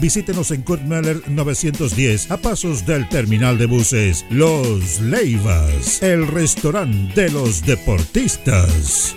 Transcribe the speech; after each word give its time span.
Visítenos 0.00 0.50
en 0.50 0.60
Kurt 0.62 0.82
Meller 0.82 1.22
910 1.30 2.30
a 2.30 2.36
pasos 2.36 2.84
del 2.84 3.08
terminal 3.08 3.56
de 3.56 3.64
buses 3.64 4.26
Los 4.28 5.00
Leivas, 5.00 6.02
el 6.02 6.26
restaurante 6.26 7.22
de 7.22 7.30
los 7.30 7.64
deportistas. 7.64 9.16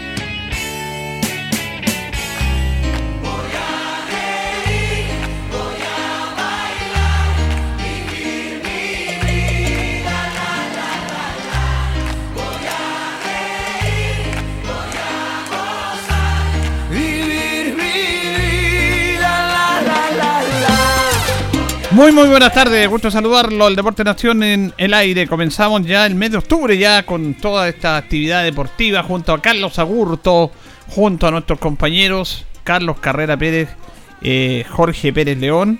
Muy 22.01 22.11
muy 22.13 22.29
buenas 22.29 22.51
tardes, 22.51 22.89
gusto 22.89 23.11
saludarlo, 23.11 23.67
el 23.67 23.75
Deporte 23.75 24.03
Nación 24.03 24.41
en 24.41 24.73
el 24.79 24.91
aire. 24.95 25.27
Comenzamos 25.27 25.85
ya 25.85 26.07
el 26.07 26.15
mes 26.15 26.31
de 26.31 26.39
octubre 26.39 26.75
ya 26.75 27.05
con 27.05 27.35
toda 27.35 27.69
esta 27.69 27.95
actividad 27.95 28.43
deportiva 28.43 29.03
junto 29.03 29.31
a 29.31 29.39
Carlos 29.39 29.77
Agurto, 29.77 30.49
junto 30.87 31.27
a 31.27 31.31
nuestros 31.31 31.59
compañeros 31.59 32.43
Carlos 32.63 32.97
Carrera 32.99 33.37
Pérez, 33.37 33.69
eh, 34.23 34.65
Jorge 34.67 35.13
Pérez 35.13 35.37
León. 35.37 35.79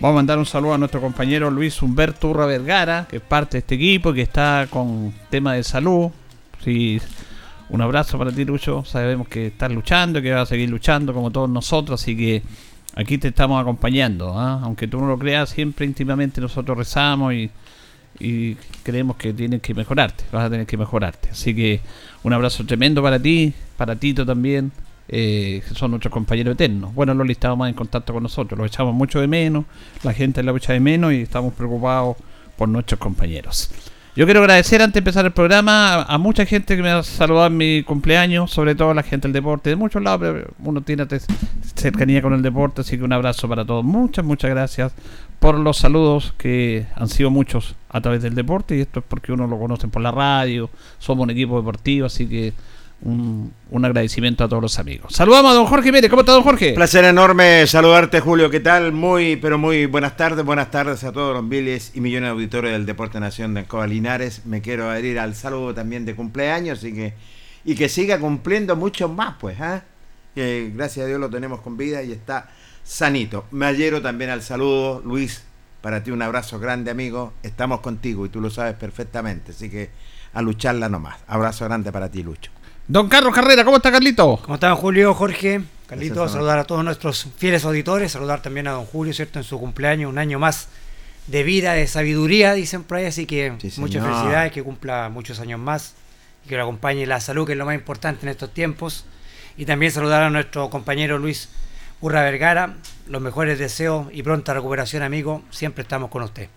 Vamos 0.00 0.16
a 0.16 0.16
mandar 0.16 0.36
un 0.36 0.44
saludo 0.44 0.74
a 0.74 0.78
nuestro 0.78 1.00
compañero 1.00 1.50
Luis 1.50 1.80
Humberto 1.80 2.28
Urra 2.28 2.44
Vergara, 2.44 3.06
que 3.08 3.16
es 3.16 3.22
parte 3.22 3.52
de 3.52 3.58
este 3.60 3.76
equipo, 3.76 4.12
que 4.12 4.20
está 4.20 4.66
con 4.68 5.14
tema 5.30 5.54
de 5.54 5.64
salud. 5.64 6.10
Sí, 6.62 7.00
un 7.70 7.80
abrazo 7.80 8.18
para 8.18 8.30
ti, 8.30 8.44
Lucho. 8.44 8.84
Sabemos 8.84 9.28
que 9.28 9.46
estás 9.46 9.72
luchando, 9.72 10.20
que 10.20 10.30
vas 10.30 10.42
a 10.42 10.46
seguir 10.46 10.68
luchando 10.68 11.14
como 11.14 11.30
todos 11.30 11.48
nosotros, 11.48 12.02
así 12.02 12.14
que 12.14 12.42
aquí 12.94 13.18
te 13.18 13.28
estamos 13.28 13.60
acompañando. 13.60 14.38
¿ah? 14.38 14.60
Aunque 14.62 14.86
tú 14.86 15.00
no 15.00 15.06
lo 15.06 15.18
creas, 15.18 15.50
siempre 15.50 15.86
íntimamente 15.86 16.40
nosotros 16.40 16.76
rezamos 16.76 17.34
y, 17.34 17.50
creemos 18.84 19.16
que 19.16 19.32
tienes 19.32 19.60
que 19.60 19.74
mejorarte, 19.74 20.22
vas 20.30 20.44
a 20.44 20.50
tener 20.50 20.66
que 20.66 20.76
mejorarte. 20.76 21.30
Así 21.30 21.54
que 21.54 21.80
un 22.22 22.32
abrazo 22.32 22.64
tremendo 22.64 23.02
para 23.02 23.18
ti, 23.18 23.52
para 23.76 23.96
Tito 23.96 24.24
también, 24.24 24.70
eh, 25.08 25.62
que 25.66 25.74
son 25.74 25.90
nuestros 25.90 26.12
compañeros 26.12 26.54
eternos. 26.54 26.94
Bueno, 26.94 27.12
Loli 27.12 27.32
estaba 27.32 27.56
más 27.56 27.70
en 27.70 27.74
contacto 27.74 28.12
con 28.12 28.22
nosotros, 28.22 28.56
lo 28.56 28.64
echamos 28.64 28.94
mucho 28.94 29.20
de 29.20 29.26
menos, 29.26 29.64
la 30.04 30.12
gente 30.12 30.44
la 30.44 30.52
echa 30.52 30.74
de 30.74 30.80
menos 30.80 31.12
y 31.12 31.22
estamos 31.22 31.54
preocupados 31.54 32.16
por 32.56 32.68
nuestros 32.68 33.00
compañeros. 33.00 33.68
Yo 34.16 34.26
quiero 34.26 34.40
agradecer 34.40 34.80
antes 34.80 34.94
de 34.94 34.98
empezar 34.98 35.24
el 35.24 35.32
programa 35.32 36.02
a, 36.02 36.18
mucha 36.18 36.46
gente 36.46 36.76
que 36.76 36.82
me 36.84 36.90
ha 36.90 37.02
saludado 37.02 37.48
en 37.48 37.56
mi 37.56 37.82
cumpleaños, 37.82 38.48
sobre 38.48 38.76
todo 38.76 38.94
la 38.94 39.02
gente 39.02 39.26
del 39.26 39.32
deporte, 39.32 39.70
de 39.70 39.76
muchos 39.76 40.00
lados, 40.04 40.20
pero 40.20 40.54
uno 40.60 40.82
tiene 40.82 41.04
cercanía 41.74 42.22
con 42.22 42.32
el 42.32 42.40
deporte, 42.40 42.82
así 42.82 42.96
que 42.96 43.02
un 43.02 43.12
abrazo 43.12 43.48
para 43.48 43.64
todos. 43.64 43.84
Muchas, 43.84 44.24
muchas 44.24 44.50
gracias 44.50 44.92
por 45.40 45.58
los 45.58 45.78
saludos 45.78 46.32
que 46.38 46.86
han 46.94 47.08
sido 47.08 47.30
muchos 47.30 47.74
a 47.88 48.00
través 48.00 48.22
del 48.22 48.36
deporte 48.36 48.76
y 48.76 48.82
esto 48.82 49.00
es 49.00 49.06
porque 49.08 49.32
uno 49.32 49.48
lo 49.48 49.58
conoce 49.58 49.88
por 49.88 50.00
la 50.00 50.12
radio, 50.12 50.70
somos 51.00 51.24
un 51.24 51.30
equipo 51.30 51.56
deportivo, 51.56 52.06
así 52.06 52.28
que 52.28 52.52
un, 53.04 53.84
agradecimiento 53.84 54.44
a 54.44 54.48
todos 54.48 54.62
los 54.62 54.78
amigos. 54.78 55.14
Saludamos 55.14 55.52
a 55.52 55.54
don 55.54 55.66
Jorge 55.66 55.92
Pérez, 55.92 56.10
¿cómo 56.10 56.22
está 56.22 56.32
don 56.32 56.42
Jorge? 56.42 56.72
Placer 56.72 57.04
enorme 57.04 57.66
saludarte, 57.66 58.20
Julio. 58.20 58.50
¿Qué 58.50 58.60
tal? 58.60 58.92
Muy, 58.92 59.36
pero 59.36 59.58
muy 59.58 59.86
buenas 59.86 60.16
tardes. 60.16 60.44
Buenas 60.44 60.70
tardes 60.70 61.04
a 61.04 61.12
todos 61.12 61.34
los 61.34 61.44
miles 61.44 61.92
y 61.94 62.00
millones 62.00 62.28
de 62.28 62.32
auditores 62.32 62.72
del 62.72 62.86
Deporte 62.86 63.20
Nación 63.20 63.54
de 63.54 63.60
Ancoa 63.60 63.86
Linares. 63.86 64.46
Me 64.46 64.62
quiero 64.62 64.88
adherir 64.88 65.18
al 65.18 65.34
saludo 65.34 65.74
también 65.74 66.04
de 66.04 66.14
cumpleaños 66.14 66.82
y 66.84 66.94
que, 66.94 67.14
y 67.64 67.74
que 67.74 67.88
siga 67.88 68.18
cumpliendo 68.18 68.74
muchos 68.74 69.12
más, 69.12 69.36
pues. 69.38 69.58
Que 70.34 70.72
gracias 70.74 71.04
a 71.04 71.08
Dios 71.08 71.20
lo 71.20 71.28
tenemos 71.28 71.60
con 71.60 71.76
vida 71.76 72.02
y 72.02 72.12
está 72.12 72.50
sanito. 72.82 73.44
Me 73.50 73.66
adhiero 73.66 74.00
también 74.00 74.30
al 74.30 74.42
saludo, 74.42 75.02
Luis. 75.04 75.44
Para 75.82 76.02
ti 76.02 76.10
un 76.10 76.22
abrazo 76.22 76.58
grande, 76.58 76.90
amigo. 76.90 77.34
Estamos 77.42 77.80
contigo 77.80 78.24
y 78.24 78.30
tú 78.30 78.40
lo 78.40 78.48
sabes 78.48 78.74
perfectamente. 78.74 79.52
Así 79.52 79.68
que 79.68 79.90
a 80.32 80.40
lucharla 80.40 80.88
nomás. 80.88 81.18
Abrazo 81.26 81.66
grande 81.66 81.92
para 81.92 82.10
ti, 82.10 82.22
Lucho. 82.22 82.53
Don 82.86 83.08
Carlos 83.08 83.34
Carrera, 83.34 83.64
¿cómo 83.64 83.78
está 83.78 83.90
Carlito? 83.90 84.38
¿Cómo 84.42 84.56
está 84.56 84.74
Julio, 84.76 85.14
Jorge? 85.14 85.62
Carlito, 85.86 86.28
saludar 86.28 86.58
a 86.58 86.64
todos 86.64 86.84
nuestros 86.84 87.28
fieles 87.38 87.64
auditores, 87.64 88.12
saludar 88.12 88.42
también 88.42 88.68
a 88.68 88.72
don 88.72 88.84
Julio, 88.84 89.14
¿cierto? 89.14 89.38
En 89.38 89.44
su 89.44 89.58
cumpleaños, 89.58 90.10
un 90.10 90.18
año 90.18 90.38
más 90.38 90.68
de 91.26 91.44
vida, 91.44 91.72
de 91.72 91.86
sabiduría, 91.86 92.52
dicen 92.52 92.82
por 92.82 92.98
ahí, 92.98 93.06
así 93.06 93.24
que 93.24 93.52
muchas 93.78 94.04
felicidades, 94.04 94.52
que 94.52 94.62
cumpla 94.62 95.08
muchos 95.08 95.40
años 95.40 95.58
más 95.58 95.94
y 96.44 96.50
que 96.50 96.56
lo 96.58 96.64
acompañe 96.64 97.06
la 97.06 97.20
salud, 97.20 97.46
que 97.46 97.52
es 97.52 97.58
lo 97.58 97.64
más 97.64 97.74
importante 97.74 98.26
en 98.26 98.28
estos 98.28 98.52
tiempos. 98.52 99.06
Y 99.56 99.64
también 99.64 99.90
saludar 99.90 100.22
a 100.22 100.28
nuestro 100.28 100.68
compañero 100.68 101.18
Luis 101.18 101.48
Urra 102.02 102.22
Vergara, 102.22 102.74
los 103.08 103.22
mejores 103.22 103.58
deseos 103.58 104.08
y 104.12 104.22
pronta 104.22 104.52
recuperación, 104.52 105.02
amigo, 105.02 105.42
siempre 105.48 105.82
estamos 105.82 106.10
con 106.10 106.22
usted. 106.22 106.50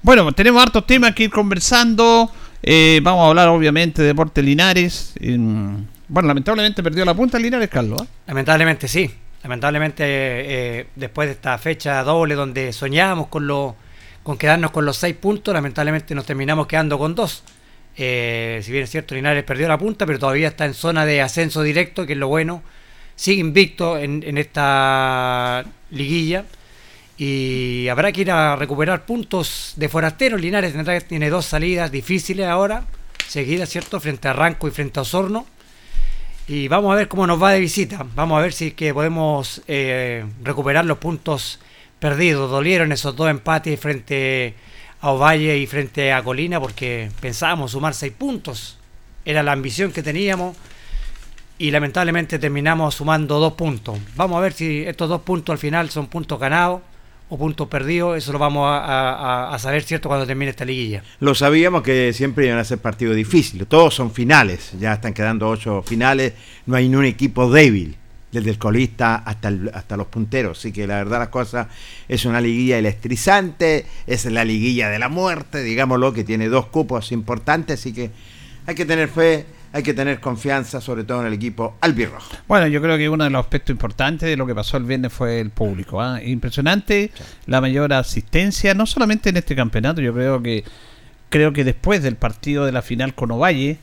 Bueno, 0.00 0.32
tenemos 0.32 0.62
hartos 0.62 0.86
temas 0.86 1.14
que 1.14 1.24
ir 1.24 1.30
conversando. 1.30 2.32
Eh, 2.62 3.00
vamos 3.02 3.24
a 3.24 3.28
hablar 3.28 3.48
obviamente 3.48 4.02
de 4.02 4.08
Deporte 4.08 4.42
Linares. 4.42 5.14
bueno, 5.20 6.28
lamentablemente 6.28 6.82
perdió 6.82 7.04
la 7.04 7.14
punta 7.14 7.38
Linares, 7.38 7.68
Carlos. 7.68 8.02
¿eh? 8.02 8.06
Lamentablemente 8.26 8.88
sí. 8.88 9.10
Lamentablemente 9.42 10.04
eh, 10.04 10.86
después 10.96 11.28
de 11.28 11.32
esta 11.34 11.56
fecha 11.58 12.02
doble 12.02 12.34
donde 12.34 12.72
soñábamos 12.72 13.28
con, 13.28 13.46
lo, 13.46 13.76
con 14.24 14.36
quedarnos 14.36 14.72
con 14.72 14.84
los 14.84 14.96
seis 14.96 15.14
puntos, 15.14 15.54
lamentablemente 15.54 16.14
nos 16.14 16.26
terminamos 16.26 16.66
quedando 16.66 16.98
con 16.98 17.14
dos. 17.14 17.44
si 17.94 18.02
bien 18.72 18.82
es 18.82 18.90
cierto, 18.90 19.14
Linares 19.14 19.44
perdió 19.44 19.68
la 19.68 19.78
punta, 19.78 20.06
pero 20.06 20.18
todavía 20.18 20.48
está 20.48 20.64
en 20.66 20.74
zona 20.74 21.06
de 21.06 21.22
ascenso 21.22 21.62
directo, 21.62 22.04
que 22.04 22.14
es 22.14 22.18
lo 22.18 22.26
bueno. 22.26 22.62
Sigue 23.14 23.40
invicto 23.40 23.96
en 23.98 24.38
esta 24.38 25.64
liguilla 25.90 26.44
y 27.18 27.88
habrá 27.88 28.12
que 28.12 28.20
ir 28.20 28.30
a 28.30 28.54
recuperar 28.54 29.04
puntos 29.04 29.72
de 29.74 29.88
forasteros. 29.88 30.40
Linares 30.40 30.72
tiene 31.08 31.30
dos 31.30 31.46
salidas 31.46 31.90
difíciles 31.90 32.46
ahora, 32.46 32.84
seguidas, 33.26 33.68
¿cierto? 33.68 33.98
Frente 33.98 34.28
a 34.28 34.32
Ranco 34.32 34.68
y 34.68 34.70
frente 34.70 35.00
a 35.00 35.02
Osorno. 35.02 35.44
Y 36.46 36.68
vamos 36.68 36.92
a 36.92 36.96
ver 36.96 37.08
cómo 37.08 37.26
nos 37.26 37.42
va 37.42 37.50
de 37.50 37.58
visita. 37.58 38.06
Vamos 38.14 38.38
a 38.38 38.42
ver 38.42 38.52
si 38.52 38.70
que 38.70 38.94
podemos 38.94 39.62
eh, 39.66 40.24
recuperar 40.44 40.84
los 40.84 40.98
puntos 40.98 41.58
perdidos. 41.98 42.52
Dolieron 42.52 42.92
esos 42.92 43.16
dos 43.16 43.28
empates 43.28 43.78
frente 43.80 44.54
a 45.00 45.10
Ovalle 45.10 45.58
y 45.58 45.66
frente 45.66 46.12
a 46.12 46.22
Colina 46.22 46.60
porque 46.60 47.10
pensábamos 47.20 47.72
sumar 47.72 47.94
seis 47.94 48.12
puntos. 48.16 48.78
Era 49.24 49.42
la 49.42 49.52
ambición 49.52 49.90
que 49.90 50.04
teníamos 50.04 50.56
y 51.58 51.72
lamentablemente 51.72 52.38
terminamos 52.38 52.94
sumando 52.94 53.40
dos 53.40 53.54
puntos. 53.54 53.98
Vamos 54.14 54.38
a 54.38 54.40
ver 54.40 54.52
si 54.52 54.84
estos 54.84 55.08
dos 55.08 55.22
puntos 55.22 55.52
al 55.52 55.58
final 55.58 55.90
son 55.90 56.06
puntos 56.06 56.38
ganados 56.38 56.80
o 57.30 57.36
puntos 57.36 57.68
perdidos, 57.68 58.16
eso 58.16 58.32
lo 58.32 58.38
vamos 58.38 58.66
a, 58.70 59.56
saber, 59.58 59.82
¿cierto?, 59.82 60.08
cuando 60.08 60.26
termine 60.26 60.50
esta 60.50 60.64
liguilla. 60.64 61.02
Lo 61.20 61.34
sabíamos 61.34 61.82
que 61.82 62.12
siempre 62.12 62.46
iban 62.46 62.58
a 62.58 62.64
ser 62.64 62.78
partidos 62.78 63.16
difíciles, 63.16 63.68
todos 63.68 63.94
son 63.94 64.12
finales, 64.12 64.72
ya 64.78 64.94
están 64.94 65.12
quedando 65.12 65.48
ocho 65.48 65.82
finales, 65.82 66.32
no 66.66 66.76
hay 66.76 66.88
ni 66.88 66.96
un 66.96 67.04
equipo 67.04 67.50
débil, 67.50 67.96
desde 68.32 68.50
el 68.50 68.58
colista 68.58 69.16
hasta, 69.16 69.52
hasta 69.72 69.96
los 69.96 70.06
punteros, 70.06 70.58
así 70.58 70.72
que 70.72 70.86
la 70.86 70.96
verdad 70.96 71.18
las 71.18 71.28
cosas 71.28 71.68
es 72.08 72.24
una 72.24 72.40
liguilla 72.40 72.78
electrizante, 72.78 73.86
es 74.06 74.24
la 74.26 74.44
liguilla 74.44 74.90
de 74.90 74.98
la 74.98 75.08
muerte, 75.08 75.62
digámoslo, 75.62 76.12
que 76.12 76.24
tiene 76.24 76.48
dos 76.48 76.66
cupos 76.66 77.12
importantes, 77.12 77.80
así 77.80 77.92
que 77.92 78.10
hay 78.66 78.74
que 78.74 78.84
tener 78.84 79.08
fe 79.08 79.46
hay 79.72 79.82
que 79.82 79.94
tener 79.94 80.20
confianza, 80.20 80.80
sobre 80.80 81.04
todo 81.04 81.20
en 81.20 81.26
el 81.26 81.32
equipo 81.32 81.76
albirrojo. 81.80 82.36
Bueno, 82.46 82.66
yo 82.66 82.80
creo 82.80 82.96
que 82.96 83.08
uno 83.08 83.24
de 83.24 83.30
los 83.30 83.40
aspectos 83.40 83.70
importantes 83.70 84.28
de 84.28 84.36
lo 84.36 84.46
que 84.46 84.54
pasó 84.54 84.76
el 84.76 84.84
viernes 84.84 85.12
fue 85.12 85.40
el 85.40 85.50
público. 85.50 86.00
¿ah? 86.00 86.22
Impresionante 86.22 87.12
la 87.46 87.60
mayor 87.60 87.92
asistencia, 87.92 88.74
no 88.74 88.86
solamente 88.86 89.30
en 89.30 89.36
este 89.36 89.54
campeonato, 89.54 90.00
yo 90.00 90.14
creo 90.14 90.42
que 90.42 90.64
creo 91.28 91.52
que 91.52 91.64
después 91.64 92.02
del 92.02 92.16
partido 92.16 92.64
de 92.64 92.72
la 92.72 92.82
final 92.82 93.14
con 93.14 93.30
Ovalle, 93.30 93.78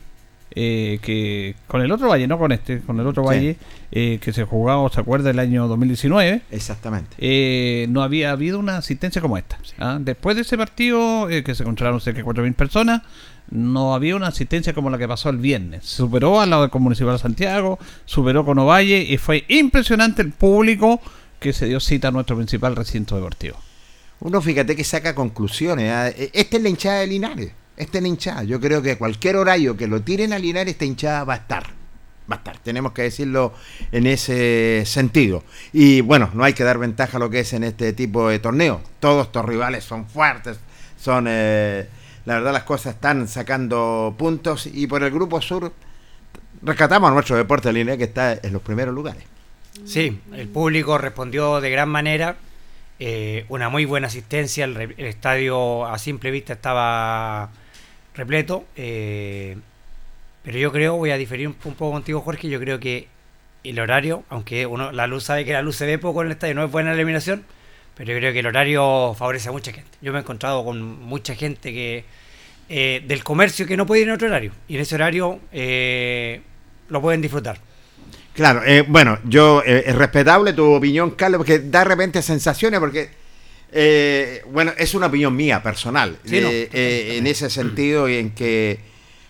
eh, 0.58 1.00
que 1.02 1.54
con 1.66 1.82
el 1.82 1.92
otro 1.92 2.08
Valle, 2.08 2.26
no 2.26 2.38
con 2.38 2.50
este, 2.50 2.80
con 2.80 2.98
el 2.98 3.06
otro 3.06 3.22
Valle, 3.22 3.56
eh, 3.92 4.18
que 4.20 4.32
se 4.32 4.44
jugaba, 4.44 4.88
¿se 4.88 5.00
acuerda?, 5.00 5.30
el 5.30 5.38
año 5.38 5.68
2019. 5.68 6.42
Exactamente. 6.50 7.16
Eh, 7.18 7.86
no 7.90 8.02
había 8.02 8.30
habido 8.30 8.58
una 8.58 8.78
asistencia 8.78 9.20
como 9.20 9.36
esta. 9.36 9.58
¿ah? 9.78 9.98
Después 10.00 10.34
de 10.36 10.42
ese 10.42 10.56
partido, 10.56 11.28
que 11.28 11.54
se 11.54 11.62
encontraron 11.62 12.00
cerca 12.00 12.20
de 12.20 12.24
4.000 12.24 12.54
personas, 12.54 13.02
no 13.50 13.94
había 13.94 14.16
una 14.16 14.28
asistencia 14.28 14.72
como 14.72 14.90
la 14.90 14.98
que 14.98 15.08
pasó 15.08 15.30
el 15.30 15.38
viernes. 15.38 15.84
Superó 15.84 16.40
al 16.40 16.50
lado 16.50 16.66
del 16.66 16.80
Municipal 16.80 17.14
de 17.14 17.18
Santiago, 17.18 17.78
superó 18.04 18.44
con 18.44 18.58
Ovalle 18.58 19.02
y 19.02 19.16
fue 19.18 19.44
impresionante 19.48 20.22
el 20.22 20.32
público 20.32 21.00
que 21.38 21.52
se 21.52 21.66
dio 21.66 21.80
cita 21.80 22.08
a 22.08 22.10
nuestro 22.10 22.36
principal 22.36 22.76
recinto 22.76 23.14
deportivo. 23.14 23.56
Uno 24.20 24.40
fíjate 24.40 24.74
que 24.74 24.84
saca 24.84 25.14
conclusiones. 25.14 25.92
¿ah? 25.92 26.08
E, 26.08 26.30
esta 26.32 26.56
es 26.56 26.62
la 26.62 26.68
hinchada 26.68 27.00
de 27.00 27.06
Linares. 27.06 27.52
Esta 27.76 27.98
es 27.98 28.02
la 28.02 28.08
hinchada. 28.08 28.42
Yo 28.44 28.60
creo 28.60 28.82
que 28.82 28.96
cualquier 28.96 29.36
horario 29.36 29.76
que 29.76 29.86
lo 29.86 30.00
tiren 30.02 30.32
a 30.32 30.38
Linares, 30.38 30.72
esta 30.72 30.84
hinchada 30.84 31.24
va 31.24 31.34
a 31.34 31.36
estar. 31.36 31.64
Va 32.30 32.36
a 32.36 32.38
estar. 32.38 32.58
Tenemos 32.58 32.92
que 32.92 33.02
decirlo 33.02 33.52
en 33.92 34.06
ese 34.06 34.82
sentido. 34.86 35.44
Y 35.72 36.00
bueno, 36.00 36.30
no 36.34 36.42
hay 36.42 36.54
que 36.54 36.64
dar 36.64 36.78
ventaja 36.78 37.18
a 37.18 37.20
lo 37.20 37.30
que 37.30 37.40
es 37.40 37.52
en 37.52 37.62
este 37.64 37.92
tipo 37.92 38.28
de 38.28 38.38
torneo. 38.38 38.80
Todos 38.98 39.26
estos 39.26 39.44
rivales 39.44 39.84
son 39.84 40.08
fuertes, 40.08 40.58
son... 40.98 41.26
Eh, 41.28 41.86
la 42.26 42.34
verdad 42.34 42.52
las 42.52 42.64
cosas 42.64 42.94
están 42.94 43.28
sacando 43.28 44.14
puntos 44.18 44.66
y 44.66 44.86
por 44.86 45.02
el 45.02 45.10
Grupo 45.10 45.40
Sur 45.40 45.72
rescatamos 46.62 47.10
a 47.10 47.14
nuestro 47.14 47.36
deporte 47.36 47.68
de 47.68 47.74
línea 47.74 47.96
que 47.96 48.04
está 48.04 48.32
en 48.34 48.52
los 48.52 48.60
primeros 48.62 48.94
lugares. 48.94 49.22
Sí, 49.84 50.20
el 50.34 50.48
público 50.48 50.98
respondió 50.98 51.60
de 51.60 51.70
gran 51.70 51.88
manera, 51.88 52.36
eh, 52.98 53.44
una 53.48 53.68
muy 53.68 53.84
buena 53.84 54.08
asistencia, 54.08 54.64
el, 54.64 54.94
estadio 54.98 55.86
a 55.86 55.98
simple 55.98 56.30
vista 56.30 56.54
estaba 56.54 57.50
repleto, 58.14 58.64
eh, 58.74 59.56
pero 60.42 60.58
yo 60.58 60.72
creo, 60.72 60.96
voy 60.96 61.10
a 61.10 61.18
diferir 61.18 61.46
un, 61.46 61.54
poco 61.54 61.92
contigo 61.92 62.22
Jorge, 62.22 62.48
yo 62.48 62.58
creo 62.58 62.80
que 62.80 63.08
el 63.62 63.78
horario, 63.78 64.24
aunque 64.30 64.66
uno 64.66 64.90
la 64.90 65.06
luz 65.06 65.24
sabe 65.24 65.44
que 65.44 65.52
la 65.52 65.62
luz 65.62 65.76
se 65.76 65.86
ve 65.86 65.98
poco 65.98 66.22
en 66.22 66.28
el 66.28 66.32
estadio, 66.32 66.54
no 66.54 66.64
es 66.64 66.72
buena 66.72 66.90
la 66.90 66.96
iluminación, 66.96 67.44
pero 67.96 68.12
yo 68.12 68.18
creo 68.18 68.32
que 68.32 68.40
el 68.40 68.46
horario 68.46 69.14
favorece 69.18 69.48
a 69.48 69.52
mucha 69.52 69.72
gente. 69.72 69.90
Yo 70.02 70.12
me 70.12 70.18
he 70.18 70.20
encontrado 70.20 70.62
con 70.64 71.00
mucha 71.00 71.34
gente 71.34 71.72
que 71.72 72.04
eh, 72.68 73.02
del 73.06 73.24
comercio 73.24 73.66
que 73.66 73.76
no 73.76 73.86
puede 73.86 74.02
ir 74.02 74.08
en 74.08 74.14
otro 74.14 74.28
horario. 74.28 74.52
Y 74.68 74.74
en 74.74 74.82
ese 74.82 74.96
horario 74.96 75.40
eh, 75.50 76.42
lo 76.90 77.00
pueden 77.00 77.22
disfrutar. 77.22 77.58
Claro, 78.34 78.62
eh, 78.66 78.84
bueno, 78.86 79.18
yo 79.24 79.62
es 79.62 79.94
respetable 79.96 80.52
tu 80.52 80.74
opinión, 80.74 81.12
Carlos, 81.12 81.38
porque 81.38 81.58
da 81.58 81.78
de 81.78 81.84
repente 81.86 82.20
sensaciones, 82.20 82.80
porque 82.80 83.24
bueno, 84.52 84.72
es 84.76 84.94
una 84.94 85.06
opinión 85.06 85.34
mía 85.34 85.62
personal, 85.62 86.18
en 86.24 87.26
ese 87.26 87.48
sentido 87.48 88.10
y 88.10 88.16
en 88.16 88.30
que 88.32 88.78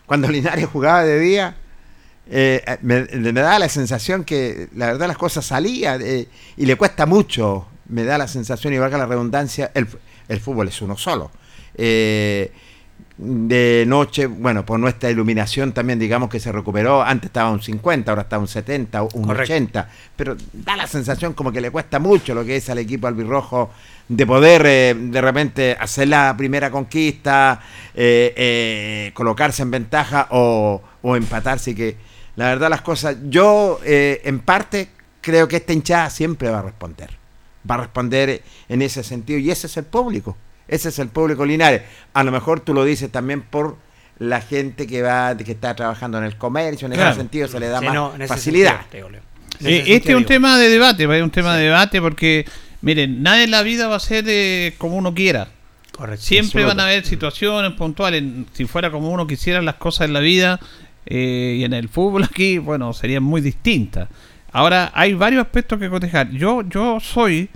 cuando 0.06 0.28
Linares 0.32 0.66
jugaba 0.66 1.04
de 1.04 1.20
día, 1.20 1.56
me, 2.82 3.04
me, 3.04 3.32
da 3.32 3.60
la 3.60 3.68
sensación 3.68 4.24
que 4.24 4.68
la 4.74 4.86
verdad 4.86 5.06
las 5.06 5.18
cosas 5.18 5.46
salían 5.46 6.02
y 6.56 6.66
le 6.66 6.74
cuesta 6.74 7.06
mucho 7.06 7.68
me 7.88 8.04
da 8.04 8.18
la 8.18 8.28
sensación, 8.28 8.72
y 8.72 8.78
valga 8.78 8.98
la 8.98 9.06
redundancia, 9.06 9.70
el, 9.74 9.86
el 10.28 10.40
fútbol 10.40 10.68
es 10.68 10.80
uno 10.82 10.96
solo. 10.96 11.30
Eh, 11.74 12.52
de 13.18 13.84
noche, 13.86 14.26
bueno, 14.26 14.66
por 14.66 14.78
nuestra 14.78 15.10
iluminación 15.10 15.72
también 15.72 15.98
digamos 15.98 16.28
que 16.28 16.38
se 16.38 16.52
recuperó, 16.52 17.02
antes 17.02 17.28
estaba 17.28 17.50
un 17.50 17.62
50, 17.62 18.10
ahora 18.10 18.22
está 18.22 18.38
un 18.38 18.46
70, 18.46 19.02
un 19.02 19.30
80, 19.30 19.88
pero 20.14 20.36
da 20.52 20.76
la 20.76 20.86
sensación 20.86 21.32
como 21.32 21.50
que 21.50 21.62
le 21.62 21.70
cuesta 21.70 21.98
mucho 21.98 22.34
lo 22.34 22.44
que 22.44 22.56
es 22.56 22.68
al 22.68 22.78
equipo 22.78 23.06
albirrojo 23.06 23.70
de 24.08 24.26
poder 24.26 24.66
eh, 24.66 24.94
de 24.94 25.20
repente 25.22 25.76
hacer 25.80 26.08
la 26.08 26.34
primera 26.36 26.70
conquista, 26.70 27.60
eh, 27.94 29.10
colocarse 29.14 29.62
en 29.62 29.70
ventaja 29.70 30.28
o, 30.30 30.82
o 31.00 31.16
empatarse, 31.16 31.74
que 31.74 31.96
la 32.36 32.48
verdad 32.48 32.68
las 32.68 32.82
cosas, 32.82 33.16
yo 33.24 33.80
en 33.82 34.40
parte 34.40 34.90
creo 35.22 35.48
que 35.48 35.56
esta 35.56 35.72
hinchada 35.72 36.10
siempre 36.10 36.50
va 36.50 36.58
a 36.58 36.62
responder 36.62 37.25
va 37.68 37.76
a 37.76 37.78
responder 37.78 38.42
en 38.68 38.82
ese 38.82 39.02
sentido. 39.02 39.38
Y 39.38 39.50
ese 39.50 39.66
es 39.66 39.76
el 39.76 39.84
público. 39.84 40.36
Ese 40.68 40.88
es 40.88 40.98
el 40.98 41.08
público 41.08 41.44
Linares. 41.44 41.82
A 42.12 42.24
lo 42.24 42.32
mejor 42.32 42.60
tú 42.60 42.74
lo 42.74 42.84
dices 42.84 43.10
también 43.10 43.42
por 43.42 43.76
la 44.18 44.40
gente 44.40 44.86
que 44.86 45.02
va 45.02 45.36
que 45.36 45.52
está 45.52 45.76
trabajando 45.76 46.18
en 46.18 46.24
el 46.24 46.36
comercio, 46.36 46.86
en 46.86 46.94
ese 46.94 47.14
sentido 47.14 47.48
se 47.48 47.60
le 47.60 47.68
da 47.68 47.80
más 47.80 48.28
facilidad. 48.28 48.80
este 49.60 50.10
es 50.10 50.16
un 50.16 50.24
tema 50.24 50.58
de 50.58 50.68
debate, 50.68 51.04
es 51.04 51.22
un 51.22 51.30
tema 51.30 51.56
de 51.56 51.64
debate 51.64 52.00
porque, 52.00 52.46
miren, 52.80 53.22
nada 53.22 53.42
en 53.42 53.50
la 53.50 53.62
vida 53.62 53.88
va 53.88 53.96
a 53.96 54.00
ser 54.00 54.24
eh, 54.26 54.74
como 54.78 54.96
uno 54.96 55.14
quiera. 55.14 55.48
Siempre 56.18 56.64
van 56.64 56.78
a 56.80 56.84
haber 56.84 57.06
situaciones 57.06 57.72
puntuales. 57.72 58.22
Si 58.52 58.66
fuera 58.66 58.90
como 58.90 59.10
uno 59.10 59.26
quisiera 59.26 59.62
las 59.62 59.76
cosas 59.76 60.06
en 60.06 60.12
la 60.12 60.20
vida 60.20 60.60
eh, 61.06 61.56
y 61.58 61.64
en 61.64 61.72
el 61.72 61.88
fútbol 61.88 62.24
aquí, 62.24 62.58
bueno, 62.58 62.92
serían 62.92 63.22
muy 63.22 63.40
distintas. 63.40 64.08
Ahora, 64.52 64.90
hay 64.94 65.14
varios 65.14 65.44
aspectos 65.44 65.78
que 65.78 65.90
cotejar. 65.90 66.30
Yo, 66.30 66.62
yo 66.62 66.98
soy, 67.00 67.50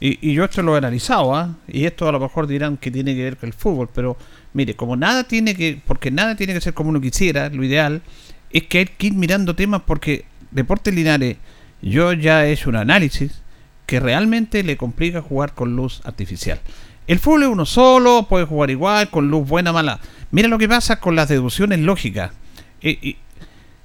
y, 0.00 0.32
yo 0.32 0.44
esto 0.44 0.62
lo 0.62 0.74
he 0.74 0.78
analizado, 0.78 1.34
¿ah? 1.34 1.56
y 1.68 1.84
esto 1.84 2.08
a 2.08 2.12
lo 2.12 2.20
mejor 2.20 2.46
dirán 2.46 2.76
que 2.76 2.90
tiene 2.90 3.14
que 3.14 3.22
ver 3.22 3.36
con 3.36 3.48
el 3.48 3.54
fútbol, 3.54 3.88
pero 3.94 4.16
mire, 4.52 4.74
como 4.74 4.96
nada 4.96 5.24
tiene 5.24 5.54
que, 5.54 5.80
porque 5.86 6.10
nada 6.10 6.36
tiene 6.36 6.52
que 6.52 6.60
ser 6.60 6.74
como 6.74 6.90
uno 6.90 7.00
quisiera, 7.00 7.48
lo 7.48 7.64
ideal 7.64 8.02
es 8.50 8.64
que 8.64 8.78
hay 8.78 8.86
que 8.86 9.08
ir 9.08 9.14
mirando 9.14 9.54
temas 9.54 9.82
porque 9.86 10.24
Deportes 10.50 10.94
Linares, 10.94 11.36
yo 11.82 12.12
ya 12.12 12.46
he 12.46 12.52
hecho 12.52 12.70
un 12.70 12.76
análisis 12.76 13.42
que 13.86 14.00
realmente 14.00 14.62
le 14.62 14.76
complica 14.76 15.22
jugar 15.22 15.54
con 15.54 15.76
luz 15.76 16.00
artificial. 16.04 16.60
El 17.06 17.18
fútbol 17.18 17.42
es 17.42 17.48
uno 17.48 17.66
solo, 17.66 18.26
puede 18.28 18.46
jugar 18.46 18.70
igual, 18.70 19.10
con 19.10 19.28
luz 19.28 19.46
buena, 19.46 19.72
mala. 19.72 20.00
Mira 20.30 20.48
lo 20.48 20.58
que 20.58 20.68
pasa 20.68 21.00
con 21.00 21.16
las 21.16 21.28
deducciones 21.28 21.80
lógicas. 21.80 22.32
y 22.80 23.16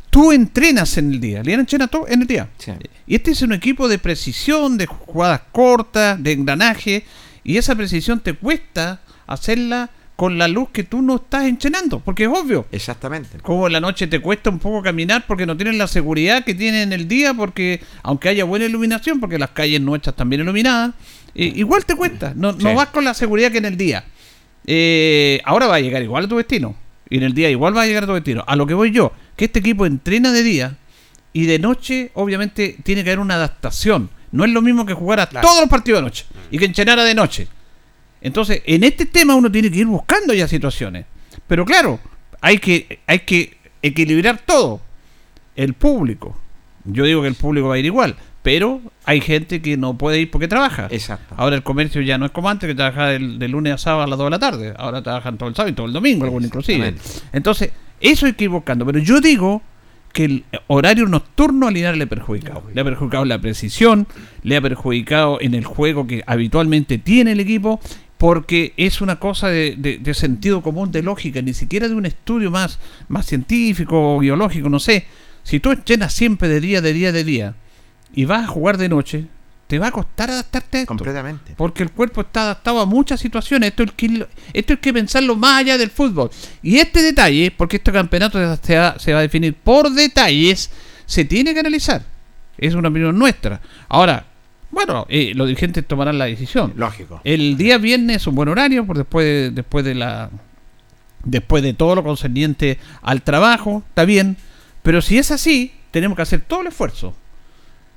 tú 0.10 0.32
entrenas 0.32 0.98
en 0.98 1.12
el 1.14 1.20
día. 1.20 1.44
Linares 1.44 1.60
entrena 1.60 1.88
todo 1.88 2.08
en 2.08 2.22
el 2.22 2.28
día. 2.28 2.50
Sí. 2.58 2.72
Y 3.08 3.16
este 3.16 3.32
es 3.32 3.42
un 3.42 3.54
equipo 3.54 3.88
de 3.88 4.00
precisión, 4.00 4.78
de 4.78 4.86
jugadas 4.86 5.42
cortas, 5.52 6.22
de 6.22 6.32
engranaje. 6.32 7.06
Y 7.44 7.58
esa 7.58 7.76
precisión 7.76 8.20
te 8.20 8.34
cuesta 8.34 9.02
hacerla 9.28 9.90
con 10.20 10.38
la 10.38 10.50
luz 10.50 10.70
que 10.74 10.84
tú 10.84 11.02
no 11.02 11.16
estás 11.16 11.46
entrenando. 11.46 12.02
Porque 12.02 12.26
es 12.26 12.30
obvio. 12.30 12.66
Exactamente. 12.74 13.38
Como 13.42 13.68
en 13.68 13.74
la 13.74 13.80
noche 13.80 14.06
te 14.06 14.20
cuesta 14.20 14.50
un 14.50 14.60
poco 14.60 14.84
caminar 14.84 15.26
porque 15.26 15.46
no 15.46 15.56
tienes 15.56 15.76
la 15.76 15.88
seguridad 15.88 16.44
que 16.44 16.54
tienes 16.54 16.84
en 16.84 16.92
el 16.92 17.08
día, 17.08 17.34
porque 17.34 17.80
aunque 18.04 18.28
haya 18.28 18.44
buena 18.44 18.66
iluminación, 18.66 19.22
porque 19.22 19.40
las 19.40 19.52
calles 19.52 19.80
nuestras 19.80 20.18
también 20.18 20.42
iluminadas, 20.42 20.94
eh, 21.36 21.54
igual 21.56 21.86
te 21.86 21.96
cuesta, 21.96 22.34
no, 22.36 22.54
vas 22.76 22.88
con 22.88 23.06
la 23.06 23.14
seguridad 23.14 23.50
que 23.50 23.60
en 23.60 23.66
el 23.66 23.78
día. 23.78 24.04
Eh, 24.66 25.40
ahora 25.46 25.68
va 25.68 25.76
a 25.76 25.80
llegar 25.80 26.04
igual 26.04 26.26
a 26.26 26.28
tu 26.28 26.36
destino, 26.36 26.76
y 27.10 27.16
en 27.16 27.24
el 27.24 27.34
día 27.34 27.50
igual 27.50 27.76
va 27.76 27.84
a 27.84 27.86
llegar 27.86 28.04
a 28.04 28.08
tu 28.08 28.14
destino. 28.14 28.44
A 28.46 28.58
lo 28.58 28.68
que 28.68 28.74
voy 28.74 28.92
yo, 28.92 29.14
que 29.40 29.46
este 29.46 29.60
equipo 29.60 29.86
entrena 29.86 30.34
de 30.34 30.44
día 30.44 30.76
y 31.32 31.46
de 31.46 31.60
noche, 31.60 32.12
obviamente, 32.14 32.76
tiene 32.84 33.06
que 33.06 33.12
haber 33.12 33.20
una 33.20 33.36
adaptación. 33.36 34.10
No 34.34 34.44
es 34.44 34.52
lo 34.52 34.62
mismo 34.62 34.86
que 34.86 34.94
jugar 34.94 35.22
a 35.22 35.28
Claro. 35.30 35.48
todos 35.48 35.62
los 35.62 35.70
partidos 35.70 36.00
de 36.00 36.04
noche 36.04 36.26
y 36.52 36.58
que 36.58 36.66
entrenara 36.66 37.06
de 37.06 37.16
noche. 37.16 37.48
Entonces, 38.20 38.62
en 38.66 38.84
este 38.84 39.06
tema 39.06 39.36
uno 39.36 39.50
tiene 39.50 39.72
que 39.72 39.78
ir 39.80 39.86
buscando 39.86 40.34
ya 40.34 40.46
situaciones. 40.46 41.06
Pero 41.48 41.64
claro, 41.64 42.02
hay 42.42 42.58
que, 42.58 43.00
hay 43.08 43.20
que 43.20 43.56
equilibrar 43.82 44.42
todo. 44.46 44.82
El 45.56 45.74
público. 45.74 46.38
Yo 46.84 47.06
digo 47.06 47.22
que 47.22 47.30
el 47.30 47.36
público 47.36 47.70
va 47.70 47.76
a 47.76 47.78
ir 47.80 47.86
igual. 47.86 48.18
Pero 48.42 48.82
hay 49.06 49.20
gente 49.22 49.62
que 49.62 49.76
no 49.76 49.98
puede 49.98 50.22
ir 50.22 50.32
porque 50.32 50.48
trabaja. 50.48 50.88
Exacto. 50.92 51.36
Ahora 51.38 51.56
el 51.58 51.64
comercio 51.64 52.02
ya 52.02 52.18
no 52.18 52.26
es 52.26 52.32
como 52.32 52.50
antes, 52.50 52.68
que 52.68 52.76
trabajaba 52.76 53.10
de 53.10 53.48
lunes 53.48 53.74
a 53.74 53.78
sábado 53.78 54.04
a 54.04 54.08
las 54.08 54.18
2 54.18 54.26
de 54.28 54.32
la 54.32 54.40
tarde. 54.40 54.74
Ahora 54.78 55.02
trabajan 55.02 55.38
todo 55.38 55.50
el 55.50 55.56
sábado 55.56 55.72
y 55.72 55.76
todo 55.76 55.88
el 55.88 55.94
domingo, 55.94 56.24
algunos 56.26 56.48
inclusive. 56.48 56.96
Entonces, 57.34 57.72
eso 58.00 58.26
hay 58.26 58.34
que 58.34 58.46
ir 58.46 58.50
buscando. 58.50 58.86
Pero 58.86 59.00
yo 59.00 59.20
digo 59.20 59.62
que 60.14 60.26
el 60.26 60.46
horario 60.68 61.06
nocturno 61.08 61.68
a 61.68 61.72
Linares 61.72 61.98
le 61.98 62.06
ha 62.06 62.08
perjudicado. 62.08 62.64
Le 62.74 62.80
ha 62.82 62.84
perjudicado 62.86 63.26
la 63.26 63.40
precisión, 63.40 64.08
le 64.42 64.56
ha 64.56 64.62
perjudicado 64.62 65.40
en 65.42 65.54
el 65.54 65.66
juego 65.66 66.08
que 66.08 66.24
habitualmente 66.26 66.98
tiene 66.98 67.34
el 67.34 67.42
equipo, 67.42 67.80
porque 68.18 68.74
es 68.78 69.02
una 69.02 69.18
cosa 69.18 69.50
de, 69.50 69.76
de- 69.78 69.98
de 69.98 70.14
sentido 70.14 70.62
común, 70.62 70.92
de 70.92 71.04
lógica, 71.04 71.42
ni 71.42 71.54
siquiera 71.54 71.88
de 71.90 71.94
un 71.94 72.06
estudio 72.06 72.50
más, 72.52 72.80
más 73.10 73.26
científico 73.26 74.16
o 74.16 74.20
biológico, 74.20 74.70
no 74.70 74.80
sé. 74.80 75.06
Si 75.44 75.60
tú 75.60 75.72
entrenas 75.72 76.14
siempre 76.14 76.48
de 76.48 76.60
día, 76.62 76.82
de 76.82 76.94
día, 76.94 77.12
de 77.12 77.24
día, 77.24 77.56
y 78.14 78.26
vas 78.26 78.44
a 78.44 78.48
jugar 78.48 78.78
de 78.78 78.90
noche, 78.90 79.26
te 79.68 79.78
va 79.78 79.88
a 79.88 79.92
costar 79.92 80.32
adaptarte 80.32 80.78
a 80.78 80.82
esto. 80.82 80.88
Completamente. 80.88 81.54
Porque 81.56 81.84
el 81.84 81.92
cuerpo 81.92 82.22
está 82.22 82.42
adaptado 82.44 82.80
a 82.80 82.86
muchas 82.86 83.20
situaciones. 83.20 83.70
Esto 83.70 83.84
es, 83.84 83.92
que, 83.92 84.28
esto 84.54 84.74
hay 84.74 84.80
que 84.80 84.94
pensarlo 84.94 85.36
más 85.36 85.60
allá 85.60 85.78
del 85.78 85.92
fútbol. 85.92 86.32
Y 86.64 86.78
este 86.78 87.02
detalle, 87.02 87.52
porque 87.56 87.78
este 87.78 87.92
campeonato 87.92 88.40
se 88.58 88.78
va, 88.78 88.98
se 88.98 89.14
va 89.14 89.20
a 89.20 89.22
definir 89.22 89.54
por 89.54 89.92
detalles, 89.92 90.72
se 91.06 91.24
tiene 91.26 91.54
que 91.54 91.60
analizar. 91.60 92.04
Es 92.58 92.74
una 92.74 92.90
opinión 92.90 93.18
nuestra. 93.18 93.62
Ahora, 93.88 94.26
bueno, 94.72 95.06
eh, 95.10 95.34
los 95.36 95.48
dirigentes 95.48 95.86
tomarán 95.86 96.18
la 96.18 96.26
decisión. 96.26 96.74
Lógico. 96.76 97.22
El 97.24 97.58
día 97.58 97.78
viernes 97.78 98.18
es 98.18 98.28
un 98.28 98.36
buen 98.36 98.50
horario, 98.50 98.86
por 98.86 98.98
después 98.98 99.26
de, 99.26 99.52
después 99.52 99.86
de 99.86 99.96
la 99.96 100.30
después 101.24 101.64
de 101.64 101.74
todo 101.74 101.96
lo 101.96 102.04
concerniente 102.04 102.80
al 103.02 103.22
trabajo, 103.22 103.84
está 103.90 104.06
bien. 104.06 104.38
Pero 104.84 105.02
si 105.02 105.18
es 105.18 105.32
así, 105.32 105.74
tenemos 105.92 106.16
que 106.16 106.22
hacer 106.22 106.42
todo 106.42 106.62
el 106.62 106.68
esfuerzo. 106.68 107.16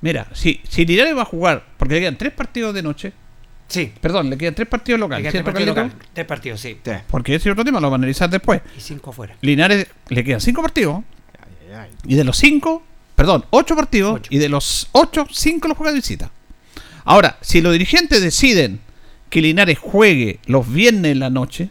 Mira, 0.03 0.27
si, 0.33 0.59
si 0.67 0.85
Linares 0.85 1.15
va 1.17 1.21
a 1.21 1.25
jugar, 1.25 1.63
porque 1.77 1.93
le 1.95 2.01
quedan 2.01 2.17
tres 2.17 2.33
partidos 2.33 2.73
de 2.75 2.83
noche, 2.83 3.13
Sí. 3.69 3.91
perdón, 4.01 4.29
le 4.29 4.37
quedan 4.37 4.53
tres 4.53 4.67
partidos 4.67 4.99
Le 4.99 5.05
locales, 5.05 5.31
quedan 5.31 5.43
¿cierto, 5.53 5.73
tres. 5.73 5.91
Tres 6.13 6.25
partidos, 6.27 6.59
sí. 6.59 6.77
Porque 7.09 7.35
ese 7.35 7.49
otro 7.49 7.63
tema 7.63 7.79
lo 7.79 7.87
vamos 7.87 7.95
a 7.95 7.99
analizar 8.01 8.29
después. 8.29 8.61
Y 8.77 8.81
cinco 8.81 9.09
afuera. 9.11 9.35
Linares 9.41 9.87
le 10.09 10.23
quedan 10.23 10.41
cinco 10.41 10.61
partidos, 10.61 10.97
Ay, 11.39 11.67
ay, 11.69 11.75
ay. 11.83 11.89
y 12.05 12.15
de 12.15 12.23
los 12.25 12.37
cinco, 12.37 12.83
perdón, 13.15 13.45
ocho 13.49 13.75
partidos, 13.75 14.15
Ocho. 14.15 14.27
y 14.29 14.37
de 14.39 14.49
los 14.49 14.89
ocho, 14.91 15.25
cinco 15.31 15.69
los 15.69 15.77
juega 15.77 15.91
de 15.93 15.99
visita. 15.99 16.29
Ahora, 17.05 17.37
si 17.41 17.61
los 17.61 17.71
dirigentes 17.71 18.21
deciden 18.21 18.81
que 19.29 19.41
Linares 19.41 19.79
juegue 19.79 20.39
los 20.45 20.71
viernes 20.71 21.13
en 21.13 21.19
la 21.19 21.29
noche, 21.29 21.69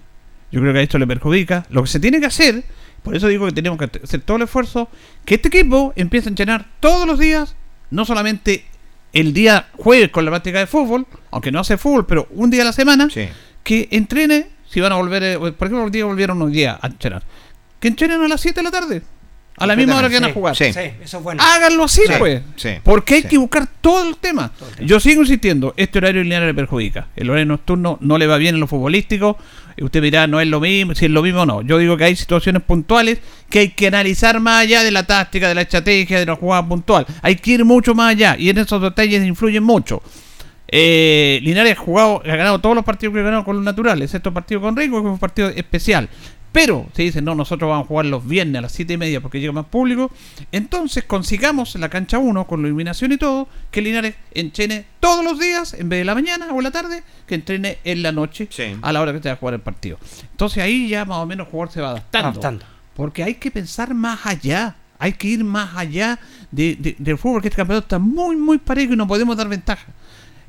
yo 0.50 0.60
creo 0.60 0.72
que 0.72 0.78
a 0.80 0.82
esto 0.82 0.98
le 0.98 1.06
perjudica. 1.06 1.66
Lo 1.68 1.82
que 1.82 1.88
se 1.88 2.00
tiene 2.00 2.18
que 2.18 2.26
hacer, 2.26 2.64
por 3.02 3.14
eso 3.14 3.28
digo 3.28 3.46
que 3.46 3.52
tenemos 3.52 3.78
que 3.78 3.90
hacer 4.02 4.22
todo 4.22 4.38
el 4.38 4.44
esfuerzo, 4.44 4.88
que 5.26 5.34
este 5.36 5.48
equipo 5.48 5.92
empiece 5.96 6.28
a 6.28 6.30
entrenar 6.30 6.66
todos 6.80 7.06
los 7.06 7.18
días, 7.18 7.54
no 7.92 8.04
solamente 8.04 8.64
el 9.12 9.32
día 9.32 9.68
jueves 9.76 10.11
con 10.11 10.25
la 10.25 10.30
práctica 10.30 10.58
de 10.58 10.66
fútbol, 10.66 11.06
aunque 11.30 11.52
no 11.52 11.61
hace 11.61 11.76
fútbol, 11.76 12.06
pero 12.06 12.26
un 12.30 12.50
día 12.50 12.62
a 12.62 12.64
la 12.64 12.72
semana, 12.72 13.08
Sí. 13.11 13.28
que 13.62 13.88
entrene, 13.92 14.49
si 14.68 14.80
van 14.80 14.92
a 14.92 14.96
volver, 14.96 15.22
eh, 15.22 15.38
por 15.38 15.52
ejemplo, 15.52 15.82
los 15.82 15.92
días 15.92 16.06
volvieron 16.06 16.38
unos 16.38 16.52
días 16.52 16.78
a 16.80 16.87
entrenar, 16.87 17.22
que 17.78 17.88
entrenen 17.88 18.22
a 18.22 18.28
las 18.28 18.40
7 18.40 18.61
de 18.61 18.64
la 18.64 18.70
tarde, 18.70 19.02
a 19.56 19.66
la 19.66 19.76
misma 19.76 19.97
hora 19.97 20.09
que 20.09 20.14
van 20.14 20.25
a 20.25 20.28
Sí, 20.28 20.32
jugar. 20.32 20.56
Sí. 20.56 20.73
Sí, 20.73 20.80
eso 21.02 21.18
es 21.18 21.23
bueno. 21.23 21.42
Háganlo 21.42 21.85
así, 21.85 22.00
Sí, 22.06 22.12
pues. 22.18 22.42
sí, 22.56 22.71
Porque 22.82 23.14
hay 23.14 23.23
sí. 23.23 23.28
que 23.28 23.38
buscar 23.38 23.68
todo 23.80 24.09
el 24.09 24.16
tema. 24.16 24.50
Todo 24.59 24.68
el 24.71 24.75
tema. 24.76 24.88
Yo 24.88 24.99
sigo 25.00 25.23
insistiendo, 25.23 25.75
este 25.76 25.99
horario 25.99 26.23
lineal 26.23 26.47
le 26.47 26.54
perjudica. 26.54 27.09
El 27.14 27.30
horario 27.30 27.47
nocturno 27.47 27.99
no 28.00 28.18
le 28.18 28.26
va 28.26 28.38
bien 28.38 28.54
en 28.54 28.61
lo 28.61 28.66
futbolístico. 28.66 29.37
Y 29.76 29.85
usted 29.85 30.02
dirá, 30.02 30.26
no 30.26 30.38
es 30.40 30.47
lo 30.49 30.61
mismo, 30.61 30.94
si 30.94 31.06
es 31.06 31.11
lo 31.11 31.23
mismo 31.23 31.42
o 31.42 31.47
no. 31.47 31.62
Yo 31.62 31.78
digo 31.78 31.97
que 31.97 32.04
hay 32.04 32.14
situaciones 32.16 32.62
puntuales 32.62 33.18
que 33.49 33.61
hay 33.61 33.68
que 33.71 33.87
analizar 33.87 34.38
más 34.40 34.62
allá 34.62 34.82
de 34.82 34.90
la 34.90 35.06
táctica, 35.06 35.49
de 35.49 35.54
la 35.54 35.62
estrategia, 35.62 36.18
de 36.18 36.26
la 36.26 36.37
jugada 36.37 36.66
puntual. 36.68 37.06
Hay 37.23 37.37
que 37.37 37.52
ir 37.52 37.64
mucho 37.64 37.94
más 37.94 38.11
allá. 38.11 38.37
Y 38.38 38.50
en 38.50 38.59
esos 38.59 38.82
detalles 38.82 39.25
influyen 39.25 39.62
mucho. 39.62 40.02
Eh, 40.68 41.38
Linares 41.42 41.76
ha 41.78 41.80
jugado, 41.80 42.23
ha 42.25 42.37
ganado 42.37 42.59
todos 42.59 42.75
los 42.75 42.85
partidos 42.85 43.12
que 43.14 43.21
ha 43.21 43.25
ganado 43.25 43.44
con 43.44 43.56
los 43.56 43.64
naturales, 43.64 44.06
excepto 44.06 44.30
el 44.30 44.35
partido 44.35 44.61
con 44.61 44.75
Rico, 44.76 44.97
que 44.97 45.02
fue 45.02 45.11
un 45.12 45.18
partido 45.18 45.49
especial. 45.50 46.09
Pero 46.52 46.87
se 46.94 47.02
dice, 47.02 47.23
no, 47.23 47.35
nosotros 47.35 47.68
vamos 47.71 47.87
a 47.87 47.88
jugar 47.88 48.04
los 48.06 48.26
viernes 48.26 48.59
a 48.59 48.61
las 48.62 48.73
7 48.73 48.92
y 48.92 48.97
media 48.99 49.21
porque 49.23 49.40
llega 49.40 49.52
más 49.52 49.64
público. 49.66 50.11
Entonces 50.52 51.04
consigamos 51.04 51.75
en 51.75 51.80
la 51.80 51.88
cancha 51.88 52.18
1, 52.18 52.47
con 52.47 52.61
la 52.62 52.68
iluminación 52.68 53.12
y 53.12 53.16
todo, 53.16 53.49
que 53.71 53.80
Linares 53.80 54.14
entrene 54.35 54.85
todos 55.00 55.25
los 55.25 55.38
días, 55.38 55.73
en 55.75 55.88
vez 55.88 56.00
de 56.00 56.04
la 56.04 56.14
mañana 56.14 56.49
o 56.52 56.59
en 56.59 56.64
la 56.64 56.71
tarde, 56.71 57.02
que 57.26 57.35
entrene 57.37 57.78
en 57.85 58.02
la 58.02 58.12
noche 58.12 58.49
Sí. 58.50 58.76
a 58.82 58.92
la 58.92 59.00
hora 59.00 59.12
que 59.14 59.21
te 59.21 59.28
va 59.30 59.35
a 59.35 59.38
jugar 59.38 59.54
el 59.54 59.61
partido. 59.61 59.99
Entonces 60.30 60.62
ahí 60.62 60.88
ya 60.88 61.04
más 61.06 61.18
o 61.18 61.26
menos 61.26 61.47
el 61.47 61.50
jugador 61.50 61.73
se 61.73 61.80
va 61.80 61.90
adaptando. 61.90 62.28
Adaptando. 62.28 62.64
Porque 62.94 63.23
hay 63.25 63.35
que 63.37 63.50
pensar 63.50 63.94
más 63.94 64.26
allá. 64.26 64.76
Hay 64.99 65.14
que 65.14 65.26
ir 65.28 65.42
más 65.42 65.75
allá 65.75 66.18
de- 66.50 66.76
de- 66.76 66.94
del 66.99 67.18
fútbol, 67.18 67.40
que 67.42 67.49
este 67.49 67.56
campeonato 67.56 67.87
está 67.87 67.99
muy, 67.99 68.37
muy 68.37 68.59
parejo 68.59 68.92
y 68.92 68.97
no 68.97 69.09
podemos 69.09 69.37
dar 69.37 69.49
ventaja. 69.49 69.87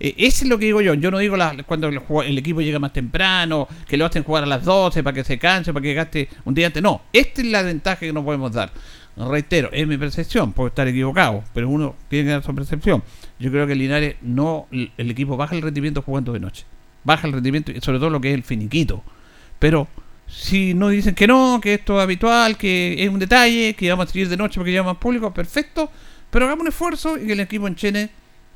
Eh, 0.03 0.15
eso 0.17 0.43
es 0.43 0.49
lo 0.49 0.59
que 0.59 0.65
digo 0.65 0.81
yo. 0.81 0.93
Yo 0.95 1.09
no 1.09 1.17
digo 1.17 1.37
la- 1.37 1.55
cuando 1.63 1.87
el, 1.87 2.37
equipo 2.37 2.61
llega 2.61 2.77
más 2.77 2.91
temprano, 2.91 3.69
que 3.87 3.95
lo 3.95 4.05
hacen 4.05 4.23
jugar 4.23 4.43
a 4.43 4.45
las 4.45 4.65
12 4.65 5.01
para 5.01 5.15
que 5.15 5.23
se 5.23 5.39
canse, 5.39 5.71
para 5.71 5.81
que 5.81 5.93
gaste 5.93 6.29
un 6.43 6.53
día 6.53 6.67
antes. 6.67 6.83
No, 6.83 7.03
esta 7.13 7.41
es 7.41 7.47
la 7.47 7.61
ventaja 7.61 8.01
que 8.01 8.11
no 8.11 8.23
podemos 8.23 8.51
dar. 8.51 8.71
Reitero, 9.15 9.69
es 9.71 9.87
mi 9.87 9.97
percepción, 9.97 10.51
puedo 10.53 10.67
estar 10.67 10.87
equivocado, 10.87 11.43
pero 11.53 11.69
uno 11.69 11.95
tiene 12.09 12.25
que 12.25 12.31
dar 12.31 12.43
su 12.43 12.53
percepción. 12.53 13.01
Yo 13.39 13.49
creo 13.51 13.65
que 13.65 13.75
Linares 13.75 14.15
no, 14.21 14.67
el 14.71 15.11
equipo 15.11 15.37
baja 15.37 15.55
el 15.55 15.61
rendimiento 15.61 16.01
jugando 16.01 16.33
de 16.33 16.39
noche. 16.39 16.65
Baja 17.05 17.27
el 17.27 17.33
rendimiento, 17.33 17.71
sobre 17.81 17.99
todo 17.99 18.09
lo 18.09 18.19
que 18.19 18.29
es 18.29 18.33
el 18.33 18.43
finiquito. 18.43 19.03
Pero 19.59 19.87
si 20.27 20.73
no 20.73 20.89
dicen 20.89 21.15
que 21.15 21.27
no, 21.27 21.59
que 21.61 21.75
esto 21.75 21.97
es 21.97 22.03
habitual, 22.03 22.57
que 22.57 23.01
es 23.01 23.09
un 23.09 23.19
detalle, 23.19 23.75
que 23.75 23.89
vamos 23.89 24.07
a 24.07 24.11
seguir 24.11 24.27
de 24.27 24.35
noche 24.35 24.55
porque 24.55 24.71
lleva 24.71 24.87
más 24.87 24.97
público, 24.97 25.33
perfecto. 25.33 25.89
Pero 26.29 26.45
hagamos 26.45 26.63
un 26.63 26.69
esfuerzo 26.69 27.17
y 27.17 27.27
que 27.27 27.33
el 27.33 27.39
equipo 27.39 27.67
enchene 27.67 28.09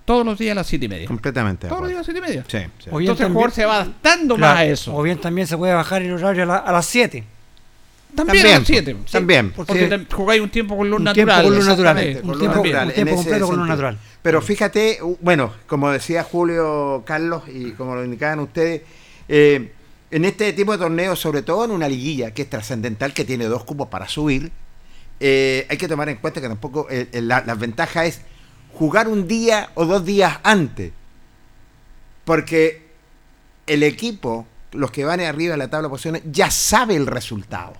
todos 0.07 0.25
los 0.25 0.39
días 0.39 0.53
a 0.53 0.55
las 0.55 0.67
7 0.67 0.85
y 0.85 0.87
media. 0.87 1.05
Completamente. 1.07 1.67
Todos 1.67 1.81
los 1.81 1.89
días 1.89 1.97
a 1.97 1.99
las 1.99 2.05
7 2.05 2.17
y 2.17 2.21
media. 2.21 2.45
Sí, 2.47 2.57
sí. 2.83 2.89
O 2.91 2.97
bien 2.97 3.01
Entonces 3.11 3.27
el 3.27 3.33
jugador 3.33 3.51
se 3.53 3.65
va 3.65 3.75
adaptando 3.81 4.35
Claro, 4.37 4.53
más 4.53 4.61
a 4.61 4.65
eso. 4.65 4.95
O 4.95 5.03
bien 5.03 5.19
también 5.19 5.45
se 5.47 5.57
puede 5.57 5.73
bajar 5.73 6.01
el 6.01 6.13
horario 6.13 6.43
a, 6.43 6.45
la- 6.45 6.57
a 6.57 6.71
las 6.71 6.85
7. 6.85 7.23
También, 8.15 8.37
a 8.37 8.41
También, 8.41 8.59
las 8.59 8.67
7. 8.67 8.95
pues, 8.95 9.11
también. 9.11 9.51
Porque, 9.51 10.05
jugáis 10.13 10.41
un 10.41 10.49
tiempo 10.49 10.77
con 10.77 10.89
luz 10.89 10.97
un 10.99 11.03
natural. 11.03 11.25
tiempo 11.27 11.43
con 11.49 11.55
luz 11.57 11.67
natural. 11.67 11.97
Un 11.97 12.13
Con 12.29 12.39
tiempo- 12.39 12.55
natural, 12.57 12.87
un 12.87 12.93
tiempo 12.93 13.15
completo 13.15 13.47
con 13.47 13.57
luz 13.59 13.67
natural. 13.67 13.99
Pero 14.21 14.41
fíjate, 14.41 14.99
bueno, 15.21 15.53
como 15.67 15.91
decía 15.91 16.23
Julio 16.23 17.03
Carlos 17.05 17.43
y 17.53 17.71
como 17.71 17.95
lo 17.95 18.03
indicaban 18.05 18.39
ustedes, 18.39 18.81
eh, 19.27 19.71
en 20.09 20.23
este 20.23 20.53
tipo 20.53 20.71
de 20.71 20.77
torneos, 20.77 21.19
sobre 21.19 21.41
todo 21.41 21.65
en 21.65 21.71
una 21.71 21.89
liguilla 21.89 22.31
que 22.33 22.43
es 22.43 22.49
trascendental, 22.49 23.13
que 23.13 23.25
tiene 23.25 23.43
dos 23.45 23.65
cupos 23.65 23.89
para 23.89 24.07
subir, 24.07 24.51
eh, 25.19 25.65
hay 25.69 25.77
que 25.77 25.87
tomar 25.89 26.07
en 26.09 26.15
cuenta 26.17 26.39
que 26.39 26.47
tampoco 26.47 26.87
eh, 26.89 27.07
eh, 27.11 27.21
la, 27.21 27.43
la 27.45 27.55
ventaja 27.55 28.05
es 28.05 28.21
jugar 28.73 29.07
un 29.07 29.27
día 29.27 29.69
o 29.75 29.85
dos 29.85 30.05
días 30.05 30.39
antes. 30.43 30.91
Porque 32.25 32.87
el 33.65 33.83
equipo, 33.83 34.47
los 34.71 34.91
que 34.91 35.05
van 35.05 35.19
arriba 35.21 35.51
de 35.53 35.57
la 35.57 35.69
tabla 35.69 35.87
de 35.87 35.91
posiciones, 35.91 36.21
ya 36.25 36.51
sabe 36.51 36.95
el 36.95 37.07
resultado. 37.07 37.73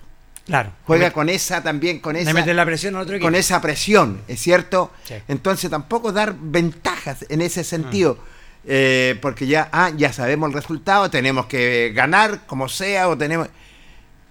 Claro. 0.48 0.72
Juega 0.86 1.10
con 1.10 1.28
esa 1.28 1.62
también, 1.62 2.00
con 2.00 2.16
esa 2.16 2.32
la 2.32 2.64
presión 2.64 2.96
al 2.96 3.02
otro 3.02 3.16
equipo. 3.16 3.26
con 3.26 3.34
esa 3.34 3.60
presión, 3.60 4.22
¿es 4.28 4.40
cierto? 4.40 4.90
Sí. 5.04 5.14
Entonces 5.28 5.70
tampoco 5.70 6.10
dar 6.10 6.34
ventajas 6.40 7.26
en 7.28 7.42
ese 7.42 7.64
sentido, 7.64 8.18
eh, 8.64 9.18
porque 9.20 9.46
ya, 9.46 9.68
ah, 9.72 9.90
ya 9.94 10.10
sabemos 10.10 10.48
el 10.48 10.54
resultado, 10.54 11.10
tenemos 11.10 11.46
que 11.46 11.92
ganar 11.94 12.46
como 12.46 12.68
sea 12.68 13.08
o 13.08 13.18
tenemos... 13.18 13.48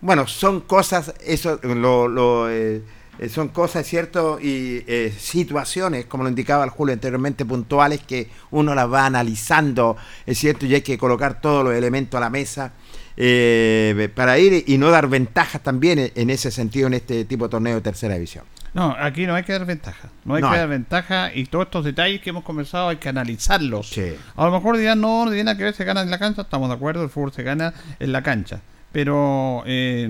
Bueno, 0.01 0.27
son 0.27 0.61
cosas, 0.61 1.13
eso, 1.23 1.59
lo, 1.61 2.07
lo, 2.07 2.49
eh, 2.49 2.81
eh, 3.19 3.29
son 3.29 3.49
cosas, 3.49 3.85
¿cierto? 3.85 4.39
Y 4.41 4.83
eh, 4.87 5.13
situaciones, 5.17 6.05
como 6.05 6.23
lo 6.23 6.29
indicaba 6.29 6.63
el 6.63 6.69
Julio 6.69 6.93
anteriormente, 6.93 7.45
puntuales 7.45 8.01
que 8.01 8.29
uno 8.51 8.73
las 8.75 8.91
va 8.91 9.05
analizando, 9.05 9.97
¿es 10.25 10.37
cierto? 10.37 10.65
Y 10.65 10.75
hay 10.75 10.81
que 10.81 10.97
colocar 10.97 11.41
todos 11.41 11.63
los 11.63 11.73
elementos 11.73 12.17
a 12.17 12.21
la 12.21 12.29
mesa 12.29 12.73
eh, 13.19 14.09
para 14.15 14.37
ir 14.37 14.63
y 14.67 14.77
no 14.77 14.89
dar 14.91 15.07
ventajas 15.07 15.61
también 15.63 15.97
en- 15.99 16.11
en 16.15 16.29
ese 16.29 16.51
sentido 16.51 16.85
en 16.87 16.93
este 16.93 17.25
tipo 17.25 17.45
de 17.45 17.49
torneo 17.51 17.75
de 17.75 17.81
tercera 17.81 18.13
división. 18.13 18.45
No, 18.75 18.95
aquí 18.99 19.25
no 19.25 19.33
hay 19.33 19.41
que 19.43 19.53
dar 19.53 19.65
ventaja. 19.65 20.09
No 20.23 20.35
hay 20.35 20.41
No 20.43 20.49
que 20.49 20.53
hay. 20.53 20.59
dar 20.59 20.69
ventaja 20.69 21.31
y 21.33 21.45
todos 21.45 21.65
estos 21.65 21.83
detalles 21.83 22.21
que 22.21 22.29
hemos 22.29 22.43
conversado 22.43 22.89
hay 22.89 22.97
que 22.97 23.09
analizarlos. 23.09 23.89
Sí. 23.89 24.13
A 24.35 24.45
lo 24.45 24.51
mejor 24.51 24.77
dirán, 24.77 25.01
no, 25.01 25.25
no 25.25 25.31
tiene 25.31 25.45
nada 25.45 25.57
que 25.57 25.63
ver, 25.63 25.73
se 25.73 25.83
gana 25.83 26.01
en 26.03 26.11
la 26.11 26.19
cancha. 26.19 26.43
Estamos 26.43 26.69
de 26.69 26.75
acuerdo, 26.75 27.03
el 27.03 27.09
fútbol 27.09 27.33
se 27.33 27.41
gana 27.41 27.73
en 27.99 28.11
la 28.11 28.21
cancha. 28.21 28.61
Pero 28.91 29.63
eh, 29.65 30.07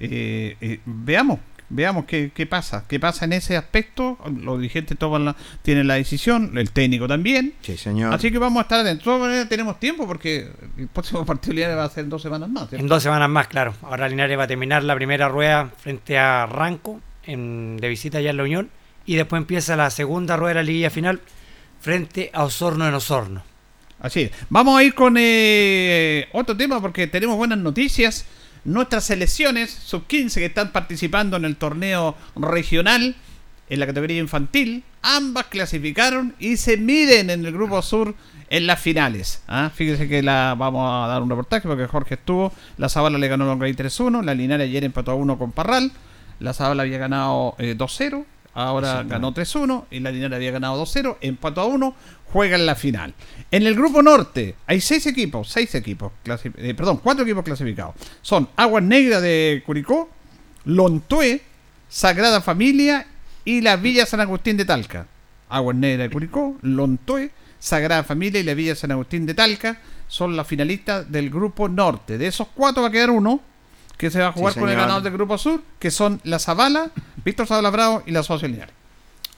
eh, 0.00 0.56
eh, 0.60 0.80
veamos, 0.84 1.38
veamos 1.72 2.04
qué, 2.04 2.30
qué 2.34 2.46
pasa. 2.46 2.84
¿Qué 2.86 3.00
pasa 3.00 3.24
en 3.24 3.32
ese 3.32 3.56
aspecto? 3.56 4.18
Los 4.42 4.58
dirigentes 4.58 4.96
toman 4.98 5.24
la, 5.24 5.36
tienen 5.62 5.86
la 5.86 5.94
decisión, 5.94 6.56
el 6.56 6.70
técnico 6.70 7.08
también. 7.08 7.54
Sí, 7.62 7.76
señor. 7.76 8.14
Así 8.14 8.30
que 8.30 8.38
vamos 8.38 8.60
a 8.60 8.62
estar 8.62 8.80
atentos. 8.80 8.98
De 8.98 9.04
todas 9.04 9.20
maneras, 9.20 9.48
tenemos 9.48 9.80
tiempo 9.80 10.06
porque 10.06 10.50
el 10.76 10.88
próximo 10.88 11.24
partido 11.26 11.54
Linares 11.54 11.76
va 11.76 11.84
a 11.84 11.90
ser 11.90 12.04
en 12.04 12.10
dos 12.10 12.22
semanas 12.22 12.48
más. 12.48 12.68
¿cierto? 12.68 12.82
En 12.82 12.88
dos 12.88 13.02
semanas 13.02 13.28
más, 13.28 13.48
claro. 13.48 13.74
Ahora 13.82 14.08
Linares 14.08 14.38
va 14.38 14.44
a 14.44 14.48
terminar 14.48 14.84
la 14.84 14.94
primera 14.94 15.28
rueda 15.28 15.70
frente 15.78 16.18
a 16.18 16.46
Ranco 16.46 17.00
en, 17.24 17.78
de 17.78 17.88
visita 17.88 18.20
ya 18.20 18.30
en 18.30 18.36
la 18.36 18.42
Unión. 18.44 18.70
Y 19.04 19.16
después 19.16 19.40
empieza 19.40 19.74
la 19.74 19.90
segunda 19.90 20.36
rueda 20.36 20.50
de 20.50 20.54
la 20.54 20.62
liguilla 20.62 20.90
final 20.90 21.20
frente 21.80 22.30
a 22.32 22.44
Osorno 22.44 22.86
en 22.86 22.94
Osorno. 22.94 23.42
Así 23.98 24.22
es. 24.22 24.32
Vamos 24.50 24.78
a 24.78 24.82
ir 24.82 24.94
con 24.94 25.16
eh, 25.16 26.28
otro 26.32 26.56
tema 26.56 26.80
porque 26.80 27.06
tenemos 27.06 27.36
buenas 27.36 27.58
noticias. 27.58 28.26
Nuestras 28.64 29.04
selecciones 29.04 29.70
sub-15 29.70 30.34
que 30.34 30.46
están 30.46 30.72
participando 30.72 31.36
en 31.36 31.44
el 31.44 31.56
torneo 31.56 32.16
regional 32.36 33.16
en 33.68 33.80
la 33.80 33.86
categoría 33.86 34.18
infantil, 34.18 34.84
ambas 35.00 35.46
clasificaron 35.46 36.34
y 36.38 36.58
se 36.58 36.76
miden 36.76 37.30
en 37.30 37.44
el 37.44 37.52
grupo 37.52 37.80
sur 37.80 38.14
en 38.50 38.66
las 38.66 38.80
finales. 38.80 39.42
¿ah? 39.48 39.70
Fíjese 39.74 40.08
que 40.08 40.22
la 40.22 40.54
vamos 40.58 40.86
a 40.86 41.08
dar 41.08 41.22
un 41.22 41.30
reportaje 41.30 41.66
porque 41.66 41.86
Jorge 41.86 42.14
estuvo. 42.14 42.52
La 42.76 42.90
Zabala 42.90 43.16
le 43.16 43.28
ganó 43.28 43.44
a 43.44 43.46
Longaví 43.48 43.72
3-1. 43.72 44.22
La 44.22 44.34
Linares 44.34 44.68
ayer 44.68 44.84
empató 44.84 45.12
a 45.12 45.14
1 45.14 45.38
con 45.38 45.52
Parral. 45.52 45.90
La 46.38 46.52
Zabala 46.52 46.82
había 46.82 46.98
ganado 46.98 47.54
eh, 47.58 47.74
2-0. 47.76 48.26
Ahora 48.54 49.02
ganó 49.08 49.32
3-1 49.32 49.84
y 49.90 50.00
la 50.00 50.10
Linares 50.10 50.36
había 50.36 50.50
ganado 50.50 50.82
2-0, 50.84 51.16
empató 51.22 51.62
a 51.62 51.66
1, 51.66 51.94
juega 52.32 52.56
en 52.56 52.66
la 52.66 52.74
final. 52.74 53.14
En 53.50 53.66
el 53.66 53.74
grupo 53.74 54.02
norte 54.02 54.56
hay 54.66 54.80
seis 54.80 55.06
equipos, 55.06 55.48
seis 55.48 55.74
equipos, 55.74 56.12
clasi- 56.24 56.52
eh, 56.58 56.74
perdón, 56.74 56.98
cuatro 57.02 57.24
equipos 57.24 57.44
clasificados. 57.44 57.94
Son 58.20 58.48
Aguas 58.56 58.82
Negras 58.84 59.22
de 59.22 59.62
Curicó, 59.64 60.10
Lontué, 60.64 61.42
Sagrada 61.88 62.40
Familia 62.40 63.06
y 63.44 63.60
la 63.60 63.76
Villa 63.76 64.06
San 64.06 64.20
Agustín 64.20 64.56
de 64.56 64.64
Talca. 64.64 65.06
Aguas 65.48 65.76
Negras 65.76 66.08
de 66.08 66.12
Curicó, 66.12 66.56
Lontué, 66.62 67.30
Sagrada 67.58 68.04
Familia 68.04 68.40
y 68.40 68.44
la 68.44 68.54
Villa 68.54 68.74
San 68.74 68.90
Agustín 68.92 69.26
de 69.26 69.34
Talca 69.34 69.78
son 70.08 70.36
las 70.36 70.46
finalistas 70.46 71.10
del 71.10 71.30
grupo 71.30 71.68
norte. 71.68 72.18
De 72.18 72.26
esos 72.26 72.48
cuatro 72.54 72.82
va 72.82 72.88
a 72.88 72.92
quedar 72.92 73.10
uno 73.10 73.40
que 74.02 74.10
se 74.10 74.18
va 74.18 74.26
a 74.28 74.32
jugar 74.32 74.52
Sí, 74.52 74.58
con 74.58 74.68
el 74.68 74.74
ganador 74.76 75.00
del 75.04 75.12
grupo 75.12 75.38
sur, 75.38 75.62
que 75.78 75.92
son 75.92 76.20
la 76.24 76.40
Zavala, 76.40 76.90
Víctor 77.24 77.46
Zavala 77.46 77.70
Bravo 77.70 78.02
y 78.04 78.10
la 78.10 78.24
Socia 78.24 78.48
Linares. 78.48 78.74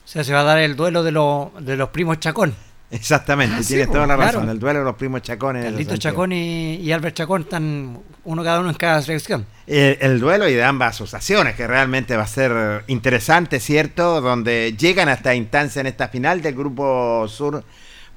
O 0.04 0.08
sea, 0.08 0.24
se 0.24 0.32
va 0.32 0.40
a 0.40 0.44
dar 0.44 0.58
el 0.58 0.74
duelo 0.74 1.02
de, 1.02 1.12
los 1.12 1.48
de 1.64 1.76
los 1.76 1.90
primos 1.90 2.18
Chacón. 2.18 2.54
Exactamente, 2.90 3.56
Ah, 3.58 3.62
tienes 3.66 3.90
toda 3.90 4.06
la 4.06 4.16
claro. 4.16 4.38
razón. 4.38 4.48
El 4.48 4.58
duelo 4.58 4.78
de 4.78 4.84
los 4.86 4.94
primos 4.94 5.20
Carlito 5.20 5.60
sentido. 5.76 5.96
Chacón 5.98 6.32
y, 6.32 6.76
y 6.76 6.92
Albert 6.92 7.14
Chacón 7.16 7.42
están 7.42 7.98
uno 8.24 8.42
cada 8.42 8.60
uno 8.60 8.70
en 8.70 8.76
cada 8.76 9.02
selección. 9.02 9.44
El, 9.66 9.98
el 10.00 10.18
duelo 10.20 10.48
y 10.48 10.54
de 10.54 10.64
ambas 10.64 10.94
asociaciones, 10.94 11.56
que 11.56 11.66
realmente 11.66 12.16
va 12.16 12.22
a 12.22 12.26
ser 12.26 12.84
interesante, 12.86 13.60
¿cierto? 13.60 14.22
Donde 14.22 14.74
llegan 14.78 15.10
a 15.10 15.12
esta 15.12 15.34
instancia 15.34 15.80
en 15.80 15.88
esta 15.88 16.08
final 16.08 16.40
del 16.40 16.54
Grupo 16.54 17.26
Sur 17.28 17.62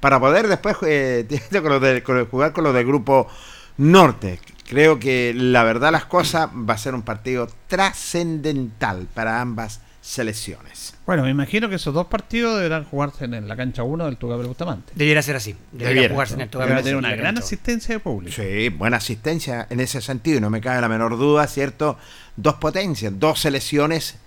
para 0.00 0.18
poder 0.18 0.48
después 0.48 0.76
eh, 0.86 1.26
con 1.52 1.64
lo 1.68 1.78
de- 1.80 2.02
con- 2.02 2.24
jugar 2.26 2.52
con 2.52 2.64
los 2.64 2.72
del 2.72 2.86
Grupo 2.86 3.28
Norte. 3.76 4.40
Creo 4.68 4.98
que 4.98 5.32
la 5.34 5.64
verdad 5.64 5.90
las 5.90 6.04
cosas 6.04 6.50
va 6.50 6.74
a 6.74 6.78
ser 6.78 6.94
un 6.94 7.00
partido 7.00 7.48
trascendental 7.68 9.08
para 9.14 9.40
ambas 9.40 9.80
selecciones. 10.02 10.94
Bueno, 11.06 11.22
me 11.22 11.30
imagino 11.30 11.70
que 11.70 11.76
esos 11.76 11.94
dos 11.94 12.06
partidos 12.06 12.56
deberán 12.56 12.84
jugarse 12.84 13.24
en 13.24 13.48
la 13.48 13.56
cancha 13.56 13.82
1 13.82 14.04
del 14.04 14.18
Tugabre 14.18 14.46
Bustamante. 14.46 14.92
Debiera 14.94 15.22
ser 15.22 15.36
así. 15.36 15.56
Debería 15.72 15.94
Debiera, 15.94 16.14
jugarse 16.14 16.34
en 16.34 16.40
el 16.42 16.50
Debe 16.50 16.64
Togabre 16.64 16.82
tener 16.82 16.96
una 16.96 17.14
gran 17.16 17.38
asistencia 17.38 17.94
de 17.94 18.00
público. 18.00 18.36
Sí, 18.36 18.68
buena 18.68 18.98
asistencia 18.98 19.66
en 19.70 19.80
ese 19.80 20.02
sentido, 20.02 20.36
y 20.36 20.40
no 20.42 20.50
me 20.50 20.60
cabe 20.60 20.82
la 20.82 20.88
menor 20.88 21.16
duda, 21.16 21.46
¿cierto? 21.46 21.96
Dos 22.36 22.56
potencias, 22.56 23.12
dos 23.18 23.40
selecciones 23.40 24.18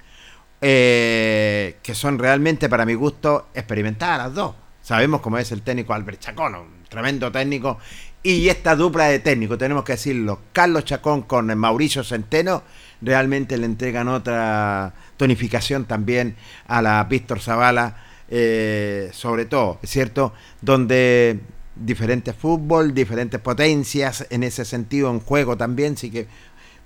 eh, 0.59 1.77
que 1.83 1.93
son 1.93 2.17
realmente, 2.17 2.67
para 2.67 2.85
mi 2.85 2.95
gusto, 2.95 3.49
experimentadas 3.53 4.17
las 4.17 4.33
dos. 4.33 4.55
Sabemos 4.81 5.21
cómo 5.21 5.37
es 5.37 5.51
el 5.51 5.61
técnico 5.61 5.93
Albert 5.93 6.19
Chacón, 6.19 6.55
un 6.55 6.83
tremendo 6.89 7.31
técnico, 7.31 7.77
y 8.23 8.49
esta 8.49 8.75
dupla 8.75 9.05
de 9.05 9.19
técnicos, 9.19 9.57
tenemos 9.57 9.83
que 9.83 9.93
decirlo, 9.93 10.39
Carlos 10.53 10.85
Chacón 10.85 11.23
con 11.23 11.55
Mauricio 11.57 12.03
Centeno, 12.03 12.63
realmente 13.01 13.57
le 13.57 13.65
entregan 13.65 14.07
otra 14.07 14.93
tonificación 15.17 15.85
también 15.85 16.35
a 16.67 16.81
la 16.81 17.03
Víctor 17.05 17.39
Zavala, 17.39 17.97
eh, 18.29 19.09
sobre 19.11 19.45
todo, 19.45 19.79
¿cierto? 19.83 20.33
Donde 20.61 21.39
diferentes 21.75 22.35
fútbol, 22.35 22.93
diferentes 22.93 23.39
potencias 23.39 24.27
en 24.29 24.43
ese 24.43 24.65
sentido 24.65 25.09
en 25.09 25.19
juego 25.19 25.57
también, 25.57 25.93
así 25.93 26.11
que 26.11 26.27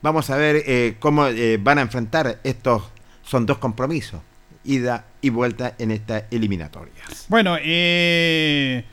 vamos 0.01 0.29
a 0.29 0.37
ver 0.37 0.63
eh, 0.65 0.95
cómo 0.99 1.27
eh, 1.27 1.57
van 1.61 1.79
a 1.79 1.81
enfrentar 1.81 2.39
estos, 2.43 2.83
son 3.23 3.45
dos 3.45 3.57
compromisos, 3.57 4.21
ida 4.63 5.05
y 5.21 5.29
vuelta 5.29 5.75
en 5.79 5.91
estas 5.91 6.23
eliminatorias. 6.31 7.25
Bueno, 7.27 7.57
eh, 7.61 8.85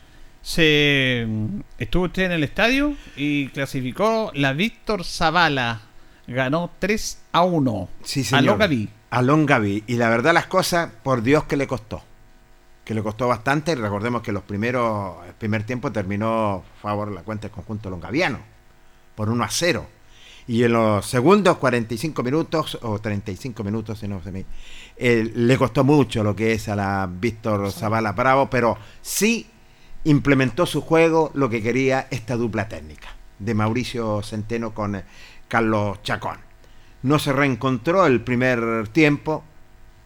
se 0.42 1.26
estuvo 1.78 2.05
usted 2.05 2.24
en 2.24 2.33
el 2.33 2.44
estadio 2.44 2.94
y 3.16 3.48
clasificó 3.48 4.31
la 4.35 4.52
Víctor 4.52 5.05
Zavala. 5.05 5.83
Ganó 6.26 6.70
3 6.78 7.18
a 7.33 7.42
1. 7.42 7.88
Sí, 8.02 8.24
A. 8.33 8.40
Longaví. 8.40 8.88
A 9.11 9.22
Longaví. 9.22 9.85
Y 9.87 9.96
la 9.96 10.09
verdad 10.09 10.35
las 10.35 10.46
cosas, 10.46 10.90
por 11.02 11.22
Dios 11.22 11.44
que 11.44 11.57
le 11.57 11.66
costó. 11.66 12.02
Que 12.85 12.94
le 12.94 13.02
costó 13.02 13.28
bastante. 13.28 13.74
Recordemos 13.74 14.22
que 14.22 14.33
los 14.33 14.42
primeros, 14.42 15.16
el 15.26 15.35
primer 15.35 15.64
tiempo 15.64 15.92
terminó 15.92 16.55
a 16.55 16.81
favor 16.81 17.09
de 17.09 17.14
la 17.14 17.22
cuenta 17.22 17.48
del 17.48 17.52
conjunto 17.52 17.90
longaviano. 17.90 18.38
Por 19.14 19.28
1 19.28 19.44
a 19.44 19.48
0. 19.48 19.87
Y 20.48 20.64
en 20.64 20.72
los 20.72 21.07
segundos 21.07 21.59
45 21.59 22.22
minutos, 22.24 22.78
o 22.83 22.98
35 22.98 23.62
minutos, 23.62 24.00
si 24.00 24.09
no 24.09 24.20
se 24.22 24.33
me... 24.33 24.44
eh, 24.96 25.31
le 25.35 25.57
costó 25.57 25.85
mucho 25.85 26.24
lo 26.24 26.35
que 26.35 26.52
es 26.52 26.68
a 26.68 26.74
la 26.74 27.09
Víctor 27.11 27.70
Zavala 27.70 28.12
Bravo, 28.12 28.50
pero 28.50 28.76
sí 29.02 29.46
implementó 30.05 30.67
su 30.67 30.81
juego 30.81 31.31
lo 31.35 31.49
que 31.49 31.62
quería 31.62 32.07
esta 32.11 32.37
dupla 32.37 32.69
técnica 32.69 33.09
de 33.38 33.55
Mauricio 33.55 34.23
Centeno 34.23 34.73
con 34.73 34.97
eh, 34.97 35.05
Carlos 35.49 36.03
Chacón. 36.03 36.38
No 37.03 37.19
se 37.19 37.33
reencontró 37.33 38.07
el 38.07 38.21
primer 38.21 38.88
tiempo, 38.88 39.43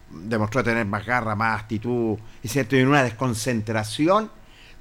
demostró 0.09 0.63
tener 0.63 0.85
más 0.85 1.05
garra, 1.05 1.35
más 1.35 1.61
actitud, 1.61 2.17
y 2.41 2.47
cierto, 2.47 2.75
en 2.75 2.87
una 2.87 3.03
desconcentración 3.03 4.31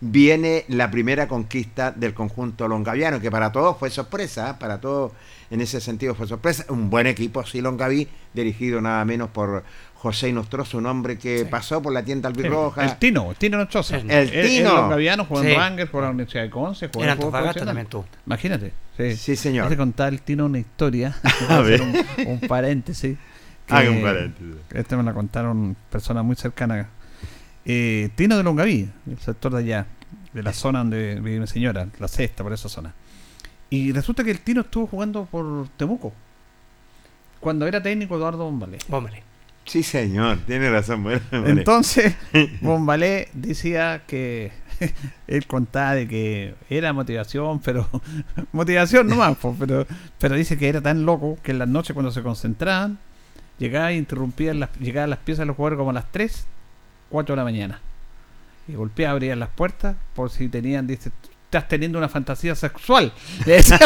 viene 0.01 0.65
la 0.69 0.91
primera 0.91 1.27
conquista 1.27 1.91
del 1.91 2.15
conjunto 2.15 2.69
longaviano, 2.69 3.21
que 3.21 3.31
para 3.31 3.53
todos 3.53 3.79
fue 3.79 3.91
sorpresa, 3.91 4.51
¿eh? 4.51 4.55
para 4.59 4.81
todos 4.81 5.13
en 5.51 5.61
ese 5.61 5.81
sentido 5.81 6.15
fue 6.15 6.27
sorpresa. 6.27 6.65
Un 6.69 6.91
buen 6.91 7.07
equipo, 7.07 7.45
sí, 7.45 7.61
Longaví, 7.61 8.09
dirigido 8.35 8.81
nada 8.81 9.05
menos 9.05 9.31
por 9.31 9.65
José 9.99 10.33
Nostrozo, 10.33 10.79
un 10.79 10.87
hombre 10.87 11.19
que 11.19 11.41
Sí. 11.41 11.45
pasó 11.51 11.83
por 11.83 11.93
la 11.93 12.05
tienda 12.05 12.29
albirroja. 12.29 12.85
El 12.85 12.97
Tino, 12.99 13.31
el 13.31 13.37
Tino 13.37 13.59
Nochosa. 13.59 13.97
El 13.97 14.11
El 14.11 14.31
Tino. 14.31 14.69
El 14.71 14.77
longaviano 14.77 15.25
jugó 15.25 15.43
en 15.43 15.49
Sí. 15.49 15.55
Rangers, 15.55 15.91
jugó 15.91 16.01
en 16.03 16.05
la 16.05 16.11
Universidad 16.11 16.43
de 16.45 16.51
Conce, 16.51 16.87
jugó 16.89 17.01
En 17.01 17.05
en 17.05 17.11
el 17.11 17.17
fútbol 17.17 17.35
Antofagasta 17.35 17.65
también 17.65 17.87
tuvo. 17.89 18.05
Imagínate. 18.27 18.73
Sí, 18.97 19.17
Sí, 19.17 19.37
señor. 19.37 19.67
Hace 19.67 19.77
contar 19.77 20.13
el 20.13 20.21
Tino 20.23 20.47
una 20.47 20.59
historia. 20.59 21.17
A 21.49 21.61
ver. 21.61 21.81
Un, 21.83 21.97
un 22.27 22.41
paréntesis. 22.41 23.17
Haga 23.69 23.91
un 23.91 24.03
paréntesis. 24.03 24.55
Este 24.73 24.97
me 24.97 25.03
la 25.03 25.13
contaron 25.13 25.77
personas 25.91 26.25
muy 26.25 26.37
cercanas. 26.37 26.87
Eh, 27.65 28.11
Tino 28.15 28.37
de 28.37 28.45
Longaví, 28.45 28.89
el 29.11 29.19
sector 29.19 29.53
de 29.53 29.59
allá, 29.59 29.87
de 30.33 30.43
la 30.43 30.53
zona 30.53 30.81
donde 30.81 31.17
vive 31.21 31.41
mi 31.41 31.47
señora, 31.49 31.89
la 31.99 32.07
sexta, 32.07 32.45
por 32.45 32.53
esa 32.53 32.69
zona. 32.69 32.95
Y 33.71 33.91
resulta 33.93 34.23
que 34.23 34.31
el 34.31 34.39
Tino 34.41 34.61
estuvo 34.61 34.87
jugando 34.87 35.25
por 35.25 35.67
Temuco. 35.77 36.13
Cuando 37.41 37.67
era 37.67 37.83
técnico 37.83 38.17
Eduardo 38.17 38.45
Bombalé. 38.45 38.79
Hombre. 38.91 39.23
Sí, 39.67 39.83
señor, 39.83 40.39
tiene 40.47 40.71
razón. 40.71 41.03
bueno. 41.03 41.21
Entonces, 41.33 42.15
Bombalé 42.61 43.29
decía 43.33 44.03
que 44.07 44.53
él 45.27 45.47
contaba 45.47 45.95
de 45.95 46.09
que 46.09 46.55
era 46.71 46.93
motivación, 46.93 47.61
pero 47.61 47.89
motivación 48.53 49.09
nomás, 49.09 49.37
po, 49.37 49.55
pero, 49.59 49.87
pero 50.19 50.37
dice 50.37 50.57
que 50.57 50.69
era 50.69 50.81
tan 50.81 51.05
loco 51.05 51.37
que 51.43 51.51
en 51.51 51.59
las 51.59 51.69
noches 51.69 51.95
cuando 51.95 52.13
se 52.13 52.23
concentraban, 52.23 52.99
llegaba 53.59 53.91
e 53.91 53.97
interrumpía 53.97 54.55
las, 54.55 54.71
llegaban 54.79 55.11
las 55.11 55.19
piezas 55.21 55.41
de 55.41 55.47
los 55.47 55.57
jugadores 55.57 55.79
como 55.79 55.91
a 55.91 55.95
las 55.95 56.11
3, 56.13 56.47
4 57.11 57.33
de 57.35 57.37
la 57.37 57.45
mañana. 57.45 57.81
Y 58.69 58.75
golpeaba, 58.75 59.13
abrían 59.13 59.41
las 59.41 59.51
puertas 59.51 59.97
por 60.15 60.31
si 60.31 60.49
tenían, 60.49 60.87
dice, 60.87 61.11
estás 61.45 61.69
teniendo 61.69 61.99
una 61.99 62.09
fantasía 62.09 62.55
sexual. 62.55 63.13
Le 63.47 63.55
decía 63.55 63.79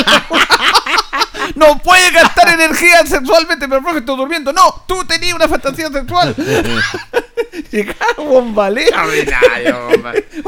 no 1.55 1.79
puede 1.79 2.11
gastar 2.11 2.49
energía 2.49 3.05
sexualmente, 3.07 3.69
pero 3.69 3.83
porque 3.83 3.99
estoy 3.99 4.17
durmiendo. 4.17 4.53
No, 4.53 4.85
tú 4.87 5.05
tenías 5.05 5.35
una 5.35 5.49
fantasía 5.49 5.89
sexual. 5.91 6.35
Llegaba 7.71 7.97
hombre. 8.19 8.87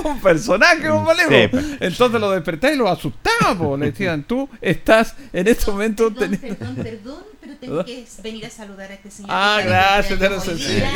un 0.04 0.20
personaje 0.20 0.88
Bombalé. 0.88 1.22
Sí, 1.28 1.48
po. 1.48 1.50
pues. 1.52 1.66
Entonces 1.80 2.20
lo 2.20 2.30
despertaba 2.30 2.72
y 2.72 2.76
lo 2.76 2.88
asustaba. 2.88 3.54
pues 3.56 3.80
le 3.80 3.90
decían, 3.90 4.22
tú 4.24 4.48
estás 4.60 5.14
en 5.32 5.48
este 5.48 5.70
momento 5.70 6.12
Perdón, 6.12 6.30
teniendo... 6.38 6.58
perdón, 6.58 6.76
perdón, 6.82 7.22
pero 7.42 7.56
tengo 7.56 7.84
que 7.84 8.04
venir 8.22 8.46
a 8.46 8.50
saludar 8.50 8.90
a 8.90 8.94
este 8.94 9.10
señor. 9.10 9.30
Ah, 9.34 9.60
gracias, 9.64 10.44
Cecilia. 10.44 10.90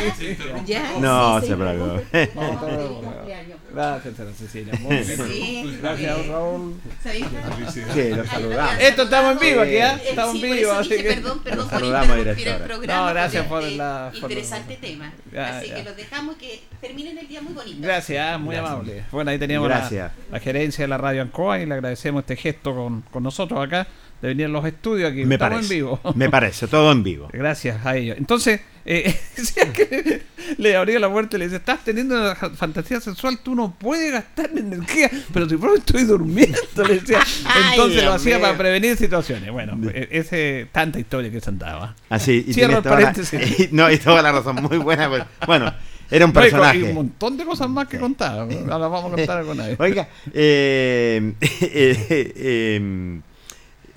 Ya, 0.65 0.93
No, 0.99 1.41
sí, 1.41 1.47
se 1.47 1.55
preocupe. 1.57 2.29
Gracias, 3.73 4.15
Cecilia. 4.37 4.73
Muy 4.79 4.95
bien. 4.95 5.05
Sí, 5.27 5.77
Gracias. 5.81 6.27
Raúl. 6.27 6.79
Sí, 7.03 8.09
lo 8.09 8.25
saludamos. 8.25 8.73
Esto 8.79 9.03
estamos 9.03 9.33
en 9.33 9.39
vivo 9.39 9.61
aquí, 9.61 9.77
¿ah? 9.77 9.99
Eh, 10.03 10.09
Estamos 10.09 10.35
en 10.35 10.41
vivo, 10.41 10.71
así 10.71 10.89
que... 10.89 11.03
Perdón, 11.03 11.39
perdón 11.43 11.59
Nos 11.59 11.67
por 11.69 11.79
saludamos, 11.79 12.07
interrumpir 12.17 12.29
el 12.29 12.35
directora. 12.37 12.65
programa. 12.65 13.01
No, 13.07 13.13
gracias 13.13 13.45
por 13.45 13.63
la- 13.63 14.11
por- 14.19 14.31
interesante 14.31 14.77
tema. 14.77 15.13
Así 15.37 15.69
que 15.69 15.83
los 15.83 15.95
dejamos 15.97 16.35
y 16.35 16.39
que 16.39 16.63
terminen 16.81 17.17
el 17.17 17.27
día 17.27 17.41
muy 17.41 17.53
bonito. 17.53 17.77
Gracias, 17.81 18.39
muy 18.39 18.55
amable. 18.55 19.03
Bueno, 19.11 19.31
ahí 19.31 19.37
teníamos 19.37 19.69
la, 19.69 20.39
gerencia 20.39 20.83
de 20.85 20.87
la 20.87 20.97
radio 20.97 21.21
Ancoa 21.21 21.59
y 21.59 21.65
le 21.65 21.73
agradecemos 21.73 22.21
este 22.21 22.35
gesto 22.37 22.73
con, 22.73 23.01
con 23.11 23.21
nosotros 23.23 23.63
acá 23.65 23.87
de 24.21 24.27
venir 24.29 24.45
a 24.47 24.49
los 24.49 24.65
estudios 24.65 25.11
aquí. 25.11 25.25
Me 25.25 25.37
parece. 25.37 25.61
en 25.63 25.69
vivo. 25.69 25.99
Me 26.15 26.29
parece, 26.29 26.67
todo 26.67 26.91
en 26.91 27.03
vivo. 27.03 27.29
Gracias 27.31 27.85
a 27.85 27.95
ellos. 27.95 28.17
Entonces, 28.17 28.61
eh, 28.85 29.15
que 29.75 30.21
le 30.57 30.75
abrió 30.75 30.97
la 30.99 31.11
puerta 31.11 31.35
y 31.35 31.39
le 31.39 31.45
dice, 31.45 31.57
estás 31.57 31.83
teniendo 31.83 32.15
una 32.15 32.35
fantasía 32.35 32.99
sexual, 33.01 33.37
tú 33.43 33.53
no 33.53 33.75
puedes 33.77 34.11
gastar 34.11 34.49
energía, 34.57 35.11
pero 35.33 35.47
si 35.47 35.57
por 35.57 35.77
estoy 35.77 36.03
durmiendo, 36.05 36.57
le 36.87 36.95
decía. 36.99 37.19
Ay, 37.45 37.63
Entonces 37.71 38.03
lo 38.03 38.13
hacía 38.13 38.39
para 38.41 38.57
prevenir 38.57 38.95
situaciones. 38.97 39.51
Bueno, 39.51 39.77
e- 39.93 40.07
ese 40.11 40.67
tanta 40.71 40.99
historia 40.99 41.29
que 41.29 41.39
se 41.41 41.49
andaba. 41.49 41.95
Así, 42.09 42.43
y 42.47 42.53
Cierro 42.53 42.77
el 42.79 42.83
la- 42.83 42.89
paréntesis. 42.89 43.59
y- 43.59 43.69
no, 43.71 43.91
y 43.91 43.97
toda 43.97 44.21
la 44.21 44.31
razón, 44.31 44.55
muy 44.63 44.77
buena. 44.77 45.09
pues, 45.09 45.23
Bueno, 45.45 45.73
era 46.09 46.25
un 46.25 46.31
y 46.31 46.33
con- 46.33 46.41
y 46.41 46.49
personaje. 46.49 46.83
un 46.83 46.93
montón 46.95 47.35
de 47.37 47.43
cosas 47.45 47.69
más 47.69 47.87
que 47.89 47.99
contar. 47.99 48.39
Ahora 48.39 48.87
vamos 48.87 49.11
a 49.11 49.15
contar 49.15 49.43
con 49.45 49.57
nadie. 49.57 49.75
Oiga, 49.77 50.07
eh, 50.33 51.33
eh, 51.41 52.33
eh, 52.35 53.19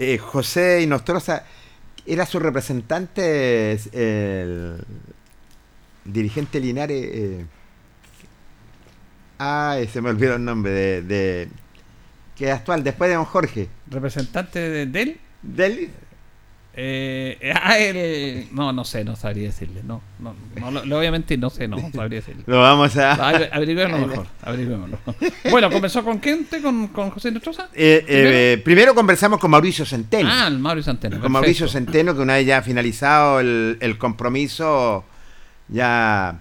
eh, 0.00 0.18
José 0.18 0.82
Inostroza, 0.82 1.44
¿era 2.06 2.26
su 2.26 2.40
representante 2.40 3.72
el 3.92 4.84
dirigente 6.04 6.58
Linares? 6.58 7.04
eh, 7.12 7.46
ah, 9.38 9.76
se 9.92 10.00
me 10.00 10.10
olvidó 10.10 10.34
el 10.36 10.44
nombre 10.44 10.72
de, 10.72 11.02
de- 11.02 11.48
que 12.36 12.46
es 12.48 12.52
actual, 12.54 12.82
después 12.82 13.08
de 13.10 13.16
don 13.16 13.26
Jorge. 13.26 13.68
Representante 13.90 14.58
de, 14.58 14.86
de 14.86 15.02
él. 15.02 15.20
Del, 15.42 15.90
Eh, 16.74 17.52
ah. 17.54 17.76
No, 18.52 18.72
no 18.72 18.85
sé, 18.85 19.04
no 19.04 19.16
sabría 19.16 19.48
decirle. 19.48 19.83
No, 19.83 20.00
no, 20.18 20.35
no, 20.61 20.70
lo- 20.70 20.85
no 20.85 21.50
sé, 21.50 21.68
no 21.68 21.78
sabría 21.92 22.20
decirle. 22.20 22.44
lo 22.46 22.61
vamos 22.61 22.96
a... 22.96 23.16
Aver- 23.16 23.48
Averigüémoslo 23.52 24.06
mejor. 24.06 24.26
Bueno, 25.50 25.70
¿comenzó 25.70 26.04
con 26.04 26.18
quién? 26.18 26.44
¿Te? 26.44 26.62
¿Con, 26.62 26.88
con 26.88 27.11
José 27.11 27.30
Nostroza? 27.33 27.68
Eh, 27.74 28.04
eh, 28.09 28.62
primero 28.64 28.94
conversamos 28.94 29.40
con 29.40 29.50
Mauricio 29.50 29.85
Centeno. 29.85 30.28
Ah, 30.30 30.46
el 30.46 30.59
Mauricio 30.59 30.92
Santeno. 30.92 31.20
con 31.20 31.33
Mauricio. 31.33 31.68
Centeno, 31.68 32.14
que 32.14 32.20
una 32.22 32.35
vez 32.35 32.46
ya 32.46 32.62
finalizado 32.62 33.40
el, 33.40 33.76
el 33.80 33.98
compromiso, 33.98 35.04
ya 35.68 36.40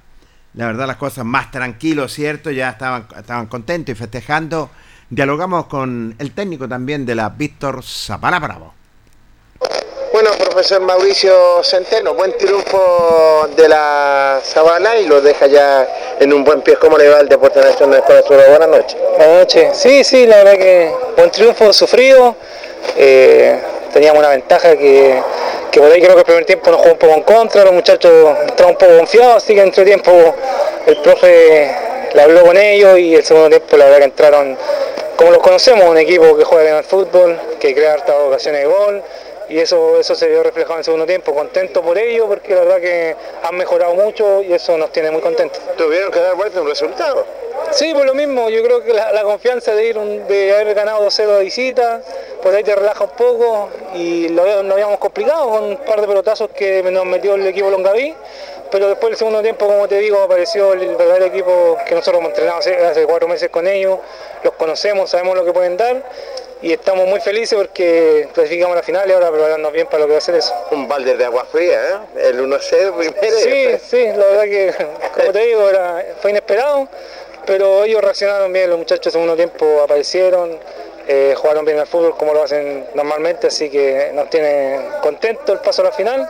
la 0.53 0.65
verdad 0.65 0.87
las 0.87 0.97
cosas 0.97 1.25
más 1.25 1.51
tranquilos, 1.51 2.13
¿cierto? 2.13 2.51
Ya 2.51 2.69
estaban, 2.69 3.07
estaban 3.17 3.47
contentos 3.47 3.93
y 3.93 3.95
festejando. 3.97 4.69
Dialogamos 5.09 5.65
con 5.65 6.15
el 6.19 6.31
técnico 6.31 6.67
también 6.67 7.05
de 7.05 7.15
la 7.15 7.29
Víctor 7.29 7.83
Zapala 7.83 8.39
Bravo. 8.39 8.73
Profesor 10.59 10.81
Mauricio 10.81 11.63
Centeno, 11.63 12.15
buen 12.15 12.37
triunfo 12.37 13.47
de 13.55 13.69
la 13.69 14.41
Zabala 14.43 14.97
y 14.97 15.07
lo 15.07 15.21
deja 15.21 15.47
ya 15.47 15.87
en 16.19 16.33
un 16.33 16.43
buen 16.43 16.59
pie. 16.59 16.75
¿Cómo 16.75 16.97
le 16.97 17.07
va 17.07 17.21
el 17.21 17.29
Deporte 17.29 17.61
Nacional 17.61 18.03
de 18.05 18.19
Escuela? 18.19 18.43
Buenas 18.49 18.67
noches. 18.67 18.97
Buenas 19.15 19.37
noches. 19.37 19.77
Sí, 19.77 20.03
sí, 20.03 20.27
la 20.27 20.43
verdad 20.43 20.57
que 20.57 20.91
buen 21.15 21.31
triunfo, 21.31 21.71
sufrido. 21.71 22.35
Eh, 22.97 23.57
teníamos 23.93 24.19
una 24.19 24.31
ventaja 24.31 24.75
que, 24.75 25.23
que 25.71 25.79
por 25.79 25.89
ahí 25.89 26.01
creo 26.01 26.15
que 26.15 26.19
el 26.19 26.25
primer 26.25 26.43
tiempo 26.43 26.71
nos 26.71 26.81
jugó 26.81 26.91
un 26.91 26.99
poco 26.99 27.13
en 27.13 27.23
contra, 27.23 27.63
los 27.63 27.73
muchachos 27.73 28.11
estaban 28.45 28.73
un 28.73 28.77
poco 28.77 28.97
confiados, 28.97 29.35
así 29.37 29.55
que 29.55 29.61
entre 29.61 29.85
tiempo 29.85 30.11
el 30.85 30.97
profe 30.97 31.73
le 32.13 32.21
habló 32.21 32.43
con 32.43 32.57
ellos 32.57 32.99
y 32.99 33.15
el 33.15 33.23
segundo 33.23 33.47
tiempo 33.47 33.77
la 33.77 33.85
verdad 33.85 33.99
que 33.99 34.03
entraron 34.03 34.57
como 35.15 35.31
los 35.31 35.41
conocemos, 35.41 35.85
un 35.85 35.97
equipo 35.97 36.35
que 36.37 36.43
juega 36.43 36.63
bien 36.63 36.75
al 36.75 36.83
fútbol, 36.83 37.39
que 37.61 37.73
crea 37.73 37.93
hartas 37.93 38.15
ocasiones 38.27 38.63
de 38.63 38.67
gol 38.67 39.03
y 39.49 39.57
eso, 39.59 39.99
eso 39.99 40.15
se 40.15 40.27
vio 40.27 40.43
reflejado 40.43 40.75
en 40.75 40.79
el 40.79 40.85
segundo 40.85 41.05
tiempo. 41.05 41.33
Contento 41.33 41.81
por 41.81 41.97
ello 41.97 42.27
porque 42.27 42.53
la 42.55 42.61
verdad 42.61 42.79
que 42.81 43.15
han 43.43 43.55
mejorado 43.55 43.93
mucho 43.95 44.41
y 44.43 44.53
eso 44.53 44.77
nos 44.77 44.91
tiene 44.91 45.11
muy 45.11 45.21
contentos. 45.21 45.59
Tuvieron 45.77 46.11
que 46.11 46.19
dar 46.19 46.35
vuelta 46.35 46.61
un 46.61 46.67
resultado. 46.67 47.25
Sí, 47.71 47.93
por 47.93 48.05
lo 48.05 48.13
mismo, 48.15 48.49
yo 48.49 48.63
creo 48.63 48.83
que 48.83 48.93
la, 48.93 49.11
la 49.11 49.23
confianza 49.23 49.75
de 49.75 49.85
ir 49.85 49.97
un- 49.97 50.25
de 50.27 50.53
haber 50.55 50.73
ganado 50.73 51.03
2-0 51.05 51.37
de 51.37 51.43
visita, 51.43 52.01
por 52.41 52.53
ahí 52.55 52.63
te 52.63 52.73
relaja 52.75 53.03
un 53.03 53.09
poco 53.11 53.69
y 53.95 54.29
lo, 54.29 54.63
lo 54.63 54.73
habíamos 54.73 54.97
complicado 54.97 55.49
con 55.49 55.63
un 55.65 55.77
par 55.77 55.99
de 56.01 56.07
pelotazos 56.07 56.49
que 56.49 56.81
nos 56.83 57.05
metió 57.05 57.35
el 57.35 57.45
equipo 57.45 57.69
Longaví, 57.69 58.15
pero 58.71 58.87
después 58.87 59.11
del 59.11 59.17
segundo 59.17 59.41
tiempo, 59.41 59.67
como 59.67 59.87
te 59.87 59.97
digo, 59.99 60.19
apareció 60.21 60.73
el 60.73 60.95
verdadero 60.95 61.25
equipo 61.25 61.77
que 61.85 61.95
nosotros 61.95 62.19
hemos 62.21 62.29
entrenado 62.29 62.59
hace, 62.59 62.75
hace 62.77 63.05
cuatro 63.05 63.27
meses 63.27 63.49
con 63.49 63.67
ellos, 63.67 63.99
los 64.43 64.53
conocemos, 64.53 65.09
sabemos 65.09 65.35
lo 65.35 65.43
que 65.45 65.51
pueden 65.53 65.75
dar 65.77 66.01
y 66.61 66.73
estamos 66.73 67.07
muy 67.07 67.21
felices 67.21 67.57
porque 67.57 68.27
clasificamos 68.33 68.75
la 68.75 68.83
final 68.83 69.09
y 69.09 69.13
ahora 69.13 69.31
prepararnos 69.31 69.71
bien 69.71 69.87
para 69.87 69.99
lo 69.99 70.07
que 70.07 70.13
va 70.13 70.17
a 70.17 70.21
ser 70.21 70.35
eso. 70.35 70.53
Un 70.71 70.87
balde 70.87 71.15
de 71.15 71.25
agua 71.25 71.45
fría, 71.45 72.03
¿eh? 72.15 72.29
El 72.29 72.39
1-0 72.39 72.97
primero. 72.97 73.37
Sí, 73.37 73.77
sí, 73.87 74.05
la 74.07 74.25
verdad 74.25 74.43
que, 74.43 74.73
como 75.15 75.31
te 75.31 75.39
digo, 75.39 75.69
era, 75.69 76.05
fue 76.21 76.31
inesperado, 76.31 76.87
pero 77.45 77.85
ellos 77.85 78.01
reaccionaron 78.01 78.51
bien, 78.51 78.69
los 78.69 78.77
muchachos 78.77 79.07
en 79.07 79.11
segundo 79.13 79.35
tiempo 79.35 79.81
aparecieron, 79.81 80.59
eh, 81.07 81.33
jugaron 81.37 81.63
bien 81.63 81.79
al 81.79 81.87
fútbol 81.87 82.15
como 82.17 82.33
lo 82.33 82.43
hacen 82.43 82.85
normalmente, 82.93 83.47
así 83.47 83.69
que 83.69 84.11
nos 84.13 84.29
tiene 84.29 84.79
contento 85.01 85.53
el 85.53 85.59
paso 85.59 85.81
a 85.81 85.85
la 85.85 85.91
final, 85.91 86.29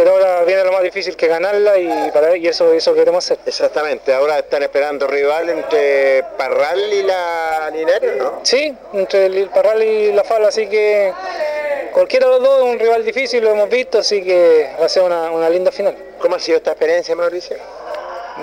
pero 0.00 0.12
ahora 0.12 0.44
viene 0.44 0.64
lo 0.64 0.72
más 0.72 0.82
difícil 0.82 1.14
que 1.14 1.26
ganarla 1.26 1.76
y, 1.78 2.10
para, 2.10 2.34
y 2.34 2.48
eso, 2.48 2.72
eso 2.72 2.94
queremos 2.94 3.22
hacer. 3.22 3.38
Exactamente, 3.44 4.14
ahora 4.14 4.38
están 4.38 4.62
esperando 4.62 5.06
rival 5.06 5.50
entre 5.50 6.24
Parral 6.38 6.90
y 6.90 7.02
la 7.02 7.70
Linares, 7.70 8.16
¿no? 8.16 8.40
Sí, 8.42 8.74
entre 8.94 9.26
el 9.26 9.50
Parral 9.50 9.82
y 9.82 10.10
la 10.12 10.24
Fala, 10.24 10.48
así 10.48 10.66
que 10.68 11.12
cualquiera 11.92 12.28
de 12.28 12.32
los 12.32 12.42
dos 12.42 12.58
es 12.60 12.64
un 12.72 12.78
rival 12.78 13.04
difícil, 13.04 13.44
lo 13.44 13.50
hemos 13.50 13.68
visto, 13.68 13.98
así 13.98 14.24
que 14.24 14.70
va 14.80 14.86
a 14.86 14.88
ser 14.88 15.02
una, 15.02 15.30
una 15.32 15.50
linda 15.50 15.70
final. 15.70 15.94
¿Cómo 16.18 16.36
ha 16.36 16.38
sido 16.38 16.56
esta 16.56 16.70
experiencia, 16.70 17.14
Mauricio? 17.14 17.58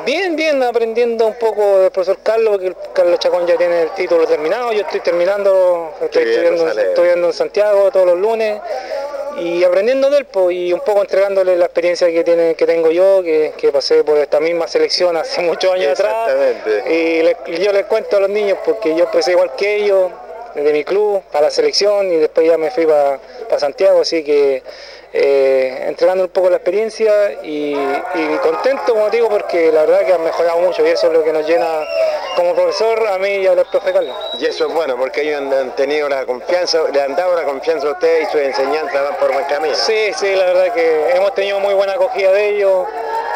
Bien, 0.06 0.36
bien, 0.36 0.62
aprendiendo 0.62 1.26
un 1.26 1.40
poco 1.40 1.80
del 1.80 1.90
profesor 1.90 2.20
Carlos, 2.22 2.60
porque 2.60 2.76
Carlos 2.94 3.18
Chacón 3.18 3.48
ya 3.48 3.58
tiene 3.58 3.82
el 3.82 3.90
título 3.96 4.28
terminado, 4.28 4.74
yo 4.74 4.82
estoy 4.82 5.00
terminando, 5.00 5.92
estoy 6.02 6.24
bien, 6.24 6.36
estudiando, 6.36 6.66
Rosaleo. 6.66 6.90
estudiando 6.90 7.28
en 7.28 7.34
Santiago 7.34 7.90
todos 7.90 8.06
los 8.06 8.20
lunes 8.20 8.62
y 9.38 9.64
aprendiendo 9.64 10.10
de 10.10 10.18
él 10.20 10.26
pues, 10.26 10.56
y 10.56 10.74
un 10.74 10.80
poco 10.82 11.02
entregándole 11.02 11.56
la 11.56 11.66
experiencia 11.66 12.08
que 12.12 12.24
tiene 12.24 12.56
que 12.56 12.66
tengo 12.66 12.90
yo, 12.92 13.22
que, 13.24 13.54
que 13.58 13.72
pasé 13.72 14.04
por 14.04 14.18
esta 14.18 14.40
misma 14.40 14.68
selección 14.68 15.16
hace 15.18 15.42
muchos 15.50 15.72
años 15.72 16.00
atrás. 16.00 16.30
Y, 16.90 17.22
le- 17.24 17.38
yo 17.60 17.72
les 17.72 17.86
cuento 17.86 18.18
a 18.18 18.20
los 18.22 18.30
niños 18.30 18.58
porque 18.66 18.96
yo 18.96 19.06
empecé 19.06 19.32
igual 19.32 19.52
que 19.56 19.76
ellos, 19.76 20.12
desde 20.56 20.74
mi 20.74 20.84
club, 20.84 21.22
para 21.32 21.46
la 21.46 21.52
selección 21.52 22.12
y 22.12 22.16
después 22.18 22.48
ya 22.48 22.58
me 22.58 22.72
fui 22.72 22.86
para 22.88 23.20
Santiago, 23.60 24.02
así 24.02 24.24
que 24.24 24.64
eh, 25.14 25.86
entregando 25.88 26.26
un 26.26 26.30
poco 26.30 26.50
la 26.50 26.58
experiencia 26.58 27.34
y, 27.44 27.74
y 27.74 28.38
contento, 28.44 28.94
como 28.94 29.10
digo, 29.10 29.30
porque 29.30 29.72
la 29.72 29.86
verdad 29.86 30.06
que 30.06 30.14
han 30.14 30.24
mejorado 30.24 30.60
mucho 30.60 30.86
y 30.86 30.90
eso 30.90 31.08
es 31.08 31.14
lo 31.14 31.24
que 31.24 31.34
nos 31.34 31.48
llena 31.48 31.66
como 32.38 32.54
profesor 32.54 33.08
a 33.08 33.18
mí 33.18 33.30
y 33.30 33.48
al 33.48 33.66
profe 33.66 33.92
Carlos. 33.92 34.16
Y 34.40 34.46
eso 34.46 34.68
es 34.68 34.74
bueno, 34.74 34.96
porque 34.96 35.22
ellos 35.22 35.42
han, 35.42 35.76
tenido 35.76 36.08
la 36.08 36.24
confianza, 36.26 36.84
le 36.94 37.02
han 37.02 37.16
dado 37.16 37.36
la 37.36 37.44
confianza 37.44 37.88
a 37.88 37.92
ustedes 37.92 38.28
y 38.28 38.32
sus 38.32 38.42
enseñanzas 38.42 39.04
van 39.04 39.18
por 39.18 39.34
buen 39.34 39.46
camino. 39.46 39.74
Sí, 39.74 40.12
sí, 40.16 40.36
la 40.36 40.46
verdad 40.46 40.74
que 40.74 41.10
hemos 41.16 41.34
tenido 41.34 41.60
muy 41.60 41.74
buena 41.74 41.94
acogida 41.94 42.32
de 42.32 42.50
ellos, 42.50 42.88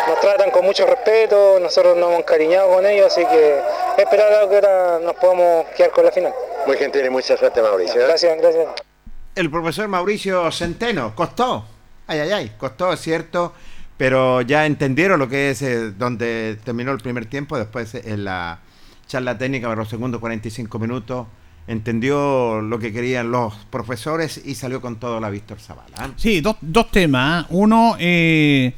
nos 0.07 0.19
tratan 0.19 0.51
con 0.51 0.63
mucho 0.65 0.86
respeto, 0.86 1.60
nosotros 1.60 1.97
nos 1.97 2.10
hemos 2.10 2.19
encariñado 2.19 2.69
con 2.69 2.86
ellos, 2.86 3.07
así 3.07 3.25
que 3.25 3.60
esperar 3.97 4.34
a 4.34 4.47
que 4.47 4.55
ahora 4.55 4.99
nos 5.01 5.15
podamos 5.15 5.65
quedar 5.75 5.89
con 5.89 6.05
la 6.05 6.12
final. 6.12 6.34
Muy 6.67 6.77
gentil 6.77 7.05
y 7.05 7.10
mucha 7.10 7.36
suerte, 7.36 7.60
Mauricio. 7.60 8.01
¿eh? 8.01 8.05
Gracias, 8.05 8.38
gracias. 8.38 8.90
El 9.36 9.50
profesor 9.50 9.88
Mauricio 9.88 10.52
Centeno, 10.52 11.15
costó, 11.15 11.65
ay, 12.08 12.20
ay, 12.20 12.32
ay, 12.32 12.52
costó, 12.58 12.91
es 12.91 13.00
cierto, 13.00 13.54
pero 13.98 14.41
ya 14.41 14.65
entendieron 14.65 15.20
lo 15.20 15.30
que 15.30 15.52
es 15.52 15.62
eh, 15.62 15.91
donde 15.91 16.58
terminó 16.63 16.91
el 16.91 17.00
primer 17.00 17.26
tiempo, 17.28 17.58
después 17.58 17.96
eh, 17.96 18.04
en 18.06 18.26
la 18.26 18.60
charla 19.08 19.38
técnica 19.38 19.67
para 19.67 19.82
los 19.82 19.89
segundos 19.89 20.20
45 20.20 20.80
minutos, 20.80 21.28
entendió 21.67 22.62
lo 22.62 22.80
que 22.80 22.91
querían 22.91 23.32
los 23.32 23.54
profesores 23.70 24.41
y 24.44 24.56
salió 24.56 24.82
con 24.82 24.98
todo 24.98 25.20
la 25.20 25.30
Víctor 25.30 25.60
Zavala. 25.60 26.06
¿eh? 26.06 26.12
Sí, 26.15 26.41
dos, 26.41 26.58
dos 26.62 26.91
temas. 26.91 27.46
Uno, 27.50 27.96
eh, 28.00 28.74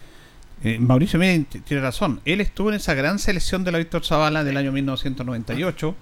eh, 0.64 0.80
Mauricio 0.80 1.20
tiene 1.20 1.82
razón. 1.82 2.22
Él 2.26 2.42
estuvo 2.42 2.70
en 2.70 2.76
esa 2.76 2.94
gran 2.94 3.20
selección 3.20 3.64
de 3.64 3.72
la 3.72 3.78
Víctor 3.78 4.06
Zavala 4.06 4.44
del 4.44 4.58
año 4.58 4.72
1998. 4.72 5.96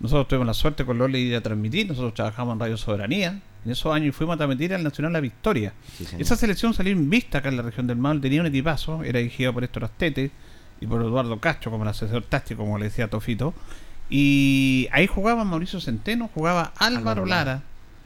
Nosotros 0.00 0.28
tuvimos 0.28 0.46
la 0.46 0.54
suerte 0.54 0.84
con 0.84 0.98
Loli 0.98 1.28
de 1.28 1.40
transmitir. 1.40 1.86
Nosotros 1.86 2.14
trabajamos 2.14 2.54
en 2.54 2.60
Radio 2.60 2.76
Soberanía 2.76 3.40
en 3.64 3.70
esos 3.72 3.92
años 3.94 4.08
y 4.08 4.12
fuimos 4.12 4.34
a 4.34 4.36
transmitir 4.38 4.74
al 4.74 4.82
Nacional 4.82 5.12
La 5.12 5.20
Victoria. 5.20 5.72
Sí. 5.96 6.06
Esa 6.18 6.36
selección 6.36 6.74
salió 6.74 6.92
invista 6.92 7.38
acá 7.38 7.48
en 7.48 7.56
la 7.56 7.62
región 7.62 7.86
del 7.86 7.96
Mal. 7.96 8.20
Tenía 8.20 8.40
un 8.40 8.46
equipazo. 8.46 9.04
Era 9.04 9.18
dirigido 9.20 9.52
por 9.52 9.62
Héctor 9.64 9.84
Astete 9.84 10.30
y 10.80 10.86
por 10.86 11.00
Eduardo 11.02 11.38
Castro 11.38 11.70
como 11.70 11.84
el 11.84 11.90
asesor 11.90 12.22
táctico, 12.24 12.62
como 12.64 12.78
le 12.78 12.86
decía 12.86 13.08
Tofito. 13.08 13.54
Y 14.10 14.88
ahí 14.92 15.06
jugaba 15.06 15.44
Mauricio 15.44 15.80
Centeno, 15.80 16.28
jugaba 16.34 16.72
Álvaro 16.76 16.98
Álvaro 17.22 17.26
Lara. 17.26 17.62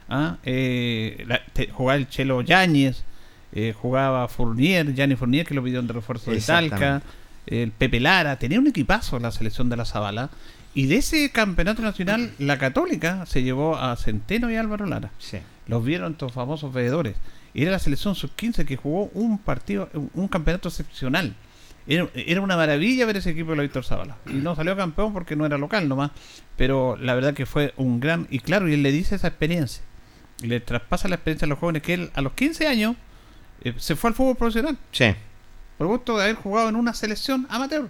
¿ah? 0.09 0.37
Eh, 0.43 1.23
la- 1.27 1.41
te- 1.53 1.69
jugaba 1.69 1.97
el 1.97 2.07
Chelo 2.07 2.41
Yáñez, 2.41 3.03
eh, 3.51 3.73
jugaba 3.79 4.27
Fournier, 4.27 4.93
Gianni 4.93 5.15
Fournier, 5.15 5.45
que 5.45 5.53
lo 5.53 5.63
pidió 5.63 5.81
de 5.81 5.91
refuerzo 5.93 6.31
de 6.31 6.37
Talca, 6.39 7.01
el 7.45 7.71
Pepe 7.71 7.99
Lara, 7.99 8.37
tenía 8.37 8.59
un 8.59 8.67
equipazo 8.67 9.19
la 9.19 9.31
selección 9.31 9.69
de 9.69 9.77
la 9.77 9.85
Zabala. 9.85 10.29
Y 10.77 10.85
de 10.85 10.97
ese 10.97 11.31
campeonato 11.31 11.81
nacional, 11.81 12.31
la 12.37 12.59
Católica 12.59 13.25
se 13.25 13.41
llevó 13.41 13.77
a 13.77 13.95
Centeno 13.95 14.51
y 14.51 14.57
Álvaro 14.57 14.85
Lara. 14.85 15.09
Sí. 15.17 15.39
Los 15.65 15.83
vieron 15.83 16.11
estos 16.11 16.33
famosos 16.33 16.71
veedores. 16.71 17.15
Era 17.55 17.71
la 17.71 17.79
selección 17.79 18.13
sub-15 18.13 18.63
que 18.63 18.77
jugó 18.77 19.09
un 19.15 19.39
partido, 19.39 19.89
un 20.13 20.27
campeonato 20.27 20.69
excepcional. 20.69 21.35
Era, 21.87 22.07
era 22.13 22.41
una 22.41 22.55
maravilla 22.55 23.07
ver 23.07 23.17
ese 23.17 23.31
equipo 23.31 23.49
de 23.49 23.57
la 23.57 23.63
Víctor 23.63 23.85
Zavala. 23.85 24.17
Y 24.27 24.33
no 24.33 24.55
salió 24.55 24.77
campeón 24.77 25.13
porque 25.13 25.35
no 25.35 25.47
era 25.47 25.57
local 25.57 25.89
nomás. 25.89 26.11
Pero 26.57 26.95
la 26.95 27.15
verdad 27.15 27.33
que 27.33 27.47
fue 27.47 27.73
un 27.77 27.99
gran. 27.99 28.27
Y 28.29 28.37
claro, 28.37 28.69
y 28.69 28.75
él 28.75 28.83
le 28.83 28.91
dice 28.91 29.15
esa 29.15 29.29
experiencia. 29.29 29.81
Y 30.43 30.45
le 30.45 30.59
traspasa 30.59 31.07
la 31.07 31.15
experiencia 31.15 31.47
a 31.47 31.49
los 31.49 31.57
jóvenes 31.57 31.81
que 31.81 31.95
él 31.95 32.11
a 32.13 32.21
los 32.21 32.33
15 32.33 32.67
años 32.67 32.95
eh, 33.63 33.73
se 33.77 33.95
fue 33.95 34.11
al 34.11 34.13
fútbol 34.13 34.35
profesional. 34.35 34.77
Sí. 34.91 35.07
Por 35.79 35.87
gusto 35.87 36.17
de 36.17 36.25
haber 36.25 36.35
jugado 36.35 36.69
en 36.69 36.75
una 36.75 36.93
selección 36.93 37.47
amateur. 37.49 37.89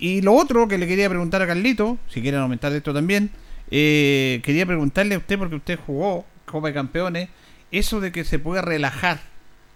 Y 0.00 0.22
lo 0.22 0.34
otro 0.34 0.66
que 0.66 0.78
le 0.78 0.86
quería 0.88 1.08
preguntar 1.08 1.42
a 1.42 1.46
Carlito, 1.46 1.98
si 2.08 2.20
quieren 2.22 2.40
aumentar 2.40 2.72
esto 2.72 2.92
también, 2.94 3.30
eh, 3.70 4.40
quería 4.42 4.66
preguntarle 4.66 5.14
a 5.14 5.18
usted, 5.18 5.38
porque 5.38 5.54
usted 5.56 5.78
jugó 5.86 6.24
Copa 6.46 6.68
de 6.68 6.74
Campeones, 6.74 7.28
eso 7.70 8.00
de 8.00 8.10
que 8.10 8.24
se 8.24 8.38
puede 8.38 8.62
relajar 8.62 9.20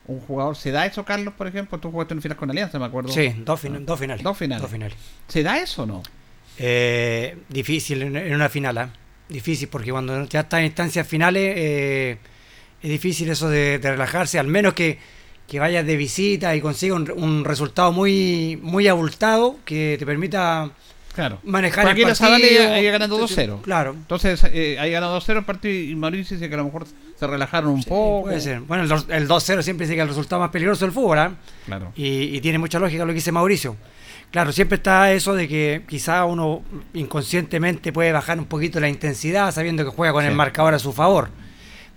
un 0.07 0.21
jugador, 0.21 0.57
¿se 0.57 0.71
da 0.71 0.85
eso, 0.87 1.05
Carlos, 1.05 1.33
por 1.35 1.47
ejemplo? 1.47 1.79
Tú 1.79 1.91
jugaste 1.91 2.15
en 2.15 2.21
final 2.23 2.37
con 2.37 2.51
Alianza, 2.51 2.79
me 2.79 2.85
acuerdo. 2.87 3.11
Sí, 3.13 3.35
dos, 3.45 3.61
fin- 3.61 3.87
dos 3.87 3.99
finales. 4.01 4.23
Dos 4.25 4.37
finales. 4.37 4.63
Dos 4.63 4.71
finales. 4.71 4.97
¿Se 5.29 5.43
da 5.43 5.59
eso 5.59 5.85
o 5.85 5.87
no? 5.87 6.03
Eh, 6.59 7.37
difícil 7.49 8.03
en, 8.03 8.35
una 8.35 8.49
final, 8.49 8.79
¿ah? 8.79 8.91
difícil 9.29 9.69
porque 9.69 9.91
cuando 9.91 10.25
ya 10.29 10.41
está 10.41 10.59
en 10.61 10.67
instancias 10.67 11.07
finales 11.09 11.55
eh, 11.57 12.19
es 12.83 12.91
difícil 12.91 13.29
eso 13.31 13.49
de, 13.49 13.79
de 13.79 13.91
relajarse, 13.91 14.39
al 14.39 14.47
menos 14.47 14.75
que, 14.75 14.99
que 15.49 15.59
vayas 15.61 15.85
de 15.87 15.97
visita 15.97 16.55
y 16.57 16.61
consigas 16.61 16.97
un, 16.99 17.11
un 17.11 17.45
resultado 17.45 17.93
muy 17.93 18.59
muy 18.63 18.89
abultado 18.89 19.57
que 19.65 19.97
te 19.99 20.07
permita 20.07 20.71
Claro. 21.15 21.39
manejar 21.45 21.85
Porque 21.85 22.01
el 22.03 22.09
partido. 22.09 22.27
Zavala 22.27 22.81
iba 22.81 22.91
ganando 22.91 23.21
2-0. 23.21 23.61
Claro. 23.63 23.93
Entonces, 23.93 24.43
eh, 24.53 24.77
ahí 24.81 24.91
ganado 24.91 25.17
2-0 25.21 25.37
el 25.39 25.45
partido 25.45 25.73
y 25.93 25.95
Mauricio 25.95 26.37
dice 26.37 26.49
que 26.49 26.55
a 26.55 26.59
lo 26.59 26.65
mejor 26.65 26.87
se 27.17 27.27
relajaron 27.29 27.71
un 27.71 27.85
poco. 27.85 28.23
Puede 28.25 28.41
ser. 28.41 28.61
Bueno, 28.63 28.83
el, 28.83 28.89
dos- 28.89 29.07
el 29.09 29.29
2-0 29.29 29.63
siempre 29.63 29.87
dice 29.87 29.95
que 29.95 30.01
es 30.01 30.03
el 30.03 30.09
resultado 30.09 30.41
más 30.41 30.51
peligroso 30.51 30.85
del 30.85 30.93
fútbol, 30.93 31.19
¿ah? 31.21 31.31
Claro. 31.67 31.93
Y, 31.95 32.37
y 32.37 32.41
tiene 32.41 32.59
mucha 32.59 32.81
lógica 32.81 33.05
lo 33.05 33.11
que 33.11 33.15
dice 33.15 33.31
Mauricio. 33.31 33.77
Claro, 34.33 34.51
siempre 34.51 34.75
está 34.75 35.13
eso 35.13 35.35
de 35.35 35.47
que 35.47 35.83
quizá 35.89 36.25
uno 36.25 36.63
inconscientemente 36.95 37.93
puede 37.93 38.11
bajar 38.11 38.37
un 38.39 38.47
poquito 38.47 38.81
la 38.81 38.89
intensidad 38.89 39.53
sabiendo 39.53 39.85
que 39.85 39.91
juega 39.91 40.13
con 40.13 40.25
el 40.25 40.35
marcador 40.35 40.75
a 40.75 40.81
su 40.81 40.93
favor. 40.93 41.29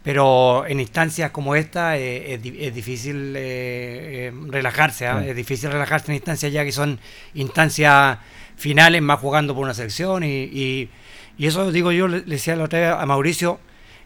Pero 0.07 0.65
en 0.65 0.79
instancias 0.79 1.31
como 1.31 1.53
esta 1.53 1.97
eh, 1.97 2.35
es, 2.35 2.41
di- 2.41 2.55
es 2.63 2.73
difícil 2.73 3.33
eh, 3.35 4.31
eh, 4.31 4.33
relajarse, 4.47 5.05
¿ah? 5.05 5.19
Sí. 5.21 5.31
es 5.31 5.35
difícil 5.35 5.69
relajarse 5.69 6.09
en 6.11 6.15
instancias 6.15 6.49
ya 6.53 6.63
que 6.63 6.71
son 6.71 6.97
instancias 7.33 8.17
finales, 8.55 9.01
más 9.01 9.19
jugando 9.19 9.53
por 9.53 9.65
una 9.65 9.73
selección. 9.73 10.23
Y, 10.23 10.43
y- 10.43 10.89
y 11.37 11.45
eso 11.47 11.73
digo 11.73 11.91
yo, 11.91 12.07
le 12.07 12.21
decía 12.21 12.55
la 12.55 12.63
otra 12.63 12.79
vez 12.79 12.89
a 12.97 13.05
Mauricio, 13.05 13.59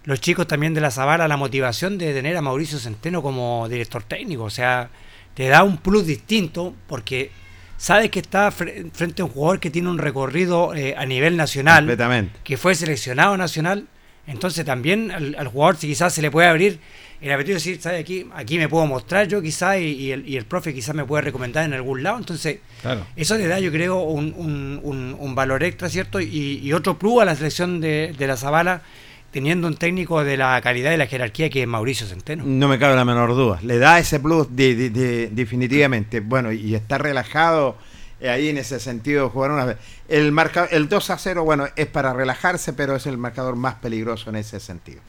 los 0.05 0.19
chicos 0.19 0.47
también 0.47 0.73
de 0.73 0.81
la 0.81 0.89
Zavala, 0.89 1.27
la 1.27 1.37
motivación 1.37 1.99
de 1.99 2.13
tener 2.13 2.35
a 2.35 2.41
Mauricio 2.41 2.79
Centeno 2.79 3.21
como 3.21 3.67
director 3.69 4.01
técnico. 4.01 4.45
O 4.45 4.49
sea, 4.49 4.89
te 5.35 5.49
da 5.49 5.61
un 5.63 5.77
plus 5.77 6.07
distinto 6.07 6.73
porque 6.87 7.29
sabes 7.77 8.09
que 8.09 8.21
está 8.21 8.49
fre- 8.51 8.89
frente 8.91 9.21
a 9.21 9.25
un 9.25 9.31
jugador 9.31 9.59
que 9.59 9.69
tiene 9.69 9.87
un 9.87 9.99
recorrido 9.99 10.73
eh, 10.73 10.95
a 10.97 11.05
nivel 11.05 11.37
nacional 11.37 11.85
que 12.43 12.57
fue 12.57 12.73
seleccionado 12.73 13.37
nacional, 13.37 13.85
entonces 14.27 14.63
también 14.65 15.11
al, 15.11 15.35
al 15.37 15.47
jugador 15.47 15.77
si 15.77 15.87
quizás 15.87 16.13
se 16.13 16.21
le 16.21 16.31
puede 16.31 16.47
abrir 16.47 16.79
el 17.21 17.31
apetito 17.31 17.49
de 17.49 17.53
decir, 17.55 17.79
¿sabes? 17.81 18.01
Aquí, 18.01 18.25
aquí 18.33 18.57
me 18.57 18.67
puedo 18.67 18.87
mostrar 18.87 19.27
yo 19.27 19.41
quizás 19.43 19.77
y, 19.79 19.83
y 19.83 20.11
el, 20.11 20.27
y 20.27 20.37
el 20.37 20.45
profe 20.45 20.73
quizás 20.73 20.95
me 20.95 21.05
puede 21.05 21.21
recomendar 21.21 21.63
en 21.65 21.73
algún 21.73 22.01
lado, 22.01 22.17
entonces 22.17 22.59
Claro. 22.81 23.05
eso 23.15 23.37
le 23.37 23.47
da 23.47 23.59
yo 23.59 23.71
creo 23.71 23.99
un, 24.01 24.33
un- 24.35 24.79
un- 24.83 25.15
un 25.19 25.35
valor 25.35 25.63
extra, 25.63 25.87
¿cierto? 25.89 26.19
Y, 26.19 26.59
y 26.63 26.73
otro 26.73 26.97
plus 26.97 27.21
a 27.21 27.25
la 27.25 27.35
selección 27.35 27.79
de, 27.79 28.15
de 28.17 28.27
la 28.27 28.37
Zabala 28.37 28.81
teniendo 29.31 29.67
un 29.67 29.75
técnico 29.77 30.23
de 30.23 30.35
la 30.35 30.59
calidad 30.61 30.91
y 30.93 30.97
la 30.97 31.05
jerarquía 31.07 31.49
que 31.49 31.61
es 31.61 31.67
Mauricio 31.67 32.05
Centeno. 32.07 32.43
No 32.45 32.67
me 32.67 32.77
cabe 32.79 32.95
la 32.95 33.05
menor 33.05 33.29
duda. 33.35 33.59
Le 33.61 33.77
da 33.77 33.97
ese 33.99 34.19
plus 34.19 34.47
de- 34.55 34.75
de- 34.75 34.89
de- 34.89 35.27
definitivamente. 35.31 36.19
Bueno, 36.21 36.51
y 36.51 36.73
está 36.75 36.97
relajado 36.97 37.77
ahí 38.29 38.49
en 38.49 38.57
ese 38.57 38.79
sentido 38.79 39.29
jugar 39.29 39.51
una 39.51 39.65
vez. 39.65 39.77
El, 40.07 40.31
marca, 40.31 40.65
el 40.71 40.87
2 40.89 41.09
a 41.09 41.17
0, 41.17 41.43
bueno, 41.43 41.67
es 41.75 41.87
para 41.87 42.13
relajarse, 42.13 42.73
pero 42.73 42.95
es 42.95 43.05
el 43.07 43.17
marcador 43.17 43.55
más 43.55 43.75
peligroso 43.75 44.29
en 44.29 44.35
ese 44.37 44.59
sentido. 44.59 45.01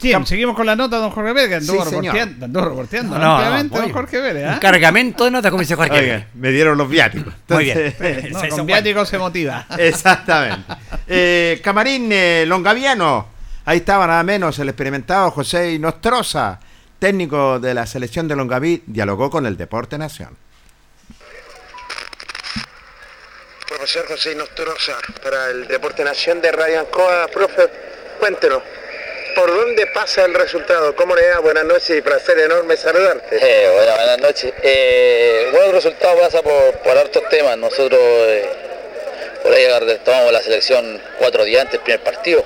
Bien, 0.00 0.20
Cam- 0.22 0.26
seguimos 0.26 0.54
con 0.54 0.64
la 0.64 0.76
nota, 0.76 0.98
don 0.98 1.10
Jorge 1.10 1.32
Vélez, 1.32 1.48
que 1.48 1.54
anduvo 1.56 1.82
Sí, 1.84 1.90
señor. 1.90 2.14
reporteando, 2.14 2.44
anduvo 2.44 2.64
reporteando 2.66 3.18
No, 3.18 3.24
no, 3.24 3.32
ampliamente, 3.34 3.68
no, 3.74 3.80
don 3.80 3.84
muy- 3.90 3.92
Jorge 3.92 4.20
Vélez. 4.20 4.52
Un 4.52 4.58
cargamento 4.60 5.24
de 5.24 5.30
notas, 5.32 5.50
como 5.50 5.60
dice 5.60 5.74
Jorge. 5.74 5.98
Oigan, 5.98 6.26
me 6.34 6.50
dieron 6.52 6.78
los 6.78 6.88
viáticos. 6.88 7.34
Muy 7.48 7.64
bien. 7.64 7.94
No, 8.32 8.38
con 8.40 8.48
bueno. 8.50 8.64
viático 8.64 9.04
se 9.04 9.18
motiva. 9.18 9.66
Exactamente. 9.78 10.72
Eh, 11.08 11.60
Camarín 11.64 12.08
eh, 12.12 12.44
Longaviano, 12.46 13.26
ahí 13.64 13.78
estaba 13.78 14.06
nada 14.06 14.22
menos 14.22 14.56
el 14.60 14.68
experimentado 14.68 15.32
José 15.32 15.76
Nostroza, 15.80 16.60
técnico 17.00 17.58
de 17.58 17.74
la 17.74 17.84
selección 17.84 18.28
de 18.28 18.36
Longaví, 18.36 18.84
dialogó 18.86 19.30
con 19.30 19.46
el 19.46 19.56
Deporte 19.56 19.98
Nación. 19.98 20.30
Profesor 23.90 24.06
José 24.18 24.34
Nostroza, 24.34 24.98
para 25.22 25.48
el 25.48 25.66
Deporte 25.66 26.04
Nación 26.04 26.42
de 26.42 26.52
Radio 26.52 26.80
Ancoa, 26.80 27.26
profe, 27.32 27.68
cuéntenos, 28.20 28.62
¿por 29.34 29.48
dónde 29.48 29.86
pasa 29.86 30.26
el 30.26 30.34
resultado? 30.34 30.94
¿Cómo 30.94 31.16
le 31.16 31.26
da? 31.26 31.38
Buenas 31.38 31.64
noches 31.64 31.96
y 31.96 32.02
placer 32.02 32.38
enorme 32.38 32.76
saludarte. 32.76 33.38
Eh, 33.40 33.70
bueno, 33.74 33.92
buenas 33.96 34.18
noches. 34.18 34.52
Eh, 34.62 35.48
bueno, 35.52 35.66
el 35.68 35.72
resultado 35.72 36.18
pasa 36.20 36.42
por, 36.42 36.72
por 36.84 36.98
hartos 36.98 37.26
temas. 37.30 37.56
Nosotros 37.56 37.98
eh, 38.02 38.46
por 39.42 39.54
ahí 39.54 39.64
tomamos 40.04 40.32
la 40.32 40.42
selección 40.42 41.00
cuatro 41.18 41.44
días 41.44 41.62
antes 41.62 41.72
del 41.72 41.80
primer 41.80 42.00
partido. 42.00 42.44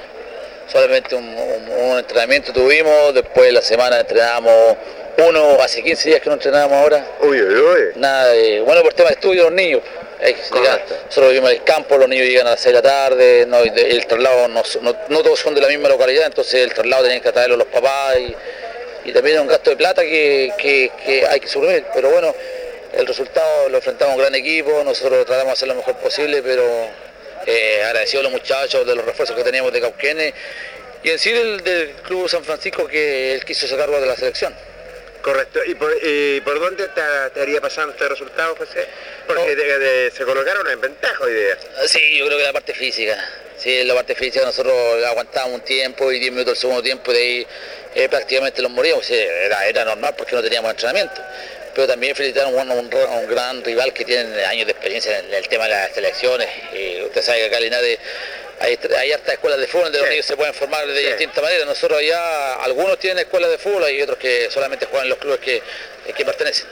Solamente 0.69 1.17
un, 1.17 1.25
un- 1.27 1.69
un 1.71 1.99
entrenamiento 1.99 2.53
tuvimos, 2.53 3.15
después 3.15 3.53
la 3.53 3.63
semana 3.63 3.99
entrenábamos 3.99 4.77
uno, 5.19 5.61
hace 5.61 5.83
15 5.83 6.09
días 6.11 6.21
que 6.21 6.29
no 6.29 6.35
entrenábamos 6.37 6.79
ahora. 6.79 7.05
Uy, 7.21 7.43
uy, 7.43 7.55
uy. 7.57 7.83
Nada, 7.97 8.29
de- 8.29 8.61
bueno, 8.61 8.81
por 8.83 8.95
tema 8.95 9.09
de 9.09 9.15
estudio 9.17 9.43
los 9.43 9.53
niños. 9.53 9.81
Nosotros 11.07 11.29
vivimos 11.31 11.51
en 11.51 11.57
el 11.59 11.65
campo, 11.65 11.99
los 11.99 12.09
niños 12.09 12.27
llegan 12.27 12.47
a 12.47 12.51
las 12.51 12.61
6 12.61 12.67
de 12.75 12.83
la 12.83 12.83
tarde, 12.83 13.45
no, 13.47 13.59
el 13.59 14.07
traslado 14.07 14.49
no, 14.49 14.63
no- 14.83 14.97
no 15.09 15.23
todos 15.23 15.39
son 15.41 15.55
de 15.55 15.61
la 15.61 15.69
misma 15.69 15.89
localidad, 15.89 16.27
entonces 16.27 16.55
el 16.63 16.73
traslado 16.73 17.03
tienen 17.03 17.21
que 17.23 17.33
traerlo 17.33 17.57
los 17.57 17.67
papás 17.67 18.17
y, 18.19 18.35
y 19.09 19.13
también 19.13 19.37
es 19.37 19.43
un 19.43 19.49
gasto 19.49 19.71
de 19.71 19.77
plata 19.77 20.03
que, 20.03 20.53
que- 20.59 20.91
que 21.05 21.27
hay 21.27 21.41
que 21.41 21.49
suprimir. 21.49 21.85
Pero 21.93 22.11
bueno, 22.11 22.35
el 22.93 23.07
resultado 23.07 23.69
lo 23.69 23.79
enfrentamos 23.79 24.13
a 24.13 24.17
un 24.17 24.21
gran 24.23 24.35
equipo, 24.35 24.83
nosotros 24.85 25.25
tratamos 25.27 25.47
de 25.49 25.53
hacer 25.53 25.69
lo 25.69 25.75
mejor 25.75 25.97
posible, 25.97 26.41
pero 26.43 26.65
eh, 27.47 27.83
agradecido 27.85 28.21
a 28.21 28.23
los 28.25 28.33
muchachos 28.33 28.87
de 28.87 28.95
los 28.95 29.05
refuerzos 29.05 29.37
que 29.37 29.43
teníamos 29.43 29.73
de 29.73 29.81
Cauquenes 29.81 30.33
y 31.03 31.11
en 31.11 31.19
sí 31.19 31.33
del, 31.33 31.65
del 31.65 31.91
Club 32.05 32.29
San 32.29 32.45
Francisco 32.45 32.87
que 32.87 33.35
él 33.35 33.45
quiso 33.45 33.67
sacarlo 33.67 34.01
de 34.01 34.07
la 34.07 34.15
selección. 34.15 34.55
Correcto. 35.23 35.61
¿Y 35.65 35.75
por, 35.77 35.93
y 36.03 36.41
por 36.41 36.59
dónde 36.59 36.89
haría 37.41 37.61
pasando 37.61 37.93
este 37.93 38.09
resultado, 38.09 38.57
José? 38.57 38.87
Porque 39.27 39.55
de- 39.55 39.79
de- 39.79 40.11
se 40.11 40.25
colocaron 40.25 40.69
en 40.69 40.81
ventaja 40.81 41.23
hoy 41.25 41.33
día. 41.33 41.57
Ah, 41.79 41.87
Sí, 41.87 42.19
yo 42.19 42.27
creo 42.27 42.39
que 42.39 42.45
la 42.45 42.53
parte 42.53 42.75
física. 42.75 43.17
Sí, 43.57 43.85
la 43.85 43.95
parte 43.95 44.17
física 44.17 44.45
nosotros 44.45 44.75
aguantábamos 45.05 45.61
un 45.61 45.65
tiempo 45.65 46.11
y 46.11 46.19
10 46.19 46.33
minutos 46.33 46.55
del 46.55 46.61
segundo 46.61 46.83
tiempo 46.83 47.13
y 47.13 47.15
de 47.15 47.21
ahí 47.21 47.47
eh, 47.95 48.09
prácticamente 48.09 48.61
los 48.63 48.71
moríamos. 48.73 49.07
Sí, 49.07 49.15
era, 49.15 49.65
era 49.67 49.85
normal 49.85 50.15
porque 50.19 50.35
no 50.35 50.43
teníamos 50.43 50.71
entrenamiento. 50.73 51.21
Pero 51.75 51.87
también 51.87 52.15
felicitaron 52.17 52.59
a 52.59 52.75
un, 52.75 52.93
un 52.93 53.29
gran 53.29 53.63
rival 53.65 53.93
que 53.95 54.05
tiene 54.05 54.45
años 54.45 54.67
de 54.67 54.73
experiencia 54.73 55.19
en 55.21 55.33
el 55.33 55.49
tema 55.49 55.65
de 55.65 55.71
las 55.71 55.93
selecciones. 55.93 56.49
Y 56.75 57.01
usted 57.03 57.23
sabe 57.23 57.39
que 57.39 57.45
acá 57.47 57.61
Linares 57.61 57.99
hay, 58.63 58.79
hay 58.99 59.13
hartas 59.13 59.35
escuelas 59.35 59.59
de 59.59 59.67
fútbol 59.67 59.85
donde 59.85 59.99
los 59.99 60.07
Sí. 60.07 60.11
niños 60.13 60.27
se 60.27 60.37
pueden 60.37 60.55
formar 60.55 60.87
de 60.87 60.99
Sí. 61.01 61.07
distintas 61.07 61.43
maneras. 61.43 61.67
Nosotros 61.67 61.99
allá, 61.99 62.55
algunos 62.55 62.99
tienen 62.99 63.19
escuelas 63.25 63.51
de 63.51 63.59
fútbol 63.59 63.91
y 63.91 64.01
otros 64.03 64.19
que 64.19 64.49
solamente 64.51 64.87
juegan 64.87 65.07
en 65.07 65.11
los 65.11 65.19
clubes 65.19 65.41
que, 65.41 65.63
que 66.15 66.25
pertenecen. 66.25 66.67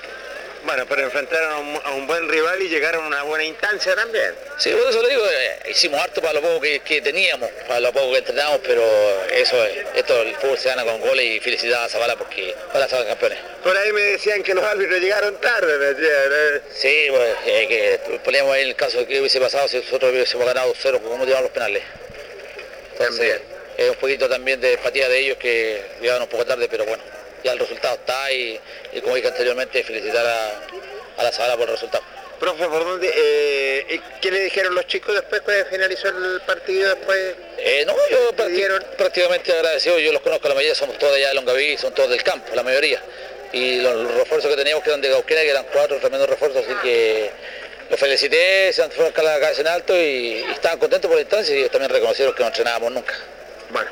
Bueno, 0.63 0.85
pero 0.87 1.03
enfrentaron 1.03 1.51
a 1.53 1.59
un, 1.59 1.81
a 1.85 1.91
un 1.93 2.07
buen 2.07 2.29
rival 2.29 2.61
y 2.61 2.69
llegaron 2.69 3.03
a 3.05 3.07
una 3.07 3.23
buena 3.23 3.45
instancia 3.45 3.95
también. 3.97 4.35
Sí, 4.59 4.71
por 4.73 4.91
eso 4.91 5.03
le 5.03 5.09
digo, 5.09 5.25
eh, 5.27 5.59
hicimos 5.71 5.99
harto 6.01 6.21
para 6.21 6.35
lo 6.35 6.43
poco 6.43 6.61
que, 6.61 6.81
que 6.81 7.01
teníamos, 7.01 7.51
para 7.67 7.81
lo 7.81 7.91
poco 7.93 8.13
que 8.13 8.19
entrenamos, 8.19 8.61
pero 8.63 8.83
eso, 9.31 9.65
es- 9.65 9.87
esto 9.95 10.21
el 10.21 10.37
fútbol 10.37 10.59
se 10.59 10.69
gana 10.69 10.85
con 10.85 11.01
goles 11.01 11.25
y 11.25 11.41
felicidades 11.41 11.87
a 11.87 11.89
Zavala 11.89 12.17
porque 12.17 12.55
para 12.73 12.87
ser 12.89 13.07
campeones. 13.07 13.39
Por 13.65 13.75
ahí 13.75 13.91
me 13.93 14.01
decían 14.03 14.43
que 14.43 14.53
los 14.55 14.63
árbitros 14.65 15.01
llegaron 15.01 15.41
tarde, 15.41 15.79
me 15.79 15.85
decían, 15.95 16.31
¿eh? 16.31 16.61
Sí, 16.75 17.07
pues, 17.11 17.37
eh, 17.47 17.67
que 18.07 18.19
poníamos 18.19 18.53
ahí 18.55 18.63
el 18.63 18.77
caso 18.77 18.99
de 18.99 19.07
que 19.07 19.19
hubiese 19.19 19.41
pasado 19.41 19.67
si 19.67 19.79
nosotros 19.79 20.13
hubiésemos 20.13 20.47
ganado 20.47 20.75
cero 20.79 21.01
como 21.03 21.25
llevaban 21.25 21.45
los 21.45 21.53
penales. 21.53 21.83
Entonces, 22.93 23.41
es 23.79 23.89
un 23.89 23.97
poquito 23.97 24.29
también 24.29 24.61
de 24.61 24.75
empatía 24.75 25.09
de 25.09 25.19
ellos 25.21 25.39
que 25.39 25.83
llegaron 26.03 26.23
un 26.25 26.29
poco 26.29 26.45
tarde, 26.45 26.69
pero 26.71 26.85
bueno, 26.85 27.03
ya 27.45 27.53
el 27.53 27.59
resultado 27.59 27.95
está 27.95 28.33
y, 28.33 28.59
y 28.93 29.01
como 29.01 29.15
dije 29.17 29.29
anteriormente, 29.29 29.83
felicitar 29.83 30.27
a, 30.27 30.61
a 31.19 31.23
la 31.25 31.33
Zavala 31.33 31.57
por 31.57 31.69
el 31.69 31.75
resultado. 31.75 32.05
Profe, 32.39 32.67
¿por 32.69 32.85
dónde? 32.85 33.13
eh, 33.15 34.01
¿Qué 34.23 34.31
le 34.31 34.41
dijeron 34.41 34.75
los 34.75 34.87
chicos 34.87 35.15
después 35.15 35.43
que 35.43 35.65
finalizó 35.71 36.09
el 36.09 36.41
partido? 36.47 36.89
Después 36.95 37.35
Eh, 37.59 37.85
no, 37.87 37.95
yo 38.11 38.33
prácti- 38.35 38.49
dieron? 38.49 38.83
prácticamente 38.97 39.53
agradecido, 39.53 39.99
yo 39.99 40.11
los 40.13 40.23
conozco, 40.23 40.49
la 40.49 40.55
mayoría 40.55 40.75
somos 40.75 40.97
todos 40.99 41.15
allá 41.17 41.29
de 41.29 41.35
Longaví, 41.35 41.77
son 41.77 41.93
todos 41.95 42.09
del 42.09 42.23
campo, 42.23 42.55
la 42.55 42.63
mayoría. 42.63 43.03
Y 43.53 43.81
los, 43.83 43.95
los 43.95 44.15
refuerzos 44.15 44.51
que 44.51 44.57
teníamos 44.57 44.83
que 44.83 44.89
eran 44.91 45.03
de 45.03 45.11
Gauquena, 45.11 45.43
que 45.43 45.51
eran 45.51 45.67
cuatro 45.71 45.99
tremendos 45.99 46.31
refuerzos, 46.31 46.65
así 46.65 46.75
que 46.83 47.31
los 47.91 48.01
felicité, 48.01 48.73
se 48.73 48.85
han 48.85 48.91
fueron 48.91 49.13
a 49.15 49.23
la 49.23 49.41
cabeza 49.41 49.61
en 49.61 49.67
alto 49.67 49.95
y, 49.95 49.99
y 50.49 50.51
estaban 50.53 50.79
contentos 50.79 51.09
por 51.09 51.17
la 51.17 51.23
instancia 51.23 51.55
y 51.55 51.59
ellos 51.59 51.71
también 51.73 51.91
reconocieron 51.91 52.33
que 52.35 52.41
no 52.43 52.47
entrenábamos 52.49 52.93
nunca. 52.93 53.15
Bueno, 53.71 53.91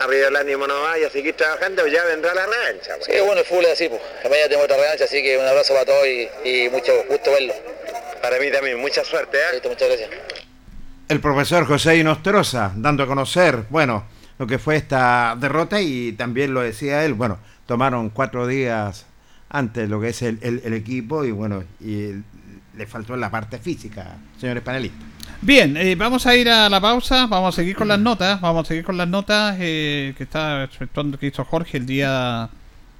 arriba 0.00 0.28
el 0.28 0.36
ánimo 0.36 0.66
no 0.66 0.80
vaya 0.82 1.06
a 1.06 1.10
seguir 1.10 1.34
trabajando, 1.36 1.86
ya 1.86 2.04
vendrá 2.04 2.34
la 2.34 2.46
revancha. 2.46 2.94
pues. 2.96 3.06
Sí, 3.06 3.12
bueno, 3.24 3.40
el 3.40 3.46
fútbol 3.46 3.64
es 3.66 3.72
así, 3.72 3.88
pues. 3.88 4.00
Mañana 4.24 4.44
tenemos 4.44 4.64
otra 4.64 4.76
revancha, 4.76 5.04
así 5.04 5.22
que 5.22 5.38
un 5.38 5.46
abrazo 5.46 5.72
para 5.74 5.84
todos 5.86 6.06
y, 6.06 6.28
y 6.48 6.68
mucho 6.70 6.92
gusto 7.08 7.30
verlo. 7.32 7.54
Para 8.22 8.38
mí 8.38 8.50
también, 8.50 8.78
mucha 8.80 9.04
suerte, 9.04 9.36
¿eh? 9.38 9.52
Listo, 9.54 9.68
muchas 9.68 9.88
gracias. 9.88 10.10
El 11.08 11.20
profesor 11.20 11.66
José 11.66 11.96
Inostroza, 11.96 12.72
dando 12.76 13.02
a 13.02 13.06
conocer, 13.06 13.64
bueno, 13.70 14.04
lo 14.38 14.46
que 14.46 14.58
fue 14.58 14.76
esta 14.76 15.36
derrota 15.38 15.80
y 15.80 16.12
también 16.12 16.52
lo 16.52 16.60
decía 16.60 17.04
él, 17.04 17.14
bueno, 17.14 17.38
tomaron 17.66 18.10
cuatro 18.10 18.46
días 18.46 19.06
antes 19.48 19.88
lo 19.88 20.00
que 20.00 20.08
es 20.10 20.20
el, 20.22 20.38
el- 20.42 20.60
el 20.64 20.74
equipo 20.74 21.24
y 21.24 21.30
bueno, 21.30 21.64
y 21.80 22.10
le 22.76 22.86
faltó 22.86 23.16
la 23.16 23.30
parte 23.30 23.58
física, 23.58 24.16
señores 24.38 24.62
panelistas. 24.62 25.07
Bien, 25.40 25.76
eh, 25.76 25.94
vamos 25.94 26.26
a 26.26 26.34
ir 26.36 26.48
a 26.48 26.68
la 26.68 26.80
pausa, 26.80 27.26
vamos 27.28 27.54
a 27.54 27.56
seguir 27.56 27.76
con 27.76 27.86
las 27.86 28.00
notas, 28.00 28.40
vamos 28.40 28.64
a 28.64 28.68
seguir 28.68 28.84
con 28.84 28.96
las 28.96 29.06
notas 29.08 29.56
eh, 29.60 30.12
que 30.16 30.24
está 30.24 30.64
efectuando 30.64 31.16
que 31.18 31.26
hizo 31.26 31.44
Jorge 31.44 31.76
el 31.78 31.86
día 31.86 32.50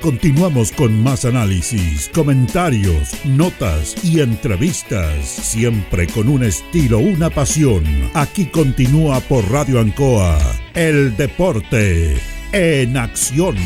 Continuamos 0.00 0.72
con 0.72 1.02
más 1.02 1.26
análisis, 1.26 2.08
comentarios, 2.14 3.14
notas 3.26 3.94
y 4.02 4.20
entrevistas, 4.20 5.26
siempre 5.26 6.06
con 6.06 6.28
un 6.28 6.42
estilo, 6.44 6.98
una 6.98 7.28
pasión. 7.28 7.84
Aquí 8.14 8.46
continúa 8.46 9.20
por 9.20 9.48
Radio 9.50 9.80
Ancoa, 9.80 10.38
el 10.74 11.14
deporte 11.16 12.16
en 12.52 12.96
acción. 12.96 13.56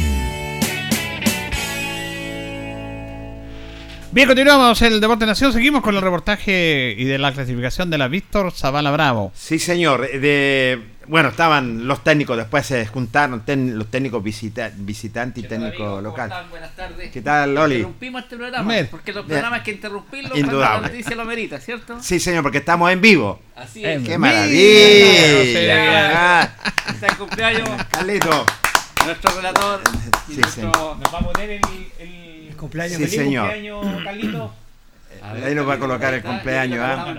Bien, 4.16 4.26
continuamos 4.26 4.80
el 4.82 4.99
Deporte 5.01 5.26
Nación. 5.26 5.53
Seguimos 5.53 5.82
con 5.82 5.94
el 5.94 6.01
reportaje 6.01 6.94
y 6.97 7.05
de 7.05 7.18
la 7.18 7.32
clasificación 7.32 7.90
de 7.90 7.99
la 7.99 8.09
Víctor 8.09 8.51
Zavala 8.51 8.90
Bravo. 8.90 9.30
Sí, 9.34 9.59
señor. 9.59 10.11
De, 10.11 10.80
bueno, 11.09 11.29
estaban 11.29 11.87
los 11.87 12.03
técnicos, 12.03 12.37
después 12.37 12.67
se 12.67 12.87
juntaron 12.87 13.45
ten- 13.45 13.79
los 13.79 13.89
técnicos 13.91 14.23
visita- 14.23 14.71
visitantes 14.75 15.45
y 15.45 15.47
técnicos 15.47 16.03
local. 16.03 16.33
Buenas 16.51 16.75
tardes. 16.75 17.11
¿Qué 17.13 17.23
tal, 17.23 17.55
Loli? 17.55 17.77
Interrumpimos 17.77 18.23
este 18.23 18.37
programa, 18.37 18.69
Mer. 18.69 18.89
porque 18.91 19.13
los 19.13 19.25
programas 19.27 19.61
hay 19.61 19.65
que 19.65 19.71
interrumpirlos 19.73 20.39
la 20.39 20.81
noticia 20.81 21.17
lo 21.17 21.25
merita, 21.25 21.61
¿cierto? 21.61 22.01
Sí, 22.03 22.19
señor, 22.21 22.43
porque 22.43 22.59
estamos 22.59 22.91
en 22.91 23.01
vivo. 23.01 23.41
Así 23.55 23.83
¡Qué 23.83 23.95
es. 23.95 24.03
¡Qué 24.03 24.19
maravilla! 24.19 26.43
Ah, 26.43 26.51
Está 26.89 27.07
el 27.07 27.17
cumpleaños. 27.17 27.69
Carlito. 27.91 28.47
Nuestro 29.05 29.31
relator. 29.37 29.81
y 30.29 30.35
Sí, 30.35 30.41
nuestro- 30.41 30.73
señor. 30.73 30.97
Nos 30.99 31.13
vamos 31.13 31.31
a 31.31 31.33
poner 31.33 31.51
el, 31.51 31.63
el, 32.01 32.57
cumpleaños. 32.57 32.97
Sí, 32.97 33.05
feliz 33.05 33.17
señor. 33.21 33.51
cumpleaños, 33.53 34.05
Carlito. 34.05 34.55
Ahí 35.23 35.55
nos 35.55 35.69
va 35.69 35.75
a 35.75 35.79
colocar 35.79 36.15
el 36.15 36.23
cumpleaños, 36.23 36.81
¿ah? 36.83 37.15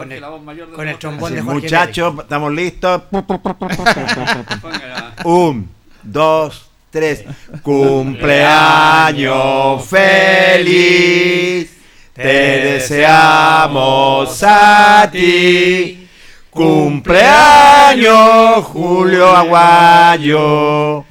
Con 0.00 0.10
el, 0.10 0.10
Con 0.10 0.12
el- 0.16 0.20
la 0.22 0.28
voz 0.30 0.42
mayor 0.42 0.70
de 0.70 0.76
con 0.76 0.86
el 0.88 0.92
los 0.92 1.00
trombón 1.00 1.34
de 1.34 1.42
Jorge 1.42 1.60
muchachos, 1.60 2.14
estamos 2.20 2.52
listos. 2.52 3.02
Un, 5.24 5.68
dos, 6.02 6.70
tres. 6.90 7.24
Cumpleaños 7.62 9.84
feliz. 9.86 11.76
Te 12.14 12.22
deseamos 12.22 14.42
a 14.42 15.06
ti. 15.12 16.08
Cumpleaños 16.50 18.64
Julio 18.64 19.36
Aguayo. 19.36 21.04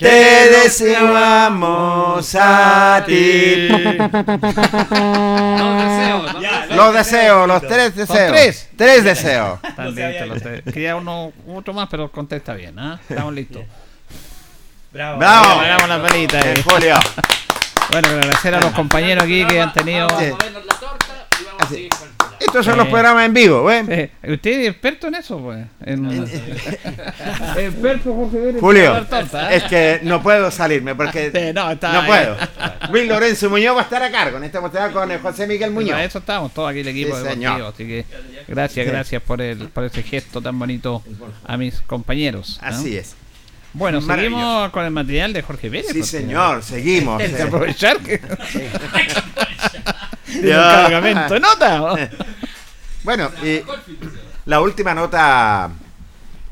Te 0.00 0.50
deseamos 0.62 2.34
a 2.34 3.02
ti. 3.06 3.68
Los 3.68 3.84
deseos, 3.84 6.34
los 6.34 6.42
deseos. 6.42 6.76
Los 6.76 6.94
deseos, 6.94 7.48
los 7.48 7.62
tres 7.62 7.94
deseos. 7.94 8.32
tres? 8.32 8.68
Tres 8.76 9.04
deseos. 9.04 9.58
Están 9.68 9.94
listos 9.94 10.28
los 10.28 10.42
tres. 10.42 10.62
Quería 10.64 10.96
uno, 10.96 11.32
otro 11.48 11.74
más, 11.74 11.88
pero 11.90 12.10
contesta 12.10 12.54
bien, 12.54 12.78
¿ah? 12.78 12.98
Estamos 13.08 13.34
listos. 13.34 13.62
Bravo. 14.90 15.18
Bravo. 15.18 15.60
Hagamos 15.60 15.88
la 15.88 16.02
pelita 16.02 16.38
ahí. 16.40 16.62
Julio. 16.62 16.94
Bueno, 17.90 18.08
agradecer 18.08 18.54
a 18.54 18.60
los 18.60 18.72
compañeros 18.72 19.24
aquí 19.24 19.44
que 19.46 19.60
han 19.60 19.72
tenido. 19.72 20.06
Vamos 20.06 20.22
a 20.22 20.44
vernos 20.44 20.64
la 20.64 20.74
torta 20.74 21.26
y 21.40 21.44
vamos 21.44 21.62
a 21.62 21.68
seguir 21.68 21.90
con. 21.90 22.19
Estos 22.50 22.66
son 22.66 22.78
los 22.78 22.88
programas 22.88 23.26
en 23.26 23.34
vivo. 23.34 23.70
Eh, 23.70 24.10
¿Usted 24.28 24.50
es 24.60 24.68
experto 24.70 25.06
en 25.06 25.14
eso, 25.14 25.38
pues? 25.40 25.64
En... 25.84 26.10
experto 27.56 28.14
Jorge 28.14 28.38
Vélez 28.38 28.60
Julio, 28.60 28.96
¿eh? 28.96 29.06
es 29.52 29.62
que 29.64 30.00
no 30.02 30.22
puedo 30.22 30.50
salirme 30.50 30.94
porque 30.94 31.30
Sí, 31.30 31.52
no, 31.54 31.70
está 31.70 31.92
no 31.92 32.06
puedo. 32.06 32.36
Luis 32.90 33.08
Lorenzo 33.08 33.50
Muñoz 33.50 33.76
va 33.76 33.80
a 33.80 33.84
estar 33.84 34.02
a 34.02 34.10
cargo 34.10 34.38
en 34.38 34.44
esta 34.44 34.58
oportunidad 34.58 34.92
con 34.92 35.10
el 35.10 35.20
José 35.20 35.46
Miguel 35.46 35.70
Muñoz. 35.70 35.92
Para 35.92 36.04
eso 36.04 36.18
estamos 36.18 36.52
todos 36.52 36.70
aquí 36.70 36.80
el 36.80 36.88
equipo 36.88 37.16
Sí, 37.16 37.22
deportivo, 37.22 37.52
señor. 37.52 37.72
así 37.72 37.86
que 37.86 38.04
gracias, 38.48 38.86
gracias 38.86 39.22
por 39.22 39.40
el 39.40 39.68
por 39.68 39.84
ese 39.84 40.02
gesto 40.02 40.42
tan 40.42 40.58
bonito 40.58 41.02
a 41.44 41.56
mis 41.56 41.80
compañeros. 41.82 42.58
¿no? 42.60 42.68
Así 42.68 42.96
es. 42.96 43.14
Bueno, 43.72 44.00
seguimos 44.00 44.70
con 44.70 44.84
el 44.84 44.90
material 44.90 45.32
de 45.32 45.42
Jorge 45.42 45.70
Pérez. 45.70 45.92
Sí, 45.92 46.02
señor, 46.02 46.62
seguimos. 46.64 47.22
Hay 47.22 47.30
que 47.32 47.42
aprovechar 47.42 47.98
que 47.98 48.20
tiene 50.40 50.48
un 50.48 50.54
Ya. 50.54 50.82
cargamento 50.82 51.34
de 51.34 51.40
nota. 51.40 52.10
Bueno, 53.02 53.30
y 53.42 53.62
la 54.44 54.60
última 54.60 54.92
nota, 54.94 55.70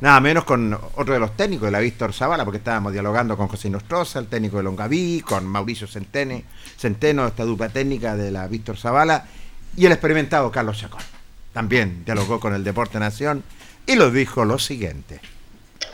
nada 0.01 0.20
menos 0.20 0.45
con 0.45 0.72
otro 0.95 1.12
de 1.12 1.20
los 1.20 1.37
técnicos 1.37 1.66
de 1.66 1.72
la 1.72 1.81
Víctor 1.81 2.14
Zavala, 2.14 2.45
porque 2.47 2.57
estábamos 2.57 2.95
dialogando 2.95 3.37
con 3.37 3.49
José 3.49 3.68
Nostroza, 3.68 4.18
el 4.18 4.29
técnico 4.29 4.57
de 4.57 4.62
Longaví, 4.62 5.20
con 5.20 5.47
Mauricio 5.47 5.87
Centene, 5.87 6.45
Centeno, 6.79 7.26
esta 7.26 7.45
dupla 7.45 7.68
técnica 7.68 8.16
de 8.16 8.31
la 8.31 8.47
Víctor 8.47 8.79
Zavala, 8.79 9.26
y 9.76 9.85
el 9.85 9.93
experimentado 9.93 10.51
Carlos 10.51 10.79
Chacón. 10.79 11.03
También 11.53 12.03
dialogó 12.07 12.41
con 12.41 12.55
el 12.55 12.64
Deporte 12.64 12.99
Nación 12.99 13.45
y 13.87 13.97
lo 13.97 14.11
dijo 14.11 14.47
lo 14.47 14.59
siguiente. 14.59 15.20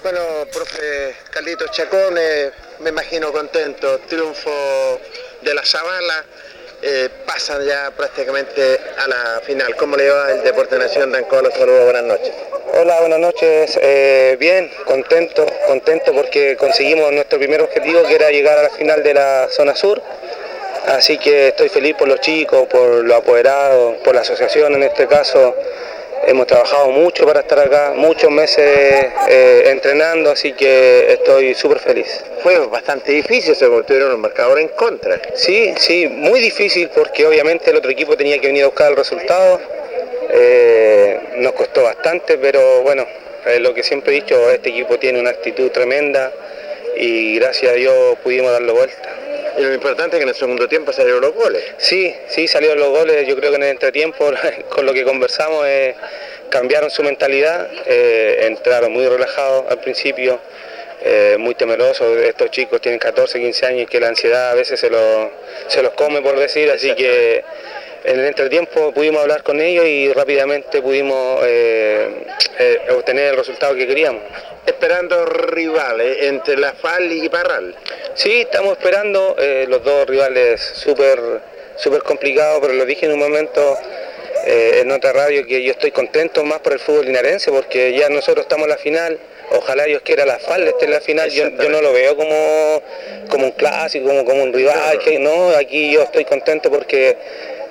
Bueno, 0.05 0.21
profe 0.53 1.17
Carlitos 1.33 1.71
Chacón, 1.73 2.15
eh, 2.17 2.51
me 2.81 2.91
imagino 2.91 3.33
contento. 3.33 3.99
Triunfo 4.09 4.51
de 5.43 5.53
la 5.53 5.65
Zavala. 5.65 6.25
Eh, 6.87 7.09
pasan 7.25 7.65
ya 7.65 7.91
prácticamente 7.97 8.79
a 8.99 9.09
la 9.09 9.41
final. 9.47 9.75
¿Cómo 9.77 9.97
le 9.97 10.11
va 10.11 10.31
el 10.33 10.43
Deporte 10.43 10.79
Nación 10.79 11.13
de 11.13 11.19
Ancona? 11.19 11.51
Saludos, 11.51 11.85
buenas 11.85 12.03
noches. 12.03 12.33
Hola, 12.75 13.01
buenas 13.01 13.21
noches. 13.21 13.79
Eh, 13.81 14.37
bien, 14.39 14.71
contento, 14.85 15.47
contento 15.67 16.13
porque 16.13 16.57
conseguimos 16.57 17.11
nuestro 17.13 17.39
primer 17.39 17.63
objetivo 17.63 18.03
que 18.03 18.15
era 18.15 18.31
llegar 18.31 18.59
a 18.59 18.65
la 18.65 18.71
final 18.71 19.03
de 19.03 19.15
la 19.15 19.49
zona 19.51 19.75
sur. 19.75 20.03
Así 20.87 21.17
que 21.17 21.49
estoy 21.49 21.71
feliz 21.71 21.95
por 21.97 22.07
los 22.07 22.21
chicos, 22.21 22.67
por 22.69 23.03
los 23.03 23.17
apoderados, 23.17 23.97
por 24.05 24.15
la 24.15 24.21
asociación 24.21 24.75
en 24.75 24.83
este 24.83 25.07
caso. 25.07 25.57
Hemos 26.27 26.47
trabajado 26.47 26.91
mucho 26.91 27.27
para 27.27 27.41
estar 27.41 27.59
acá, 27.59 27.93
muchos 27.97 28.31
meses 28.31 29.07
eh, 29.29 29.63
entrenando, 29.67 30.31
así 30.31 30.53
que 30.53 31.13
estoy 31.13 31.55
súper 31.55 31.79
feliz. 31.81 32.25
Fue 32.43 32.59
bastante 32.67 33.13
difícil, 33.13 33.55
se 33.55 33.67
tuvieron 33.67 34.15
un 34.15 34.21
marcador 34.21 34.59
en 34.59 34.69
contra. 34.69 35.21
Sí, 35.35 35.75
sí, 35.77 36.09
muy 36.09 36.41
difícil 36.41 36.89
porque 36.95 37.27
obviamente 37.27 37.71
el 37.71 37.77
otro 37.77 37.91
equipo 37.91 38.17
tenía 38.17 38.39
que 38.41 38.47
venir 38.47 38.63
a 38.63 38.67
buscar 38.67 38.91
el 38.91 38.97
resultado. 38.97 39.61
Eh, 40.31 41.21
nos 41.37 41.53
costó 41.53 41.83
bastante, 41.83 42.39
pero 42.39 42.83
bueno, 42.83 43.07
es 43.47 43.61
lo 43.61 43.75
que 43.75 43.83
siempre 43.83 44.13
he 44.17 44.21
dicho, 44.21 44.51
este 44.51 44.71
equipo 44.71 44.99
tiene 44.99 45.21
una 45.21 45.31
actitud 45.31 45.71
tremenda 45.71 46.33
y 46.97 47.37
gracias 47.37 47.73
a 47.73 47.75
Dios 47.75 48.19
pudimos 48.23 48.51
darlo 48.51 48.75
vuelta. 48.75 49.24
Y 49.57 49.63
lo 49.63 49.73
importante 49.75 50.17
es 50.17 50.21
que 50.21 50.23
en 50.25 50.29
el 50.29 50.35
segundo 50.35 50.69
tiempo 50.69 50.93
salieron 50.93 51.21
los 51.21 51.35
goles. 51.35 51.63
Sí, 51.79 52.15
sí, 52.29 52.49
salieron 52.49 52.79
los 52.79 52.89
goles. 52.89 53.27
Yo 53.27 53.37
creo 53.37 53.51
que 53.51 53.57
en 53.57 53.63
el 53.63 53.71
entretiempo, 53.71 54.31
con 54.69 54.87
lo 54.87 54.93
que 54.93 55.05
conversamos, 55.05 55.65
eh, 55.67 55.95
cambiaron 56.51 56.91
su 56.91 57.03
mentalidad. 57.03 57.69
eh, 57.87 58.47
entraron 58.47 58.93
muy 58.93 59.07
relajados 59.07 59.65
al 59.71 59.79
principio, 59.81 60.41
eh, 61.05 61.37
muy 61.39 61.55
temerosos. 61.55 62.17
Estos 62.19 62.51
chicos 62.51 62.81
tienen 62.81 62.99
14, 62.99 63.39
15 63.39 63.67
años 63.67 63.83
y 63.83 63.87
que 63.87 64.01
la 64.01 64.09
ansiedad 64.09 64.51
a 64.51 64.55
veces 64.55 64.81
se, 64.81 64.91
lo- 64.91 65.31
se 65.69 65.83
los 65.83 65.93
come, 65.93 66.23
por 66.23 66.37
decir. 66.39 66.71
Así 66.71 66.95
que 66.95 67.45
en 68.05 68.19
el 68.21 68.27
entretiempo 68.27 68.93
pudimos 68.93 69.23
hablar 69.23 69.43
con 69.43 69.61
ellos 69.61 69.85
y 69.87 70.13
rápidamente 70.13 70.83
pudimos 70.83 71.41
eh, 71.45 72.27
eh, 72.59 72.81
obtener 72.91 73.31
el 73.33 73.37
resultado 73.37 73.75
que 73.75 73.87
queríamos. 73.87 74.23
Esperando 74.67 75.25
rivales 75.27 76.23
entre 76.23 76.57
la 76.57 76.73
FAL 76.73 77.13
y 77.13 77.29
Parral. 77.29 77.75
Sí, 78.15 78.41
estamos 78.43 78.73
esperando 78.79 79.37
eh, 79.39 79.67
los 79.69 79.85
dos 79.85 80.07
rivales 80.07 80.61
súper 80.61 81.21
súper 81.77 82.03
complicados, 82.05 82.61
pero 82.61 82.73
lo 82.75 82.87
dije 82.87 83.07
en 83.07 83.13
un 83.13 83.19
momento 83.19 83.77
eh, 84.47 84.81
en 84.83 84.91
otra 84.91 85.13
radio 85.13 85.47
que 85.47 85.63
yo 85.63 85.73
estoy 85.73 85.91
contento 85.91 86.45
más 86.45 86.61
por 86.61 86.75
el 86.75 86.79
fútbol 86.79 87.07
linarense 87.07 87.51
porque 87.51 87.93
ya 87.93 88.09
nosotros 88.09 88.45
estamos 88.45 88.65
en 88.65 88.71
la 88.71 88.79
final. 88.79 89.19
Ojalá 89.51 89.85
Dios 89.85 90.03
quiera 90.03 90.25
la 90.25 90.39
FAL 90.39 90.67
esté 90.67 90.87
en 90.87 90.91
la 90.91 91.01
final. 91.01 91.31
Yo, 91.31 91.49
yo 91.51 91.69
no 91.69 91.81
lo 91.81 91.93
veo 91.93 92.17
como, 92.17 92.83
como 93.29 93.47
un 93.47 93.53
clásico, 93.53 94.07
como, 94.09 94.25
como 94.25 94.43
un 94.43 94.53
rival. 94.53 94.99
que 94.99 95.19
no, 95.19 95.51
aquí 95.51 95.93
yo 95.93 96.03
estoy 96.03 96.25
contento 96.25 96.71
porque 96.71 97.17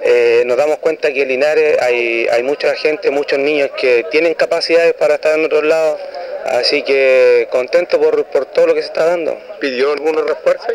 eh, 0.04 0.44
nos 0.46 0.58
damos 0.58 0.80
cuenta 0.80 1.14
que 1.14 1.22
en 1.22 1.30
Linares 1.30 1.82
hay, 1.82 2.28
hay 2.28 2.44
mucha 2.44 2.76
gente, 2.76 3.10
muchos 3.10 3.40
niños 3.40 3.72
que 3.78 4.06
tienen 4.12 4.34
capacidades 4.34 4.94
para 4.94 5.16
estar 5.16 5.38
en 5.38 5.46
otros 5.46 5.64
lados. 5.64 6.00
Así 6.46 6.84
que 6.84 7.48
contento 7.50 8.00
por, 8.00 8.26
por 8.26 8.46
todo 8.46 8.68
lo 8.68 8.76
que 8.76 8.82
se 8.82 8.88
está 8.88 9.06
dando. 9.06 9.38
¿Pidió 9.60 9.94
algunos 9.94 10.26
refuerzos? 10.28 10.68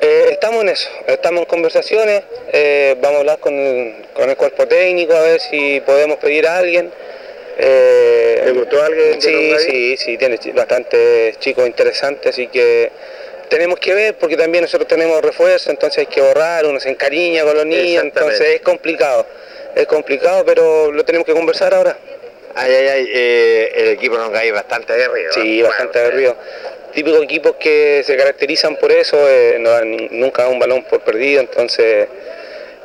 Eh, 0.00 0.28
estamos 0.30 0.62
en 0.62 0.68
eso, 0.68 0.88
estamos 1.06 1.40
en 1.40 1.46
conversaciones, 1.46 2.22
eh, 2.52 2.94
vamos 3.00 3.16
a 3.16 3.20
hablar 3.20 3.38
con 3.38 3.54
el, 3.54 4.06
con 4.14 4.30
el 4.30 4.36
cuerpo 4.36 4.66
técnico 4.68 5.14
a 5.14 5.22
ver 5.22 5.40
si 5.40 5.80
podemos 5.80 6.18
pedir 6.18 6.46
a 6.46 6.58
alguien. 6.58 6.92
Eh, 7.58 8.42
¿Te 8.44 8.52
gustó 8.52 8.80
alguien? 8.80 9.18
de 9.18 9.20
Sí, 9.20 9.54
sí, 9.58 9.96
sí, 9.96 10.18
tiene 10.18 10.38
bastantes 10.54 11.38
chicos 11.40 11.66
interesantes, 11.66 12.32
así 12.32 12.46
que 12.46 12.92
tenemos 13.48 13.80
que 13.80 13.94
ver 13.94 14.14
porque 14.14 14.36
también 14.36 14.62
nosotros 14.62 14.86
tenemos 14.86 15.20
refuerzo, 15.22 15.70
entonces 15.70 15.98
hay 15.98 16.06
que 16.06 16.20
borrar, 16.20 16.66
uno 16.66 16.78
se 16.78 16.90
encariña 16.90 17.42
con 17.42 17.56
los 17.56 17.66
niños, 17.66 18.04
entonces 18.04 18.40
es 18.40 18.60
complicado, 18.60 19.26
es 19.74 19.86
complicado, 19.86 20.44
pero 20.44 20.92
lo 20.92 21.04
tenemos 21.04 21.26
que 21.26 21.32
conversar 21.32 21.74
ahora. 21.74 21.96
Ay, 22.54 22.72
ay, 22.72 22.88
ay, 22.88 23.10
eh, 23.12 23.72
el 23.76 23.88
equipo 23.88 24.16
nos 24.16 24.30
cae 24.30 24.50
bastante 24.52 24.92
aguerrido. 24.92 25.32
Sí, 25.32 25.62
bastante 25.62 25.98
aguerrido. 25.98 26.36
Típicos 26.92 27.22
equipos 27.22 27.56
que 27.60 28.02
se 28.04 28.16
caracterizan 28.16 28.76
por 28.76 28.90
eso, 28.90 29.16
eh, 29.28 29.58
no 29.60 29.70
dan 29.70 30.08
nunca 30.10 30.42
dan 30.42 30.52
un 30.52 30.58
balón 30.58 30.84
por 30.84 31.00
perdido, 31.00 31.40
entonces 31.40 32.08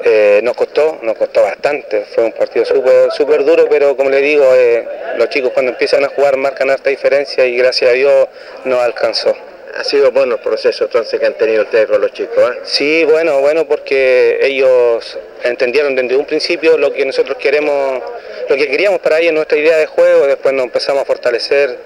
eh, 0.03 0.41
nos 0.43 0.55
costó, 0.55 0.99
nos 1.01 1.17
costó 1.17 1.41
bastante. 1.43 2.05
Fue 2.13 2.25
un 2.25 2.33
partido 2.33 2.65
súper 2.65 3.11
súper 3.11 3.45
duro, 3.45 3.67
pero 3.69 3.95
como 3.95 4.09
le 4.09 4.21
digo, 4.21 4.45
eh, 4.53 4.85
los 5.17 5.29
chicos 5.29 5.51
cuando 5.53 5.71
empiezan 5.71 6.03
a 6.03 6.09
jugar 6.09 6.35
marcan 6.37 6.69
harta 6.69 6.89
diferencia 6.89 7.45
y 7.45 7.55
gracias 7.57 7.91
a 7.91 7.93
Dios 7.93 8.27
nos 8.65 8.79
alcanzó. 8.79 9.35
Ha 9.75 9.83
sido 9.83 10.11
bueno 10.11 10.35
el 10.35 10.41
proceso 10.41 10.83
entonces 10.83 11.19
que 11.19 11.25
han 11.25 11.33
tenido 11.33 11.63
ustedes 11.63 11.87
con 11.87 11.99
los 11.99 12.13
chicos, 12.13 12.37
¿eh? 12.37 12.59
Sí, 12.63 13.05
bueno, 13.05 13.41
bueno, 13.41 13.65
porque 13.65 14.39
ellos 14.41 15.17
entendieron 15.43 15.95
desde 15.95 16.15
un 16.15 16.25
principio 16.25 16.77
lo 16.77 16.93
que 16.93 17.05
nosotros 17.05 17.37
queremos, 17.37 18.01
lo 18.49 18.55
que 18.55 18.67
queríamos 18.67 18.99
para 18.99 19.19
ellos, 19.19 19.33
nuestra 19.33 19.57
idea 19.57 19.77
de 19.77 19.87
juego, 19.87 20.27
después 20.27 20.53
nos 20.53 20.65
empezamos 20.65 21.01
a 21.01 21.05
fortalecer 21.05 21.77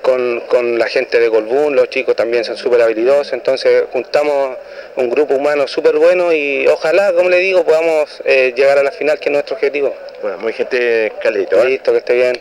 con, 0.00 0.40
con 0.42 0.78
la 0.78 0.86
gente 0.86 1.18
de 1.18 1.28
Colbún, 1.28 1.74
los 1.74 1.88
chicos 1.88 2.14
también 2.14 2.44
son 2.44 2.56
súper 2.56 2.80
habilidosos, 2.82 3.32
entonces 3.32 3.84
juntamos 3.90 4.56
un 4.96 5.10
grupo 5.10 5.34
humano 5.34 5.66
súper 5.66 5.96
bueno 5.96 6.32
y 6.32 6.66
ojalá, 6.68 7.12
como 7.14 7.30
le 7.30 7.38
digo, 7.38 7.64
podamos 7.64 8.22
eh, 8.24 8.52
llegar 8.54 8.78
a 8.78 8.82
la 8.82 8.92
final, 8.92 9.18
que 9.18 9.30
es 9.30 9.32
nuestro 9.32 9.56
objetivo. 9.56 9.94
Bueno, 10.22 10.38
muy 10.38 10.52
gente 10.52 11.12
calito, 11.20 11.60
¿eh? 11.60 11.64
Listo, 11.66 11.90
que 11.90 11.98
esté 11.98 12.14
bien. 12.14 12.40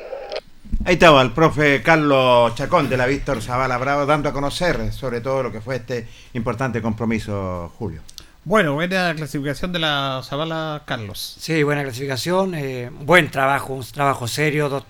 Ahí 0.86 0.96
estaba 0.96 1.22
el 1.22 1.32
profe 1.32 1.82
Carlos 1.82 2.56
Chacón 2.56 2.90
de 2.90 2.98
la 2.98 3.06
Víctor 3.06 3.42
Zavala 3.42 3.78
Bravo 3.78 4.06
dando 4.06 4.28
a 4.28 4.34
conocer 4.34 4.92
sobre 4.92 5.22
todo 5.22 5.42
lo 5.42 5.50
que 5.50 5.62
fue 5.62 5.78
este 5.78 6.10
importante 6.34 6.82
compromiso, 6.82 7.72
Julio. 7.78 8.02
Bueno, 8.44 8.74
buena 8.74 9.16
clasificación 9.16 9.72
de 9.72 9.80
la 9.80 10.22
Zavala 10.26 10.82
Carlos. 10.86 11.38
Sí, 11.40 11.64
buena 11.64 11.84
clasificación, 11.84 12.54
eh, 12.54 12.92
buen 12.92 13.32
trabajo, 13.32 13.74
un 13.74 13.84
trabajo 13.84 14.28
serio, 14.28 14.68
dos, 14.68 14.84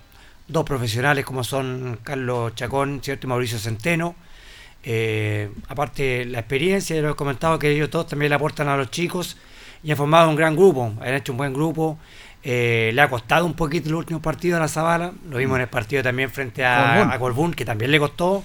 dos 0.48 0.64
profesionales 0.64 1.24
como 1.24 1.44
son 1.44 2.00
Carlos 2.02 2.56
Chacón 2.56 2.98
¿cierto? 3.00 3.28
y 3.28 3.30
Mauricio 3.30 3.60
Centeno. 3.60 4.16
Eh, 4.82 5.48
aparte 5.68 6.24
la 6.24 6.40
experiencia, 6.40 6.96
ya 6.96 7.02
lo 7.02 7.10
he 7.10 7.14
comentado 7.14 7.56
que 7.60 7.70
ellos 7.70 7.88
todos 7.88 8.08
también 8.08 8.30
le 8.30 8.34
aportan 8.34 8.66
a 8.66 8.76
los 8.76 8.90
chicos 8.90 9.36
y 9.84 9.92
han 9.92 9.96
formado 9.96 10.28
un 10.28 10.34
gran 10.34 10.56
grupo, 10.56 10.92
han 11.00 11.14
hecho 11.14 11.30
un 11.30 11.38
buen 11.38 11.54
grupo. 11.54 11.98
Eh, 12.46 12.90
le 12.92 13.00
ha 13.00 13.08
costado 13.08 13.46
un 13.46 13.54
poquito 13.54 13.88
el 13.88 13.94
último 13.94 14.20
partido 14.20 14.58
a 14.58 14.60
la 14.60 14.68
Zavala, 14.68 15.12
lo 15.30 15.38
vimos 15.38 15.56
en 15.56 15.62
el 15.62 15.68
partido 15.68 16.02
también 16.02 16.30
frente 16.30 16.64
a 16.64 17.10
a 17.10 17.18
Colbún, 17.18 17.54
que 17.54 17.64
también 17.64 17.90
le 17.90 17.98
costó 17.98 18.44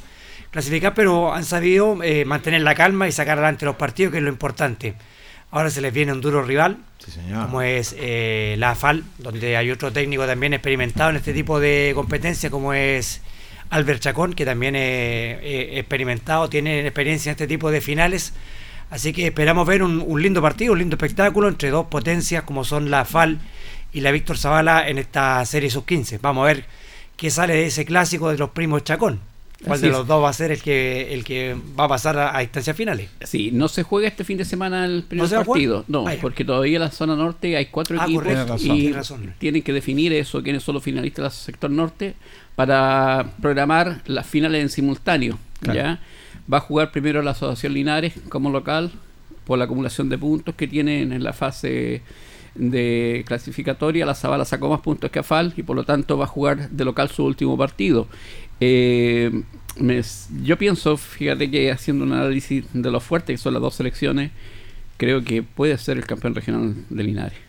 clasificar, 0.51 0.93
pero 0.93 1.33
han 1.33 1.43
sabido 1.43 2.01
eh, 2.03 2.23
mantener 2.25 2.61
la 2.61 2.75
calma 2.75 3.07
y 3.07 3.11
sacar 3.11 3.37
adelante 3.37 3.65
los 3.65 3.75
partidos, 3.75 4.11
que 4.11 4.17
es 4.19 4.23
lo 4.23 4.29
importante. 4.29 4.93
Ahora 5.51 5.69
se 5.69 5.81
les 5.81 5.91
viene 5.91 6.13
un 6.13 6.21
duro 6.21 6.43
rival, 6.43 6.77
Sí, 7.03 7.11
señor. 7.11 7.45
como 7.47 7.61
es 7.61 7.95
eh, 7.99 8.55
la 8.57 8.71
AFAL, 8.71 9.03
donde 9.17 9.57
hay 9.57 9.69
otro 9.71 9.91
técnico 9.91 10.25
también 10.25 10.53
experimentado 10.53 11.09
en 11.09 11.15
este 11.17 11.33
tipo 11.33 11.59
de 11.59 11.91
competencia, 11.95 12.49
como 12.49 12.73
es 12.73 13.21
Albert 13.71 13.99
Chacón, 14.01 14.33
que 14.33 14.45
también 14.45 14.75
es 14.75 14.81
eh, 15.41 15.71
experimentado, 15.79 16.49
tiene 16.49 16.81
experiencia 16.85 17.31
en 17.31 17.33
este 17.33 17.47
tipo 17.47 17.69
de 17.71 17.81
finales. 17.81 18.33
Así 18.91 19.11
que 19.11 19.27
esperamos 19.27 19.67
ver 19.67 19.83
un, 19.83 20.03
un 20.05 20.21
lindo 20.21 20.41
partido, 20.41 20.73
un 20.73 20.79
lindo 20.79 20.95
espectáculo 20.95 21.47
entre 21.47 21.69
dos 21.69 21.87
potencias 21.87 22.43
como 22.43 22.63
son 22.63 22.89
la 22.89 23.01
AFAL 23.01 23.39
y 23.93 24.01
la 24.01 24.11
Víctor 24.11 24.37
Zavala 24.37 24.87
en 24.87 24.97
esta 24.97 25.43
serie 25.45 25.69
sub-15. 25.69 26.19
Vamos 26.21 26.43
a 26.43 26.47
ver 26.47 26.65
qué 27.17 27.29
sale 27.29 27.53
de 27.55 27.65
ese 27.67 27.85
clásico 27.85 28.29
de 28.31 28.37
los 28.37 28.49
primos 28.51 28.83
Chacón. 28.83 29.19
¿Cuál 29.61 29.73
Así 29.73 29.81
de 29.81 29.87
es. 29.89 29.93
los 29.93 30.07
dos 30.07 30.23
va 30.23 30.29
a 30.29 30.33
ser 30.33 30.51
el 30.51 30.61
que, 30.61 31.13
el 31.13 31.25
que 31.25 31.53
va 31.77 31.83
a 31.83 31.87
pasar 31.89 32.17
a, 32.17 32.33
a 32.37 32.41
instancias 32.43 32.77
finales? 32.77 33.09
Sí, 33.25 33.49
no 33.51 33.67
se 33.67 33.83
juega 33.83 34.07
este 34.07 34.23
fin 34.23 34.37
de 34.37 34.45
semana 34.45 34.85
el 34.85 35.03
primer 35.03 35.29
partido. 35.29 35.83
No, 35.89 36.07
Ah, 36.07 36.13
porque 36.21 36.45
todavía 36.45 36.77
en 36.77 36.83
la 36.83 36.91
zona 36.91 37.13
norte 37.17 37.57
hay 37.57 37.65
cuatro 37.65 37.97
Ah, 37.99 38.05
equipos 38.05 38.23
correcto, 38.23 38.55
y 38.63 38.93
razón. 38.93 39.33
tienen 39.37 39.61
que 39.61 39.73
definir 39.73 40.13
eso, 40.13 40.41
quiénes 40.41 40.63
son 40.63 40.75
los 40.75 40.83
finalistas 40.83 41.23
del 41.23 41.31
sector 41.31 41.69
norte, 41.69 42.13
para 42.55 43.31
programar 43.41 44.01
las 44.05 44.25
finales 44.25 44.61
en 44.61 44.69
simultáneo. 44.69 45.37
Claro. 45.59 45.77
¿ya? 45.79 45.99
Va 46.51 46.59
a 46.59 46.61
jugar 46.61 46.91
primero 46.93 47.21
la 47.21 47.31
Asociación 47.31 47.73
Linares 47.73 48.13
como 48.29 48.49
local 48.49 48.91
por 49.43 49.57
la 49.59 49.65
acumulación 49.65 50.07
de 50.07 50.17
puntos 50.17 50.55
que 50.55 50.67
tienen 50.69 51.11
en 51.11 51.21
la 51.23 51.33
fase 51.33 52.01
de 52.59 53.23
clasificatoria. 53.25 54.05
La 54.05 54.13
Zabala 54.13 54.45
sacó 54.45 54.69
más 54.69 54.81
puntos 54.81 55.09
que 55.09 55.19
Afal 55.19 55.53
y 55.57 55.63
por 55.63 55.75
lo 55.75 55.83
tanto 55.83 56.17
va 56.17 56.25
a 56.25 56.27
jugar 56.27 56.69
de 56.69 56.85
local 56.85 57.09
su 57.09 57.23
último 57.25 57.57
partido. 57.57 58.07
Eh, 58.59 59.31
me- 59.77 60.01
yo 60.43 60.57
pienso, 60.57 60.97
fíjate 60.97 61.49
que 61.49 61.71
haciendo 61.71 62.03
un 62.05 62.13
análisis 62.13 62.65
de 62.73 62.91
lo 62.91 62.99
fuerte 62.99 63.33
que 63.33 63.37
son 63.37 63.53
las 63.53 63.61
dos 63.61 63.75
selecciones, 63.75 64.31
creo 64.97 65.23
que 65.23 65.41
puede 65.43 65.77
ser 65.77 65.97
el 65.97 66.05
campeón 66.05 66.35
regional 66.35 66.75
de 66.89 67.03
Linares. 67.03 67.39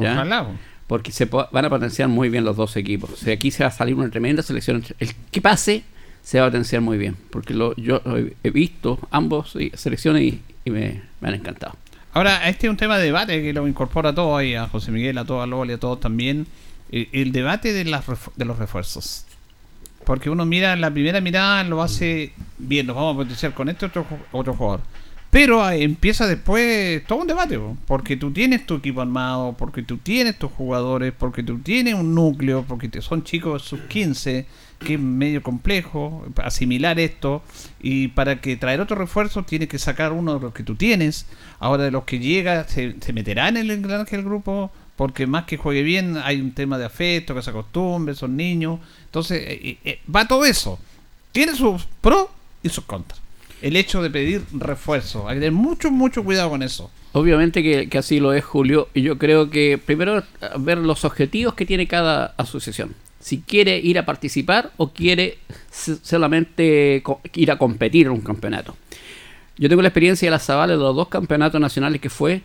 ¿ya? 0.00 0.12
Ojalá. 0.14 0.46
Porque 0.86 1.12
se 1.12 1.24
van 1.26 1.64
a 1.64 1.68
potenciar 1.68 2.08
muy 2.08 2.28
bien 2.28 2.44
los 2.44 2.56
dos 2.56 2.76
equipos. 2.76 3.10
O 3.10 3.16
sea, 3.16 3.34
aquí 3.34 3.50
se 3.50 3.64
va 3.64 3.68
a 3.68 3.72
salir 3.72 3.94
una 3.96 4.08
tremenda 4.08 4.42
selección. 4.42 4.82
El 5.00 5.10
que 5.30 5.40
pase 5.40 5.82
se 6.22 6.38
va 6.40 6.46
a 6.46 6.48
potenciar 6.48 6.80
muy 6.80 6.96
bien. 6.96 7.16
Porque 7.30 7.54
lo, 7.54 7.74
yo 7.76 8.00
he- 8.42 8.50
visto 8.50 8.98
ambos 9.10 9.56
eh, 9.56 9.72
selecciones 9.74 10.22
y, 10.22 10.40
y 10.64 10.70
me, 10.70 11.02
me 11.20 11.28
han 11.28 11.34
encantado. 11.34 11.74
Ahora, 12.16 12.48
este 12.48 12.66
es 12.66 12.70
un 12.70 12.78
tema 12.78 12.96
de 12.96 13.04
debate 13.04 13.42
que 13.42 13.52
lo 13.52 13.68
incorpora 13.68 14.08
a 14.08 14.14
todos 14.14 14.38
ahí, 14.38 14.54
a 14.54 14.66
José 14.68 14.90
Miguel, 14.90 15.18
a 15.18 15.26
todos, 15.26 15.42
a 15.42 15.46
Loli, 15.46 15.74
a 15.74 15.78
todos 15.78 16.00
también. 16.00 16.46
El, 16.90 17.10
el 17.12 17.30
debate 17.30 17.74
de, 17.74 17.84
las 17.84 18.06
de 18.36 18.44
los 18.46 18.58
refuerzos. 18.58 19.26
Porque 20.02 20.30
uno 20.30 20.46
mira, 20.46 20.74
la 20.76 20.90
primera 20.90 21.20
mirada 21.20 21.62
lo 21.64 21.82
hace 21.82 22.32
bien, 22.56 22.86
nos 22.86 22.96
vamos 22.96 23.16
a 23.16 23.18
potenciar 23.18 23.52
con 23.52 23.68
este 23.68 23.84
otro, 23.84 24.06
otro 24.32 24.54
jugador. 24.54 24.80
Pero 25.30 25.62
ah, 25.62 25.76
empieza 25.76 26.26
después 26.26 27.04
todo 27.06 27.18
un 27.20 27.26
debate, 27.26 27.58
po, 27.58 27.76
porque 27.86 28.16
tú 28.16 28.30
tienes 28.30 28.64
tu 28.64 28.76
equipo 28.76 29.02
armado, 29.02 29.52
porque 29.58 29.82
tú 29.82 29.98
tienes 29.98 30.38
tus 30.38 30.50
jugadores, 30.52 31.12
porque 31.18 31.42
tú 31.42 31.58
tienes 31.58 31.92
un 31.92 32.14
núcleo, 32.14 32.64
porque 32.66 32.88
te- 32.88 33.02
son 33.02 33.24
chicos 33.24 33.60
sub 33.60 33.88
15, 33.88 34.46
que 34.78 34.94
es 34.94 35.00
medio 35.00 35.42
complejo 35.42 36.26
asimilar 36.36 36.98
esto, 37.00 37.42
y 37.80 38.08
para 38.08 38.40
que 38.40 38.56
traer 38.56 38.80
otro 38.80 38.96
refuerzo 38.96 39.42
tienes 39.42 39.68
que 39.68 39.78
sacar 39.78 40.12
uno 40.12 40.34
de 40.34 40.40
los 40.40 40.54
que 40.54 40.62
tú 40.62 40.74
tienes. 40.74 41.26
Ahora 41.58 41.84
de 41.84 41.90
los 41.90 42.04
que 42.04 42.18
llega, 42.18 42.66
se, 42.68 42.96
se 43.00 43.12
meterá 43.12 43.48
en 43.48 43.56
el 43.56 43.70
engranaje 43.70 44.16
del 44.16 44.24
grupo, 44.24 44.70
porque 44.96 45.26
más 45.26 45.44
que 45.44 45.58
juegue 45.58 45.82
bien 45.82 46.16
hay 46.16 46.40
un 46.40 46.52
tema 46.52 46.78
de 46.78 46.86
afecto, 46.86 47.34
que 47.34 47.42
se 47.42 47.50
acostumbre, 47.50 48.14
son 48.14 48.36
niños. 48.36 48.80
Entonces, 49.04 49.42
eh, 49.46 49.78
eh, 49.84 50.00
va 50.14 50.26
todo 50.26 50.44
eso. 50.44 50.78
Tiene 51.32 51.54
sus 51.54 51.86
pros 52.00 52.28
y 52.62 52.70
sus 52.70 52.84
contras. 52.84 53.20
El 53.62 53.76
hecho 53.76 54.02
de 54.02 54.10
pedir 54.10 54.42
refuerzo. 54.52 55.28
Hay 55.28 55.36
que 55.36 55.40
tener 55.40 55.52
mucho, 55.52 55.90
mucho 55.90 56.24
cuidado 56.24 56.50
con 56.50 56.62
eso. 56.62 56.90
Obviamente 57.12 57.62
que, 57.62 57.88
que 57.88 57.98
así 57.98 58.20
lo 58.20 58.32
es 58.32 58.44
Julio. 58.44 58.88
Y 58.94 59.02
yo 59.02 59.18
creo 59.18 59.50
que 59.50 59.78
primero 59.78 60.18
eh, 60.18 60.24
ver 60.58 60.78
los 60.78 61.04
objetivos 61.04 61.54
que 61.54 61.66
tiene 61.66 61.86
cada 61.86 62.34
asociación. 62.38 62.94
Si 63.26 63.40
quiere 63.40 63.76
ir 63.80 63.98
a 63.98 64.06
participar 64.06 64.70
o 64.76 64.92
quiere 64.92 65.38
solamente 65.72 67.02
ir 67.34 67.50
a 67.50 67.58
competir 67.58 68.06
en 68.06 68.12
un 68.12 68.20
campeonato. 68.20 68.76
Yo 69.58 69.68
tengo 69.68 69.82
la 69.82 69.88
experiencia 69.88 70.26
de 70.28 70.30
la 70.30 70.38
Zavala 70.38 70.74
de 70.74 70.78
los 70.78 70.94
dos 70.94 71.08
campeonatos 71.08 71.60
nacionales 71.60 72.00
que 72.00 72.08
fue. 72.08 72.42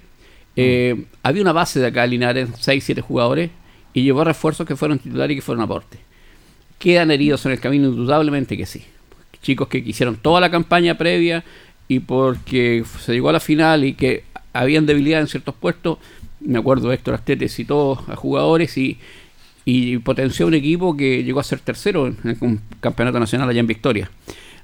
eh, 0.55 1.05
Había 1.21 1.43
una 1.43 1.51
base 1.51 1.79
de 1.79 1.85
acá 1.85 2.05
en 2.05 2.09
Linares, 2.09 2.49
6, 2.59 2.83
7 2.83 3.01
jugadores, 3.01 3.51
y 3.93 4.01
llevó 4.01 4.23
refuerzos 4.23 4.65
que 4.65 4.75
fueron 4.75 4.97
titulares 4.97 5.35
y 5.35 5.35
que 5.35 5.43
fueron 5.43 5.63
aporte. 5.63 5.99
¿Quedan 6.79 7.11
heridos 7.11 7.45
en 7.45 7.51
el 7.51 7.59
camino? 7.59 7.89
Indudablemente 7.89 8.57
que 8.57 8.65
sí. 8.65 8.83
Chicos 9.43 9.67
que 9.67 9.83
quisieron 9.83 10.15
toda 10.15 10.41
la 10.41 10.49
campaña 10.49 10.97
previa 10.97 11.43
y 11.87 11.99
porque 11.99 12.83
se 13.01 13.13
llegó 13.13 13.29
a 13.29 13.33
la 13.33 13.39
final 13.39 13.85
y 13.85 13.93
que 13.93 14.23
habían 14.51 14.87
debilidad 14.87 15.21
en 15.21 15.27
ciertos 15.27 15.53
puestos, 15.53 15.99
me 16.39 16.57
acuerdo 16.57 16.89
de 16.89 16.95
Héctor 16.95 17.13
Astete 17.13 17.49
citó 17.49 18.03
a 18.07 18.15
jugadores 18.15 18.75
y, 18.79 18.97
y 19.65 19.97
potenció 19.99 20.47
un 20.47 20.53
equipo 20.53 20.95
que 20.97 21.23
llegó 21.23 21.39
a 21.39 21.43
ser 21.43 21.59
tercero 21.59 22.07
en 22.07 22.17
el 22.23 22.59
campeonato 22.79 23.19
nacional 23.19 23.49
allá 23.49 23.59
en 23.59 23.67
Victoria. 23.67 24.09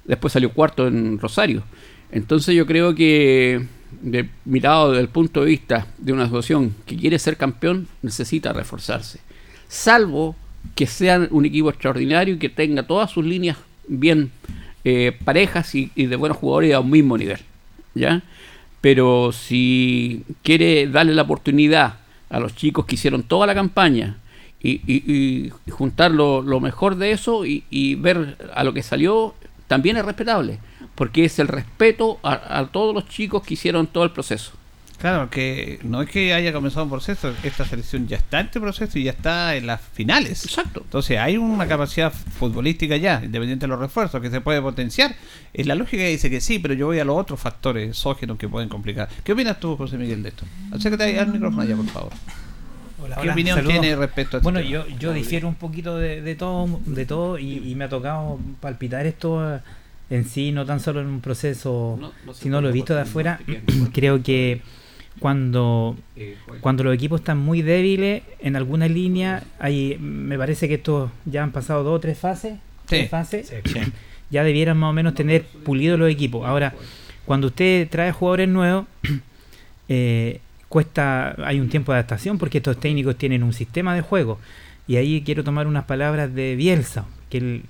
Después 0.06 0.34
salió 0.34 0.52
cuarto 0.52 0.88
en 0.88 1.20
Rosario. 1.20 1.64
Entonces 2.12 2.56
yo 2.56 2.66
creo 2.66 2.96
que 2.96 3.66
de, 4.02 4.30
mirado 4.46 4.92
desde 4.92 5.02
el 5.02 5.10
punto 5.10 5.42
de 5.42 5.48
vista 5.48 5.88
de 5.98 6.14
una 6.14 6.24
asociación 6.24 6.74
que 6.86 6.96
quiere 6.96 7.20
ser 7.20 7.38
campeón, 7.38 7.88
necesita 8.02 8.54
reforzarse. 8.54 9.20
Salvo 9.68 10.36
que 10.76 10.88
sean 10.88 11.28
un 11.32 11.46
equipo 11.46 11.70
extraordinario 11.70 12.36
y 12.36 12.40
que 12.40 12.50
tenga 12.50 12.84
todas 12.84 13.12
sus 13.12 13.26
líneas 13.26 13.58
bien 13.88 14.32
eh, 14.84 15.18
parejas 15.24 15.76
y, 15.76 15.92
y 15.96 16.06
de 16.06 16.16
buenos 16.16 16.38
jugadores 16.38 16.74
a 16.74 16.80
un 16.80 16.90
mismo 16.90 17.18
nivel. 17.18 17.40
¿Ya? 17.94 18.24
Pero 18.82 19.32
si 19.32 20.24
quiere 20.44 20.88
darle 20.88 21.14
la 21.14 21.24
oportunidad 21.24 21.96
a 22.30 22.40
los 22.40 22.56
chicos 22.56 22.86
que 22.86 22.96
hicieron 22.96 23.24
toda 23.24 23.48
la 23.48 23.56
campaña 23.56 24.18
y, 24.62 24.82
y- 24.92 25.04
y 25.68 25.72
juntar 25.72 26.12
lo, 26.12 26.42
lo 26.42 26.60
mejor 26.60 26.96
de 26.96 27.12
eso 27.12 27.46
y, 27.46 27.64
y 27.70 27.96
ver 27.96 28.38
a 28.54 28.64
lo 28.64 28.74
que 28.74 28.84
salió, 28.84 29.36
también 29.68 29.98
es 29.98 30.06
respetable, 30.06 30.60
porque 30.96 31.26
es 31.26 31.40
el 31.40 31.48
respeto 31.48 32.20
a, 32.24 32.60
a 32.60 32.68
todos 32.68 32.94
los 32.94 33.08
chicos 33.08 33.44
que 33.44 33.54
hicieron 33.56 33.88
todo 33.88 34.04
el 34.04 34.12
proceso. 34.12 34.54
Claro, 35.00 35.30
que 35.30 35.80
no 35.84 36.02
es 36.02 36.10
que 36.10 36.34
haya 36.34 36.52
comenzado 36.52 36.86
un 36.86 36.90
proceso, 36.90 37.32
esta 37.44 37.66
selección 37.66 38.08
ya 38.08 38.18
está 38.18 38.40
en 38.40 38.48
este 38.48 38.60
proceso 38.60 38.98
y 38.98 39.04
ya 39.04 39.12
está 39.12 39.56
en 39.56 39.68
las 39.68 39.80
finales. 39.80 40.44
Exacto. 40.44 40.82
Entonces 40.84 41.20
hay 41.20 41.38
una 41.38 41.68
capacidad 41.68 42.12
futbolística 42.12 42.98
ya, 42.98 43.22
independiente 43.24 43.66
de 43.66 43.68
los 43.68 43.78
refuerzos, 43.80 44.20
que 44.22 44.32
se 44.32 44.42
puede 44.42 44.60
potenciar. 44.60 45.16
Es 45.54 45.68
la 45.68 45.76
lógica 45.76 46.02
que 46.02 46.10
dice 46.10 46.32
que 46.32 46.42
sí, 46.42 46.58
pero 46.58 46.74
yo 46.74 46.88
voy 46.88 46.98
a 46.98 47.06
los 47.06 47.16
otros 47.16 47.40
factores 47.40 47.90
exógenos 47.90 48.40
que 48.40 48.50
pueden 48.50 48.70
complicar. 48.70 49.08
¿Qué 49.24 49.34
opinas 49.34 49.60
tú, 49.60 49.78
José 49.78 50.00
Miguel, 50.00 50.24
de 50.24 50.30
esto? 50.30 50.46
Acércate 50.72 51.20
al 51.20 51.28
micrófono 51.32 51.62
allá, 51.62 51.76
por 51.76 51.86
favor. 51.90 52.14
Hola, 53.08 53.16
¿Qué 53.16 53.22
hola, 53.22 53.34
opinión 53.34 53.56
saludos. 53.56 53.80
tiene 53.82 53.96
respecto 53.96 54.38
a 54.38 54.40
este 54.40 54.44
Bueno, 54.44 54.60
tema? 54.60 54.72
yo, 54.72 54.88
yo 55.00 55.14
difiero 55.14 55.48
un 55.48 55.56
poquito 55.56 55.98
de, 55.98 56.22
de 56.22 56.36
todo, 56.36 56.80
de 56.86 57.06
todo 57.06 57.40
y, 57.40 57.58
y 57.72 57.76
me 57.76 57.86
ha 57.86 57.90
tocado 57.90 58.40
palpitar 58.60 59.06
esto 59.06 59.56
eh, 59.56 59.60
en 60.10 60.26
sí, 60.26 60.52
no 60.52 60.66
tan 60.66 60.80
solo 60.80 61.02
en 61.02 61.08
un 61.08 61.22
proceso, 61.22 61.98
No, 62.00 62.12
no 62.26 62.34
se 62.34 62.44
sino 62.44 62.62
lo 62.62 62.70
he 62.70 62.72
visto 62.72 62.94
de 62.96 63.02
afuera. 63.02 63.40
Creo 63.94 64.22
que 64.24 64.62
cuando, 65.20 65.96
Eh, 66.16 66.38
cuando 66.62 66.84
los 66.84 66.94
equipos 66.94 67.22
están 67.22 67.38
muy 67.40 67.62
débiles 67.62 68.24
en 68.40 68.56
alguna 68.56 68.88
línea, 68.88 69.44
hay, 69.60 69.98
me 70.00 70.38
parece 70.38 70.68
que 70.68 70.76
estos 70.76 71.10
ya 71.26 71.44
han 71.44 71.52
pasado 71.52 71.84
dos 71.84 71.96
o 71.98 72.00
tres 72.00 72.18
fases, 72.18 72.56
tres 72.86 73.10
fases, 73.10 73.54
ya 74.30 74.44
debieran 74.44 74.78
más 74.78 74.90
o 74.90 74.94
menos 74.94 75.14
tener 75.16 75.44
pulido 75.44 75.98
los 75.98 76.10
equipos. 76.10 76.46
Ahora, 76.46 76.74
cuando 77.26 77.48
usted 77.48 77.90
trae 77.90 78.12
jugadores 78.12 78.48
nuevos, 78.50 78.86
eh, 79.90 80.40
cuesta, 80.70 81.36
hay 81.46 81.60
un 81.60 81.70
tiempo 81.70 81.92
de 81.92 82.00
adaptación 82.00 82.38
porque 82.38 82.60
estos 82.60 82.80
técnicos 82.80 83.18
tienen 83.18 83.44
un 83.44 83.54
sistema 83.54 83.96
de 83.96 84.02
juego. 84.02 84.40
Y 84.88 84.96
ahí 84.96 85.22
quiero 85.26 85.44
tomar 85.44 85.68
unas 85.68 85.86
palabras 85.86 86.34
de 86.34 86.56
Bielsa, 86.56 87.06
que 87.30 87.38
el, 87.38 87.64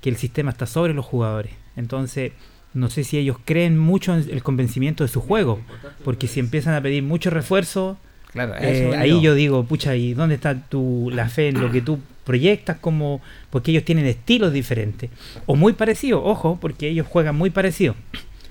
que 0.00 0.10
el 0.10 0.16
sistema 0.16 0.50
está 0.50 0.66
sobre 0.66 0.94
los 0.94 1.04
jugadores. 1.04 1.52
Entonces, 1.76 2.32
no 2.74 2.88
sé 2.88 3.04
si 3.04 3.18
ellos 3.18 3.36
creen 3.44 3.78
mucho 3.78 4.14
en 4.14 4.28
el 4.30 4.42
convencimiento 4.42 5.04
de 5.04 5.08
su 5.08 5.20
juego, 5.20 5.60
porque 6.04 6.26
si 6.26 6.40
empiezan 6.40 6.74
a 6.74 6.80
pedir 6.80 7.02
mucho 7.02 7.30
refuerzo, 7.30 7.98
Claro, 8.32 8.54
eh, 8.58 8.96
ahí 8.96 9.10
yo. 9.10 9.20
yo 9.20 9.34
digo, 9.34 9.64
pucha, 9.64 9.94
¿y 9.94 10.14
dónde 10.14 10.36
está 10.36 10.58
tu, 10.58 11.10
la 11.12 11.28
fe 11.28 11.48
en 11.48 11.60
lo 11.60 11.70
que 11.70 11.82
tú 11.82 12.00
proyectas? 12.24 12.78
como 12.78 13.20
Porque 13.50 13.72
ellos 13.72 13.84
tienen 13.84 14.06
estilos 14.06 14.54
diferentes, 14.54 15.10
o 15.44 15.54
muy 15.54 15.74
parecidos, 15.74 16.22
ojo, 16.24 16.56
porque 16.58 16.88
ellos 16.88 17.06
juegan 17.06 17.36
muy 17.36 17.50
parecido. 17.50 17.94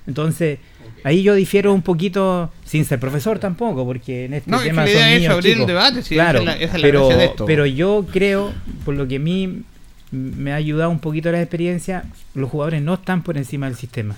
Entonces, 0.06 0.60
ahí 1.04 1.22
yo 1.22 1.34
difiero 1.34 1.72
un 1.72 1.82
poquito, 1.82 2.50
sin 2.64 2.84
ser 2.84 2.98
profesor 3.00 3.38
tampoco, 3.38 3.84
porque 3.84 4.24
en 4.26 4.34
este 4.34 4.50
No, 4.50 4.58
es 4.58 4.62
que 4.64 4.68
tema 4.70 4.82
la 4.82 4.88
son 4.88 4.96
idea 4.96 5.08
es 5.14 5.20
niños 5.20 5.32
abrir 5.34 5.46
el 5.46 5.54
chicos. 5.54 5.66
debate, 5.68 6.02
sí, 6.02 6.14
claro, 6.14 6.40
esa 6.40 6.50
es 6.52 6.58
la- 6.58 6.64
esa 6.64 6.76
es 6.76 6.82
la 6.82 6.86
pero, 6.88 7.08
de 7.08 7.24
esto. 7.24 7.46
pero 7.46 7.66
yo 7.66 8.06
creo, 8.12 8.52
por 8.84 8.94
lo 8.94 9.06
que 9.08 9.16
a 9.16 9.20
mí 9.20 9.62
me 10.10 10.52
ha 10.52 10.56
ayudado 10.56 10.90
un 10.90 10.98
poquito 10.98 11.32
la 11.32 11.40
experiencia, 11.40 12.04
los 12.34 12.50
jugadores 12.50 12.82
no 12.82 12.94
están 12.94 13.22
por 13.22 13.36
encima 13.38 13.66
del 13.66 13.76
sistema. 13.76 14.16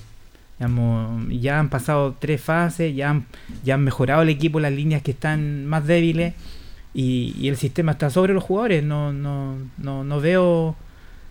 Digamos, 0.59 1.26
ya 1.41 1.59
han 1.59 1.68
pasado 1.68 2.14
tres 2.18 2.41
fases, 2.41 2.95
ya 2.95 3.11
han, 3.11 3.26
ya 3.64 3.74
han 3.74 3.82
mejorado 3.82 4.22
el 4.22 4.28
equipo 4.28 4.61
las 4.61 4.72
líneas 4.72 5.03
que 5.03 5.11
están 5.11 5.66
más 5.66 5.85
débiles 5.87 6.35
y, 6.95 7.35
y 7.39 7.49
el 7.49 7.57
sistema 7.57 7.93
está 7.93 8.09
sobre 8.11 8.35
los 8.35 8.45
jugadores. 8.45 8.82
No, 8.85 9.12
no, 9.12 9.57
no, 9.78 10.05
no 10.05 10.20
veo 10.20 10.76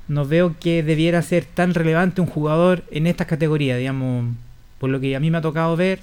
no 0.10 0.26
veo 0.26 0.56
que 0.60 0.84
debiera 0.84 1.22
ser 1.22 1.46
tan 1.46 1.74
relevante 1.74 2.20
un 2.20 2.28
jugador 2.28 2.84
en 2.92 3.08
estas 3.08 3.26
categorías, 3.26 3.80
digamos, 3.80 4.26
por 4.84 4.90
lo 4.90 5.00
que 5.00 5.16
a 5.16 5.20
mí 5.22 5.32
me 5.32 5.38
ha 5.38 5.42
tocado 5.42 5.78
ver, 5.78 6.02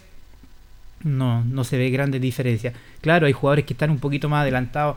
no, 1.04 1.44
no 1.44 1.64
se 1.64 1.76
ve 1.76 1.90
grandes 1.90 2.18
diferencias. 2.22 2.72
Claro, 3.02 3.26
hay 3.26 3.34
jugadores 3.34 3.66
que 3.66 3.74
están 3.74 3.90
un 3.90 3.98
poquito 3.98 4.30
más 4.30 4.40
adelantados 4.40 4.96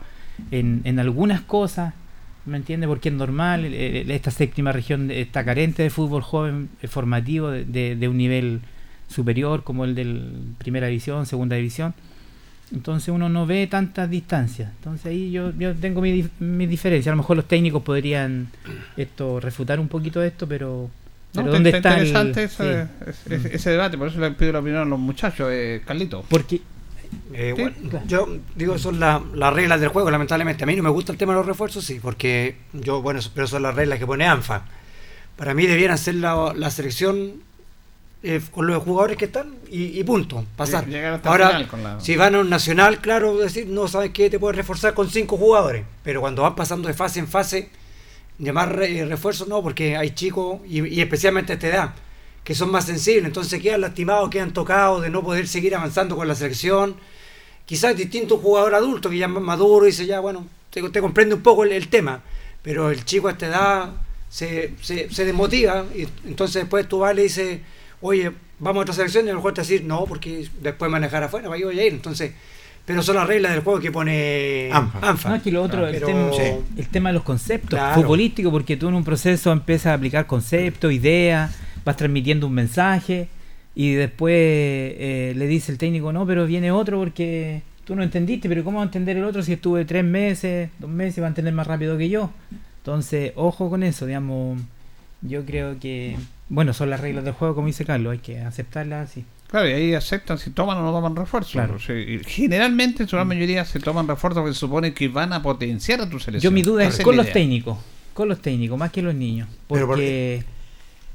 en, 0.50 0.80
en 0.84 0.98
algunas 0.98 1.42
cosas, 1.42 1.92
¿me 2.46 2.56
entiende? 2.56 2.86
Porque 2.86 3.10
es 3.10 3.14
normal, 3.14 3.66
eh, 3.66 3.98
eh, 4.00 4.06
esta 4.08 4.30
séptima 4.30 4.72
región 4.72 5.10
está 5.10 5.44
carente 5.44 5.82
de 5.82 5.90
fútbol 5.90 6.22
joven 6.22 6.70
eh, 6.80 6.88
formativo 6.88 7.50
de, 7.50 7.66
de- 7.66 7.94
de 7.94 8.08
un 8.08 8.16
nivel 8.16 8.60
superior 9.06 9.64
como 9.64 9.84
el 9.84 9.94
del 9.94 10.30
primera 10.56 10.86
división, 10.86 11.26
segunda 11.26 11.56
división. 11.56 11.92
Entonces 12.72 13.10
uno 13.10 13.28
no 13.28 13.44
ve 13.44 13.66
tantas 13.66 14.08
distancias. 14.08 14.70
Entonces 14.78 15.04
ahí 15.04 15.30
yo, 15.30 15.52
yo 15.58 15.74
tengo 15.74 16.00
mi, 16.00 16.26
mi 16.40 16.66
diferencia. 16.66 17.12
A 17.12 17.14
lo 17.14 17.18
mejor 17.18 17.36
los 17.36 17.46
técnicos 17.46 17.82
podrían 17.82 18.48
esto 18.96 19.40
refutar 19.40 19.78
un 19.78 19.88
poquito 19.88 20.22
esto, 20.22 20.48
pero, 20.48 20.88
No, 21.42 21.50
¿dónde 21.50 21.70
está 21.70 21.76
está 21.78 21.98
el- 22.00 22.06
interesante 22.06 22.44
ese, 22.44 22.86
sí. 22.86 23.10
ese- 23.26 23.34
ese- 23.36 23.56
ese 23.56 23.70
debate, 23.70 23.98
por 23.98 24.08
eso 24.08 24.20
le 24.20 24.30
pido 24.32 24.52
la 24.52 24.58
opinión 24.60 24.82
a 24.82 24.84
los 24.84 24.98
muchachos, 24.98 25.48
eh, 25.50 25.82
Carlito. 25.84 26.24
Porque 26.28 26.60
Eh, 27.32 27.52
Sí. 27.56 27.62
bueno, 27.62 28.02
yo 28.08 28.26
digo, 28.56 28.76
son 28.76 28.98
la- 28.98 29.22
las 29.34 29.52
reglas 29.52 29.78
del 29.80 29.88
juego, 29.90 30.10
lamentablemente. 30.10 30.64
A 30.64 30.66
mí 30.66 30.74
no 30.74 30.82
me 30.82 30.90
gusta 30.90 31.12
el 31.12 31.18
tema 31.18 31.32
de 31.32 31.38
los 31.38 31.46
refuerzos, 31.46 31.84
sí, 31.84 32.00
porque 32.02 32.56
yo, 32.72 33.02
bueno, 33.02 33.20
eso- 33.20 33.30
pero 33.32 33.46
son 33.46 33.62
las 33.62 33.74
reglas 33.74 34.00
que 34.00 34.06
pone 34.06 34.26
ANFA. 34.26 34.64
Para 35.36 35.54
mí 35.54 35.64
debieran 35.66 35.96
ser 35.96 36.16
la, 36.16 36.52
la 36.56 36.70
selección 36.70 37.34
eh, 38.26 38.40
con 38.50 38.66
los 38.66 38.82
jugadores 38.82 39.16
que 39.18 39.26
están 39.26 39.54
y, 39.70 40.00
y 40.00 40.02
punto, 40.02 40.44
pasar. 40.56 40.86
Llegar 40.88 41.12
hasta 41.14 41.28
el 41.28 41.32
Ahora, 41.32 41.48
final 41.50 41.68
con 41.68 41.82
la- 41.84 42.00
si 42.00 42.16
van 42.16 42.34
a 42.34 42.40
un 42.40 42.48
nacional, 42.50 42.98
claro, 43.00 43.36
decir, 43.36 43.66
no, 43.68 43.86
¿sabes 43.86 44.10
qué? 44.12 44.30
Te 44.30 44.38
puedes 44.38 44.56
reforzar 44.56 44.94
con 44.94 45.10
cinco 45.10 45.36
jugadores, 45.36 45.84
pero 46.02 46.20
cuando 46.22 46.40
van 46.42 46.56
pasando 46.56 46.88
de 46.88 46.94
fase 46.94 47.20
en 47.20 47.28
fase, 47.28 47.68
llamar 48.38 48.76
re- 48.76 49.04
refuerzos 49.06 49.48
no, 49.48 49.62
porque 49.62 49.96
hay 49.96 50.10
chicos, 50.10 50.60
y, 50.66 51.00
especialmente 51.00 51.52
a 51.52 51.54
esta 51.54 51.68
edad, 51.68 51.94
que 52.42 52.54
son 52.54 52.70
más 52.70 52.86
sensibles, 52.86 53.24
entonces 53.26 53.60
quedan 53.62 53.80
lastimados, 53.80 54.30
quedan 54.30 54.52
tocados 54.52 55.02
de 55.02 55.10
no 55.10 55.22
poder 55.22 55.48
seguir 55.48 55.74
avanzando 55.74 56.16
con 56.16 56.28
la 56.28 56.34
selección. 56.34 56.96
Quizás 57.66 57.96
distinto 57.96 58.36
jugador 58.38 58.74
adulto 58.74 59.08
que 59.08 59.16
ya 59.18 59.28
más 59.28 59.42
maduro 59.42 59.86
dice, 59.86 60.04
ya, 60.06 60.20
bueno, 60.20 60.46
te, 60.70 60.82
te 60.90 61.00
comprende 61.00 61.34
un 61.34 61.42
poco 61.42 61.64
el, 61.64 61.88
tema, 61.88 62.22
pero 62.62 62.90
el 62.90 63.04
chico 63.04 63.28
a 63.28 63.32
esta 63.32 63.46
edad 63.46 63.92
se, 64.28 64.74
se, 64.82 65.08
se 65.10 65.24
desmotiva 65.24 65.86
y 65.94 66.06
entonces 66.26 66.62
después 66.62 66.86
tú 66.88 66.98
vas 66.98 67.16
y 67.16 67.22
dices, 67.22 67.60
oye, 68.02 68.32
vamos 68.58 68.80
a 68.80 68.82
otra 68.82 68.94
selección 68.94 69.26
y 69.26 69.30
a 69.30 69.32
lo 69.32 69.38
mejor 69.38 69.54
te 69.54 69.62
va 69.62 69.66
decir, 69.66 69.84
no, 69.84 70.04
porque 70.04 70.46
después 70.60 70.90
manejar 70.90 71.22
afuera, 71.22 71.48
para 71.48 71.60
yo 71.60 71.70
a 71.70 71.72
ir. 71.72 71.92
Entonces, 71.92 72.32
pero 72.86 73.02
son 73.02 73.16
las 73.16 73.26
reglas 73.26 73.52
del 73.52 73.62
juego 73.62 73.80
que 73.80 73.90
pone 73.90 74.68
ANFA. 74.72 74.98
ANFA. 75.10 75.28
No, 75.30 75.34
es 75.36 75.42
que 75.42 75.50
lo 75.52 75.62
otro, 75.62 75.86
el, 75.86 75.94
Pero- 75.94 76.06
tema, 76.06 76.30
Sí. 76.32 76.42
el 76.76 76.88
tema 76.88 77.08
de 77.10 77.14
los 77.14 77.22
conceptos 77.22 77.70
Claro. 77.78 77.94
futbolísticos, 78.02 78.52
porque 78.52 78.76
tú 78.76 78.88
en 78.88 78.94
un 78.94 79.04
proceso 79.04 79.52
empiezas 79.52 79.86
a 79.86 79.94
aplicar 79.94 80.26
conceptos, 80.26 80.92
ideas, 80.92 81.56
vas 81.84 81.96
transmitiendo 81.96 82.46
un 82.46 82.52
mensaje 82.54 83.28
y 83.74 83.92
después 83.92 84.34
eh, 84.36 85.32
le 85.36 85.46
dice 85.46 85.72
el 85.72 85.78
técnico, 85.78 86.12
no, 86.12 86.26
pero 86.26 86.46
viene 86.46 86.70
otro 86.72 86.98
porque 86.98 87.62
tú 87.84 87.94
no 87.96 88.02
entendiste, 88.02 88.48
pero 88.48 88.64
¿cómo 88.64 88.78
va 88.78 88.84
a 88.84 88.86
entender 88.86 89.16
el 89.16 89.24
otro 89.24 89.42
si 89.42 89.52
estuve 89.54 89.84
tres 89.84 90.04
meses, 90.04 90.70
dos 90.78 90.90
meses, 90.90 91.20
va 91.22 91.26
a 91.26 91.28
entender 91.28 91.52
más 91.54 91.66
rápido 91.66 91.96
que 91.98 92.08
yo? 92.08 92.30
Entonces, 92.78 93.32
ojo 93.36 93.70
con 93.70 93.82
eso, 93.82 94.04
digamos, 94.06 94.60
yo 95.22 95.44
creo 95.46 95.78
que, 95.80 96.16
bueno, 96.50 96.72
son 96.74 96.90
las 96.90 97.00
reglas 97.00 97.24
del 97.24 97.32
juego, 97.32 97.54
como 97.54 97.66
dice 97.66 97.84
Carlos, 97.86 98.12
hay 98.12 98.18
que 98.18 98.40
aceptarlas 98.40 99.10
así. 99.10 99.24
Claro, 99.54 99.68
y 99.68 99.72
ahí 99.72 99.94
aceptan 99.94 100.36
si 100.36 100.50
toman 100.50 100.78
o 100.78 100.82
no 100.82 100.90
toman 100.90 101.14
refuerzo. 101.14 101.52
Claro. 101.52 101.76
O 101.76 101.78
sea, 101.78 101.94
y 101.96 102.18
generalmente, 102.24 103.04
en 103.04 103.08
su 103.08 103.14
gran 103.14 103.28
mayoría, 103.28 103.64
se 103.64 103.78
toman 103.78 104.08
refuerzos 104.08 104.44
que 104.44 104.52
se 104.52 104.58
supone 104.58 104.92
que 104.92 105.06
van 105.06 105.32
a 105.32 105.42
potenciar 105.44 106.00
a 106.00 106.10
tu 106.10 106.18
selección. 106.18 106.50
Yo 106.50 106.52
mi 106.52 106.62
duda 106.64 106.82
es 106.82 106.98
con 107.02 107.16
los 107.16 107.26
idea. 107.26 107.34
técnicos, 107.34 107.78
con 108.14 108.28
los 108.28 108.42
técnicos, 108.42 108.76
más 108.76 108.90
que 108.90 109.00
los 109.00 109.14
niños, 109.14 109.48
Pero 109.68 109.86
porque... 109.86 110.42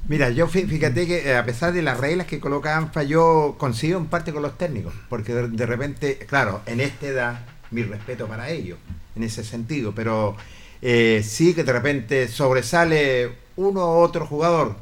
Mira, 0.08 0.30
yo 0.30 0.48
fí- 0.48 0.66
fíjate 0.66 1.06
que 1.06 1.28
eh, 1.28 1.36
a 1.36 1.44
pesar 1.44 1.74
de 1.74 1.82
las 1.82 2.00
reglas 2.00 2.26
que 2.26 2.40
coloca 2.40 2.78
ANFA, 2.78 3.02
yo 3.02 3.56
coincido 3.58 3.98
en 3.98 4.06
parte 4.06 4.32
con 4.32 4.40
los 4.40 4.56
técnicos, 4.56 4.94
porque 5.10 5.34
de, 5.34 5.48
de 5.50 5.66
repente, 5.66 6.16
claro, 6.26 6.62
en 6.64 6.80
esta 6.80 7.06
edad, 7.08 7.40
mi 7.70 7.82
respeto 7.82 8.26
para 8.26 8.48
ellos, 8.48 8.78
en 9.16 9.22
ese 9.24 9.44
sentido, 9.44 9.92
pero 9.94 10.34
eh, 10.80 11.20
sí 11.22 11.52
que 11.52 11.62
de 11.64 11.72
repente 11.74 12.26
sobresale 12.28 13.32
uno 13.56 13.80
u 13.80 13.98
otro 13.98 14.24
jugador 14.26 14.76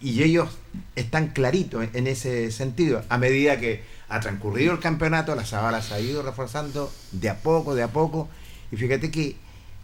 y 0.00 0.22
ellos 0.22 0.58
están 0.96 1.28
claritos 1.28 1.86
en, 1.92 2.06
ese 2.06 2.50
sentido. 2.50 3.02
A 3.08 3.18
medida 3.18 3.58
que 3.58 3.82
ha 4.08 4.20
transcurrido 4.20 4.72
el 4.72 4.78
campeonato, 4.78 5.34
la 5.34 5.44
Zabala 5.44 5.82
se 5.82 5.94
ha 5.94 6.00
ido 6.00 6.22
reforzando 6.22 6.92
de 7.12 7.28
a 7.28 7.38
poco, 7.38 7.74
de 7.74 7.82
a 7.82 7.88
poco, 7.88 8.28
y 8.70 8.76
fíjate 8.76 9.10
que 9.10 9.36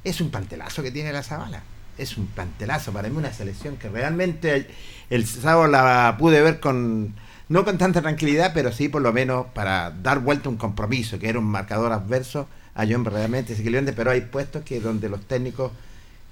es 0.05 0.21
un 0.21 0.31
pantelazo 0.31 0.83
que 0.83 0.91
tiene 0.91 1.13
la 1.13 1.23
Zabala. 1.23 1.63
Es 1.97 2.17
un 2.17 2.27
pantelazo, 2.27 2.93
para 2.93 3.09
mí 3.09 3.17
una 3.17 3.33
selección 3.33 3.77
que 3.77 3.89
realmente 3.89 4.69
el 5.11 5.27
sábado 5.27 5.69
la 5.69 6.17
pude 6.19 6.43
ver 6.43 6.59
con, 6.59 7.15
no 7.49 7.65
con 7.65 7.79
tanta 7.79 8.03
tranquilidad, 8.03 8.53
pero 8.53 8.73
sí 8.73 8.89
por 8.89 9.03
lo 9.03 9.13
menos 9.13 9.47
para 9.55 9.91
dar 9.91 10.19
vuelta 10.19 10.49
un 10.49 10.57
compromiso, 10.57 11.19
que 11.19 11.29
era 11.29 11.39
un 11.39 11.45
marcador 11.45 11.93
adverso 11.93 12.49
a 12.75 12.85
John 12.87 13.05
realmente 13.05 13.55
pero 13.95 14.11
hay 14.11 14.23
puestos 14.23 14.65
que 14.65 14.81
donde 14.81 15.09
los 15.09 15.27
técnicos 15.27 15.71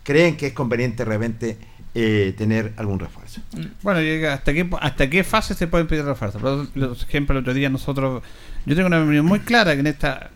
creen 0.03 0.37
que 0.37 0.49
es 0.49 0.53
conveniente 0.53 1.05
realmente 1.05 1.57
eh, 1.95 2.34
tener 2.38 2.72
algún 2.76 2.99
refuerzo. 2.99 3.40
Bueno, 3.82 4.01
llega 4.01 4.32
hasta 4.34 4.53
qué 4.55 4.68
hasta 4.80 5.11
qué 5.11 5.24
fase 5.24 5.55
se 5.55 5.66
pueden 5.66 5.86
pedir 5.86 6.05
refuerzos. 6.05 6.40
Por 6.40 6.68
ejemplo, 7.09 7.36
el 7.36 7.43
otro 7.43 7.55
día 7.55 7.68
nosotros, 7.68 8.22
yo 8.66 8.74
tengo 8.74 8.86
una 8.86 9.03
opinión 9.03 9.26
muy 9.26 9.40
clara 9.40 9.74
que 9.74 9.80
en 9.80 9.86
esta 9.88 10.30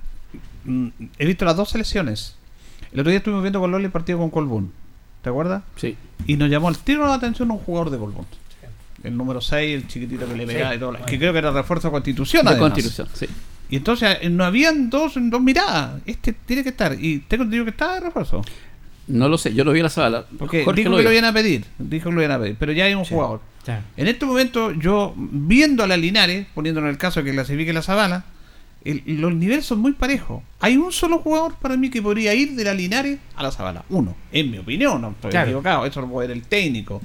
mm, 0.65 0.89
he 1.19 1.27
visto 1.27 1.45
las 1.45 1.57
dos 1.57 1.71
selecciones. 1.71 2.35
El 2.93 3.01
otro 3.01 3.11
día 3.11 3.19
estuvimos 3.19 3.43
viendo 3.43 3.61
con 3.61 3.71
Loli 3.71 3.87
el 3.87 3.91
partido 3.91 4.19
con 4.19 4.31
Colbún. 4.31 4.73
¿Te 5.23 5.31
acuerdas? 5.31 5.63
Sí. 5.77 5.97
Y 6.27 6.37
nos 6.37 6.49
llamó 6.51 6.69
al 6.69 6.79
tiro 6.79 7.07
la 7.07 7.15
atención 7.15 7.51
un 7.51 7.59
jugador 7.59 7.91
de 7.91 7.99
Colbún. 7.99 8.27
El 9.03 9.17
número 9.17 9.41
6, 9.41 9.75
el 9.83 9.89
chiquitito 9.89 10.27
que 10.27 10.35
le 10.37 10.47
Sí. 10.47 10.53
pegaba 10.55 10.75
y 10.75 10.79
todo. 10.79 10.93
Que 11.07 11.19
creo 11.19 11.33
que 11.33 11.39
era 11.39 11.51
refuerzo 11.53 11.89
de 11.89 11.93
Constitución. 11.93 12.45
De 12.45 12.51
además. 12.53 12.71
Constitución, 12.73 13.09
sí. 13.13 13.27
Y 13.69 13.77
entonces 13.77 14.19
eh, 14.21 14.29
no 14.31 14.45
habían 14.45 14.89
dos, 14.91 15.15
dos 15.17 15.41
miradas. 15.41 16.01
Este 16.07 16.33
tiene 16.33 16.63
que 16.63 16.71
estar. 16.71 16.97
Y 16.99 17.19
tengo 17.21 17.43
entendido 17.45 17.65
que 17.65 17.71
está 17.71 17.95
de 17.95 18.01
refuerzo. 18.01 18.43
No 19.09 19.29
lo 19.29 19.39
sé, 19.39 19.55
yo 19.55 19.65
lo 19.65 19.73
vi 19.73 19.79
en 19.81 19.85
la 19.85 19.91
sala. 19.91 20.27
Porque 20.39 20.65
Jorge 20.65 20.81
dijo 20.81 20.91
lo 20.91 20.97
que 20.99 21.03
lo 21.05 21.13
iban 21.13 21.25
a 21.27 21.33
pedir. 21.33 21.65
Dijo 21.79 22.11
que 22.11 22.15
lo 22.17 22.23
iban 22.23 22.33
a 22.37 22.41
pedir. 22.43 22.57
Pero 22.59 22.73
ya 22.73 22.85
hay 22.87 22.95
un 22.95 23.05
jugador. 23.05 23.41
Claro. 23.65 23.83
En 23.97 24.09
este 24.09 24.27
momento, 24.27 24.73
yo 24.73 25.15
viendo 25.17 25.83
a 25.85 25.87
la 25.87 25.97
Linares, 25.97 26.47
poniéndonos 26.55 26.91
el 26.91 26.99
caso 26.99 27.21
de 27.21 27.27
que 27.27 27.33
clasifique 27.33 27.73
la 27.73 27.83
Zabala, 27.83 28.25
el- 28.85 29.03
los 29.07 29.35
niveles 29.35 29.65
son 29.67 29.79
muy 29.81 29.93
parejos. 29.93 30.43
Hay 30.61 30.77
un 30.77 30.93
solo 30.93 31.19
jugador 31.19 31.55
para 31.61 31.77
mí 31.77 31.91
que 31.91 32.01
podría 32.03 32.35
ir 32.35 32.53
de 32.55 32.65
la 32.65 32.75
Linares 32.75 33.19
a 33.37 33.43
la 33.43 33.51
Zabala. 33.51 33.85
Uno, 33.91 34.17
en 34.33 34.51
mi 34.51 34.59
opinión, 34.59 35.01
no 35.01 35.11
estoy 35.11 35.31
Claro. 35.31 35.47
equivocado, 35.49 35.87
eso 35.87 36.01
lo 36.01 36.09
puede 36.09 36.29
ver 36.29 36.37
el 36.37 36.43
técnico. 36.45 37.01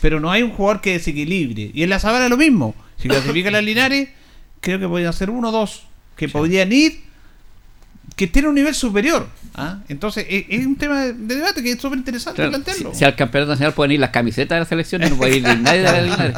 Pero 0.00 0.20
no 0.20 0.30
hay 0.30 0.42
un 0.42 0.50
jugador 0.50 0.80
que 0.80 0.92
desequilibre. 0.92 1.70
Y 1.74 1.82
en 1.82 1.90
la 1.90 1.98
Zabala 1.98 2.28
lo 2.28 2.36
mismo. 2.36 2.74
Si 2.98 3.08
clasifica 3.08 3.50
la 3.50 3.62
Linares, 3.62 4.08
creo 4.60 4.78
que 4.78 4.86
podrían 4.88 5.12
ser 5.12 5.30
uno 5.30 5.48
o 5.48 5.52
dos 5.52 5.86
que 6.16 6.28
podrían 6.28 6.70
ir 6.72 7.00
que 8.16 8.26
tienen 8.26 8.50
un 8.50 8.54
nivel 8.54 8.74
superior. 8.74 9.26
¿ah? 9.54 9.78
Entonces, 9.88 10.24
es, 10.28 10.44
es 10.48 10.66
un 10.66 10.76
tema 10.76 11.00
de, 11.02 11.12
de 11.14 11.34
debate 11.36 11.62
que 11.62 11.72
es 11.72 11.80
súper 11.80 11.98
interesante 11.98 12.36
Claro, 12.36 12.50
plantearlo. 12.52 12.92
si, 12.92 12.98
si 13.00 13.04
al 13.04 13.16
campeonato 13.16 13.52
nacional 13.52 13.72
pueden 13.74 13.92
ir 13.92 14.00
las 14.00 14.10
camisetas 14.10 14.56
de 14.56 14.60
la 14.60 14.66
selección, 14.66 15.02
no 15.02 15.16
puede 15.16 15.36
ir 15.38 15.42
nadie 15.42 15.78
de 15.82 15.82
la 15.82 16.00
Linares. 16.02 16.36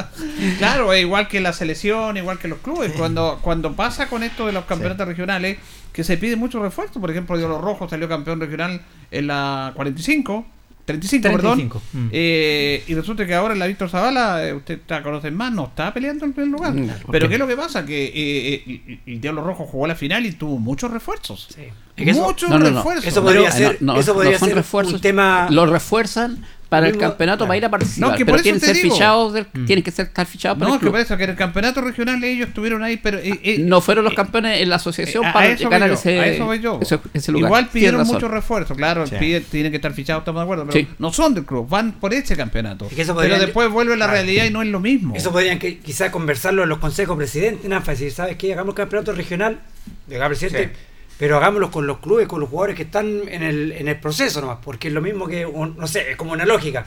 Claro, 0.59 0.95
igual 0.97 1.29
que 1.29 1.41
la 1.41 1.53
selección, 1.53 2.17
igual 2.17 2.39
que 2.39 2.49
los 2.49 2.59
clubes. 2.61 2.93
Cuando 2.97 3.39
cuando 3.43 3.75
pasa 3.75 4.09
con 4.09 4.23
esto 4.23 4.47
de 4.47 4.53
los 4.53 4.65
campeonatos 4.65 5.07
regionales, 5.07 5.59
que 5.93 6.05
se 6.05 6.17
pide 6.17 6.37
mucho 6.37 6.63
refuerzo. 6.63 7.01
Por 7.01 7.11
ejemplo, 7.11 7.37
Dios 7.39 7.51
Rojo 7.61 7.89
salió 7.89 8.09
campeón 8.09 8.41
regional 8.41 8.81
en 9.11 9.27
la 9.27 9.73
45. 9.77 10.47
35, 10.87 11.23
35, 11.29 11.83
perdón. 11.93 12.07
mm. 12.07 12.11
Eh, 12.13 12.85
y 12.87 12.95
resulta 12.95 13.27
que 13.27 13.35
ahora 13.35 13.53
en 13.55 13.59
la 13.59 13.67
Víctor 13.67 13.91
Zavala, 13.91 14.47
eh, 14.47 14.55
usted 14.55 14.75
está, 14.79 15.03
conoce 15.03 15.31
más, 15.31 15.53
no 15.53 15.67
está 15.67 15.93
peleando 15.93 16.25
el 16.25 16.33
primer 16.33 16.51
lugar. 16.53 16.73
Mm, 16.73 16.91
Pero. 17.11 17.29
¿qué 17.29 17.35
es 17.35 17.39
lo 17.41 17.47
que 17.49 17.57
pasa? 17.57 17.85
Que 17.85 18.07
eh, 18.07 18.63
eh, 18.67 18.99
el 19.07 19.21
Diablo 19.21 19.43
Rojo 19.45 19.67
jugó 19.67 19.87
la 19.87 19.97
final 19.97 20.25
y 20.25 20.33
tuvo 20.33 20.59
muchos 20.59 20.91
refuerzos. 20.91 21.49
Es 21.97 22.05
que 22.05 22.11
eso- 22.11 22.23
Muchos 22.23 22.49
No, 22.49 22.59
no, 22.59 22.71
no. 22.71 22.77
refuerzos. 22.79 23.07
Eso 23.07 23.23
podría 23.23 23.51
ser, 23.51 23.79
no, 23.81 23.95
no, 23.95 24.01
eso 24.01 24.15
podría 24.15 24.39
ser 24.39 24.55
refuerzos. 24.55 24.95
un 24.95 25.01
tema. 25.01 25.49
Lo 25.51 25.67
refuerzan 25.67 26.45
para 26.69 26.89
el 26.89 26.99
campeonato 26.99 27.39
claro. 27.39 27.49
para 27.49 27.57
ir 27.59 27.65
a 27.65 27.71
participar. 27.71 28.11
No, 28.11 28.17
que 28.17 28.27
pero 28.27 28.43
tienen 28.43 28.61
ser 28.61 28.75
fichados, 28.77 29.33
del- 29.33 29.47
Mm. 29.53 29.67
tienen 29.67 29.83
que 29.85 29.91
ser 29.93 30.07
estar 30.07 30.27
fichados 30.27 30.59
para 30.59 30.69
No, 30.69 30.75
el 30.75 30.77
es 30.77 30.81
que 30.81 30.85
club. 30.85 30.93
por 30.95 31.01
eso 31.01 31.17
que 31.17 31.25
en 31.25 31.31
el 31.31 31.37
campeonato 31.37 31.81
regional 31.81 32.23
ellos 32.25 32.49
estuvieron 32.49 32.83
ahí, 32.83 32.97
pero 32.97 33.19
eh, 33.19 33.39
eh, 33.43 33.59
No 33.61 33.81
fueron 33.81 34.05
los 34.05 34.13
eh, 34.13 34.17
campeones 34.17 34.61
en 34.61 34.69
la 34.69 34.77
asociación 34.77 35.25
Eh, 35.25 35.31
para 35.33 35.55
llegar 35.55 35.83
a 35.83 35.87
ese, 35.87 36.19
a 36.21 36.27
eso 36.27 36.55
yo. 36.55 36.79
ese- 36.83 36.99
ese 37.15 37.31
lugar. 37.33 37.49
Igual 37.49 37.69
pidieron 37.69 38.07
mucho 38.07 38.27
refuerzo, 38.29 38.75
claro, 38.75 39.07
Sí. 39.07 39.15
pide- 39.19 39.41
tienen 39.43 39.71
que 39.71 39.77
estar 39.77 39.93
fichados, 39.93 40.23
estamos 40.23 40.41
de 40.41 40.45
acuerdo, 40.45 40.67
pero 40.67 40.79
Sí. 40.85 40.89
no 40.99 41.13
son 41.13 41.35
del 41.35 41.45
club, 41.45 41.69
van 41.69 41.93
por 41.93 42.13
ese 42.13 42.37
campeonato. 42.37 42.87
Es 42.87 42.95
que 42.95 43.03
eso 43.03 43.15
pero 43.17 43.39
después 43.39 43.71
vuelve 43.71 43.93
la 43.97 44.07
Claro. 44.07 44.13
realidad 44.13 44.45
y 44.47 44.51
no 44.51 44.61
es 44.63 44.69
lo 44.69 44.81
mismo. 44.81 45.15
Eso 45.15 45.31
podrían 45.33 45.59
que, 45.59 45.79
quizás 45.79 46.11
conversarlo 46.11 46.65
en 46.65 46.69
los 46.69 46.79
consejos 46.79 47.17
presidentes, 47.17 47.65
en 47.65 47.73
ANFA, 47.73 47.93
decir, 47.93 48.11
¿sabes 48.13 48.37
qué? 48.37 48.53
Hagamos 48.53 48.75
campeonato 48.75 49.13
regional, 49.13 49.61
diga 50.07 50.27
presidente, 50.27 50.71
Sí. 50.75 50.81
Pero 51.19 51.37
hagámoslo 51.39 51.71
con 51.71 51.87
los 51.87 51.99
clubes, 51.99 52.29
con 52.29 52.41
los 52.41 52.49
jugadores 52.51 52.77
que 52.77 52.83
están 52.83 53.23
en 53.29 53.43
el, 53.43 53.73
en 53.73 53.89
el 53.89 53.97
proceso 53.99 54.41
nomás, 54.41 54.59
porque 54.63 54.89
es 54.89 54.95
lo 54.95 55.01
mismo 55.01 55.27
que, 55.27 55.47
un- 55.47 55.77
no 55.77 55.87
sé, 55.87 56.11
es 56.11 56.17
como 56.17 56.33
una 56.33 56.45
lógica. 56.47 56.85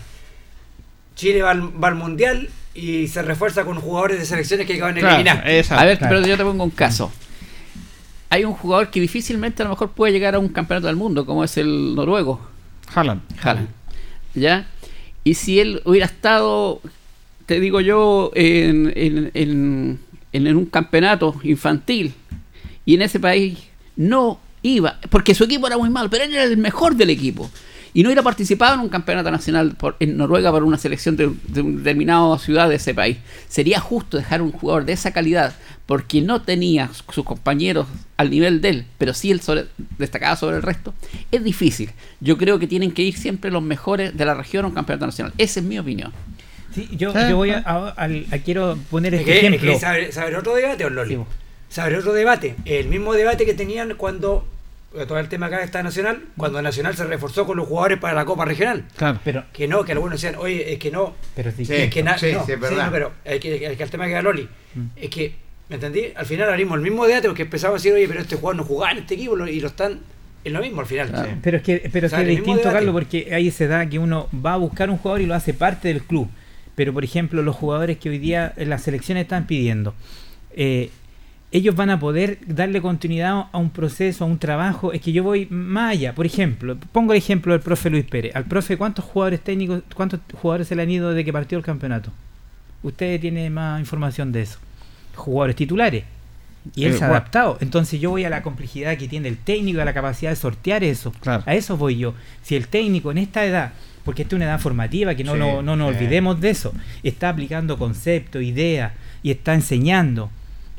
Chile 1.16 1.42
va 1.42 1.52
al, 1.52 1.84
va 1.84 1.88
al 1.90 1.96
mundial 1.96 2.50
y 2.74 3.08
se 3.08 3.22
refuerza 3.22 3.66
con 3.66 3.80
jugadores 3.80 4.20
de 4.20 4.26
selecciones 4.26 4.66
que 4.68 4.76
acaban 4.76 4.96
de 4.96 5.02
Claro, 5.02 5.16
eliminar. 5.16 5.50
exacto. 5.50 5.82
A 5.82 5.86
ver, 5.86 5.98
Claro. 5.98 6.16
pero 6.16 6.28
yo 6.28 6.38
te 6.38 6.44
pongo 6.44 6.64
un 6.64 6.70
caso. 6.70 7.12
Hay 8.30 8.46
un 8.46 8.54
jugador 8.54 8.90
que 8.92 9.02
difícilmente 9.02 9.64
a 9.64 9.66
lo 9.66 9.72
mejor 9.72 9.90
puede 9.92 10.14
llegar 10.14 10.36
a 10.36 10.40
un 10.40 10.50
campeonato 10.50 10.88
del 10.88 10.96
mundo, 10.96 11.26
como 11.26 11.44
es 11.44 11.58
el 11.58 11.96
noruego, 11.96 12.40
Haaland. 12.94 13.22
Haaland. 13.42 13.68
¿Ya? 14.36 14.68
Y 15.24 15.34
si 15.34 15.60
él 15.60 15.82
hubiera 15.86 16.06
estado, 16.06 16.80
te 17.48 17.60
digo 17.60 17.82
yo, 17.82 18.32
en, 18.36 18.94
en, 18.96 19.32
en- 19.34 20.00
en- 20.32 20.48
en 20.48 20.56
un 20.56 20.68
campeonato 20.68 21.36
infantil 21.44 22.14
y 22.86 22.94
en 22.96 23.02
ese 23.02 23.20
país 23.20 23.58
no 24.00 24.40
iba, 24.64 24.98
porque 25.10 25.36
su 25.36 25.44
equipo 25.44 25.68
era 25.68 25.78
muy 25.78 25.90
malo, 25.90 26.10
pero 26.10 26.24
él 26.24 26.34
era 26.34 26.44
el 26.44 26.58
mejor 26.58 26.96
del 26.96 27.10
equipo. 27.10 27.50
Y 27.94 28.04
no 28.04 28.10
hubiera 28.10 28.22
participado 28.22 28.76
en 28.76 28.82
un 28.82 28.90
campeonato 28.90 29.32
nacional 29.32 29.72
por- 29.76 29.96
en 30.00 30.16
Noruega 30.16 30.52
para 30.52 30.64
una 30.64 30.78
selección 30.78 31.18
de, 31.18 31.32
de 31.48 31.62
una 31.62 31.78
determinada 31.80 32.38
ciudad 32.38 32.70
de 32.70 32.76
ese 32.76 32.94
país. 32.94 33.18
Sería 33.48 33.80
justo 33.80 34.16
dejar 34.18 34.44
un 34.44 34.52
jugador 34.52 34.86
de 34.86 34.94
esa 34.94 35.12
calidad 35.12 35.56
porque 35.88 36.22
no 36.22 36.44
tenía 36.44 36.92
sus 37.12 37.26
compañeros 37.26 37.88
al 38.16 38.30
nivel 38.30 38.62
de 38.62 38.70
él, 38.70 38.86
pero 39.00 39.16
sí 39.16 39.32
él 39.32 39.42
sobre- 39.42 39.66
destacaba 39.98 40.36
sobre 40.36 40.58
el 40.58 40.62
resto. 40.62 40.94
Es 41.32 41.44
difícil. 41.44 41.90
Yo 42.20 42.38
creo 42.38 42.60
que 42.60 42.68
tienen 42.68 42.92
que 42.92 43.02
ir 43.02 43.18
siempre 43.18 43.50
los 43.50 43.64
mejores 43.64 44.16
de 44.16 44.24
la 44.26 44.36
región 44.36 44.66
a 44.66 44.68
un 44.68 44.76
campeonato 44.76 45.08
nacional. 45.08 45.34
Esa 45.40 45.60
es 45.60 45.66
mi 45.66 45.80
opinión. 45.80 46.12
Sí, 46.76 46.88
yo, 46.96 47.12
yo 47.28 47.38
voy 47.38 47.50
a, 47.50 47.64
a- 47.66 47.96
a- 47.98 48.38
quiero 48.46 48.78
poner 48.92 49.16
Es 49.16 49.22
este 49.22 49.48
ejemplo. 49.48 49.80
saber, 49.80 50.14
saber 50.14 50.36
otro 50.36 50.54
debate, 50.54 50.84
don 50.84 50.94
Loli. 50.96 51.16
Sí, 51.16 51.22
vos. 51.70 51.76
Saber 51.76 51.96
otro 51.96 52.14
debate. 52.14 52.56
El 52.66 52.88
mismo 52.88 53.14
debate 53.14 53.46
que 53.46 53.54
tenían 53.54 53.94
cuando, 53.96 54.46
eh, 54.96 55.06
todo 55.08 55.20
el 55.20 55.30
tema 55.30 55.46
acá 55.46 55.64
está 55.64 55.82
Nacional, 55.84 56.24
cuando 56.38 56.62
Nacional 56.62 56.96
se 56.96 57.06
reforzó 57.06 57.46
con 57.46 57.58
los 57.58 57.68
jugadores 57.68 58.00
para 58.00 58.14
la 58.14 58.26
Copa 58.26 58.46
Regional. 58.46 58.86
Claro. 58.98 59.20
Pero, 59.24 59.44
Que 59.54 59.68
no, 59.68 59.84
que 59.86 59.92
algunos 59.94 60.22
decían, 60.22 60.36
oye, 60.40 60.74
es 60.74 60.80
que 60.80 60.92
no, 60.92 61.16
pero 61.36 61.52
sí, 61.52 61.66
Sí. 61.66 61.74
es 61.76 61.90
que 61.94 62.04
na- 62.04 62.18
sí, 62.18 62.32
no, 62.34 62.46
sí, 62.46 62.52
es 62.54 62.60
verdad. 62.60 62.86
no, 62.88 62.92
pero 62.92 63.12
es 63.26 63.40
que, 63.40 63.66
es 63.72 63.78
que 63.78 63.84
el 63.84 63.90
tema 63.90 64.06
que 64.08 64.14
da 64.14 64.22
Loli, 64.22 64.48
Mm. 64.76 64.86
es 64.96 65.10
que, 65.10 65.34
¿me 65.70 65.76
entendí? 65.76 66.06
Al 66.16 66.26
final 66.26 66.50
abrimos 66.50 66.76
el 66.78 66.82
mismo 66.84 67.06
debate 67.06 67.28
porque 67.28 67.44
empezamos 67.44 67.76
a 67.76 67.78
decir, 67.78 67.94
oye, 67.94 68.08
pero 68.08 68.22
este 68.22 68.36
jugador 68.36 68.56
no 68.58 68.64
jugaba 68.64 68.92
en 68.94 68.98
este 69.00 69.14
equipo 69.16 69.38
y 69.48 69.60
lo 69.60 69.68
están, 69.68 70.00
es 70.44 70.52
lo 70.54 70.62
mismo 70.62 70.82
al 70.82 70.88
final. 70.88 71.10
Claro. 71.10 71.30
Sí. 71.30 71.36
Pero 71.44 71.58
es 71.58 71.64
que, 71.64 71.90
pero 71.92 72.08
O 72.08 72.10
sea, 72.10 72.20
es 72.22 72.26
que 72.26 72.32
distinto. 72.32 72.64
Carlos, 72.64 72.94
porque 72.94 73.28
hay 73.34 73.48
esa 73.50 73.66
edad 73.66 73.88
que 73.90 74.00
uno 74.00 74.28
va 74.34 74.54
a 74.54 74.58
buscar 74.58 74.90
un 74.90 74.98
jugador 74.98 75.22
y 75.22 75.26
lo 75.28 75.36
hace 75.36 75.54
parte 75.54 75.90
del 75.90 76.02
club. 76.04 76.30
Pero, 76.76 76.94
por 76.94 77.04
ejemplo, 77.04 77.42
los 77.44 77.56
jugadores 77.58 77.98
que 77.98 78.10
hoy 78.10 78.18
día 78.20 78.54
en 78.56 78.70
las 78.70 78.84
selecciones 78.84 79.24
están 79.24 79.46
pidiendo, 79.48 79.94
eh, 80.56 80.90
ellos 81.52 81.76
van 81.76 81.90
a 81.90 82.00
poder 82.00 82.38
darle 82.46 82.80
continuidad 82.82 83.46
a 83.52 83.58
un 83.58 83.72
proceso, 83.72 84.24
a 84.24 84.28
un 84.28 84.38
trabajo. 84.38 84.94
Es 84.94 85.02
que 85.02 85.12
yo 85.12 85.24
voy 85.24 85.48
más 85.50 85.94
allá. 85.94 86.14
Por 86.14 86.26
ejemplo, 86.26 86.78
pongo 86.92 87.14
el 87.14 87.18
ejemplo 87.18 87.54
del 87.54 87.62
profe 87.62 87.90
Luis 87.90 88.06
Pérez. 88.06 88.36
Al 88.36 88.46
profe, 88.46 88.78
¿cuántos 88.78 89.06
jugadores 89.06 89.42
técnicos, 89.42 89.82
cuántos 89.96 90.20
jugadores 90.40 90.68
se 90.68 90.76
le 90.76 90.84
han 90.84 90.90
ido 90.92 91.10
desde 91.10 91.26
que 91.26 91.34
partió 91.34 91.58
el 91.58 91.64
campeonato? 91.64 92.12
Usted 92.84 93.20
tiene 93.20 93.50
más 93.50 93.80
información 93.80 94.32
de 94.32 94.44
eso. 94.44 94.60
Jugadores 95.16 95.56
titulares. 95.56 96.04
Y 96.76 96.86
él 96.86 96.92
Eh, 96.94 96.98
se 96.98 97.04
ha 97.04 97.08
bueno. 97.08 97.20
adaptado. 97.22 97.58
Entonces 97.62 98.00
yo 98.00 98.12
voy 98.12 98.26
a 98.26 98.30
la 98.30 98.44
complejidad 98.44 98.96
que 98.98 99.08
tiene 99.08 99.28
el 99.28 99.38
técnico, 99.38 99.82
a 99.82 99.86
la 99.86 99.94
capacidad 99.94 100.30
de 100.30 100.36
sortear 100.36 100.84
eso. 100.84 101.12
Claro. 101.20 101.44
A 101.48 101.56
eso 101.56 101.78
voy 101.78 101.98
yo. 101.98 102.14
Si 102.44 102.56
el 102.56 102.68
técnico 102.68 103.10
en 103.12 103.18
esta 103.18 103.44
edad, 103.46 103.74
porque 104.06 104.22
esta 104.22 104.36
es 104.36 104.38
una 104.38 104.46
edad 104.46 104.60
formativa, 104.60 105.16
que 105.16 105.24
no, 105.24 105.34
Sí, 105.34 105.40
no, 105.40 105.62
no 105.64 105.76
nos 105.76 105.92
sí. 105.92 105.98
olvidemos 105.98 106.40
de 106.42 106.52
eso, 106.52 106.74
está 107.02 107.30
aplicando 107.30 107.78
conceptos, 107.80 108.44
ideas 108.44 108.94
y 109.24 109.32
está 109.32 109.54
enseñando. 109.56 110.30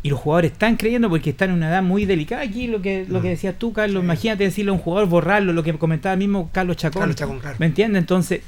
Y 0.03 0.09
los 0.11 0.19
jugadores 0.19 0.53
están 0.53 0.77
creyendo 0.77 1.11
porque 1.11 1.31
están 1.31 1.51
en 1.51 1.57
una 1.57 1.69
edad 1.69 1.83
muy 1.83 2.07
delicada. 2.07 2.43
Aquí 2.43 2.67
lo 2.67 2.81
que, 2.81 3.05
lo 3.09 3.21
que 3.21 3.29
Mm. 3.29 3.33
decías 3.33 3.55
tú, 3.59 3.73
Carlos, 3.73 4.03
imagínate 4.03 4.45
decirle 4.45 4.71
a 4.71 4.75
un 4.75 4.79
jugador, 4.81 5.09
borrarlo, 5.09 5.53
lo 5.53 5.63
que 5.63 5.75
comentaba 5.75 6.15
el 6.15 6.19
mismo 6.19 6.49
Carlos 6.53 6.77
Chacón. 6.79 7.01
Carlos 7.01 7.17
Chacón, 7.17 7.39
claro. 7.41 7.57
¿Me 7.59 7.67
entiendes? 7.67 8.01
Entonces, 8.01 8.41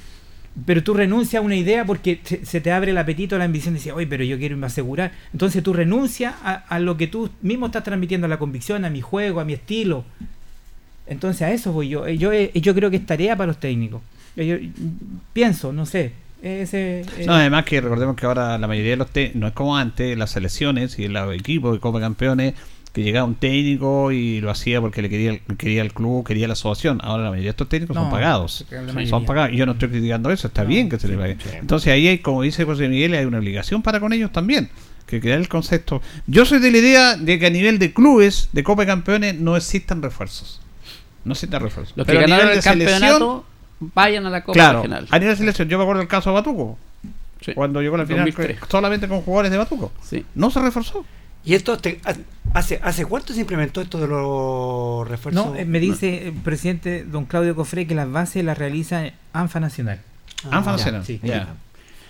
pero 0.64 0.82
tú 0.82 0.94
renuncias 0.94 1.42
a 1.42 1.44
una 1.44 1.57
idea 1.57 1.84
porque 1.84 2.16
te- 2.16 2.44
se 2.46 2.61
te 2.62 2.72
abre 2.72 2.92
el 2.92 2.98
apetito, 2.98 3.36
la 3.36 3.44
ambición 3.44 3.74
de 3.74 3.80
decir, 3.80 3.92
oye, 3.92 4.07
pero 4.07 4.24
yo 4.24 4.38
quiero 4.38 4.55
irme 4.55 4.64
a 4.64 4.68
asegurar. 4.68 5.12
Entonces 5.34 5.62
tú 5.62 5.72
renuncias 5.74 6.34
a, 6.42 6.55
a 6.55 6.78
lo 6.78 6.96
que 6.96 7.07
tú 7.07 7.28
mismo 7.42 7.66
estás 7.66 7.84
transmitiendo, 7.84 8.26
a 8.26 8.28
la 8.28 8.38
convicción, 8.38 8.84
a 8.86 8.90
mi 8.90 9.00
juego, 9.03 9.40
a 9.40 9.44
mi 9.44 9.53
estilo. 9.53 10.05
Entonces 11.07 11.42
a 11.42 11.50
eso 11.53 11.72
voy 11.72 11.88
yo. 11.88 12.07
Eh, 12.07 12.16
Yo, 12.16 12.32
eh, 12.32 12.50
yo 12.55 12.74
creo 12.74 12.90
que 12.90 12.96
es 12.96 13.05
tarea 13.07 13.36
para 13.36 13.48
los 13.48 13.59
técnicos. 13.61 14.00
Eh, 14.36 14.46
Yo, 14.46 14.57
pienso, 15.32 15.72
no 15.72 15.84
sé. 15.84 16.12
Ese, 16.43 17.03
eh, 17.18 17.24
No, 17.26 17.34
además 17.34 17.64
que 17.64 17.80
recordemos 17.80 18.16
que 18.16 18.26
ahora 18.26 18.59
la 18.59 18.66
mayoría 18.66 18.90
de 18.93 18.97
los 18.97 19.11
técnicos, 19.11 19.40
no 19.40 19.47
es 19.47 19.53
como 19.53 19.76
antes, 19.76 20.18
las 20.18 20.30
selecciones 20.32 20.99
y 20.99 21.07
los 21.09 21.32
equipos 21.34 21.72
de 21.72 21.78
Copa 21.80 22.01
Campeones, 22.01 22.55
que 22.93 23.03
llegaba 23.03 23.24
un 23.26 23.36
técnico 23.36 24.11
y 24.12 24.40
lo 24.40 24.51
hacía 24.51 24.80
porque 24.80 25.01
le 25.03 25.09
quería, 25.09 25.38
quería 25.57 25.80
el 25.82 25.95
club, 25.95 26.26
quería 26.26 26.47
la 26.49 26.55
asociación. 26.55 26.99
Ahora 27.03 27.22
la 27.24 27.30
mayoría 27.30 27.47
de 27.49 27.51
estos 27.53 27.68
técnicos 27.68 27.95
son 27.95 28.05
No, 28.07 28.11
pagados. 28.11 28.66
la 28.70 29.07
Son 29.07 29.24
pagados. 29.24 29.53
Y 29.53 29.57
yo 29.57 29.64
no 29.66 29.72
estoy 29.72 29.88
criticando 29.88 30.30
eso, 30.30 30.49
está 30.49 30.62
No, 30.64 30.68
bien 30.68 30.88
que 30.90 30.99
se 30.99 31.07
sí, 31.07 31.12
le 31.14 31.18
pague. 31.18 31.36
sí. 31.43 31.49
Entonces 31.59 31.93
ahí 31.93 32.09
hay, 32.09 32.18
como 32.18 32.43
dice 32.43 32.64
José 32.64 32.88
Miguel, 32.88 33.14
hay 33.14 33.24
una 33.24 33.38
obligación 33.38 33.80
para 33.82 34.01
con 34.01 34.12
ellos 34.12 34.30
también. 34.32 34.68
Que 35.07 35.20
crear 35.20 35.38
el 35.38 35.49
concepto. 35.49 36.03
Yo 36.26 36.45
soy 36.45 36.59
de 36.59 36.70
la 36.70 36.78
idea 36.78 37.16
de 37.16 37.38
que 37.38 37.47
a 37.47 37.51
nivel 37.51 37.78
de 37.78 37.93
clubes 37.95 38.49
de 38.53 38.62
Copa 38.64 38.84
Campeones 38.84 39.38
no 39.38 39.57
existan 39.57 40.03
refuerzos. 40.03 40.61
No 41.24 41.32
existen 41.32 41.61
refuerzos. 41.61 41.95
Los 41.97 42.07
que 42.07 42.12
Pero 42.12 42.24
a 42.24 42.28
ganaron 42.28 42.45
nivel 42.47 42.59
el 42.59 42.62
de 42.64 42.70
selección, 42.70 43.01
campeonato 43.01 43.45
vayan 43.94 44.26
a 44.26 44.30
la 44.30 44.42
Copa 44.42 44.54
Claro, 44.54 44.78
Regional. 44.82 45.06
a 45.10 45.18
nivel 45.18 45.34
de 45.34 45.38
selección, 45.38 45.68
yo 45.68 45.78
me 45.78 45.84
acuerdo 45.84 46.00
del 46.00 46.08
caso 46.08 46.30
de 46.30 46.34
Batuco. 46.34 46.78
Sí. 47.40 47.54
Cuando 47.54 47.80
llegó 47.82 47.96
a 47.96 47.98
la 47.98 48.06
final 48.06 48.24
2003. 48.24 48.60
con- 48.60 48.70
solamente 48.70 49.08
con 49.08 49.20
jugadores 49.22 49.50
de 49.50 49.58
Batuco. 49.58 49.92
Sí. 50.02 50.24
No 50.34 50.50
se 50.50 50.60
reforzó. 50.60 51.04
¿Y 51.44 51.54
esto 51.54 51.76
te- 51.76 52.00
ha- 52.04 52.14
hace, 52.56 52.78
hace 52.84 53.04
cuánto 53.04 53.32
se 53.34 53.40
implementó 53.40 53.80
esto 53.80 53.98
de 53.98 54.06
los 54.06 55.08
refuerzos? 55.08 55.46
no, 55.46 55.56
eh, 55.56 55.64
me 55.64 55.80
dice 55.80 56.28
el 56.28 56.34
presidente 56.34 57.02
don 57.04 57.24
Claudio 57.24 57.56
Cofré 57.56 57.86
que 57.86 57.96
las 57.96 58.10
bases 58.10 58.44
las 58.44 58.56
realiza 58.58 59.02
ANFA 59.32 59.58
Nacional. 59.58 60.00
Ah, 60.44 60.58
ANFA 60.58 60.70
ya, 60.70 60.76
Nacional. 60.76 61.04
sí. 61.04 61.20
Ya. 61.24 61.48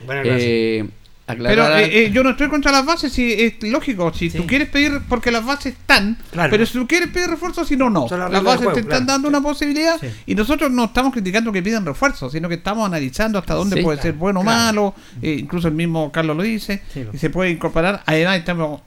Bueno, 0.05 0.21
gracias. 0.25 0.43
Eh, 0.51 0.89
Pero 1.25 1.77
eh, 1.79 2.07
eh, 2.07 2.11
yo 2.13 2.23
no 2.25 2.31
estoy 2.31 2.49
contra 2.49 2.73
las 2.73 2.85
bases, 2.85 3.13
si 3.13 3.33
es 3.33 3.55
lógico. 3.63 4.13
Si 4.13 4.29
Sí. 4.29 4.37
tú 4.39 4.47
quieres 4.47 4.69
pedir, 4.69 5.01
porque 5.09 5.31
las 5.31 5.45
bases 5.45 5.75
están, 5.75 6.19
Claro. 6.33 6.51
pero 6.51 6.67
si 6.67 6.73
tú 6.75 6.87
quieres 6.87 7.09
pedir 7.11 7.29
refuerzos, 7.29 7.69
si 7.69 7.77
no, 7.77 7.89
no. 7.89 8.07
Las 8.11 8.43
bases 8.43 8.59
juego, 8.59 8.73
te 8.73 8.81
están 8.81 9.05
claro. 9.05 9.13
dando 9.13 9.29
una 9.29 9.41
posibilidad 9.41 9.99
Sí. 10.01 10.09
y 10.27 10.35
nosotros 10.35 10.71
no 10.71 10.85
estamos 10.87 11.13
criticando 11.13 11.53
que 11.53 11.63
pidan 11.63 11.87
refuerzos, 11.87 12.33
sino 12.33 12.49
que 12.49 12.57
estamos 12.57 12.85
analizando 12.87 13.39
hasta 13.39 13.55
dónde 13.55 13.77
Sí, 13.77 13.83
puede 13.83 13.99
claro, 13.99 14.09
ser 14.11 14.19
bueno 14.19 14.41
o 14.41 14.43
claro. 14.43 14.59
malo. 14.65 14.95
eh, 15.23 15.37
incluso 15.39 15.69
el 15.69 15.75
mismo 15.75 16.11
Carlos 16.13 16.37
lo 16.37 16.43
dice. 16.43 16.83
Sí, 16.93 17.05
y 17.13 17.17
se 17.19 17.31
puede 17.31 17.51
incorporar. 17.51 18.03
Además, 18.05 18.39
estamos 18.39 18.81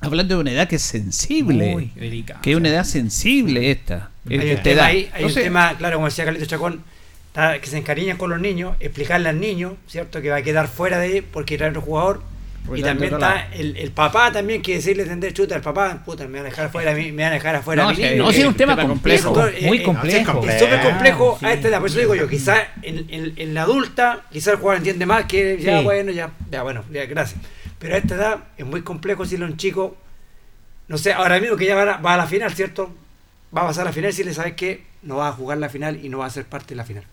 hablando 0.00 0.36
de 0.36 0.40
una 0.40 0.50
edad 0.52 0.66
que 0.66 0.76
es 0.76 0.82
sensible. 0.82 1.72
Muy 1.72 1.86
que 2.42 2.50
es 2.52 2.56
una 2.56 2.70
edad 2.70 2.84
sensible 2.84 3.70
esta. 3.70 4.10
hay 4.28 4.36
un 4.36 4.42
esta 4.42 4.62
tema 4.62 4.74
edad. 4.74 4.84
ahí, 4.86 4.96
hay 4.98 5.06
Entonces, 5.22 5.36
un 5.36 5.42
tema, 5.44 5.74
claro, 5.76 5.96
como 5.96 6.06
decía 6.06 6.24
Carlito 6.24 6.46
Chacón, 6.46 6.82
que 7.32 7.66
se 7.66 7.78
encariñan 7.78 8.16
con 8.16 8.30
los 8.30 8.40
niños, 8.40 8.76
explicarle 8.80 9.28
al 9.28 9.40
niño, 9.40 9.76
¿cierto? 9.86 10.20
Que 10.20 10.30
va 10.30 10.36
a 10.36 10.42
quedar 10.42 10.66
fuera 10.68 10.98
de 10.98 11.22
porque 11.22 11.56
trae 11.56 11.70
otro 11.70 11.80
jugador, 11.82 12.22
Y 12.74 12.82
también 12.82 13.14
está 13.14 13.48
el, 13.54 13.76
el 13.78 13.90
papá 13.90 14.30
también 14.30 14.60
que 14.62 14.74
decirle 14.74 15.04
tender 15.04 15.32
chuta 15.32 15.54
al 15.54 15.60
papá, 15.62 16.02
puta, 16.04 16.24
me 16.28 16.38
van 16.38 16.46
a 16.46 16.50
dejar 16.50 16.66
afuera, 16.66 16.90
a 16.90 16.94
mí- 16.94 17.10
me 17.10 17.22
van 17.22 17.32
a 17.32 17.34
dejar 17.36 17.56
afuera 17.56 17.82
No, 17.84 17.88
a 17.88 17.92
mi 17.92 17.96
sí, 17.96 18.02
niño. 18.02 18.22
no, 18.24 18.32
sí, 18.32 18.40
es 18.42 18.46
un 18.46 18.54
tema 18.54 18.74
Eso, 18.74 18.86
complejo, 18.86 19.46
eh, 19.46 19.66
muy 19.66 19.78
eh, 19.78 19.82
complejo. 19.82 20.44
Es 20.46 20.58
súper 20.60 20.80
complejo 20.82 21.36
Sí. 21.40 21.46
a 21.46 21.52
esta 21.54 21.68
edad, 21.68 21.78
por 21.80 21.88
eso 21.88 21.98
digo 21.98 22.14
yo, 22.14 22.28
quizás 22.28 22.60
en, 22.82 23.06
en- 23.08 23.32
en 23.36 23.54
la 23.54 23.62
adulta, 23.62 24.20
quizás 24.30 24.54
el 24.54 24.56
jugador 24.60 24.76
entiende 24.78 25.06
más 25.06 25.24
que 25.24 25.58
ya, 25.58 25.78
Sí. 25.78 25.84
bueno, 25.84 26.12
ya, 26.12 26.30
ya, 26.50 26.62
bueno, 26.62 26.84
ya, 26.92 27.06
gracias. 27.06 27.40
Pero 27.78 27.94
a 27.94 27.98
esta 27.98 28.14
edad 28.14 28.38
es 28.58 28.66
muy 28.66 28.82
complejo 28.82 29.22
decirle 29.24 29.46
a 29.46 29.48
un 29.48 29.56
chico, 29.56 29.96
no 30.88 30.98
sé, 30.98 31.12
ahora 31.14 31.40
mismo 31.40 31.56
que 31.56 31.64
ya 31.64 31.74
va 31.74 31.94
a, 31.94 31.96
va 31.96 32.14
a 32.14 32.16
la 32.18 32.26
final, 32.26 32.52
¿cierto? 32.52 32.92
Va 33.56 33.62
a 33.62 33.66
pasar 33.68 33.82
a 33.82 33.84
la 33.86 33.92
final 33.92 34.12
si 34.12 34.22
le 34.22 34.34
sabes 34.34 34.52
que 34.54 34.84
no 35.02 35.16
va 35.16 35.28
a 35.28 35.32
jugar 35.32 35.56
la 35.58 35.70
final 35.70 36.04
y 36.04 36.08
no 36.10 36.18
va 36.18 36.26
a 36.26 36.30
ser 36.30 36.44
parte 36.44 36.68
de 36.70 36.76
la 36.76 36.84
final. 36.84 37.04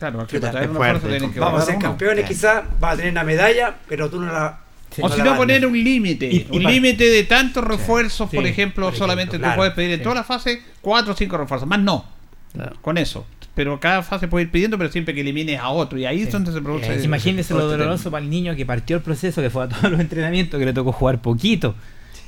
Claro, 0.00 0.18
porque 0.18 0.40
para 0.40 0.50
traer 0.52 0.70
una 0.70 0.78
fuerte, 0.78 1.00
fuerza 1.00 1.08
tienen 1.18 1.32
que 1.32 1.38
Vamos 1.40 1.62
a 1.62 1.66
ser 1.66 1.76
uno. 1.76 1.82
campeones, 1.82 2.24
quizás 2.24 2.64
va 2.82 2.90
a 2.90 2.96
tener 2.96 3.12
una 3.12 3.22
medalla, 3.22 3.76
pero 3.88 4.10
tú 4.10 4.20
no 4.20 4.32
la... 4.32 4.58
Sí. 4.90 5.02
O 5.04 5.08
no 5.08 5.14
si 5.14 5.20
no 5.20 5.26
vas 5.26 5.34
a 5.34 5.36
poner 5.36 5.64
un 5.64 5.72
límite, 5.84 6.46
un 6.50 6.64
límite 6.64 7.04
de 7.08 7.22
tantos 7.22 7.62
refuerzos, 7.62 8.28
Sí, 8.28 8.34
por 8.36 8.44
ejemplo, 8.44 8.86
por 8.86 8.92
ejemplo, 8.94 8.98
solamente 9.06 9.38
claro, 9.38 9.52
tú 9.54 9.56
puedes 9.58 9.74
pedir 9.74 9.90
en 9.92 9.98
sí. 9.98 10.02
toda 10.02 10.16
la 10.16 10.24
fase 10.24 10.62
cuatro 10.80 11.12
o 11.12 11.16
cinco 11.16 11.36
refuerzos, 11.36 11.68
más 11.68 11.78
no, 11.78 12.04
Claro. 12.52 12.74
con 12.80 12.98
eso. 12.98 13.24
Pero 13.54 13.78
cada 13.78 14.02
fase 14.02 14.26
puede 14.26 14.46
ir 14.46 14.50
pidiendo, 14.50 14.78
pero 14.78 14.90
siempre 14.90 15.14
que 15.14 15.20
elimines 15.20 15.60
a 15.60 15.68
otro, 15.68 15.96
y 15.98 16.06
ahí 16.06 16.22
es 16.22 16.32
donde 16.32 16.50
se 16.50 16.60
produce. 16.62 16.92
Eh, 16.94 17.04
Imagínense 17.04 17.52
lo 17.52 17.60
todo 17.60 17.70
este 17.72 17.78
doloroso 17.84 18.10
para 18.10 18.24
el 18.24 18.30
niño 18.30 18.56
que 18.56 18.64
partió 18.66 18.96
el 18.96 19.02
proceso, 19.02 19.42
que 19.42 19.50
fue 19.50 19.64
a 19.64 19.68
todos 19.68 19.90
los 19.92 20.00
entrenamientos, 20.00 20.58
que 20.58 20.64
le 20.66 20.72
tocó 20.72 20.90
jugar 20.92 21.20
poquito 21.20 21.74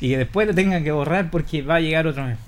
y 0.00 0.10
que 0.10 0.18
después 0.18 0.46
lo 0.46 0.54
tengan 0.54 0.84
que 0.84 0.92
borrar 0.92 1.30
porque 1.30 1.62
va 1.62 1.76
a 1.76 1.80
llegar 1.80 2.06
otro 2.06 2.22
mejor. 2.24 2.38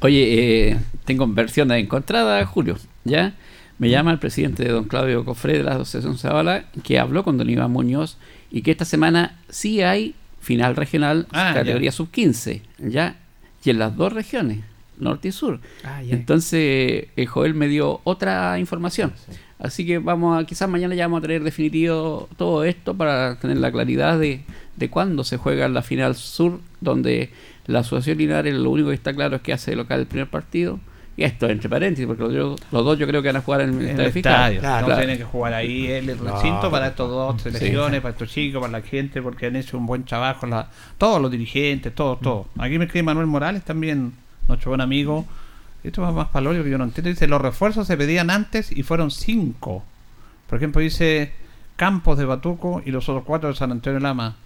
Oye, 0.00 0.68
eh, 0.70 0.78
tengo 1.04 1.26
versión 1.26 1.70
encontrada, 1.72 2.44
Julio. 2.46 2.76
¿Ya? 3.04 3.32
Me 3.78 3.90
llama 3.90 4.10
el 4.10 4.18
presidente 4.18 4.64
de 4.64 4.70
don 4.70 4.84
Claudio 4.84 5.24
Cofre 5.24 5.58
de 5.58 5.62
la 5.62 5.72
Asociación 5.72 6.18
Zavala, 6.18 6.64
que 6.82 6.98
habló 6.98 7.22
con 7.22 7.38
don 7.38 7.48
Iván 7.48 7.70
Muñoz 7.70 8.16
y 8.50 8.62
que 8.62 8.72
esta 8.72 8.84
semana 8.84 9.38
sí 9.48 9.82
hay 9.82 10.14
final 10.40 10.74
regional 10.76 11.26
Ah, 11.30 11.52
categoría 11.54 11.92
sub-15, 11.92 12.62
¿ya? 12.78 13.16
Y 13.64 13.70
en 13.70 13.78
las 13.78 13.96
dos 13.96 14.12
regiones, 14.12 14.60
norte 14.98 15.28
y 15.28 15.32
sur. 15.32 15.60
Ah, 15.84 16.02
ya. 16.02 16.14
Entonces, 16.14 17.06
eh, 17.16 17.26
Joel 17.26 17.54
me 17.54 17.68
dio 17.68 18.00
otra 18.04 18.58
información. 18.58 19.12
Así 19.58 19.84
que 19.86 19.98
vamos 19.98 20.40
a, 20.40 20.46
quizás 20.46 20.68
mañana 20.68 20.94
ya 20.94 21.06
vamos 21.06 21.18
a 21.18 21.22
tener 21.22 21.42
definitivo 21.42 22.28
todo 22.36 22.64
esto 22.64 22.94
para 22.94 23.38
tener 23.38 23.58
la 23.58 23.70
claridad 23.72 24.18
de, 24.18 24.42
de 24.76 24.90
cuándo 24.90 25.24
se 25.24 25.36
juega 25.36 25.68
la 25.68 25.82
final 25.82 26.14
sur, 26.14 26.60
donde 26.80 27.30
la 27.66 27.80
Asociación 27.80 28.18
Linares 28.18 28.54
lo 28.54 28.70
único 28.70 28.88
que 28.88 28.94
está 28.94 29.12
claro 29.12 29.36
es 29.36 29.42
que 29.42 29.52
hace 29.52 29.76
local 29.76 30.00
el 30.00 30.06
primer 30.06 30.28
partido. 30.28 30.80
Y 31.18 31.24
esto 31.24 31.48
entre 31.48 31.68
paréntesis, 31.68 32.06
porque 32.06 32.22
los, 32.22 32.32
yo- 32.32 32.54
los 32.70 32.84
dos 32.84 32.96
yo 32.96 33.04
creo 33.08 33.20
que 33.20 33.28
van 33.30 33.36
a 33.36 33.40
jugar 33.42 33.62
en 33.62 33.70
el 33.70 33.74
en 33.80 33.88
estadio 33.88 34.06
el 34.06 34.12
fiscal. 34.12 34.32
estadio. 34.34 34.60
Claro. 34.60 34.80
no 34.82 34.86
Claro. 34.86 35.00
tienen 35.00 35.18
que 35.18 35.24
jugar 35.24 35.52
ahí 35.52 35.86
el 35.88 36.06
recinto 36.16 36.70
para 36.70 36.86
estos 36.86 37.10
dos 37.10 37.42
selecciones, 37.42 38.00
para 38.00 38.12
estos 38.12 38.30
chicos, 38.30 38.60
para 38.60 38.70
la 38.78 38.82
gente, 38.86 39.20
porque 39.20 39.46
han 39.46 39.56
hecho 39.56 39.76
un 39.76 39.84
buen 39.86 40.04
trabajo, 40.04 40.46
la, 40.46 40.68
todos 40.96 41.20
los 41.20 41.28
dirigentes, 41.30 41.92
todos, 41.92 42.20
todos. 42.20 42.46
Aquí 42.56 42.78
me 42.78 42.84
escribe 42.84 43.02
Manuel 43.02 43.26
Morales 43.26 43.64
también, 43.64 44.12
nuestro 44.46 44.70
buen 44.70 44.80
amigo. 44.80 45.26
Esto 45.82 46.02
va 46.02 46.12
más 46.12 46.28
palorio 46.28 46.62
que 46.62 46.70
yo 46.70 46.78
no 46.78 46.84
entiendo. 46.84 47.10
Dice, 47.10 47.26
los 47.26 47.40
refuerzos 47.42 47.86
se 47.88 47.96
pedían 47.96 48.30
antes 48.30 48.70
y 48.70 48.84
fueron 48.84 49.10
cinco. 49.10 49.82
Por 50.48 50.58
ejemplo, 50.58 50.80
dice 50.80 51.32
Campos 51.74 52.16
de 52.16 52.26
Batuco 52.26 52.80
y 52.86 52.92
los 52.92 53.08
otros 53.08 53.24
cuatro 53.24 53.48
de 53.48 53.56
San 53.56 53.72
Antonio 53.72 53.98
Lama. 53.98 54.36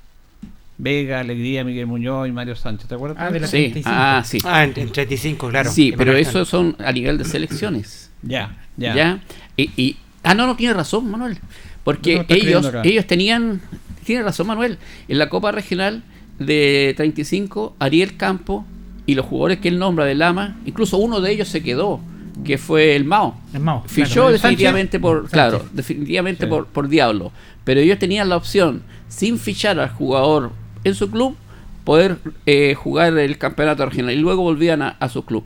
Vega, 0.78 1.20
Alegría, 1.20 1.64
Miguel 1.64 1.86
Muñoz 1.86 2.28
y 2.28 2.32
Mario 2.32 2.56
Sánchez. 2.56 2.88
¿Te 2.88 2.94
acuerdas? 2.94 3.18
Ah, 3.20 3.30
de 3.30 3.40
la 3.40 3.46
Sí, 3.46 3.58
35. 3.70 3.90
ah, 3.92 4.22
sí. 4.24 4.38
Ah, 4.44 4.64
en, 4.64 4.72
en 4.76 4.90
35, 4.90 5.48
claro. 5.48 5.70
Sí, 5.70 5.92
pero 5.96 6.12
eso 6.16 6.44
son 6.44 6.74
a 6.84 6.90
nivel 6.92 7.18
de 7.18 7.24
selecciones. 7.24 8.10
Ya, 8.22 8.56
ya. 8.76 8.94
¿Ya? 8.94 9.20
Y, 9.56 9.70
y- 9.76 9.96
ah, 10.22 10.34
no, 10.34 10.46
no, 10.46 10.56
tiene 10.56 10.74
razón, 10.74 11.10
Manuel. 11.10 11.38
Porque 11.84 12.24
ellos, 12.28 12.70
ellos 12.84 13.06
tenían, 13.06 13.60
tiene 14.04 14.22
razón, 14.22 14.46
Manuel, 14.46 14.78
en 15.08 15.18
la 15.18 15.28
Copa 15.28 15.50
Regional 15.52 16.02
de 16.38 16.94
35, 16.96 17.76
Ariel 17.78 18.16
Campo 18.16 18.64
y 19.06 19.14
los 19.14 19.26
jugadores 19.26 19.58
que 19.58 19.68
él 19.68 19.78
nombra 19.78 20.04
de 20.04 20.14
Lama, 20.14 20.56
incluso 20.64 20.96
uno 20.98 21.20
de 21.20 21.32
ellos 21.32 21.48
se 21.48 21.62
quedó, 21.62 22.00
que 22.44 22.56
fue 22.58 22.94
el 22.96 23.04
Mao. 23.04 23.36
Es 23.52 23.60
Mao, 23.60 23.82
Fichó 23.86 24.12
claro, 24.22 24.30
definitivamente 24.32 24.98
por, 25.00 25.16
Sánchez. 25.22 25.32
claro, 25.32 25.66
definitivamente 25.72 26.44
Sí. 26.44 26.50
por, 26.50 26.66
por 26.66 26.88
Diablo. 26.88 27.32
Pero 27.64 27.80
ellos 27.80 27.98
tenían 27.98 28.28
la 28.28 28.36
opción, 28.36 28.82
sin 29.08 29.38
fichar 29.38 29.78
al 29.80 29.90
jugador 29.90 30.52
en 30.84 30.94
su 30.94 31.10
club, 31.10 31.36
poder 31.84 32.18
eh, 32.46 32.74
jugar 32.74 33.16
el 33.18 33.38
campeonato 33.38 33.84
regional 33.86 34.14
y 34.14 34.18
luego 34.18 34.42
volvían 34.42 34.82
a, 34.82 34.88
a 34.90 35.08
su 35.08 35.24
club. 35.24 35.44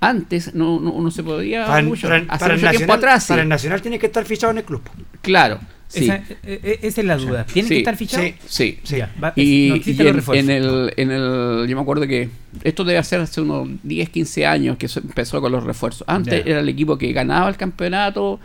Antes 0.00 0.54
no, 0.54 0.80
no, 0.80 1.00
no 1.00 1.10
se 1.12 1.22
podía 1.22 1.66
Para, 1.66 1.82
mucho, 1.82 2.08
para- 2.08 2.24
hace 2.28 2.38
para 2.38 2.54
el 2.54 2.60
mucho 2.60 2.70
tiempo 2.70 2.86
nacional, 2.86 2.98
atrás. 2.98 3.22
sí. 3.24 3.28
para 3.28 3.42
el 3.42 3.48
Nacional 3.48 3.82
tiene 3.82 3.98
que 3.98 4.06
estar 4.06 4.24
fichado 4.24 4.50
en 4.50 4.58
el 4.58 4.64
club. 4.64 4.82
Claro, 5.20 5.60
sí. 5.86 6.04
Esa, 6.04 6.16
eh, 6.16 6.24
eh, 6.42 6.78
esa 6.82 7.00
es 7.02 7.06
la 7.06 7.16
duda. 7.16 7.44
¿Tiene 7.46 7.68
Sí, 7.68 7.74
que 7.74 7.78
estar 7.80 7.96
fichado? 7.96 8.22
sí. 8.24 8.34
Sí. 8.46 8.78
Sí. 8.82 8.96
Ya, 8.96 9.12
va- 9.22 9.32
Y, 9.36 9.68
no 9.68 9.76
y 9.76 9.78
existen 9.78 10.06
los 10.06 10.10
en, 10.10 10.16
refuerzos. 10.16 10.44
en 10.48 10.50
el, 10.50 10.92
en 10.96 11.10
el. 11.12 11.68
Yo 11.68 11.76
me 11.76 11.82
acuerdo 11.82 12.06
que 12.08 12.30
esto 12.64 12.82
debe 12.82 12.98
hacer 12.98 13.20
hace 13.20 13.40
unos 13.40 13.68
10, 13.84 14.08
15 14.10 14.44
años 14.44 14.76
que 14.76 14.88
se 14.88 14.98
empezó 14.98 15.40
con 15.40 15.52
los 15.52 15.62
refuerzos. 15.62 16.02
Antes 16.08 16.44
Ya. 16.44 16.50
era 16.50 16.60
el 16.60 16.68
equipo 16.68 16.98
que 16.98 17.12
ganaba 17.12 17.48
el 17.48 17.56
campeonato 17.56 18.40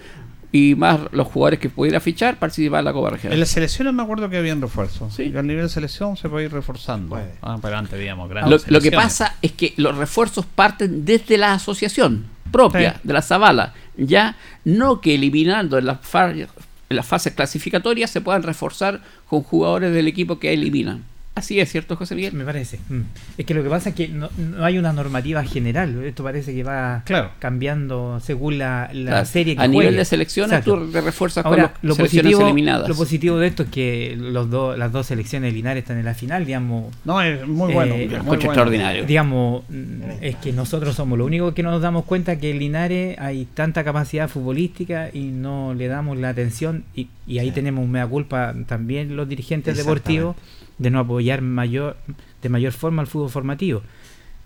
y 0.71 0.75
más 0.75 0.99
los 1.11 1.27
jugadores 1.27 1.59
que 1.59 1.69
pudiera 1.69 1.99
fichar 1.99 2.37
participaban 2.37 2.79
en 2.79 2.85
la 2.85 2.93
Copa 2.93 3.07
En 3.09 3.13
Regional. 3.15 3.39
las 3.39 3.49
selecciones 3.49 3.93
me 3.93 4.03
acuerdo 4.03 4.29
que 4.29 4.37
habían 4.37 4.61
refuerzos. 4.61 5.13
Sí. 5.13 5.23
Y 5.33 5.37
al 5.37 5.45
nivel 5.47 5.63
de 5.63 5.69
selección 5.69 6.15
se 6.17 6.29
puede 6.29 6.45
ir 6.45 6.51
reforzando. 6.53 7.09
Puede. 7.15 7.33
Ah, 7.41 7.57
pero 7.61 7.77
antes, 7.77 7.99
digamos, 7.99 8.27
Lo, 8.29 8.33
grandes 8.35 8.67
lo 8.69 8.81
que 8.81 8.91
pasa 8.91 9.35
es 9.41 9.51
que 9.51 9.73
los 9.77 9.97
refuerzos 9.97 10.45
parten 10.45 11.05
desde 11.05 11.37
la 11.37 11.53
asociación 11.53 12.25
propia 12.51 12.93
Sí. 12.93 12.99
de 13.03 13.13
la 13.13 13.21
Zavala, 13.21 13.73
ya 13.97 14.35
no 14.63 15.01
que 15.01 15.15
eliminando 15.15 15.77
en 15.77 15.85
las, 15.87 15.99
en 16.15 16.47
las 16.89 17.05
fases 17.05 17.33
clasificatorias 17.33 18.09
se 18.09 18.21
puedan 18.21 18.43
reforzar 18.43 19.01
con 19.29 19.43
jugadores 19.43 19.93
del 19.93 20.07
equipo 20.07 20.39
que 20.39 20.53
eliminan. 20.53 21.03
Así 21.37 21.59
es, 21.59 21.71
¿cierto, 21.71 21.95
José 21.95 22.15
Miguel? 22.15 22.33
Me 22.33 22.43
parece. 22.43 22.79
Mm. 22.89 23.01
Es 23.37 23.45
que 23.45 23.53
lo 23.53 23.61
que 23.61 23.69
pasa 23.69 23.89
es 23.89 23.95
que 23.95 24.07
no, 24.07 24.27
no 24.37 24.65
hay 24.65 24.79
una 24.79 24.91
normativa 24.91 25.43
general. 25.43 26.03
Esto 26.03 26.23
parece 26.23 26.51
que 26.55 26.63
va 26.63 27.03
Claro. 27.05 27.29
cambiando 27.37 28.19
según 28.19 28.57
la, 28.57 28.89
la 28.91 29.11
Claro. 29.11 29.25
serie 29.27 29.55
que 29.55 29.61
A 29.61 29.67
nivel 29.67 29.95
de 29.95 30.03
selecciones 30.03 30.51
Exacto. 30.59 30.79
tú 30.85 30.91
te 30.91 30.99
refuerzas 31.01 31.45
Ahora, 31.45 31.73
con 31.73 31.79
lo 31.83 31.89
las 31.89 31.97
selecciones 31.97 32.31
positivo, 32.33 32.47
eliminadas. 32.49 32.89
lo 32.89 32.95
positivo 32.95 33.37
de 33.37 33.47
esto 33.47 33.63
es 33.63 33.69
que 33.69 34.15
los 34.17 34.49
dos 34.49 34.77
las 34.77 34.91
dos 34.91 35.05
selecciones 35.05 35.51
de 35.51 35.55
Linares 35.57 35.83
están 35.83 35.99
en 35.99 36.05
la 36.05 36.15
final, 36.15 36.43
digamos. 36.45 36.91
No, 37.05 37.21
es 37.21 37.47
muy 37.47 37.71
bueno. 37.71 37.93
Eh, 37.93 37.97
muy 37.97 38.03
encuentro 38.05 38.23
bueno. 38.25 38.43
extraordinario. 38.45 39.05
Digamos, 39.05 39.63
mm, 39.69 40.01
es 40.21 40.35
que 40.37 40.51
nosotros 40.53 40.95
somos 40.95 41.19
lo 41.19 41.25
único 41.25 41.53
que 41.53 41.61
nos 41.61 41.79
damos 41.81 42.05
cuenta 42.05 42.37
que 42.39 42.49
en 42.49 42.57
Linares 42.57 43.15
hay 43.19 43.45
tanta 43.53 43.83
capacidad 43.83 44.27
futbolística 44.27 45.09
y 45.13 45.25
no 45.25 45.75
le 45.75 45.87
damos 45.87 46.17
la 46.17 46.29
atención 46.29 46.83
y, 46.95 47.09
y 47.27 47.37
ahí 47.39 47.51
tenemos 47.51 47.83
un 47.85 47.91
mea 47.91 48.07
culpa 48.07 48.55
también 48.65 49.15
los 49.15 49.29
dirigentes 49.29 49.77
deportivos 49.77 50.35
de 50.77 50.89
no 50.89 50.99
apoyar 50.99 51.41
mayor 51.41 51.97
de 52.41 52.49
mayor 52.49 52.71
forma 52.71 53.01
al 53.01 53.07
fútbol 53.07 53.29
formativo. 53.29 53.81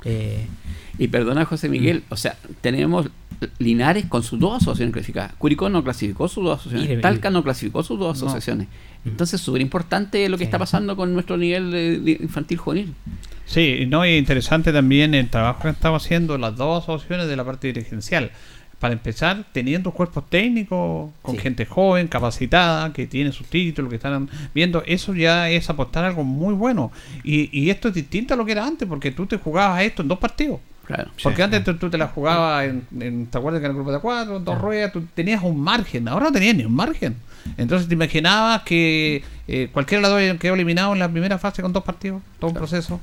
Eh, 0.06 0.48
Y 0.98 1.08
perdona, 1.08 1.46
José 1.46 1.70
Miguel, 1.70 2.04
o 2.10 2.18
sea, 2.18 2.36
tenemos 2.62 3.08
Linares 3.58 4.06
con 4.06 4.22
sus 4.24 4.40
dos 4.40 4.58
asociaciones 4.62 4.94
clasificadas. 4.94 5.34
Curicó 5.38 5.68
no 5.70 5.84
clasificó 5.84 6.28
sus 6.28 6.44
dos 6.44 6.60
asociaciones. 6.60 7.02
Talca 7.02 7.30
no 7.32 7.44
clasificó 7.44 7.82
sus 7.82 7.98
dos 7.98 8.20
No. 8.20 8.28
asociaciones. 8.28 8.68
Entonces, 9.04 9.42
súper 9.42 9.62
importante 9.62 10.28
lo 10.30 10.38
que 10.38 10.44
Sí. 10.44 10.46
está 10.46 10.60
pasando 10.60 10.96
con 10.96 11.14
nuestro 11.14 11.38
nivel 11.38 11.72
de, 11.72 12.00
de 12.00 12.12
infantil 12.22 12.58
juvenil. 12.60 12.94
Sí, 13.48 13.86
no, 13.88 14.06
y 14.06 14.12
interesante 14.18 14.72
también 14.72 15.16
el 15.16 15.28
trabajo 15.30 15.64
que 15.64 15.70
estamos 15.70 16.06
haciendo 16.06 16.38
las 16.38 16.56
dos 16.56 16.84
asociaciones 16.84 17.28
de 17.28 17.36
la 17.36 17.44
parte 17.44 17.68
dirigencial. 17.68 18.32
Para 18.82 18.94
empezar, 18.96 19.46
teniendo 19.54 19.92
cuerpos 19.92 20.28
técnicos 20.30 21.12
con 21.22 21.36
Sí. 21.36 21.42
gente 21.42 21.66
joven, 21.66 22.08
capacitada, 22.10 22.92
que 22.92 23.08
tiene 23.08 23.32
sus 23.32 23.48
títulos, 23.48 23.90
que 23.90 23.96
están 23.96 24.28
viendo, 24.54 24.84
eso 24.86 25.14
ya 25.14 25.50
es 25.50 25.70
apostar 25.70 26.04
a 26.04 26.08
algo 26.08 26.24
muy 26.26 26.54
bueno. 26.54 26.92
Y, 27.24 27.50
y 27.58 27.70
esto 27.70 27.88
es 27.90 27.94
distinto 27.94 28.34
a 28.34 28.38
lo 28.38 28.44
que 28.44 28.52
era 28.54 28.66
antes, 28.66 28.88
porque 28.88 29.12
tú 29.12 29.26
te 29.28 29.38
jugabas 29.38 29.84
esto 29.84 30.02
en 30.02 30.08
dos 30.10 30.18
partidos. 30.20 30.60
Claro. 30.86 31.12
Porque 31.24 31.44
antes 31.44 31.64
tú, 31.64 31.78
tú 31.78 31.90
te 31.92 31.98
la 31.98 32.08
jugabas 32.08 32.66
en, 32.66 32.84
en- 33.00 33.28
¿te 33.28 33.38
acuerdas 33.38 33.60
que 33.62 33.68
en 33.68 33.72
el 33.72 33.76
grupo 33.78 33.92
de 33.94 34.00
cuatro, 34.00 34.38
en 34.38 34.44
dos 34.46 34.60
ruedas, 34.60 34.92
tú 34.92 35.06
tenías 35.14 35.42
un 35.44 35.62
margen, 35.62 36.08
ahora 36.08 36.26
no 36.26 36.32
tenías 36.34 36.56
ni 36.56 36.66
un 36.66 36.74
margen. 36.76 37.16
Entonces 37.58 37.88
te 37.88 37.94
imaginabas 37.94 38.64
que 38.64 39.24
eh, 39.48 39.70
cualquiera 39.72 40.08
de 40.10 40.14
los 40.16 40.30
dos 40.32 40.40
quedó 40.40 40.56
eliminado 40.56 40.92
en 40.94 41.00
la 41.00 41.08
primera 41.10 41.38
fase 41.38 41.62
con 41.62 41.72
dos 41.72 41.84
partidos, 41.84 42.22
todo 42.40 42.50
un 42.50 42.58
proceso. 42.58 43.00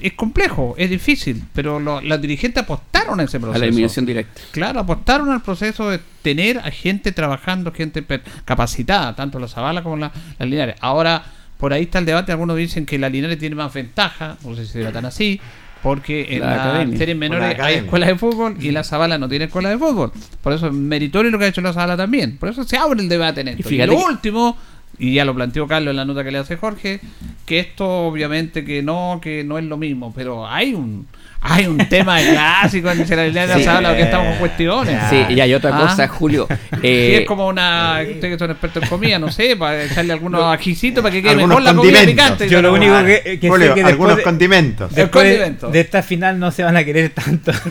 Es 0.00 0.12
complejo, 0.14 0.74
es 0.78 0.90
difícil, 0.90 1.42
pero 1.54 1.78
lo- 1.80 2.00
los 2.00 2.20
dirigentes 2.20 2.62
apostaron 2.62 3.20
a 3.20 3.24
ese 3.24 3.36
A 3.36 3.40
proceso. 3.40 3.58
la 3.60 3.66
eliminación 3.66 4.06
directa. 4.06 4.40
Claro, 4.52 4.80
apostaron 4.80 5.30
al 5.30 5.42
proceso 5.42 5.90
de 5.90 6.00
tener 6.22 6.58
a 6.58 6.70
gente 6.70 7.12
trabajando, 7.12 7.72
gente 7.72 8.04
capacitada, 8.44 9.14
tanto 9.14 9.38
la 9.38 9.48
Zavala 9.48 9.82
como 9.82 9.96
la, 9.96 10.12
las 10.38 10.48
Linares. 10.48 10.76
Ahora, 10.80 11.22
por 11.58 11.72
ahí 11.72 11.82
está 11.84 11.98
el 12.00 12.06
debate, 12.06 12.32
algunos 12.32 12.56
dicen 12.56 12.86
que 12.86 12.98
la 12.98 13.08
Linares 13.08 13.38
tiene 13.38 13.54
más 13.56 13.72
ventaja, 13.72 14.36
no 14.44 14.54
sé 14.54 14.66
si 14.66 14.72
será 14.72 14.92
tan 14.92 15.04
así, 15.06 15.40
porque 15.82 16.26
en 16.34 16.40
La 16.40 16.56
las 16.84 16.98
series 16.98 17.08
la 17.10 17.14
menores 17.14 17.60
hay 17.60 17.74
escuelas 17.76 18.08
de 18.08 18.16
fútbol 18.16 18.56
y 18.60 18.70
la 18.72 18.82
Zavala 18.82 19.18
no 19.18 19.28
tiene 19.28 19.44
escuela 19.44 19.68
de 19.68 19.78
fútbol. 19.78 20.10
Por 20.42 20.52
eso 20.52 20.66
es 20.66 20.72
meritorio 20.72 21.30
lo 21.30 21.38
que 21.38 21.44
ha 21.44 21.48
hecho 21.48 21.60
la 21.60 21.72
Zavala 21.72 21.96
también. 21.96 22.38
Por 22.38 22.48
eso 22.48 22.64
se 22.64 22.76
abre 22.76 23.00
el 23.00 23.08
debate 23.08 23.42
en 23.42 23.48
esto. 23.48 23.60
Y, 23.60 23.62
fíjate 23.70 23.86
lo 23.92 23.96
que- 23.98 24.04
último, 24.04 24.56
y 24.98 25.14
ya 25.14 25.24
lo 25.24 25.34
planteó 25.34 25.66
Carlos 25.66 25.92
en 25.92 25.96
la 25.96 26.04
nota 26.04 26.24
que 26.24 26.30
le 26.30 26.38
hace 26.38 26.56
Jorge, 26.56 27.00
que 27.44 27.58
esto 27.58 28.06
obviamente 28.06 28.64
que 28.64 28.82
no, 28.82 29.20
que 29.22 29.44
no 29.44 29.58
es 29.58 29.64
lo 29.64 29.76
mismo, 29.76 30.12
pero 30.14 30.46
hay 30.46 30.74
un 30.74 31.06
Hay 31.40 31.66
un 31.66 31.78
tema 31.88 32.18
clásico 32.20 32.90
en 32.90 33.08
la 33.08 33.26
Linares 33.26 33.62
Sí. 33.62 33.68
habla 33.68 33.94
que 33.96 34.02
estamos 34.02 34.28
con 34.30 34.38
cuestiones. 34.38 35.00
Sí, 35.10 35.22
y 35.28 35.40
hay 35.40 35.54
otra 35.54 35.76
Ah. 35.76 35.80
cosa, 35.80 36.08
Julio. 36.08 36.48
Sí, 36.76 36.78
eh, 36.82 37.18
es 37.20 37.26
como 37.26 37.46
una. 37.46 37.98
Ustedes 38.02 38.34
que 38.34 38.38
son 38.38 38.50
expertos 38.50 38.82
en 38.82 38.88
comida, 38.88 39.18
no 39.18 39.30
sé, 39.30 39.56
para 39.56 39.82
echarle 39.84 40.12
algunos 40.12 40.42
ajicitos 40.42 41.02
para 41.02 41.12
que 41.12 41.22
quede 41.22 41.36
mejor 41.36 41.62
la 41.62 41.74
comida 41.74 41.98
condimentos. 41.98 42.12
picante. 42.24 42.48
Yo 42.48 42.62
lo 42.62 42.72
único 42.74 42.94
que, 43.04 43.38
que 43.40 43.48
Julio, 43.48 43.68
sé 43.68 43.74
que 43.74 43.80
algunos 43.82 44.16
después 44.16 44.16
de, 44.16 44.22
condimentos. 44.22 44.94
Después 44.94 45.24
de- 45.24 45.30
condimento. 45.36 45.68
de 45.70 45.80
esta 45.80 46.02
final 46.02 46.38
no 46.38 46.50
se 46.50 46.62
van 46.64 46.76
a 46.76 46.84
querer 46.84 47.10
tanto 47.10 47.52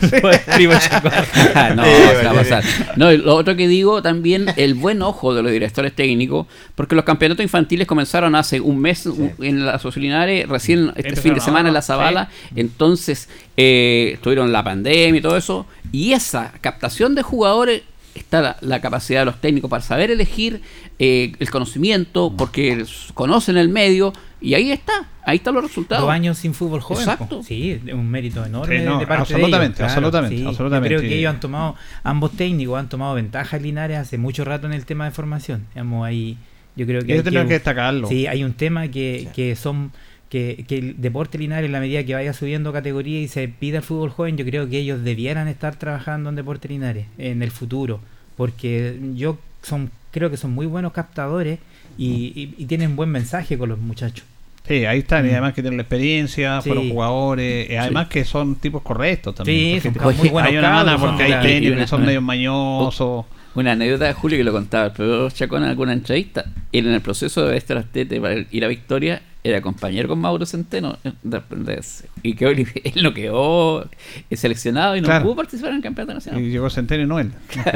no, 1.74 1.84
Sí, 1.84 1.90
se 2.18 2.24
va 2.24 2.30
a 2.30 2.34
pasar. 2.34 2.64
No, 2.96 3.12
y 3.12 3.18
lo 3.18 3.34
otro 3.34 3.56
que 3.56 3.68
digo 3.68 4.02
también, 4.02 4.46
el 4.56 4.74
buen 4.74 5.02
ojo 5.02 5.34
de 5.34 5.42
los 5.42 5.52
directores 5.52 5.92
técnicos, 5.94 6.46
porque 6.74 6.94
los 6.94 7.04
campeonatos 7.04 7.42
infantiles 7.42 7.86
comenzaron 7.86 8.34
hace 8.34 8.60
un 8.60 8.78
mes 8.80 9.08
en 9.40 9.64
la 9.66 9.80
Linares, 9.96 10.48
recién 10.48 10.88
este 10.96 11.08
Empezaron 11.08 11.22
fin 11.22 11.34
de 11.34 11.40
semana 11.40 11.68
en 11.68 11.74
la 11.74 11.82
Zabala, 11.82 12.28
entonces 12.54 13.28
eh, 13.56 14.18
tuvieron 14.22 14.52
la 14.52 14.62
pandemia 14.62 15.18
y 15.18 15.22
todo 15.22 15.36
eso, 15.36 15.66
y 15.92 16.12
esa 16.12 16.52
captación 16.60 17.14
de 17.14 17.22
jugadores 17.22 17.82
está 18.14 18.40
la, 18.40 18.56
la 18.60 18.80
capacidad 18.80 19.20
de 19.20 19.26
los 19.26 19.40
técnicos 19.40 19.70
para 19.70 19.82
saber 19.82 20.10
elegir 20.10 20.62
eh, 20.98 21.32
el 21.38 21.50
conocimiento, 21.50 22.32
porque 22.36 22.84
conocen 23.14 23.56
el 23.58 23.68
medio, 23.68 24.12
y 24.40 24.54
ahí 24.54 24.70
está, 24.70 25.08
ahí 25.24 25.36
están 25.36 25.54
los 25.54 25.64
resultados. 25.64 26.02
Dos 26.02 26.10
años 26.10 26.38
sin 26.38 26.54
fútbol 26.54 26.80
joven. 26.80 27.02
Exacto. 27.02 27.38
po. 27.38 27.42
Sí, 27.42 27.80
es 27.84 27.92
un 27.92 28.08
mérito 28.10 28.44
enorme 28.44 28.78
Sí, 28.78 28.84
no, 28.84 28.98
de 28.98 29.06
parte 29.06 29.22
absolutamente, 29.22 29.78
de 29.78 29.84
ellos. 29.84 29.92
absolutamente, 29.92 30.36
sí. 30.36 30.42
Yo 30.42 30.48
absolutamente. 30.48 30.96
creo 30.96 31.00
que 31.08 31.18
ellos 31.18 31.30
han 31.34 31.40
tomado, 31.40 31.76
ambos 32.04 32.32
técnicos 32.32 32.78
han 32.78 32.88
tomado 32.88 33.14
ventaja 33.14 33.56
en 33.56 33.62
Linares 33.62 33.98
hace 33.98 34.18
mucho 34.18 34.44
rato 34.44 34.66
en 34.66 34.72
el 34.72 34.84
tema 34.86 35.04
de 35.04 35.10
formación. 35.10 35.66
Digamos, 35.74 36.06
ahí, 36.06 36.38
yo 36.76 36.86
creo 36.86 37.02
que 37.02 37.14
hay 37.14 37.22
que 37.22 37.44
destacarlo. 37.44 38.08
Sí, 38.08 38.26
hay 38.26 38.44
un 38.44 38.54
tema 38.54 38.88
que, 38.88 39.28
que 39.34 39.56
son 39.56 39.92
que, 40.28 40.64
que 40.68 40.78
el 40.78 41.00
deporte 41.00 41.38
Linares 41.38 41.66
en 41.66 41.72
la 41.72 41.80
medida 41.80 42.02
que 42.04 42.14
vaya 42.14 42.32
subiendo 42.32 42.72
categoría 42.72 43.20
y 43.20 43.28
se 43.28 43.46
pida 43.48 43.78
el 43.78 43.82
fútbol 43.84 44.10
joven, 44.10 44.36
yo 44.36 44.44
creo 44.44 44.68
que 44.68 44.78
ellos 44.78 45.04
debieran 45.04 45.46
estar 45.48 45.76
trabajando 45.76 46.30
en 46.30 46.36
deporte 46.36 46.68
Linares 46.68 47.06
en 47.18 47.42
el 47.42 47.50
futuro, 47.50 48.00
porque 48.36 48.98
yo 49.14 49.38
son 49.62 49.90
creo 50.10 50.30
que 50.30 50.36
son 50.36 50.52
muy 50.52 50.66
buenos 50.66 50.92
captadores 50.92 51.58
y, 51.98 52.32
y- 52.34 52.54
y 52.56 52.64
tienen 52.66 52.96
buen 52.96 53.10
mensaje 53.10 53.58
con 53.58 53.68
los 53.68 53.78
muchachos. 53.78 54.24
Sí, 54.66 54.84
ahí 54.84 54.98
están, 55.00 55.24
y 55.24 55.28
Mm. 55.28 55.32
además 55.32 55.54
que 55.54 55.62
tienen 55.62 55.76
la 55.76 55.82
experiencia, 55.82 56.60
Sí. 56.60 56.70
fueron 56.70 56.90
jugadores, 56.90 57.70
y 57.70 57.76
además 57.76 58.08
que 58.08 58.24
son 58.24 58.56
tipos 58.56 58.82
correctos 58.82 59.34
también. 59.36 59.80
Sí, 59.80 59.90
son 59.92 60.16
muy 60.16 60.28
buenos 60.30 60.50
Hay 60.50 60.58
una 60.58 60.70
mala 60.70 60.98
porque 60.98 61.22
hay 61.22 61.42
técnicos 61.42 61.78
que 61.78 61.86
son 61.86 62.04
medio 62.04 62.20
mañosos. 62.20 63.26
Una 63.54 63.72
anécdota 63.72 64.04
de 64.06 64.12
Julio 64.12 64.36
que 64.36 64.44
lo 64.44 64.52
contaba, 64.52 64.92
pero 64.92 65.30
Chacón 65.30 65.62
en 65.62 65.70
alguna 65.70 65.92
entrevista. 65.94 66.44
Él 66.72 66.86
en 66.88 66.92
el 66.94 67.00
proceso 67.00 67.46
de 67.46 67.56
este 67.56 67.72
Astete 67.74 68.20
para 68.20 68.34
ir 68.50 68.64
a 68.64 68.68
Victoria 68.68 69.22
era 69.48 69.60
compañero 69.60 70.08
con 70.08 70.18
Mauro 70.18 70.44
Centeno 70.46 70.98
eh, 71.04 71.12
de- 71.22 71.40
de- 71.56 71.82
y 72.22 72.34
que 72.34 72.46
él, 72.46 72.66
él 72.84 73.02
no 73.02 73.14
quedó 73.14 73.88
seleccionado 74.32 74.96
y 74.96 75.00
no 75.00 75.06
Claro. 75.06 75.24
pudo 75.24 75.36
participar 75.36 75.70
en 75.70 75.76
el 75.76 75.82
campeonato 75.82 76.14
nacional. 76.14 76.40
Y 76.42 76.50
llegó 76.50 76.68
Centenio 76.70 77.06
Noel. 77.06 77.32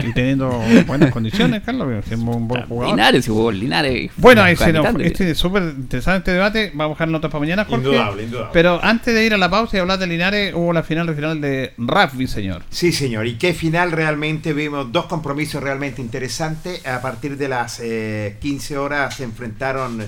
Y 0.06 0.12
teniendo 0.12 0.50
buenas 0.86 1.12
condiciones, 1.12 1.62
Carlos, 1.62 2.04
que 2.04 2.14
es 2.14 2.20
un 2.20 2.48
buen 2.48 2.64
jugador. 2.66 2.94
Linares 2.96 3.26
jugó 3.26 3.52
Linares. 3.52 4.10
Bueno, 4.16 4.44
de- 4.44 5.06
este 5.06 5.30
es 5.30 5.38
súper 5.38 5.62
interesante 5.62 6.32
debate. 6.32 6.68
Vamos 6.70 6.84
a 6.84 6.88
buscar 6.88 7.08
notas 7.08 7.30
para 7.30 7.40
mañana, 7.40 7.64
Jorge. 7.64 7.86
Indudable, 7.86 8.22
indudable. 8.24 8.50
Pero 8.52 8.80
antes 8.82 9.14
de 9.14 9.24
ir 9.24 9.34
a 9.34 9.38
la 9.38 9.48
pausa 9.50 9.76
y 9.76 9.80
hablar 9.80 9.98
de 9.98 10.06
Linares, 10.06 10.54
hubo 10.54 10.72
la 10.72 10.82
final 10.82 11.06
regional 11.06 11.40
de 11.40 11.72
rugby, 11.78 12.26
señor. 12.26 12.62
Sí, 12.70 12.92
señor. 12.92 13.26
Y 13.26 13.34
qué 13.34 13.54
final 13.54 13.92
realmente 13.92 14.52
vimos 14.52 14.90
dos 14.92 15.06
compromisos 15.06 15.62
realmente 15.62 16.00
interesantes. 16.02 16.84
A 16.86 17.00
partir 17.00 17.36
de 17.36 17.48
las 17.48 17.80
eh, 17.80 18.36
15 18.40 18.78
horas 18.78 19.16
se 19.16 19.24
enfrentaron 19.24 20.00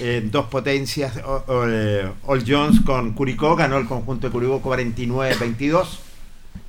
eh, 0.00 0.22
dos 0.24 0.46
potencias. 0.46 1.16
Eh, 1.16 2.10
All 2.26 2.44
Jones 2.46 2.80
con 2.84 3.12
Curicó, 3.12 3.56
ganó 3.56 3.78
el 3.78 3.86
conjunto 3.86 4.28
de 4.28 4.32
Curicó 4.32 4.62
49-22. 4.62 5.86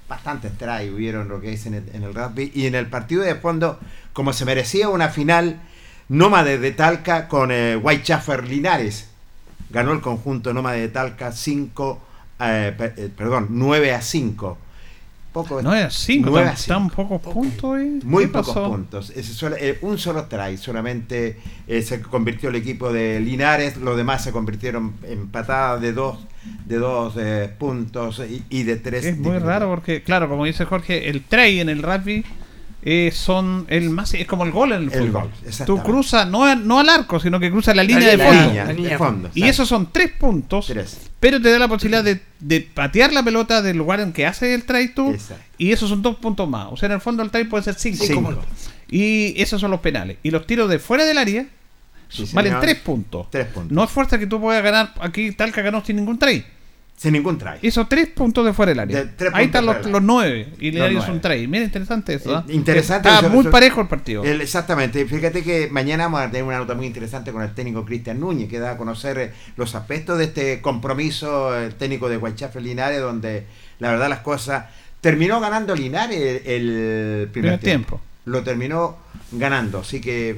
Bastantes 0.09 0.57
try 0.57 0.89
hubieron 0.89 1.29
lo 1.29 1.39
que 1.39 1.53
es 1.53 1.67
en 1.67 1.75
el, 1.75 2.13
rugby. 2.13 2.51
Y 2.55 2.65
en 2.65 2.73
el 2.73 2.87
partido 2.87 3.21
de 3.21 3.35
fondo, 3.35 3.79
como 4.11 4.33
se 4.33 4.43
merecía 4.43 4.89
una 4.89 5.09
final, 5.09 5.61
Nómade 6.09 6.57
de 6.57 6.71
Talca 6.71 7.27
con 7.27 7.51
eh, 7.51 7.75
Whitechaffer 7.75 8.47
Linares. 8.47 9.07
Ganó 9.69 9.91
el 9.91 10.01
conjunto 10.01 10.51
Nómade 10.51 10.81
de 10.81 10.87
Talca 10.87 11.31
5, 11.31 12.01
eh, 12.39 12.75
eh, 12.97 13.11
9 13.49 13.93
a 13.93 14.01
5. 14.01 14.57
Poco, 15.31 15.61
9 15.61 15.83
a 15.83 15.89
5, 15.91 16.27
9 16.31 16.47
a 16.47 16.49
tan, 16.51 16.57
5. 16.57 16.73
tan 16.73 16.89
pocos 16.89 17.21
puntos. 17.33 17.79
eh. 17.79 17.99
Muy 18.03 18.23
¿Qué 18.25 18.29
pocos 18.31 18.47
pasó? 18.47 18.69
puntos. 18.69 19.11
Ese 19.11 19.33
solo- 19.33 19.55
eh, 19.59 19.77
un 19.81 19.97
solo 19.99 20.25
try, 20.25 20.57
solamente 20.57 21.37
eh, 21.67 21.81
se 21.83 22.01
convirtió 22.01 22.49
el 22.49 22.55
equipo 22.55 22.91
de 22.91 23.19
Linares, 23.19 23.77
los 23.77 23.95
demás 23.95 24.23
se 24.23 24.31
convirtieron 24.31 24.95
en 25.03 25.27
patadas 25.27 25.81
de 25.81 25.93
dos, 25.93 26.17
de 26.65 26.77
dos 26.77 27.13
puntos 27.59 28.21
y, 28.27 28.43
y 28.49 28.63
de 28.63 28.77
tres. 28.77 29.05
Es 29.05 29.17
muy 29.19 29.37
raro 29.37 29.69
porque, 29.69 30.01
claro, 30.01 30.27
como 30.29 30.45
dice 30.45 30.65
Jorge, 30.65 31.09
el 31.09 31.23
try 31.23 31.59
en 31.59 31.69
el 31.69 31.83
rugby 31.83 32.25
eh, 32.81 33.11
son 33.13 33.65
el 33.69 33.89
más 33.89 34.13
es 34.13 34.25
como 34.25 34.45
el 34.45 34.51
gol 34.51 34.71
en 34.71 34.83
el, 34.83 34.93
El 34.93 35.07
fútbol. 35.07 35.11
gol, 35.23 35.31
Tú 35.65 35.83
cruzas 35.83 36.27
no, 36.27 36.45
a- 36.45 36.55
no 36.55 36.79
al 36.79 36.87
arco, 36.89 37.19
sino 37.19 37.39
que 37.39 37.51
cruzas 37.51 37.75
la 37.75 37.83
línea 37.83 38.15
La 38.15 38.17
de 38.17 38.17
fondo. 38.25 38.53
la 38.53 38.73
línea 38.73 38.91
de 38.91 38.97
fondo, 38.97 39.29
y 39.33 39.43
esos 39.43 39.67
son 39.67 39.91
tres 39.91 40.11
puntos, 40.17 40.67
Tres. 40.67 41.09
pero 41.19 41.41
te 41.41 41.51
da 41.51 41.59
la 41.59 41.67
posibilidad 41.67 42.03
de, 42.03 42.21
de 42.39 42.61
patear 42.61 43.11
la 43.11 43.21
pelota 43.23 43.61
del 43.61 43.77
lugar 43.77 43.99
en 43.99 44.13
que 44.13 44.25
hace 44.25 44.53
el 44.53 44.63
try 44.63 44.93
tú. 44.93 45.11
Exacto. 45.11 45.43
Y 45.57 45.71
esos 45.73 45.89
son 45.89 46.01
dos 46.01 46.15
puntos 46.17 46.47
más. 46.47 46.67
O 46.71 46.77
sea, 46.77 46.87
en 46.87 46.93
el 46.93 47.01
fondo 47.01 47.21
el 47.21 47.31
try 47.31 47.43
puede 47.43 47.63
ser 47.65 47.75
cinco. 47.75 48.05
Cinco. 48.05 48.39
Y 48.89 49.39
esos 49.41 49.59
son 49.59 49.71
los 49.71 49.81
penales. 49.81 50.17
Y 50.23 50.31
los 50.31 50.47
tiros 50.47 50.69
de 50.69 50.79
fuera 50.79 51.05
del 51.05 51.17
área 51.17 51.45
Sí, 52.07 52.25
valen 52.33 52.55
tres 52.59 52.75
puntos. 52.77 53.27
Tres 53.29 53.45
puntos. 53.47 53.71
No 53.71 53.83
es 53.83 53.89
fuerza 53.91 54.17
que 54.17 54.25
tú 54.25 54.41
puedas 54.41 54.63
ganar 54.63 54.93
aquí 55.01 55.31
tal 55.33 55.51
que 55.51 55.61
ganó 55.61 55.83
sin 55.85 55.97
ningún 55.97 56.17
try. 56.17 56.43
Sin 56.99 57.13
ningún 57.13 57.37
try. 57.37 57.51
Esos 57.61 57.87
tres 57.87 58.09
puntos 58.09 58.45
de 58.45 58.51
fuera 58.51 58.71
del 58.71 58.79
área. 58.81 59.05
De- 59.05 59.29
Ahí 59.31 59.45
están 59.45 59.65
los, 59.65 59.77
nueve. 60.01 60.49
Y 60.59 60.67
es 60.67 60.73
nueve. 60.75 60.99
un 61.09 61.21
try. 61.21 61.47
Mira, 61.47 61.63
interesante 61.63 62.15
eso. 62.15 62.35
¿ah? 62.35 62.43
Eh, 62.45 62.53
Interesante. 62.53 63.07
Está 63.07 63.21
eso- 63.21 63.29
muy 63.29 63.39
eso- 63.43 63.51
parejo 63.51 63.79
el 63.79 63.87
partido. 63.87 64.21
el- 64.25 64.41
exactamente. 64.41 65.05
Fíjate 65.05 65.41
que 65.41 65.69
mañana 65.71 66.03
vamos 66.05 66.19
a 66.19 66.25
tener 66.29 66.43
una 66.43 66.57
nota 66.57 66.75
muy 66.75 66.87
interesante 66.87 67.31
con 67.31 67.41
el 67.41 67.53
técnico 67.53 67.85
Cristian 67.85 68.19
Núñez, 68.19 68.49
que 68.49 68.59
da 68.59 68.71
a 68.71 68.77
conocer 68.77 69.17
eh, 69.17 69.31
los 69.55 69.75
aspectos 69.75 70.17
de 70.17 70.25
este 70.25 70.59
compromiso 70.61 71.57
el 71.57 71.75
técnico 71.75 72.09
de 72.09 72.17
Guaychafe 72.17 72.59
Linares, 72.59 72.99
donde 72.99 73.45
la 73.79 73.91
verdad 73.91 74.09
las 74.09 74.19
cosas. 74.19 74.65
Terminó 74.99 75.39
ganando 75.39 75.73
Linares 75.75 76.41
el, 76.45 76.69
el 76.69 77.27
primer 77.29 77.31
Primer 77.31 77.59
tiempo. 77.61 77.87
tiempo. 77.95 78.01
Lo 78.25 78.43
terminó 78.43 78.97
ganando. 79.31 79.79
Así 79.79 80.01
que 80.01 80.37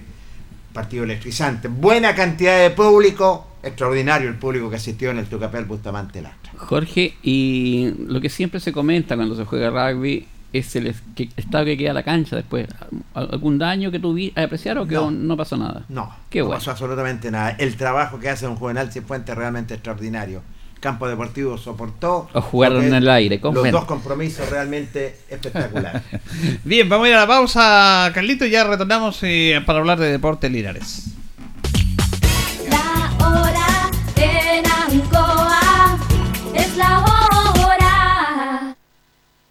partido 0.73 1.05
electrizante. 1.05 1.67
Buena 1.69 2.13
cantidad 2.13 2.59
de 2.61 2.69
público. 2.69 3.47
Extraordinario 3.63 4.29
el 4.29 4.35
público 4.35 4.69
que 4.69 4.75
asistió 4.77 5.11
en 5.11 5.19
el 5.19 5.25
Tucapel 5.27 5.65
Bustamante 5.65 6.21
Lastra. 6.21 6.51
Jorge, 6.57 7.15
y 7.23 7.91
lo 8.07 8.19
que 8.19 8.29
siempre 8.29 8.59
se 8.59 8.71
comenta 8.73 9.15
cuando 9.15 9.35
se 9.35 9.45
juega 9.45 9.69
rugby 9.69 10.27
es 10.53 10.75
el 10.75 10.93
que- 11.15 11.29
estado 11.37 11.65
que 11.65 11.77
queda 11.77 11.93
la 11.93 12.03
cancha 12.03 12.35
después. 12.35 12.67
¿Al- 13.13 13.29
¿Algún 13.31 13.57
daño 13.57 13.91
que 13.91 13.99
tuviste 13.99 14.39
a 14.41 14.45
apreciar 14.45 14.77
o 14.79 14.87
que 14.87 14.95
No. 14.95 15.11
no, 15.11 15.37
pasó 15.37 15.57
nada? 15.57 15.85
No, 15.89 16.13
Qué 16.29 16.39
no 16.39 16.45
bueno. 16.47 16.59
pasó 16.59 16.71
absolutamente 16.71 17.29
nada. 17.31 17.51
El 17.51 17.75
trabajo 17.77 18.19
que 18.19 18.29
hace 18.29 18.47
un 18.47 18.55
Juvenal 18.55 18.91
Cifuentes 18.91 19.29
es 19.31 19.37
realmente 19.37 19.75
extraordinario. 19.75 20.41
Campo 20.81 21.07
Deportivo 21.07 21.59
soportó. 21.59 22.27
O 22.33 22.41
jugaron 22.41 22.83
en 22.83 22.95
el 22.95 23.07
aire, 23.07 23.39
¿cómo 23.39 23.53
Los 23.53 23.63
ven? 23.63 23.71
dos 23.71 23.85
compromisos 23.85 24.49
realmente 24.49 25.15
espectaculares. 25.29 26.01
Bien, 26.65 26.89
vamos 26.89 27.05
a 27.05 27.09
ir 27.09 27.15
a 27.15 27.19
la 27.19 27.27
pausa, 27.27 28.11
Carlito, 28.13 28.45
y 28.47 28.49
ya 28.49 28.63
retornamos 28.63 29.19
eh, 29.21 29.61
para 29.63 29.77
hablar 29.77 29.99
de 29.99 30.11
deportes 30.11 30.51
Linares. 30.51 31.10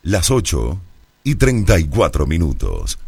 Las 0.03 0.30
8 0.30 0.80
y 1.24 1.34
34 1.34 2.26
minutos. 2.26 2.98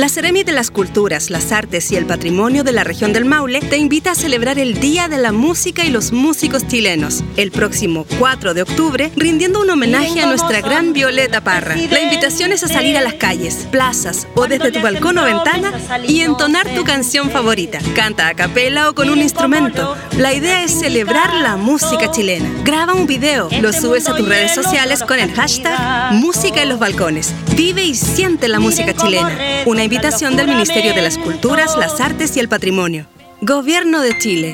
La 0.00 0.08
Ceremi 0.08 0.44
de 0.44 0.52
las 0.52 0.70
Culturas, 0.70 1.28
las 1.28 1.52
Artes 1.52 1.92
y 1.92 1.96
el 1.96 2.06
Patrimonio 2.06 2.64
de 2.64 2.72
la 2.72 2.84
región 2.84 3.12
del 3.12 3.26
Maule 3.26 3.60
te 3.60 3.76
invita 3.76 4.12
a 4.12 4.14
celebrar 4.14 4.58
el 4.58 4.80
Día 4.80 5.08
de 5.08 5.18
la 5.18 5.30
Música 5.30 5.84
y 5.84 5.90
los 5.90 6.10
Músicos 6.10 6.66
Chilenos 6.66 7.22
el 7.36 7.50
próximo 7.50 8.06
4 8.18 8.54
de 8.54 8.62
octubre, 8.62 9.12
rindiendo 9.14 9.60
un 9.60 9.68
homenaje 9.68 10.22
a 10.22 10.26
nuestra 10.26 10.62
gran 10.62 10.94
Violeta 10.94 11.42
Parra. 11.42 11.76
La 11.76 12.00
invitación 12.00 12.50
es 12.50 12.64
a 12.64 12.68
salir 12.68 12.96
a 12.96 13.02
las 13.02 13.12
calles, 13.12 13.68
plazas 13.70 14.26
o 14.36 14.46
desde 14.46 14.72
tu 14.72 14.80
balcón 14.80 15.18
o 15.18 15.24
ventana 15.24 15.70
y 16.08 16.20
entonar 16.22 16.66
tu 16.74 16.82
canción 16.82 17.30
favorita. 17.30 17.80
Canta 17.94 18.28
a 18.28 18.34
capela 18.34 18.88
o 18.88 18.94
con 18.94 19.10
un 19.10 19.18
instrumento. 19.18 19.98
La 20.16 20.32
idea 20.32 20.64
es 20.64 20.80
celebrar 20.80 21.34
la 21.34 21.56
música 21.56 22.10
chilena. 22.10 22.48
Graba 22.64 22.94
un 22.94 23.06
video, 23.06 23.50
lo 23.60 23.70
subes 23.74 24.08
a 24.08 24.16
tus 24.16 24.26
redes 24.26 24.54
sociales 24.54 25.02
con 25.02 25.18
el 25.18 25.30
hashtag 25.34 26.14
Música 26.14 26.62
en 26.62 26.70
los 26.70 26.78
Balcones. 26.78 27.34
Vive 27.54 27.84
y 27.84 27.94
siente 27.94 28.48
la 28.48 28.60
música 28.60 28.94
chilena. 28.94 29.49
Una 29.66 29.84
invitación 29.84 30.36
del 30.36 30.48
Ministerio 30.48 30.94
de 30.94 31.02
las 31.02 31.18
Culturas, 31.18 31.76
las 31.76 32.00
Artes 32.00 32.36
y 32.36 32.40
el 32.40 32.48
Patrimonio. 32.48 33.06
Gobierno 33.40 34.00
de 34.00 34.18
Chile. 34.18 34.52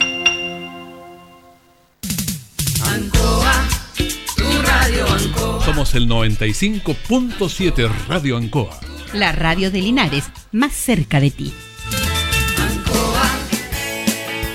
Somos 5.64 5.94
el 5.94 6.08
95.7 6.08 7.90
Radio 8.08 8.36
Ancoa. 8.36 8.78
La 9.12 9.32
radio 9.32 9.70
de 9.70 9.80
Linares, 9.80 10.24
más 10.52 10.72
cerca 10.72 11.20
de 11.20 11.30
ti. 11.30 11.52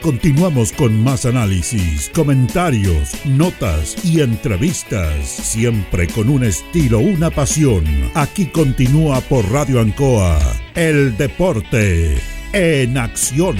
Continuamos 0.00 0.72
con 0.72 1.04
más 1.04 1.26
análisis, 1.26 2.10
comentarios, 2.14 3.14
notas 3.26 4.02
y 4.04 4.22
entrevistas, 4.22 5.26
siempre 5.26 6.08
con 6.08 6.30
un 6.30 6.44
estilo, 6.44 6.98
una 6.98 7.30
pasión. 7.30 7.84
Aquí 8.14 8.46
continúa 8.46 9.20
por 9.20 9.48
Radio 9.52 9.80
Ancoa, 9.80 10.38
el 10.74 11.14
deporte 11.18 12.16
en 12.54 12.96
acción. 12.96 13.56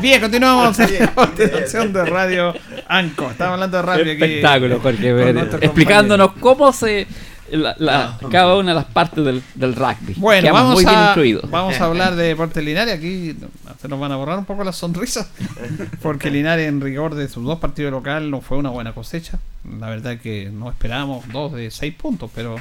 Bien, 0.00 0.20
continuamos 0.20 0.78
en 0.78 0.94
la 1.00 1.14
continuación 1.14 1.92
de 1.92 2.04
Radio 2.04 2.54
Anco. 2.86 3.28
Estamos 3.30 3.54
hablando 3.54 3.76
de 3.78 3.82
radio 3.82 4.02
aquí. 4.02 4.12
Espectáculo, 4.12 4.80
Jorge, 4.80 5.08
con 5.08 5.16
ver, 5.16 5.34
nuestros 5.34 5.62
explicándonos 5.62 6.32
cómo 6.34 6.72
se 6.72 7.08
la- 7.50 7.74
la- 7.78 8.18
cada 8.30 8.56
una 8.56 8.70
de 8.70 8.74
las 8.74 8.84
partes 8.86 9.24
del, 9.24 9.42
del 9.54 9.74
rugby. 9.74 10.14
Bueno, 10.16 10.42
Quedamos 10.42 10.60
vamos 10.62 10.74
muy 10.76 10.84
bien 10.84 10.96
a, 10.98 11.04
instruidos. 11.06 11.50
vamos 11.50 11.80
a 11.80 11.84
hablar 11.86 12.16
de 12.16 12.24
deporte 12.24 12.62
Linares. 12.62 12.94
Aquí 12.94 13.36
se 13.80 13.88
nos 13.88 14.00
van 14.00 14.12
a 14.12 14.16
borrar 14.16 14.38
un 14.38 14.44
poco 14.44 14.64
las 14.64 14.76
sonrisas. 14.76 15.30
Porque 16.02 16.30
Linares, 16.30 16.68
en 16.68 16.80
rigor 16.80 17.14
de 17.14 17.28
sus 17.28 17.44
dos 17.44 17.58
partidos 17.58 17.92
local, 17.92 18.30
no 18.30 18.40
fue 18.40 18.56
una 18.58 18.70
buena 18.70 18.92
cosecha. 18.92 19.38
La 19.78 19.88
verdad 19.88 20.18
que 20.18 20.50
no 20.52 20.68
esperábamos 20.70 21.26
dos 21.32 21.52
de 21.52 21.70
seis 21.70 21.94
puntos, 21.94 22.30
pero 22.34 22.56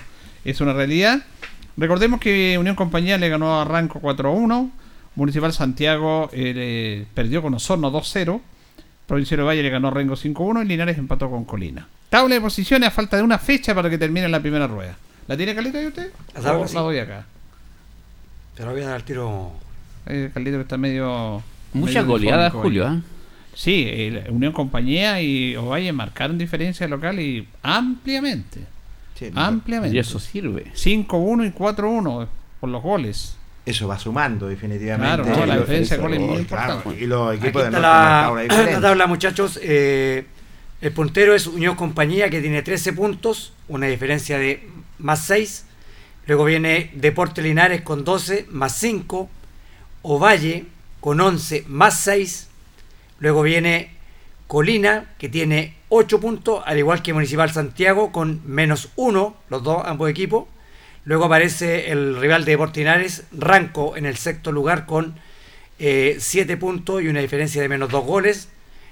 es 0.46 0.60
una 0.62 0.74
realidad. 0.74 1.20
Recordemos 1.78 2.20
que 2.20 2.58
Unión 2.60 2.76
Compañía 2.76 3.18
le 3.18 3.30
ganó 3.30 3.60
a 3.60 3.66
Ranco 3.66 4.00
4-1. 4.02 4.70
Municipal 5.16 5.54
Santiago 5.54 6.30
eh, 6.34 6.54
le 6.54 7.06
perdió 7.14 7.42
con 7.42 7.54
Osorno 7.54 7.92
2-0. 7.92 8.42
Provincial 9.08 9.42
Valle 9.46 9.62
le 9.64 9.70
ganó 9.70 9.90
a 9.90 9.92
Rengo 9.92 10.16
5-1 10.16 10.64
y 10.64 10.68
Linares 10.68 10.98
empató 10.98 11.30
con 11.30 11.46
Colina. 11.46 11.88
Tabla 12.14 12.36
de 12.36 12.42
posiciones 12.42 12.90
a 12.90 12.92
falta 12.92 13.18
de 13.18 13.24
una 13.24 13.40
fecha 13.40 13.74
para 13.74 13.90
que 13.90 13.98
termine 13.98 14.30
la 14.30 14.40
primera 14.40 14.68
rueda. 14.68 14.96
¿La 15.26 15.36
tiene 15.36 15.56
Carlito 15.56 15.80
ahí 15.80 15.88
usted? 15.88 16.12
La 16.36 16.42
tabla, 16.42 16.60
¿O 16.60 16.68
sí. 16.68 16.76
la 16.76 16.82
doy 16.82 17.00
acá? 17.00 17.26
Te 18.54 18.64
lo 18.64 18.72
voy 18.72 18.82
a 18.84 18.86
dar 18.86 18.96
al 18.98 19.04
tiro. 19.04 19.52
Eh, 20.06 20.30
Carlito 20.32 20.58
que 20.58 20.62
está 20.62 20.78
medio. 20.78 21.42
Muchas 21.74 22.06
goleadas, 22.06 22.54
Julio. 22.54 22.86
¿ah? 22.86 23.02
Sí, 23.56 23.88
el 23.92 24.26
Unión 24.30 24.54
Compañía 24.54 25.24
y 25.24 25.56
Ovalle 25.56 25.92
marcaron 25.92 26.38
diferencia 26.38 26.88
local 26.88 27.20
y 27.20 27.48
ampliamente. 27.64 28.60
ampliamente. 29.34 29.96
Y 29.96 30.00
eso 30.00 30.20
sirve. 30.20 30.72
5-1 30.76 31.48
y 31.48 31.52
4-1 31.52 32.28
por 32.60 32.70
los 32.70 32.84
goles. 32.84 33.38
Eso 33.66 33.88
va 33.88 33.98
sumando 33.98 34.48
definitivamente. 34.48 35.24
Claro, 35.24 35.40
no, 35.40 35.46
la 35.48 35.56
Y 35.56 35.60
diferencia 35.62 35.98
de 35.98 36.04
goles 36.04 36.20
es 36.22 36.28
muy 36.28 36.46
claro, 36.46 36.74
importante. 36.76 37.04
Y 37.04 37.08
los 37.08 37.30
Aquí 37.32 37.44
equipos 37.48 37.62
de 37.64 37.68
está 37.70 37.80
la, 37.80 38.82
tabla, 38.82 39.08
muchachos. 39.08 39.60
Eh, 39.64 40.28
el 40.84 40.92
puntero 40.92 41.34
es 41.34 41.48
Unión 41.48 41.78
Compañía, 41.78 42.30
que 42.30 42.42
tiene 42.42 42.62
13 42.62 42.92
puntos, 42.92 43.54
una 43.70 43.88
diferencia 43.88 44.38
de 44.38 44.68
más 45.00 45.24
6. 45.28 45.66
Luego 46.28 46.44
viene 46.44 46.92
Deporte 46.96 47.42
Linares 47.42 47.84
con 47.84 48.04
12, 48.04 48.48
más 48.50 48.78
5. 48.80 49.30
Ovalle 50.02 50.66
con 51.00 51.22
11, 51.22 51.64
más 51.70 52.02
6. 52.02 52.50
Luego 53.20 53.44
viene 53.44 53.92
Colina, 54.48 55.14
que 55.18 55.30
tiene 55.30 55.78
8 55.88 56.20
puntos, 56.20 56.62
al 56.66 56.78
igual 56.78 57.02
que 57.02 57.14
Municipal 57.14 57.50
Santiago, 57.50 58.12
con 58.12 58.42
menos 58.46 58.90
1, 58.98 59.38
los 59.50 59.64
dos, 59.64 59.84
ambos 59.86 60.10
equipos. 60.10 60.48
Luego 61.06 61.24
aparece 61.24 61.94
el 61.94 62.20
rival 62.20 62.44
de 62.44 62.52
Deportes 62.52 62.80
Linares, 62.80 63.24
Ranco, 63.32 63.96
en 63.96 64.06
el 64.06 64.18
sexto 64.18 64.52
lugar 64.52 64.86
con 64.86 65.16
7 65.78 66.58
puntos 66.58 67.02
y 67.02 67.08
una 67.08 67.22
diferencia 67.22 67.62
de 67.62 67.70
menos 67.70 67.90
2 67.90 68.04
goles. 68.04 68.50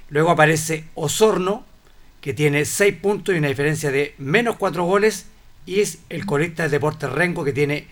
Luego 0.07 0.31
aparece 0.31 0.85
Osorno, 0.95 1.65
que 2.21 2.33
tiene 2.33 2.65
6 2.65 2.95
puntos 3.01 3.35
y 3.35 3.37
una 3.39 3.47
diferencia 3.49 3.91
de 3.91 4.15
menos 4.17 4.55
4 4.57 4.83
goles. 4.83 5.27
Y 5.65 5.79
es 5.81 5.99
el 6.09 6.25
colista 6.25 6.63
del 6.63 6.71
Deportes 6.71 7.11
Renco, 7.11 7.43
que 7.43 7.53
tiene 7.53 7.85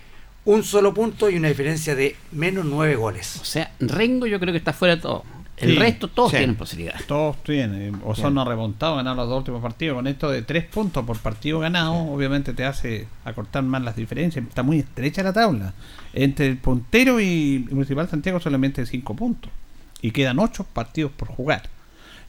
un 0.46 0.64
solo 0.64 0.94
punto 0.94 1.30
y 1.30 1.36
una 1.36 1.48
diferencia 1.50 1.96
de 1.96 2.16
menos 2.32 2.66
9 2.66 2.96
goles. 2.96 3.38
O 3.42 3.46
sea, 3.46 3.72
Rengo 3.80 4.26
yo 4.28 4.40
creo 4.40 4.52
que 4.54 4.58
está 4.58 4.74
fuera 4.74 4.96
de 4.96 5.02
todo. 5.02 5.24
El 5.58 5.72
Sí, 5.72 5.76
resto 5.78 6.08
todos 6.08 6.32
sí. 6.32 6.38
tienen 6.38 6.56
posibilidad. 6.56 6.96
Todos 7.06 7.44
tienen. 7.44 8.00
O 8.06 8.16
son 8.16 8.44
remontados, 8.46 8.96
ganar 8.96 9.18
los 9.18 9.28
dos 9.28 9.40
últimos 9.40 9.62
partidos. 9.62 9.96
Con 9.96 10.08
esto 10.08 10.32
de 10.32 10.42
tres 10.42 10.64
puntos 10.64 11.06
por 11.06 11.18
partido 11.20 11.60
ganado, 11.60 11.94
obviamente 11.96 12.54
te 12.54 12.64
hace 12.64 13.08
acortar 13.26 13.64
más 13.64 13.82
las 13.84 13.98
diferencias. 13.98 14.46
Está 14.48 14.64
muy 14.64 14.80
estrecha 14.80 15.22
la 15.22 15.34
tabla. 15.34 15.74
Entre 16.14 16.48
el 16.48 16.58
puntero 16.58 17.20
y 17.20 17.66
el 17.68 17.76
Municipal 17.76 18.08
Santiago 18.10 18.40
solamente 18.40 18.86
cinco 18.86 19.16
puntos. 19.16 19.52
Y 20.02 20.12
quedan 20.12 20.40
ocho 20.40 20.64
partidos 20.64 21.12
por 21.12 21.28
jugar. 21.28 21.64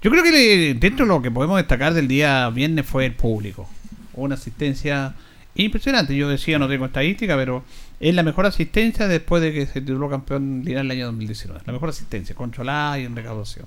Yo 0.03 0.11
creo 0.11 0.23
que 0.23 0.31
le- 0.31 0.75
dentro 0.75 1.05
de 1.05 1.09
lo 1.09 1.21
que 1.23 1.31
podemos 1.31 1.57
destacar 1.59 1.93
del 1.95 2.09
día 2.09 2.49
viernes 2.51 2.87
fue 2.87 3.07
el 3.07 3.15
público. 3.15 3.69
Una 4.15 4.35
asistencia 4.35 5.15
impresionante. 5.55 6.17
Yo 6.17 6.29
decía, 6.29 6.59
no 6.59 6.69
tengo 6.69 6.87
estadística, 6.87 7.37
pero 7.37 7.65
es 8.01 8.15
la 8.15 8.23
mejor 8.23 8.47
asistencia 8.47 9.09
después 9.09 9.43
de 9.43 9.53
que 9.53 9.67
se 9.67 9.81
tituló 9.81 10.09
campeón 10.09 10.63
Linares 10.65 10.87
el 10.87 10.91
año 10.93 11.07
2019. 11.07 11.61
La 11.67 11.73
mejor 11.73 11.91
asistencia, 11.91 12.35
controlada 12.35 12.99
y 12.99 13.05
en 13.05 13.15
recaudación. 13.15 13.67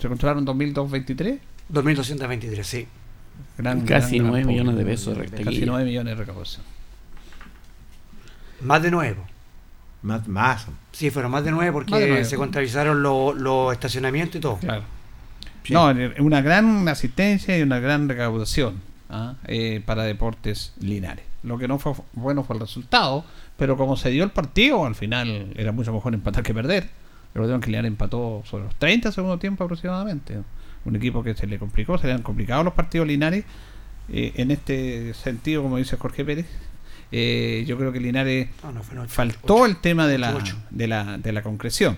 ¿Se 0.00 0.08
controlaron 0.08 0.44
2.223? 0.44 1.38
2.223, 1.72 2.62
sí. 2.64 2.86
Gran, 3.58 3.82
Casi 3.82 4.18
gran, 4.18 4.18
gran 4.18 4.26
9 4.30 4.42
público. 4.44 4.48
millones 4.50 4.76
de 4.76 4.84
pesos 4.84 5.16
de 5.16 5.24
Casi 5.24 5.34
rectaquilla. 5.36 5.66
9 5.66 5.84
millones 5.84 6.10
de 6.12 6.24
recaudación. 6.24 6.64
Más 8.62 8.82
de 8.82 8.90
nuevo. 8.90 9.24
Más, 10.02 10.26
más. 10.28 10.66
Sí, 10.92 11.10
fueron 11.10 11.30
más 11.32 11.44
de 11.44 11.50
nueve 11.50 11.72
porque 11.72 11.90
Más 11.90 12.00
de 12.00 12.08
nueve. 12.08 12.24
se 12.24 12.36
contabilizaron 12.36 13.02
los 13.02 13.36
los 13.36 13.72
estacionamientos 13.72 14.36
y 14.36 14.40
todo. 14.40 14.56
Claro. 14.58 14.84
No, 15.70 15.92
una 16.18 16.40
gran 16.42 16.88
asistencia 16.88 17.58
y 17.58 17.62
una 17.62 17.78
gran 17.80 18.08
recaudación 18.08 18.80
¿ah? 19.10 19.34
eh, 19.46 19.82
para 19.84 20.04
Deportes 20.04 20.72
Linares. 20.80 21.24
Lo 21.42 21.58
que 21.58 21.68
no 21.68 21.78
fue 21.78 21.92
bueno 22.12 22.42
fue 22.42 22.56
el 22.56 22.60
resultado, 22.60 23.24
pero 23.56 23.76
como 23.76 23.96
se 23.96 24.10
dio 24.10 24.24
el 24.24 24.30
partido, 24.30 24.84
al 24.84 24.94
final 24.94 25.52
era 25.56 25.72
mucho 25.72 25.92
mejor 25.92 26.14
empatar 26.14 26.42
que 26.42 26.52
perder. 26.52 26.88
Recordemos 27.34 27.64
que 27.64 27.70
Linares 27.70 27.88
empató 27.88 28.42
sobre 28.46 28.64
los 28.64 28.74
30 28.76 29.12
segundo 29.12 29.38
tiempo 29.38 29.64
aproximadamente. 29.64 30.38
Un 30.84 30.96
equipo 30.96 31.22
que 31.22 31.34
se 31.34 31.46
le 31.46 31.58
complicó, 31.58 31.98
se 31.98 32.06
le 32.06 32.14
han 32.14 32.22
complicado 32.22 32.64
los 32.64 32.74
partidos 32.74 33.06
Linares. 33.06 33.44
eh, 34.08 34.32
en 34.36 34.50
este 34.50 35.14
sentido, 35.14 35.62
como 35.62 35.76
dice 35.78 35.96
Jorge 35.96 36.24
Pérez, 36.24 36.46
eh, 37.12 37.64
yo 37.66 37.76
creo 37.78 37.92
que 37.92 38.00
Linares 38.00 38.48
No, 38.62 38.72
no, 38.72 38.82
fueron 38.82 39.04
ocho, 39.04 39.14
faltó 39.14 39.54
ocho, 39.54 39.66
el 39.66 39.76
tema 39.76 40.06
de 40.06 40.18
la, 40.18 40.34
ocho. 40.34 40.56
de 40.70 40.86
la, 40.88 41.18
de 41.18 41.32
la 41.32 41.42
concreción. 41.42 41.96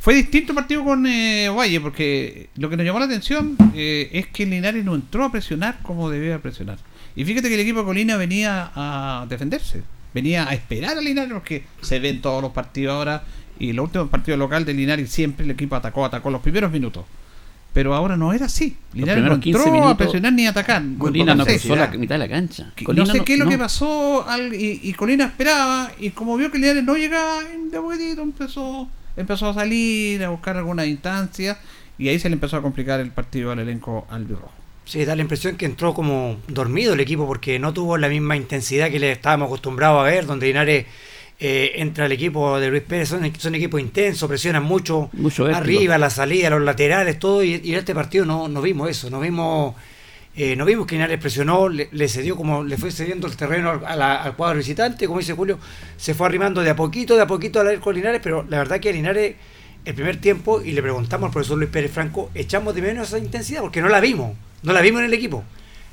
Fue 0.00 0.14
distinto 0.14 0.52
el 0.52 0.56
partido 0.56 0.82
con 0.84 1.06
eh, 1.06 1.48
Valle, 1.50 1.80
porque 1.80 2.48
lo 2.56 2.70
que 2.70 2.76
nos 2.76 2.86
llamó 2.86 2.98
la 2.98 3.04
atención 3.04 3.56
eh, 3.74 4.08
es 4.12 4.26
que 4.28 4.46
Linares 4.46 4.82
no 4.84 4.94
entró 4.94 5.24
a 5.24 5.32
presionar 5.32 5.78
como 5.82 6.08
debía 6.08 6.38
presionar. 6.38 6.78
Y 7.14 7.24
fíjate 7.24 7.48
que 7.48 7.54
el 7.54 7.60
equipo 7.60 7.80
de 7.80 7.84
Colina 7.84 8.16
venía 8.16 8.70
a 8.74 9.26
defenderse, 9.28 9.82
venía 10.14 10.48
a 10.48 10.54
esperar 10.54 10.96
a 10.96 11.00
Linares, 11.02 11.32
porque 11.34 11.64
se 11.82 11.98
ven 11.98 12.22
todos 12.22 12.40
los 12.40 12.52
partidos 12.52 12.94
ahora, 12.94 13.24
y 13.58 13.74
los 13.74 13.84
últimos 13.84 14.08
partidos 14.08 14.38
local 14.38 14.64
de 14.64 14.72
Linares 14.72 15.10
siempre 15.10 15.44
el 15.44 15.50
equipo 15.50 15.76
atacó, 15.76 16.04
atacó 16.06 16.30
los 16.30 16.40
primeros 16.40 16.72
minutos. 16.72 17.04
Pero 17.74 17.94
ahora 17.94 18.16
no 18.16 18.32
era 18.32 18.46
así. 18.46 18.76
Linares 18.94 19.22
no 19.22 19.38
primeros 19.38 19.38
15 19.44 19.68
entró 19.68 19.88
a 19.88 19.96
presionar 19.96 20.32
ni 20.32 20.46
a 20.46 20.50
atacar. 20.50 20.82
Colina 20.98 21.34
no 21.36 21.44
sé. 21.44 21.58
cruzó 21.58 21.76
la 21.76 21.86
mitad 21.88 22.14
de 22.16 22.18
la 22.18 22.28
cancha. 22.28 22.72
Colina 22.84 23.04
no 23.04 23.12
sé 23.12 23.22
qué 23.22 23.34
es 23.34 23.38
lo 23.38 23.44
no- 23.44 23.50
que 23.50 23.58
pasó 23.58 24.26
al- 24.28 24.54
y, 24.54 24.80
y 24.82 24.92
Colina 24.94 25.26
esperaba 25.26 25.92
y 26.00 26.10
como 26.10 26.36
vio 26.36 26.50
que 26.50 26.58
Linares 26.58 26.82
no 26.82 26.96
llegaba 26.96 27.42
de 27.44 27.78
poquitito 27.80 28.22
empezó 28.22 28.88
empezó 29.16 29.48
a 29.48 29.54
salir 29.54 30.22
a 30.24 30.30
buscar 30.30 30.56
alguna 30.56 30.86
instancia 30.86 31.58
y 31.98 32.08
ahí 32.08 32.18
se 32.18 32.28
le 32.28 32.34
empezó 32.34 32.56
a 32.56 32.62
complicar 32.62 33.00
el 33.00 33.10
partido 33.10 33.52
al 33.52 33.58
elenco 33.58 34.06
albirrojo. 34.10 34.52
Sí, 34.84 35.04
da 35.04 35.14
la 35.14 35.22
impresión 35.22 35.56
que 35.56 35.66
entró 35.66 35.94
como 35.94 36.38
dormido 36.48 36.94
el 36.94 37.00
equipo 37.00 37.26
porque 37.26 37.58
no 37.58 37.72
tuvo 37.72 37.96
la 37.96 38.08
misma 38.08 38.36
intensidad 38.36 38.90
que 38.90 38.98
le 38.98 39.12
estábamos 39.12 39.46
acostumbrados 39.46 40.00
a 40.00 40.04
ver, 40.04 40.26
donde 40.26 40.46
Linares 40.46 40.86
eh, 41.38 41.72
entra 41.76 42.06
al 42.06 42.12
equipo 42.12 42.58
de 42.58 42.70
Luis 42.70 42.82
Pérez, 42.82 43.08
son, 43.08 43.30
son 43.38 43.54
equipos 43.54 43.80
intensos, 43.80 44.28
presionan 44.28 44.64
mucho, 44.64 45.10
arriba, 45.54 45.96
la 45.96 46.10
salida, 46.10 46.50
los 46.50 46.62
laterales, 46.62 47.18
todo, 47.18 47.44
y, 47.44 47.60
y 47.62 47.72
en 47.72 47.78
este 47.78 47.94
partido 47.94 48.24
no, 48.24 48.48
no 48.48 48.60
vimos 48.60 48.90
eso, 48.90 49.10
no 49.10 49.20
vimos 49.20 49.74
eh, 50.42 50.56
no 50.56 50.64
vimos 50.64 50.86
que 50.86 50.94
Linares 50.94 51.18
presionó, 51.18 51.68
le, 51.68 51.88
le 51.92 52.08
cedió 52.08 52.36
como 52.36 52.62
le 52.64 52.76
fue 52.76 52.90
cediendo 52.90 53.26
el 53.26 53.36
terreno 53.36 53.70
al, 53.70 53.84
a 53.84 53.96
la- 53.96 54.22
al 54.22 54.36
cuadro 54.36 54.58
visitante, 54.58 55.06
como 55.06 55.18
dice 55.18 55.34
Julio, 55.34 55.58
se 55.96 56.14
fue 56.14 56.26
arrimando 56.26 56.62
de 56.62 56.70
a 56.70 56.76
poquito, 56.76 57.16
de 57.16 57.22
a 57.22 57.26
poquito 57.26 57.60
al 57.60 57.68
arco 57.68 57.92
Linares, 57.92 58.20
pero 58.22 58.44
la 58.48 58.58
verdad 58.58 58.80
que 58.80 58.92
Linares 58.92 59.34
el 59.84 59.94
primer 59.94 60.20
tiempo, 60.20 60.60
y 60.60 60.72
le 60.72 60.82
preguntamos 60.82 61.28
al 61.28 61.32
profesor 61.32 61.56
Luis 61.58 61.70
Pérez 61.70 61.90
Franco, 61.90 62.30
echamos 62.34 62.74
de 62.74 62.82
menos 62.82 63.08
esa 63.08 63.18
intensidad, 63.18 63.62
porque 63.62 63.80
no 63.80 63.88
la 63.88 63.98
vimos, 64.00 64.36
no 64.62 64.72
la 64.74 64.80
vimos 64.82 65.00
en 65.00 65.06
el 65.06 65.14
equipo. 65.14 65.42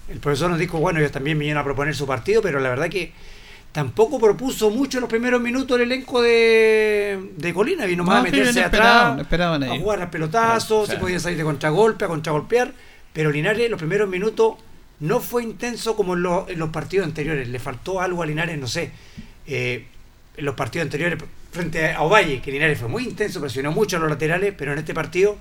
El 0.09 0.19
profesor 0.19 0.49
nos 0.49 0.59
dijo, 0.59 0.77
bueno, 0.77 0.99
ellos 0.99 1.11
también 1.11 1.39
vinieron 1.39 1.61
a 1.61 1.63
proponer 1.63 1.95
su 1.95 2.05
partido, 2.05 2.41
pero 2.41 2.59
la 2.59 2.67
verdad 2.69 2.89
que 2.89 3.13
tampoco 3.71 4.19
propuso 4.19 4.69
mucho 4.71 4.97
en 4.97 5.01
los 5.01 5.09
primeros 5.09 5.39
minutos 5.41 5.77
el 5.77 5.83
elenco 5.83 6.21
de, 6.21 7.31
de 7.37 7.53
Colina, 7.53 7.85
vino 7.85 8.03
más 8.03 8.15
No, 8.15 8.19
a 8.21 8.23
meterse 8.23 8.59
no 8.61 8.65
atrás, 8.67 9.19
esperaban 9.21 9.63
a 9.63 9.67
jugar 9.79 10.01
a 10.01 10.11
pelotazos, 10.11 10.87
se 10.87 10.97
podía 10.97 11.19
salir 11.19 11.37
de 11.37 11.43
contragolpe, 11.43 12.05
a 12.05 12.07
contragolpear, 12.07 12.73
pero 13.17 13.31
Linares 13.31 13.67
los 13.71 13.79
primeros 13.79 14.07
minutos 14.07 14.53
no 14.99 15.19
fue 15.19 15.41
intenso 15.43 15.95
como 15.95 16.13
en, 16.13 16.21
los- 16.21 16.69
partidos 16.71 17.07
anteriores, 17.07 17.47
le 17.47 17.57
faltó 17.59 17.99
algo 17.99 18.21
a 18.21 18.27
Linares, 18.27 18.59
no 18.59 18.67
sé, 18.67 18.91
eh, 19.47 19.85
en 20.35 20.45
los 20.45 20.53
partidos 20.53 20.85
anteriores 20.85 21.17
frente 21.51 21.91
a 21.91 22.03
Ovalle, 22.03 22.41
que 22.43 22.51
Linares 22.51 22.77
fue 22.79 22.87
muy 22.89 23.03
intenso, 23.05 23.41
presionó 23.41 23.71
mucho 23.71 23.97
a 23.97 23.99
los 23.99 24.09
laterales, 24.09 24.53
pero 24.55 24.73
en 24.73 24.77
este 24.79 24.93
partido 24.93 25.35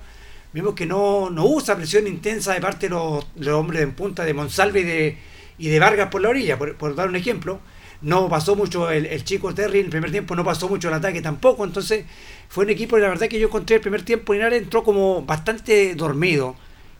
vimos 0.53 0.73
que 0.73 0.87
no, 0.87 1.29
no 1.29 1.45
hubo 1.45 1.61
presión 1.75 2.07
intensa 2.07 2.53
de 2.55 2.61
parte 2.61 2.87
de 2.87 2.95
los, 2.95 3.27
los 3.35 3.53
hombres 3.53 3.83
en 3.83 3.91
punta 3.93 4.25
de 4.25 4.33
Monsalve 4.33 4.79
y 4.79 4.83
de, 4.83 5.17
y 5.59 5.67
de 5.67 5.79
Vargas 5.79 6.09
por 6.09 6.21
la 6.21 6.29
orilla, 6.29 6.57
por, 6.57 6.95
dar 6.95 7.07
un 7.09 7.15
ejemplo. 7.15 7.59
No 8.01 8.27
pasó 8.29 8.55
mucho 8.55 8.89
el, 8.89 9.05
el 9.07 9.23
chico 9.23 9.53
Terry 9.53 9.79
en 9.79 9.85
el 9.85 9.91
primer 9.91 10.11
tiempo, 10.11 10.35
no 10.35 10.43
pasó 10.43 10.67
mucho 10.69 10.87
el 10.87 10.93
ataque 10.95 11.21
tampoco, 11.21 11.63
entonces 11.65 12.05
fue 12.49 12.63
un 12.65 12.69
equipo, 12.71 12.97
la 12.97 13.09
verdad 13.09 13.27
que 13.27 13.39
yo 13.39 13.47
encontré 13.47 13.75
el 13.77 13.81
primer 13.81 14.03
tiempo, 14.03 14.33
Linares 14.33 14.61
entró 14.63 14.83
como 14.83 15.21
bastante 15.23 15.95
dormido. 15.95 16.55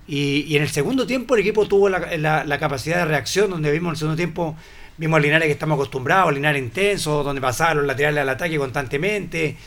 Y, 0.07 0.45
y 0.47 0.55
en 0.55 0.63
el 0.63 0.69
segundo 0.69 1.05
tiempo 1.05 1.35
el 1.35 1.41
equipo 1.41 1.67
tuvo 1.67 1.89
la, 1.89 2.17
la- 2.17 2.43
la 2.45 2.59
capacidad 2.59 2.97
de 2.97 3.05
reacción, 3.05 3.49
donde 3.49 3.71
vimos 3.71 3.89
en 3.89 3.91
el 3.91 3.97
segundo 3.97 4.15
tiempo, 4.17 4.55
vimos 4.97 5.17
a 5.17 5.21
Linares 5.21 5.47
que 5.47 5.51
estamos 5.51 5.75
acostumbrados, 5.75 6.33
Linares 6.33 6.61
intenso, 6.63 7.23
donde 7.23 7.41
pasaban 7.41 7.77
los 7.77 7.85
laterales 7.85 8.21
al 8.21 8.29
ataque 8.29 8.57
constantemente, 8.57 9.57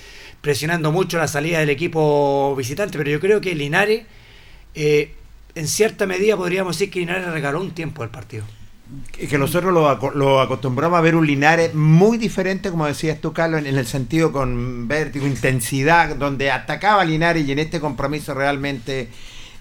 presionando 0.40 0.92
mucho 0.92 1.18
la 1.18 1.28
salida 1.28 1.58
del 1.60 1.68
equipo 1.70 2.54
visitante, 2.56 2.96
pero 2.96 3.10
yo 3.10 3.20
creo 3.20 3.40
que 3.42 3.54
Linares, 3.54 4.04
eh, 4.74 5.14
en 5.54 5.68
cierta 5.68 6.06
medida 6.06 6.36
podríamos 6.36 6.76
decir 6.78 6.90
que 6.90 7.00
Linares 7.00 7.26
regaló 7.26 7.60
un 7.60 7.72
tiempo 7.72 8.02
del 8.02 8.10
partido. 8.10 8.44
Que 9.12 9.38
nosotros 9.38 9.72
lo, 9.72 10.10
lo 10.14 10.40
acostumbramos 10.40 10.98
a 10.98 11.02
ver 11.02 11.14
un 11.14 11.24
Linares 11.26 11.74
muy 11.74 12.18
diferente, 12.18 12.70
como 12.70 12.86
decías 12.86 13.20
tú, 13.20 13.32
Carlos, 13.32 13.60
en, 13.60 13.66
en 13.66 13.76
el 13.78 13.86
sentido 13.86 14.32
con 14.32 14.88
vértigo, 14.88 15.26
intensidad, 15.28 16.16
donde 16.16 16.50
atacaba 16.50 17.04
Linares 17.04 17.46
y 17.46 17.52
en 17.52 17.58
este 17.60 17.78
compromiso 17.78 18.34
realmente 18.34 19.08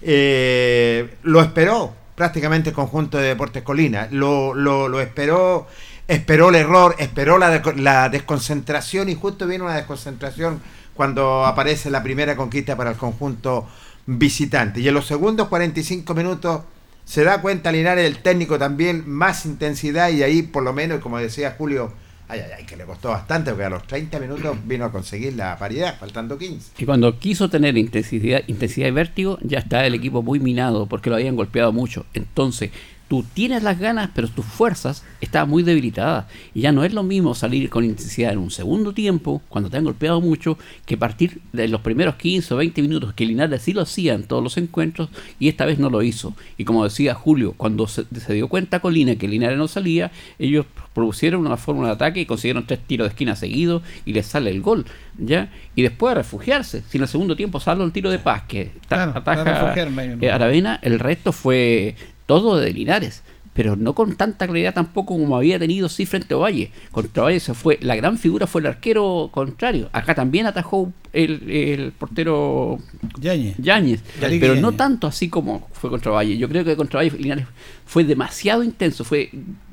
eh, 0.02 1.16
lo 1.22 1.40
esperó 1.40 1.94
prácticamente 2.14 2.70
el 2.70 2.74
conjunto 2.74 3.18
de 3.18 3.28
Deportes 3.28 3.62
Colina. 3.62 4.08
Lo, 4.10 4.54
lo, 4.54 4.88
lo 4.88 5.00
esperó, 5.00 5.66
esperó 6.06 6.50
el 6.50 6.56
error, 6.56 6.94
esperó 6.98 7.38
la, 7.38 7.62
la 7.76 8.08
desconcentración 8.08 9.08
y 9.08 9.14
justo 9.14 9.46
viene 9.46 9.64
una 9.64 9.76
desconcentración 9.76 10.60
cuando 10.94 11.46
aparece 11.46 11.90
la 11.90 12.02
primera 12.02 12.36
conquista 12.36 12.76
para 12.76 12.90
el 12.90 12.96
conjunto 12.96 13.66
visitante. 14.06 14.80
Y 14.80 14.88
en 14.88 14.94
los 14.94 15.06
segundos 15.06 15.48
45 15.48 16.14
minutos 16.14 16.62
se 17.04 17.24
da 17.24 17.40
cuenta 17.40 17.72
Linares, 17.72 18.06
el 18.06 18.22
técnico 18.22 18.58
también, 18.58 19.08
más 19.08 19.46
intensidad 19.46 20.10
y 20.10 20.22
ahí 20.22 20.42
por 20.42 20.62
lo 20.62 20.72
menos, 20.72 21.00
como 21.00 21.18
decía 21.18 21.54
Julio, 21.56 21.92
ay, 22.38 22.50
ay, 22.58 22.64
que 22.64 22.76
le 22.76 22.84
costó 22.84 23.08
bastante, 23.10 23.50
porque 23.50 23.64
a 23.64 23.70
los 23.70 23.86
30 23.86 24.18
minutos 24.20 24.56
vino 24.64 24.84
a 24.84 24.92
conseguir 24.92 25.34
la 25.34 25.58
paridad, 25.58 25.98
faltando 25.98 26.38
15. 26.38 26.72
Y 26.78 26.84
cuando 26.84 27.18
quiso 27.18 27.48
tener 27.48 27.76
intensidad, 27.76 28.42
intensidad 28.46 28.88
y 28.88 28.92
vértigo, 28.92 29.38
ya 29.42 29.58
está 29.58 29.86
el 29.86 29.94
equipo 29.94 30.22
muy 30.22 30.40
minado 30.40 30.86
porque 30.86 31.10
lo 31.10 31.16
habían 31.16 31.36
golpeado 31.36 31.72
mucho. 31.72 32.06
Entonces, 32.14 32.70
tú 33.10 33.24
tienes 33.34 33.64
las 33.64 33.80
ganas, 33.80 34.10
pero 34.14 34.28
tus 34.28 34.46
fuerzas 34.46 35.02
estaban 35.20 35.50
muy 35.50 35.64
debilitadas. 35.64 36.26
Y 36.54 36.60
ya 36.60 36.70
no 36.70 36.84
es 36.84 36.94
lo 36.94 37.02
mismo 37.02 37.34
salir 37.34 37.68
con 37.68 37.84
intensidad 37.84 38.30
en 38.32 38.38
un 38.38 38.52
segundo 38.52 38.94
tiempo, 38.94 39.42
cuando 39.48 39.68
te 39.68 39.78
han 39.78 39.82
golpeado 39.82 40.20
mucho, 40.20 40.56
que 40.86 40.96
partir 40.96 41.40
de 41.52 41.66
los 41.66 41.80
primeros 41.80 42.14
15 42.14 42.54
o 42.54 42.58
20 42.58 42.82
minutos, 42.82 43.12
que 43.12 43.26
Linares 43.26 43.62
sí 43.62 43.72
lo 43.72 43.82
hacía 43.82 44.14
en 44.14 44.22
todos 44.22 44.44
los 44.44 44.56
encuentros, 44.58 45.08
y 45.40 45.48
esta 45.48 45.66
vez 45.66 45.80
no 45.80 45.90
lo 45.90 46.02
hizo. 46.02 46.36
Y 46.56 46.62
como 46.64 46.84
decía 46.84 47.14
Julio, 47.14 47.54
cuando 47.56 47.88
se, 47.88 48.04
se 48.14 48.32
dio 48.32 48.46
cuenta 48.46 48.78
Colina 48.78 49.16
que 49.16 49.26
Linares 49.26 49.58
no 49.58 49.66
salía, 49.66 50.12
ellos 50.38 50.66
propusieron 50.94 51.44
una 51.44 51.56
fórmula 51.56 51.88
de 51.88 51.94
ataque 51.94 52.20
y 52.20 52.26
consiguieron 52.26 52.64
tres 52.64 52.78
tiros 52.86 53.06
de 53.06 53.08
esquina 53.08 53.34
seguidos 53.34 53.82
y 54.04 54.12
les 54.12 54.26
sale 54.26 54.50
el 54.52 54.60
gol, 54.60 54.86
¿ya? 55.18 55.50
Y 55.74 55.82
después 55.82 56.12
a 56.12 56.14
refugiarse. 56.14 56.84
Si 56.88 56.98
en 56.98 57.02
el 57.02 57.08
segundo 57.08 57.34
tiempo 57.34 57.58
salvo 57.58 57.82
el 57.82 57.90
tiro 57.90 58.08
de 58.08 58.20
paz 58.20 58.42
que 58.46 58.70
Claro, 58.86 59.12
a 59.16 59.18
ataja 59.18 59.74
¿no? 59.74 60.22
eh, 60.22 60.30
Aravena, 60.30 60.78
el 60.82 61.00
resto 61.00 61.32
fue 61.32 61.96
todo 62.30 62.58
de 62.58 62.72
Linares. 62.72 63.24
Pero 63.52 63.74
no 63.74 63.94
con 63.96 64.14
tanta 64.14 64.46
claridad 64.46 64.72
tampoco 64.72 65.18
como 65.18 65.36
había 65.36 65.58
tenido 65.58 65.88
sí 65.88 66.06
frente 66.06 66.34
a 66.34 66.36
Valle. 66.36 66.70
Contra 66.92 67.24
Valle 67.24 67.40
se 67.40 67.52
fue, 67.52 67.80
la 67.82 67.96
gran 67.96 68.16
figura 68.16 68.46
fue 68.46 68.60
el 68.60 68.68
arquero 68.68 69.28
contrario. 69.32 69.90
Acá 69.92 70.14
también 70.14 70.46
atajó 70.46 70.92
el, 71.12 71.50
el 71.50 71.90
portero 71.90 72.78
Yañez. 73.20 73.56
Yáñez, 73.58 74.04
pero 74.20 74.54
no 74.54 74.70
tanto 74.70 75.08
así 75.08 75.28
como 75.28 75.68
fue 75.72 75.90
contra 75.90 76.12
Valle. 76.12 76.38
Yo 76.38 76.48
creo 76.48 76.64
que 76.64 76.76
contra 76.76 77.00
Valle 77.00 77.18
Linares 77.18 77.46
fue 77.84 78.04
demasiado 78.04 78.62
intenso, 78.62 79.02
fue 79.02 79.30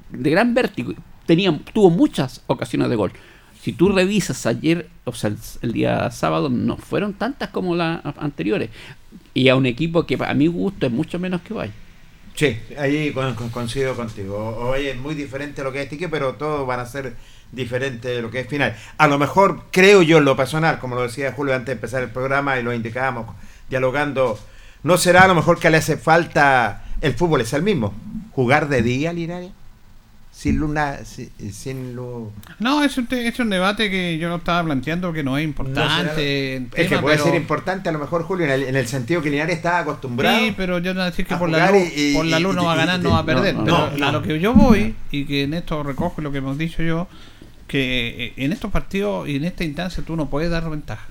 de 0.09 0.29
gran 0.31 0.55
vértigo. 0.55 0.93
Tenía, 1.27 1.55
tuvo 1.71 1.91
muchas 1.91 2.41
ocasiones 2.47 2.89
de 2.89 2.95
gol. 2.95 3.11
si 3.61 3.73
tú 3.73 3.89
revisas 3.89 4.47
ayer, 4.47 4.89
o 5.03 5.13
sea, 5.13 5.29
el, 5.29 5.37
el 5.61 5.73
día 5.73 6.09
sábado, 6.09 6.49
no 6.49 6.77
fueron 6.77 7.13
tantas 7.13 7.49
como 7.49 7.75
las 7.75 8.01
anteriores. 8.17 8.71
Y 9.35 9.49
a 9.49 9.55
un 9.55 9.67
equipo 9.67 10.07
que 10.07 10.17
a 10.19 10.33
mi 10.33 10.47
gusto 10.47 10.87
es 10.87 10.91
mucho 10.91 11.19
menos 11.19 11.41
que 11.41 11.53
vaya. 11.53 11.73
Sí, 12.37 12.55
ahí 12.77 13.15
coincido 13.51 13.95
contigo. 13.95 14.37
Hoy 14.37 14.89
es 14.89 14.97
muy 14.97 15.15
diferente 15.15 15.63
lo 15.63 15.71
que 15.71 15.81
es 15.81 15.91
equipo, 15.91 16.11
pero 16.11 16.35
todos 16.35 16.67
van 16.67 16.79
a 16.79 16.85
ser 16.85 17.15
diferentes 17.51 18.15
de 18.15 18.21
lo 18.21 18.29
que 18.29 18.41
es 18.41 18.47
final. 18.47 18.77
A 18.99 19.07
lo 19.07 19.17
mejor, 19.17 19.63
creo 19.71 20.03
yo 20.03 20.19
en 20.19 20.25
lo 20.25 20.37
personal, 20.37 20.77
como 20.77 20.93
lo 20.93 21.01
decía 21.01 21.33
Julio 21.33 21.55
antes 21.55 21.65
de 21.65 21.71
empezar 21.71 22.03
el 22.03 22.11
programa 22.11 22.59
y 22.59 22.63
lo 22.63 22.75
indicábamos 22.75 23.35
dialogando, 23.71 24.37
no 24.83 24.97
será 24.99 25.23
a 25.23 25.27
lo 25.27 25.33
mejor 25.33 25.57
que 25.57 25.71
le 25.71 25.77
hace 25.77 25.97
falta, 25.97 26.85
el 27.01 27.15
fútbol 27.15 27.41
es 27.41 27.53
el 27.53 27.63
mismo, 27.63 27.95
jugar 28.33 28.69
de 28.69 28.83
día, 28.83 29.13
Linares, 29.13 29.49
sin 30.37 30.57
luna, 30.57 30.99
sin, 31.03 31.31
sin 31.51 31.95
luz. 31.95 32.29
No, 32.59 32.83
es 32.83 32.95
un, 32.99 33.07
es 33.09 33.39
un 33.39 33.49
debate 33.49 33.89
que 33.89 34.19
yo 34.19 34.29
no 34.29 34.35
estaba 34.35 34.63
planteando 34.63 35.11
que 35.11 35.23
no 35.23 35.35
es 35.35 35.43
importante. 35.43 36.57
es 36.75 36.87
que 36.87 36.99
puede 36.99 37.15
pero- 37.17 37.23
ser 37.25 37.33
importante 37.35 37.89
a 37.89 37.91
lo 37.91 37.97
mejor, 37.97 38.21
Julio, 38.21 38.45
en 38.45 38.51
el, 38.51 38.63
en 38.63 38.75
el 38.75 38.87
sentido 38.87 39.23
que 39.23 39.31
Linares 39.31 39.55
está 39.55 39.79
acostumbrado. 39.79 40.37
Sí, 40.37 40.53
pero 40.55 40.77
yo 40.77 40.93
no 40.93 41.03
decir 41.03 41.25
que 41.25 41.35
por 41.37 41.49
la, 41.49 41.71
luz, 41.71 41.87
y- 41.95 42.13
por 42.13 42.25
la 42.25 42.39
luz 42.39 42.53
y- 42.53 42.55
no 42.55 42.65
va 42.65 42.73
a 42.73 42.75
ganar, 42.75 42.99
y- 42.99 43.03
no 43.03 43.09
va 43.11 43.19
a 43.19 43.25
perder. 43.25 43.55
no, 43.55 43.89
pero 43.91 44.05
a 44.05 44.11
lo 44.11 44.21
que 44.21 44.39
yo 44.39 44.53
voy, 44.53 44.93
y 45.09 45.25
que 45.25 45.41
en 45.43 45.55
esto 45.55 45.81
recojo 45.81 46.21
lo 46.21 46.31
que 46.31 46.37
hemos 46.37 46.55
dicho 46.59 46.83
yo, 46.83 47.07
que 47.67 48.25
eh, 48.27 48.33
en 48.37 48.53
estos 48.53 48.69
partidos 48.71 49.27
y 49.27 49.37
en 49.37 49.43
esta 49.43 49.63
instancia 49.63 50.03
tú 50.05 50.15
no 50.15 50.29
puedes 50.29 50.51
dar 50.51 50.69
ventaja. 50.69 51.07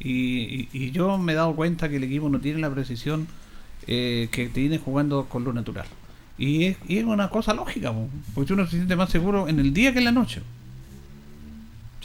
Y, 0.00 0.10
y- 0.12 0.68
y 0.72 0.90
yo 0.90 1.16
me 1.18 1.32
he 1.32 1.36
dado 1.36 1.54
cuenta 1.54 1.88
que 1.88 1.96
el 1.96 2.02
equipo 2.04 2.28
no 2.28 2.40
tiene 2.40 2.58
la 2.58 2.70
precisión 2.70 3.28
eh, 3.86 4.28
que 4.32 4.48
tiene 4.48 4.78
jugando 4.78 5.26
con 5.26 5.44
luz 5.44 5.54
natural. 5.54 5.86
Y 6.36 6.64
es, 6.64 6.76
y 6.88 6.98
es 6.98 7.04
una 7.04 7.28
cosa 7.30 7.54
lógica, 7.54 7.92
po, 7.92 8.08
porque 8.34 8.52
uno 8.54 8.64
se 8.66 8.72
siente 8.76 8.96
más 8.96 9.10
seguro 9.10 9.48
en 9.48 9.60
el 9.60 9.72
día 9.72 9.92
que 9.92 9.98
en 9.98 10.04
la 10.06 10.12
noche. 10.12 10.42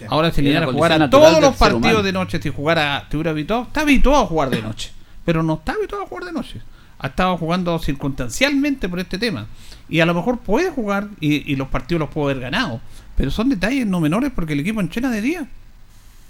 Ahora 0.08 0.32
si 0.32 0.42
Linares 0.42 0.70
jugara 0.72 0.96
condición 0.96 1.22
natural 1.22 1.32
todos 1.34 1.42
los 1.50 1.58
partidos 1.58 1.80
humano. 1.92 2.04
de 2.04 2.12
noche, 2.14 2.42
si 2.42 2.50
jugara, 2.50 3.08
te 3.10 3.18
hubiera 3.18 3.32
habituado, 3.32 3.64
está 3.64 3.82
habituado 3.82 4.24
a 4.24 4.28
jugar 4.28 4.50
de 4.50 4.62
noche, 4.62 4.92
pero 5.26 5.44
no 5.44 5.56
está 5.56 5.74
habituado 5.74 6.04
a 6.04 6.08
jugar 6.08 6.24
de 6.26 6.32
noche. 6.32 6.62
Ha 7.00 7.08
estado 7.08 7.38
jugando 7.38 7.78
circunstancialmente 7.80 8.88
por 8.88 9.00
este 9.00 9.18
tema. 9.18 9.48
Y 9.90 10.00
a 10.00 10.06
lo 10.06 10.14
mejor 10.14 10.40
puede 10.40 10.70
jugar 10.70 11.08
y, 11.20 11.52
y 11.52 11.56
los 11.56 11.68
partidos 11.70 12.00
los 12.00 12.10
puede 12.10 12.32
haber 12.32 12.44
ganado, 12.44 12.80
pero 13.18 13.32
son 13.32 13.50
detalles 13.50 13.88
no 13.88 14.00
menores 14.00 14.32
porque 14.34 14.54
el 14.54 14.60
equipo 14.62 14.80
entrena 14.80 15.10
de 15.10 15.22
día 15.22 15.48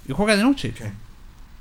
y 0.08 0.14
juega 0.14 0.36
de 0.36 0.44
noche. 0.44 0.74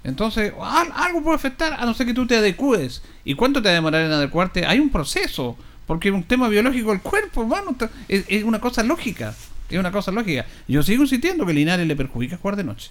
Entonces, 0.04 0.52
al- 0.62 0.92
algo 0.94 1.22
puede 1.22 1.36
afectar 1.36 1.74
a 1.74 1.84
no 1.84 1.92
ser 1.92 2.06
que 2.06 2.14
tú 2.14 2.26
te 2.26 2.36
adecues. 2.36 3.02
¿Y 3.24 3.34
cuánto 3.34 3.60
te 3.60 3.68
va 3.68 3.72
a 3.72 3.74
demorar 3.74 4.02
en 4.06 4.12
adecuarte? 4.12 4.64
Hay 4.64 4.78
un 4.78 4.88
proceso, 4.90 5.56
porque 5.88 6.10
es 6.10 6.14
un 6.14 6.22
tema 6.22 6.48
biológico 6.48 6.90
del 6.90 7.00
cuerpo, 7.00 7.42
hermano. 7.42 7.74
Es, 8.06 8.44
una 8.44 8.60
cosa 8.60 8.84
lógica. 8.84 9.34
Es 9.68 9.78
una 9.78 9.90
cosa 9.90 10.12
lógica. 10.12 10.46
Yo 10.68 10.82
sigo 10.84 11.02
insistiendo 11.02 11.44
que 11.44 11.52
Linares 11.54 11.86
le 11.86 11.96
perjudica 11.96 12.36
jugar 12.36 12.56
de 12.56 12.62
noche. 12.64 12.90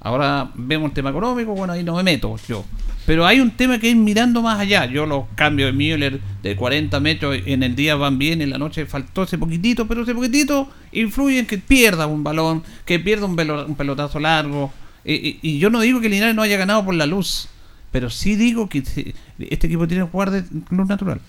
Ahora 0.00 0.50
vemos 0.54 0.88
el 0.88 0.94
tema 0.94 1.10
económico, 1.10 1.52
bueno, 1.54 1.72
ahí 1.74 1.82
no 1.82 1.94
me 1.96 2.02
meto 2.02 2.36
yo. 2.48 2.64
Pero 3.06 3.26
hay 3.26 3.40
un 3.40 3.50
tema 3.50 3.78
que 3.78 3.90
es 3.90 3.96
mirando 3.96 4.42
más 4.42 4.58
allá. 4.58 4.86
Yo 4.86 5.06
los 5.06 5.24
cambios 5.34 5.68
de 5.68 5.72
Müller 5.72 6.20
de 6.42 6.56
40 6.56 6.98
metros 7.00 7.38
en 7.46 7.62
el 7.62 7.76
día 7.76 7.94
van 7.94 8.18
bien, 8.18 8.40
en 8.42 8.50
la 8.50 8.58
noche 8.58 8.86
faltó 8.86 9.22
ese 9.24 9.36
poquitito, 9.38 9.86
pero 9.86 10.02
ese 10.02 10.14
poquitito 10.14 10.68
influye 10.92 11.38
en 11.40 11.46
que 11.46 11.58
pierda 11.58 12.06
un 12.06 12.24
balón, 12.24 12.62
que 12.86 12.98
pierda 12.98 13.26
un, 13.26 13.36
pelotazo 13.76 14.18
largo. 14.18 14.72
Y, 15.04 15.14
y- 15.14 15.38
y 15.42 15.58
yo 15.58 15.68
no 15.68 15.80
digo 15.80 16.00
que 16.00 16.08
Linares 16.08 16.34
no 16.34 16.40
haya 16.42 16.56
ganado 16.56 16.84
por 16.84 16.94
la 16.94 17.04
luz, 17.06 17.48
pero 17.94 18.10
sí 18.10 18.34
digo 18.34 18.68
que 18.68 18.78
este 18.80 19.66
equipo 19.68 19.86
tiene 19.86 20.02
que 20.04 20.10
jugar 20.10 20.32
de 20.32 20.42
luz 20.70 20.88
natural. 20.88 21.20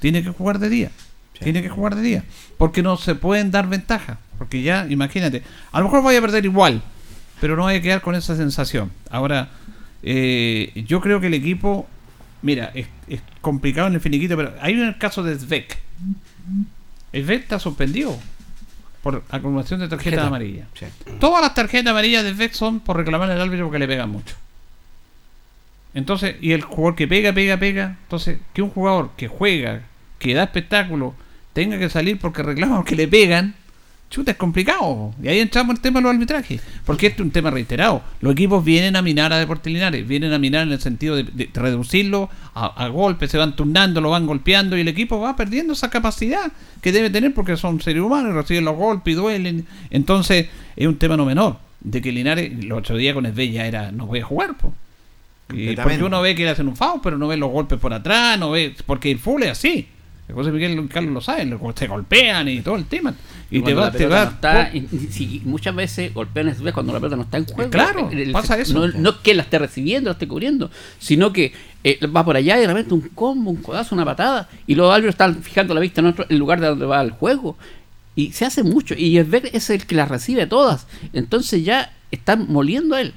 Tiene 0.00 0.22
que 0.22 0.30
jugar 0.30 0.58
de 0.58 0.70
día. 0.70 0.90
Tiene 1.38 1.60
que 1.60 1.68
jugar 1.68 1.96
de 1.96 2.00
día. 2.00 2.24
Porque 2.56 2.82
no 2.82 2.96
se 2.96 3.14
pueden 3.14 3.50
dar 3.50 3.68
ventaja. 3.68 4.20
Porque 4.38 4.62
ya, 4.62 4.86
imagínate, 4.88 5.42
a 5.70 5.80
lo 5.80 5.84
mejor 5.84 6.02
vaya 6.02 6.20
a 6.20 6.22
perder 6.22 6.46
igual, 6.46 6.80
pero 7.42 7.56
no 7.56 7.64
vaya 7.64 7.78
a 7.78 7.82
quedar 7.82 8.00
con 8.00 8.14
esa 8.14 8.36
sensación. 8.36 8.90
Ahora, 9.10 9.50
eh, 10.02 10.72
yo 10.88 11.02
creo 11.02 11.20
que 11.20 11.26
el 11.26 11.34
equipo, 11.34 11.86
mira, 12.40 12.70
es, 12.72 12.86
es 13.06 13.20
complicado 13.42 13.88
en 13.88 13.92
el 13.92 14.00
finiquito, 14.00 14.34
pero 14.34 14.54
hay 14.62 14.80
un 14.80 14.94
caso 14.94 15.22
de 15.22 15.38
Svek. 15.38 15.78
Svek 17.12 17.42
está 17.42 17.58
suspendido 17.58 18.18
por 19.02 19.22
acumulación 19.28 19.80
de 19.80 19.88
tarjetas 19.88 20.20
Tarjeta. 20.20 20.26
amarillas. 20.26 20.68
Todas 21.20 21.42
las 21.42 21.52
tarjetas 21.52 21.90
amarillas 21.90 22.24
de 22.24 22.32
Svek 22.32 22.54
son 22.54 22.80
por 22.80 22.96
reclamar 22.96 23.30
al 23.30 23.42
árbitro 23.42 23.66
porque 23.66 23.78
le 23.78 23.86
pegan 23.86 24.08
mucho. 24.08 24.36
Entonces, 25.94 26.36
y 26.40 26.52
el 26.52 26.62
jugador 26.62 26.96
que 26.96 27.08
pega, 27.08 27.32
pega, 27.32 27.56
pega. 27.56 27.96
Entonces, 28.02 28.38
que 28.52 28.62
un 28.62 28.70
jugador 28.70 29.10
que 29.16 29.28
juega, 29.28 29.82
que 30.18 30.34
da 30.34 30.44
espectáculo, 30.44 31.14
tenga 31.52 31.78
que 31.78 31.88
salir 31.88 32.18
porque 32.18 32.42
reclama 32.42 32.84
que 32.84 32.96
le 32.96 33.06
pegan, 33.06 33.54
chuta, 34.10 34.32
es 34.32 34.36
complicado. 34.36 35.14
Y 35.22 35.28
ahí 35.28 35.38
entramos 35.38 35.70
en 35.70 35.76
el 35.76 35.82
tema 35.82 36.00
de 36.00 36.04
los 36.04 36.14
arbitrajes. 36.14 36.60
Porque 36.84 37.06
este 37.06 37.22
es 37.22 37.26
un 37.26 37.30
tema 37.30 37.50
reiterado. 37.50 38.02
Los 38.20 38.32
equipos 38.32 38.64
vienen 38.64 38.96
a 38.96 39.02
minar 39.02 39.32
a 39.32 39.38
Deportes 39.38 39.72
Linares, 39.72 40.06
vienen 40.06 40.32
a 40.32 40.38
minar 40.38 40.66
en 40.66 40.72
el 40.72 40.80
sentido 40.80 41.16
de, 41.16 41.24
de 41.24 41.48
reducirlo 41.54 42.28
a, 42.54 42.66
a 42.66 42.88
golpes, 42.88 43.30
se 43.30 43.38
van 43.38 43.56
turnando, 43.56 44.00
lo 44.00 44.10
van 44.10 44.26
golpeando 44.26 44.76
y 44.76 44.80
el 44.80 44.88
equipo 44.88 45.20
va 45.20 45.36
perdiendo 45.36 45.72
esa 45.72 45.90
capacidad 45.90 46.52
que 46.80 46.92
debe 46.92 47.10
tener 47.10 47.32
porque 47.34 47.56
son 47.56 47.80
seres 47.80 48.02
humanos, 48.02 48.34
reciben 48.34 48.64
los 48.64 48.76
golpes 48.76 49.12
y 49.12 49.16
duelen. 49.16 49.66
Entonces, 49.90 50.48
es 50.76 50.86
un 50.86 50.96
tema 50.96 51.16
no 51.16 51.24
menor. 51.24 51.58
De 51.80 52.00
que 52.00 52.12
Linares, 52.12 52.50
el 52.50 52.72
otro 52.72 52.96
día 52.96 53.12
con 53.14 53.26
Esbella 53.26 53.66
era, 53.66 53.92
no 53.92 54.06
voy 54.06 54.20
a 54.20 54.24
jugar, 54.24 54.56
po. 54.56 54.74
Y 55.52 55.76
porque 55.76 56.02
uno 56.02 56.20
ve 56.22 56.34
que 56.34 56.44
le 56.44 56.50
hacen 56.50 56.68
un 56.68 56.76
foul, 56.76 57.00
pero 57.02 57.18
no 57.18 57.28
ve 57.28 57.36
los 57.36 57.50
golpes 57.50 57.78
por 57.78 57.92
atrás, 57.92 58.38
no 58.38 58.50
ve. 58.50 58.74
Porque 58.86 59.10
el 59.10 59.18
fútbol 59.18 59.44
es 59.44 59.50
así. 59.50 59.88
El 60.26 60.34
José 60.34 60.50
Miguel 60.52 60.78
y 60.78 60.88
Carlos 60.88 61.12
lo 61.12 61.20
saben, 61.20 61.50
lo- 61.50 61.74
se 61.76 61.86
golpean 61.86 62.48
y 62.48 62.60
todo 62.62 62.76
el 62.76 62.86
tema. 62.86 63.14
Y, 63.50 63.60
te 63.60 63.74
va, 63.74 63.92
te 63.92 64.06
va. 64.06 64.24
no 64.24 64.30
está, 64.30 64.70
y- 64.72 64.88
y- 64.90 64.98
si 65.12 65.42
muchas 65.44 65.74
veces 65.74 66.14
golpean 66.14 66.48
es 66.48 66.56
cuando 66.72 66.94
la 66.94 66.98
pelota 66.98 67.16
no 67.16 67.22
está 67.24 67.36
en 67.36 67.44
juego. 67.44 67.70
Claro, 67.70 68.08
El- 68.10 68.18
el- 68.20 68.32
pasa 68.32 68.58
eso. 68.58 68.72
No, 68.72 68.88
no 68.88 69.20
que 69.20 69.34
la 69.34 69.42
esté 69.42 69.58
recibiendo, 69.58 70.08
la 70.08 70.12
esté 70.14 70.26
cubriendo, 70.26 70.70
sino 70.98 71.30
que 71.30 71.52
eh, 71.84 71.98
va 72.06 72.24
por 72.24 72.36
allá 72.36 72.56
y 72.56 72.62
de 72.62 72.66
repente 72.68 72.94
un 72.94 73.02
combo, 73.10 73.50
un 73.50 73.58
codazo, 73.58 73.94
una 73.94 74.06
patada, 74.06 74.48
y 74.66 74.74
los 74.74 74.90
árbitros 74.90 75.12
están 75.14 75.42
fijando 75.42 75.74
la 75.74 75.80
vista 75.80 76.00
en 76.00 76.06
otro 76.06 76.24
en 76.26 76.38
lugar 76.38 76.58
de 76.58 76.68
donde 76.68 76.86
va 76.86 77.02
el 77.02 77.10
juego. 77.10 77.58
Y 78.16 78.32
se 78.32 78.46
hace 78.46 78.62
mucho, 78.62 78.94
y 78.96 79.18
el 79.18 79.28
es 79.52 79.68
el 79.68 79.84
que 79.86 79.94
las 79.94 80.08
recibe 80.08 80.46
todas. 80.46 80.86
Entonces 81.12 81.64
ya 81.64 81.92
están 82.10 82.46
moliendo 82.48 82.94
a 82.94 83.02
él. 83.02 83.12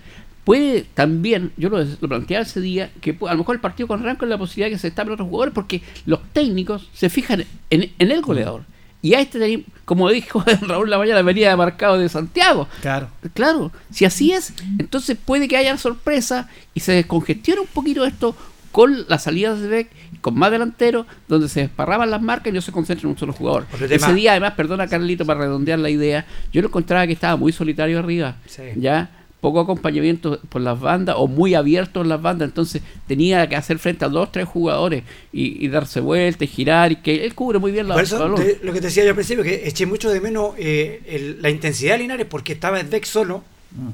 Puede 0.47 0.85
también, 0.93 1.51
yo 1.57 1.67
lo, 1.67 1.83
lo 1.83 2.07
planteaba 2.07 2.43
ese 2.43 2.61
día, 2.61 2.89
que 3.01 3.17
a 3.27 3.33
lo 3.33 3.39
mejor 3.39 3.55
el 3.57 3.59
partido 3.59 3.85
con 3.85 4.01
Ranco 4.01 4.23
es 4.23 4.29
la 4.29 4.37
posibilidad 4.37 4.67
de 4.67 4.75
que 4.75 4.79
se 4.79 4.87
estapen 4.87 5.11
otros 5.11 5.27
jugadores 5.27 5.53
porque 5.53 5.81
los 6.05 6.21
técnicos 6.31 6.89
se 6.93 7.09
fijan 7.09 7.43
en, 7.69 7.91
en 7.99 8.11
el 8.11 8.21
goleador. 8.21 8.63
Y 9.01 9.13
a 9.13 9.19
este, 9.19 9.65
como 9.83 10.09
dijo 10.09 10.41
Raúl 10.61 10.89
la 10.89 10.97
mañana, 10.99 11.21
venía 11.21 11.53
marcado 11.57 11.97
de 11.99 12.07
Santiago. 12.07 12.69
Claro. 12.81 13.09
Claro, 13.33 13.73
si 13.91 14.05
así 14.05 14.31
es, 14.31 14.53
entonces 14.79 15.17
puede 15.23 15.49
que 15.49 15.57
haya 15.57 15.77
sorpresa 15.77 16.49
y 16.73 16.79
se 16.79 16.93
descongestione 16.93 17.59
un 17.59 17.67
poquito 17.67 18.05
esto 18.05 18.33
con 18.71 19.05
las 19.09 19.23
salidas 19.23 19.59
de 19.59 19.67
Beck, 19.67 19.89
con 20.21 20.35
más 20.39 20.49
delantero, 20.49 21.05
donde 21.27 21.49
se 21.49 21.59
desparraban 21.61 22.09
las 22.09 22.21
marcas 22.21 22.51
y 22.51 22.55
no 22.55 22.61
se 22.61 22.71
concentran 22.71 23.07
en 23.07 23.11
un 23.11 23.17
solo 23.17 23.33
jugador. 23.33 23.65
Ese 23.73 23.87
tema- 23.89 24.13
día, 24.13 24.31
además, 24.31 24.53
perdona 24.53 24.87
Carlito 24.87 25.25
para 25.25 25.41
redondear 25.41 25.79
la 25.79 25.89
idea, 25.89 26.25
yo 26.53 26.61
lo 26.61 26.69
encontraba 26.69 27.05
que 27.05 27.11
estaba 27.13 27.35
muy 27.35 27.51
solitario 27.51 27.99
arriba. 27.99 28.37
Sí. 28.45 28.61
Ya, 28.77 29.09
poco 29.41 29.59
acompañamiento 29.59 30.39
por 30.49 30.61
las 30.61 30.79
bandas 30.79 31.15
o 31.19 31.27
muy 31.27 31.53
abierto 31.53 32.01
en 32.01 32.09
las 32.09 32.21
bandas, 32.21 32.47
entonces 32.49 32.81
tenía 33.07 33.47
que 33.47 33.55
hacer 33.55 33.77
frente 33.79 34.03
a 34.05 34.09
dos, 34.09 34.31
tres 34.31 34.47
jugadores 34.47 35.03
y, 35.31 35.63
y 35.63 35.67
darse 35.69 35.99
vuelta 35.99 36.43
y 36.43 36.47
girar 36.47 36.91
y 36.91 36.95
que 36.97 37.23
él 37.25 37.35
cubre 37.35 37.59
muy 37.59 37.71
bien 37.71 37.87
la 37.87 37.93
Por 37.95 38.03
eso, 38.03 38.33
te- 38.35 38.59
lo 38.63 38.73
que 38.73 38.79
te 38.81 38.87
decía 38.87 39.03
yo 39.03 39.09
al 39.09 39.15
principio, 39.15 39.43
que 39.43 39.67
eché 39.67 39.85
mucho 39.85 40.09
de 40.09 40.19
menos 40.21 40.51
eh, 40.57 41.01
el- 41.07 41.41
la 41.41 41.49
intensidad 41.51 41.93
de 41.93 41.99
Linares 41.99 42.25
porque 42.27 42.53
estaba 42.53 42.81
Beck 42.81 43.05
solo 43.05 43.43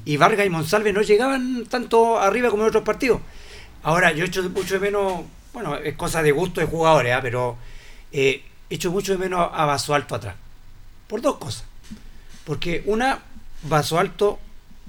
y 0.05 0.15
Vargas 0.17 0.45
y 0.45 0.49
Monsalve 0.49 0.93
no 0.93 1.01
llegaban 1.01 1.65
tanto 1.67 2.17
arriba 2.19 2.49
como 2.49 2.63
en 2.63 2.69
otros 2.69 2.83
partidos. 2.83 3.19
Ahora, 3.81 4.13
yo 4.13 4.23
echo 4.23 4.41
mucho 4.49 4.75
de 4.75 4.79
menos, 4.79 5.23
bueno, 5.51 5.75
es 5.75 5.95
cosa 5.95 6.23
de 6.23 6.31
gusto 6.31 6.61
de 6.61 6.67
jugadores, 6.67 7.11
¿ah? 7.13 7.19
pero 7.21 7.57
eh, 8.13 8.43
echo 8.69 8.91
mucho 8.91 9.11
de 9.11 9.17
menos 9.17 9.49
a 9.51 9.65
Vaso 9.65 9.93
Alto 9.93 10.15
atrás. 10.15 10.35
Por 11.07 11.21
dos 11.21 11.35
cosas. 11.35 11.65
Porque 12.45 12.81
una, 12.85 13.19
Vaso 13.63 13.99
Alto, 13.99 14.39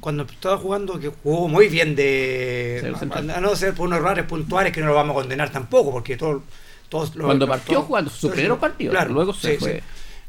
cuando 0.05 0.25
estaba 0.25 0.59
jugando, 0.59 1.01
que 1.01 1.09
jugó 1.09 1.49
muy 1.49 1.69
bien 1.69 1.97
de... 1.97 2.93
A, 3.11 3.19
a 3.39 3.41
no 3.41 3.57
ser 3.57 3.73
por 3.73 3.87
unos 3.87 4.01
errores 4.01 4.27
puntuales 4.27 4.71
que 4.71 4.83
no 4.83 4.89
lo 4.89 4.95
vamos 4.95 5.17
a 5.17 5.21
condenar 5.21 5.51
tampoco, 5.51 5.91
porque 5.93 6.19
todo, 6.19 6.43
todos 6.91 7.17
lo- 7.17 7.25
Cuando 7.25 7.49
partió 7.49 7.79
todo- 7.79 7.85
jugando 7.87 8.11
sus 8.11 8.21
todo- 8.21 8.33
primeros 8.33 8.59
partidos, 8.59 8.93
claro, 8.95 9.15
luego 9.15 9.33
se 9.33 9.53
sí, 9.53 9.57
fue. 9.59 9.73
sí. 9.77 9.81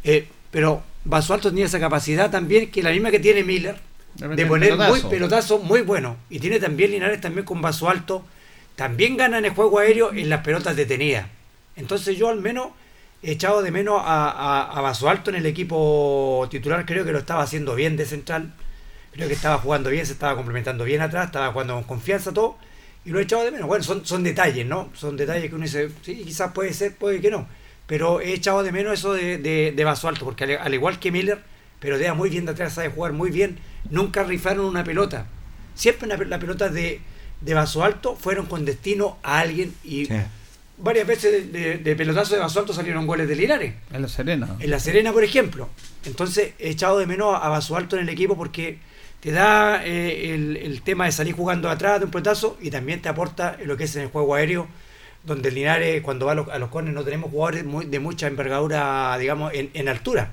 Eh, 0.05 0.27
pero 0.49 0.81
Basualto 1.03 1.49
tenía 1.49 1.65
esa 1.65 1.79
capacidad 1.81 2.31
también, 2.31 2.71
que 2.71 2.81
la 2.81 2.91
misma 2.91 3.11
que 3.11 3.19
tiene 3.19 3.43
Miller, 3.43 3.75
De 4.15 4.45
poner 4.45 4.69
pelotazo. 4.69 4.91
muy 4.91 5.01
pelotazo 5.11 5.59
muy 5.59 5.81
bueno. 5.81 6.15
Y 6.29 6.39
tiene 6.39 6.57
también 6.61 6.91
Linares 6.91 7.19
también 7.19 7.45
con 7.45 7.61
Basualto. 7.61 8.23
También 8.77 9.17
ganan 9.17 9.43
el 9.43 9.51
juego 9.51 9.79
aéreo 9.79 10.13
en 10.13 10.29
las 10.29 10.39
pelotas 10.39 10.77
detenidas. 10.77 11.27
Entonces 11.75 12.17
yo 12.17 12.29
al 12.29 12.39
menos 12.39 12.69
he 13.21 13.31
echado 13.31 13.61
de 13.61 13.71
menos 13.71 14.01
a, 14.05 14.29
a, 14.31 14.77
a 14.77 14.81
Basualto 14.81 15.31
en 15.31 15.35
el 15.35 15.45
equipo 15.45 16.47
titular. 16.49 16.85
Creo 16.85 17.03
que 17.03 17.11
lo 17.11 17.19
estaba 17.19 17.43
haciendo 17.43 17.75
bien 17.75 17.97
de 17.97 18.05
central. 18.05 18.53
Creo 19.15 19.27
que 19.27 19.33
estaba 19.33 19.57
jugando 19.57 19.89
bien, 19.89 20.05
se 20.05 20.11
estaba 20.13 20.35
complementando 20.35 20.83
bien 20.83 21.01
atrás, 21.01 21.27
estaba 21.27 21.51
jugando 21.51 21.73
con 21.75 21.83
confianza 21.83 22.31
todo. 22.33 22.57
Y 23.05 23.09
lo 23.11 23.19
he 23.19 23.23
echado 23.23 23.43
de 23.43 23.51
menos. 23.51 23.67
Bueno, 23.67 23.83
son, 23.83 24.05
son 24.05 24.23
detalles, 24.23 24.65
¿no? 24.65 24.89
Son 24.93 25.15
detalles 25.15 25.49
que 25.49 25.55
uno 25.55 25.63
dice, 25.63 25.89
sí, 26.03 26.23
quizás 26.25 26.51
puede 26.53 26.73
ser, 26.73 26.95
puede 26.95 27.21
que 27.21 27.31
no. 27.31 27.47
Pero 27.87 28.19
he 28.19 28.33
echado 28.33 28.63
de 28.63 28.71
menos 28.71 28.93
eso 28.93 29.13
de, 29.13 29.37
de, 29.37 29.73
de 29.75 29.83
Basualto, 29.83 30.25
porque 30.25 30.43
al, 30.43 30.57
al 30.57 30.73
igual 30.73 30.99
que 30.99 31.11
Miller, 31.11 31.39
pero 31.79 31.97
deja 31.97 32.13
muy 32.13 32.29
bien 32.29 32.45
de 32.45 32.51
atrás, 32.53 32.73
sabe 32.73 32.89
jugar 32.89 33.13
muy 33.13 33.29
bien. 33.31 33.59
nunca 33.89 34.23
rifaron 34.23 34.65
una 34.65 34.83
pelota. 34.83 35.27
Siempre 35.75 36.07
una 36.07 36.17
pe- 36.17 36.25
las 36.25 36.39
pelotas 36.39 36.73
de, 36.73 36.99
de 37.41 37.53
vaso 37.53 37.83
alto 37.83 38.15
fueron 38.15 38.47
con 38.47 38.65
destino 38.65 39.17
a 39.23 39.39
alguien 39.39 39.73
y 39.83 40.07
varias 40.77 41.05
veces 41.05 41.51
de, 41.53 41.59
de- 41.59 41.77
de 41.77 41.95
pelotazo 41.95 42.33
de 42.33 42.41
vaso 42.41 42.59
alto 42.59 42.73
salieron 42.73 43.05
goles 43.05 43.27
de 43.27 43.35
Linares. 43.35 43.75
En 43.93 44.01
la 44.01 44.07
Serena. 44.07 44.55
En 44.59 44.69
La 44.71 44.79
Serena, 44.79 45.13
por 45.13 45.23
ejemplo. 45.23 45.69
Entonces 46.05 46.53
he 46.59 46.69
echado 46.71 46.97
de 46.97 47.05
menos 47.05 47.35
a 47.39 47.49
Vaso 47.49 47.75
Alto 47.77 47.95
en 47.97 48.03
el 48.03 48.09
equipo 48.09 48.35
porque 48.35 48.79
te 49.25 49.31
da 49.31 49.83
eh, 49.85 50.33
el, 50.35 50.55
el 50.57 50.81
tema 50.83 51.05
de 51.05 51.11
salir 51.11 51.33
jugando 51.35 51.69
atrás 51.69 51.99
de 51.99 52.05
un 52.05 52.11
pelotazo 52.11 52.57
y 52.61 52.69
también 52.69 53.01
te 53.01 53.09
aporta 53.09 53.57
lo 53.65 53.75
que 53.75 53.85
es 53.85 53.95
en 53.95 54.03
el 54.03 54.09
juego 54.09 54.35
aéreo, 54.35 54.67
donde 55.23 55.49
el 55.49 55.55
Linares, 55.55 56.01
cuando 56.03 56.27
va 56.27 56.33
a 56.33 56.35
los, 56.35 56.47
a 56.49 56.59
los 56.59 56.69
corners, 56.69 56.93
no 56.95 57.03
tenemos 57.03 57.31
jugadores 57.31 57.65
muy- 57.65 57.85
de 57.85 57.99
mucha 57.99 58.27
envergadura, 58.27 59.17
digamos, 59.17 59.51
en, 59.53 59.71
en 59.73 59.87
altura. 59.89 60.29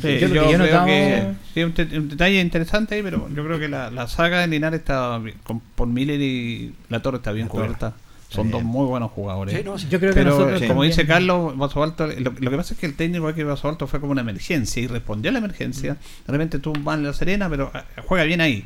Sí, 0.00 0.18
Yo 0.20 0.28
creo 0.30 0.50
que 0.84 1.34
sí, 1.54 1.62
un, 1.64 1.74
un 1.98 2.08
detalle 2.08 2.40
interesante 2.40 2.94
ahí, 2.94 3.02
pero 3.02 3.28
yo 3.34 3.44
creo 3.44 3.58
que 3.58 3.68
la, 3.68 3.90
la 3.90 4.06
saga 4.06 4.40
de 4.40 4.46
Linares 4.46 4.80
está 4.80 5.18
bien, 5.18 5.36
con, 5.42 5.60
por 5.60 5.88
Miller 5.88 6.20
y 6.20 6.74
La 6.88 7.00
Torre 7.00 7.16
está 7.16 7.32
bien 7.32 7.46
La 7.48 7.52
Torre. 7.52 7.64
cubierta. 7.64 7.94
Son 8.32 8.50
dos 8.50 8.62
muy 8.62 8.86
buenos 8.86 9.10
jugadores. 9.12 9.54
Sí, 9.56 9.62
no, 9.64 9.78
sí. 9.78 9.86
Yo 9.90 9.98
creo 10.00 10.12
que 10.12 10.20
pero 10.20 10.30
nosotros 10.30 10.62
como 10.68 10.82
dice 10.82 11.06
Carlos, 11.06 11.56
Vaso 11.56 11.82
Alto, 11.82 12.06
lo, 12.06 12.32
lo 12.38 12.50
que 12.50 12.56
pasa 12.56 12.74
es 12.74 12.80
que 12.80 12.86
el 12.86 12.94
técnico 12.94 13.26
de 13.28 13.34
que 13.34 13.44
Vaso 13.44 13.68
Alto 13.68 13.86
fue 13.86 14.00
como 14.00 14.12
una 14.12 14.20
emergencia 14.22 14.82
y 14.82 14.86
respondió 14.86 15.28
a 15.30 15.32
la 15.32 15.38
emergencia. 15.38 15.96
Realmente 16.26 16.58
tuvo 16.58 16.74
un 16.78 16.84
mal 16.84 16.98
en 17.00 17.06
la 17.06 17.12
Serena, 17.12 17.48
pero 17.48 17.70
ah, 17.74 17.84
juega 18.06 18.24
bien 18.24 18.40
ahí. 18.40 18.64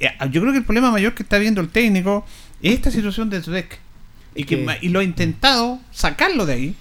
Eh, 0.00 0.08
Yo 0.30 0.40
creo 0.40 0.52
que 0.52 0.58
el 0.58 0.64
problema 0.64 0.90
mayor 0.90 1.14
que 1.14 1.22
está 1.22 1.38
viendo 1.38 1.60
el 1.60 1.68
técnico 1.68 2.24
es 2.62 2.74
esta 2.74 2.90
situación 2.90 3.30
de 3.30 3.42
Zubek. 3.42 3.78
Y, 4.36 4.44
que, 4.44 4.66
y 4.82 4.88
lo 4.88 4.98
ha 5.00 5.04
intentado 5.04 5.78
sacarlo 5.92 6.44
de 6.46 6.52
ahí, 6.54 6.74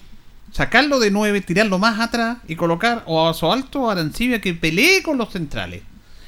sacarlo 0.51 0.99
de 0.99 1.11
9, 1.11 1.41
tirarlo 1.41 1.77
más 1.79 1.99
atrás 1.99 2.37
y 2.47 2.55
colocar 2.55 3.03
o 3.05 3.19
a 3.21 3.25
Vaso 3.25 3.51
Alto 3.51 3.81
o 3.83 3.89
a 3.89 3.93
Arancibia 3.93 4.41
que 4.41 4.53
pelee 4.55 5.03
con 5.03 5.17
los 5.17 5.31
centrales. 5.31 5.81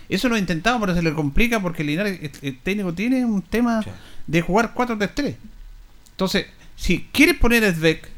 Eso 0.07 0.29
lo 0.29 0.35
ha 0.35 0.39
intentado, 0.39 0.79
pero 0.79 0.93
se 0.93 1.01
le 1.01 1.13
complica 1.13 1.59
porque 1.61 1.81
el, 1.81 1.87
Linares, 1.87 2.19
el- 2.21 2.31
el 2.49 2.59
técnico 2.59 2.93
tiene 2.93 3.25
un 3.25 3.41
tema 3.41 3.83
de 4.27 4.41
jugar 4.41 4.73
4-3-3. 4.75 5.35
Entonces, 6.15 6.45
si 6.75 7.07
quieres 7.11 7.37
poner 7.37 7.63
a 7.65 7.73
Svek, 7.73 8.09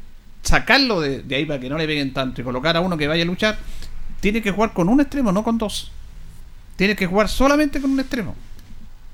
sacarlo 0.42 1.00
de, 1.00 1.22
de 1.22 1.34
ahí 1.36 1.44
para 1.44 1.60
que 1.60 1.68
no 1.68 1.76
le 1.76 1.86
peguen 1.86 2.12
tanto 2.12 2.40
y 2.40 2.44
colocar 2.44 2.76
a 2.76 2.80
uno 2.80 2.96
que 2.96 3.08
vaya 3.08 3.22
a 3.22 3.26
luchar, 3.26 3.58
tiene 4.20 4.40
que 4.40 4.52
jugar 4.52 4.72
con 4.72 4.88
un 4.88 5.00
extremo, 5.00 5.32
no 5.32 5.42
con 5.44 5.58
dos. 5.58 5.90
Tiene 6.76 6.94
que 6.96 7.06
jugar 7.06 7.28
solamente 7.28 7.80
con 7.80 7.90
un 7.90 8.00
extremo. 8.00 8.34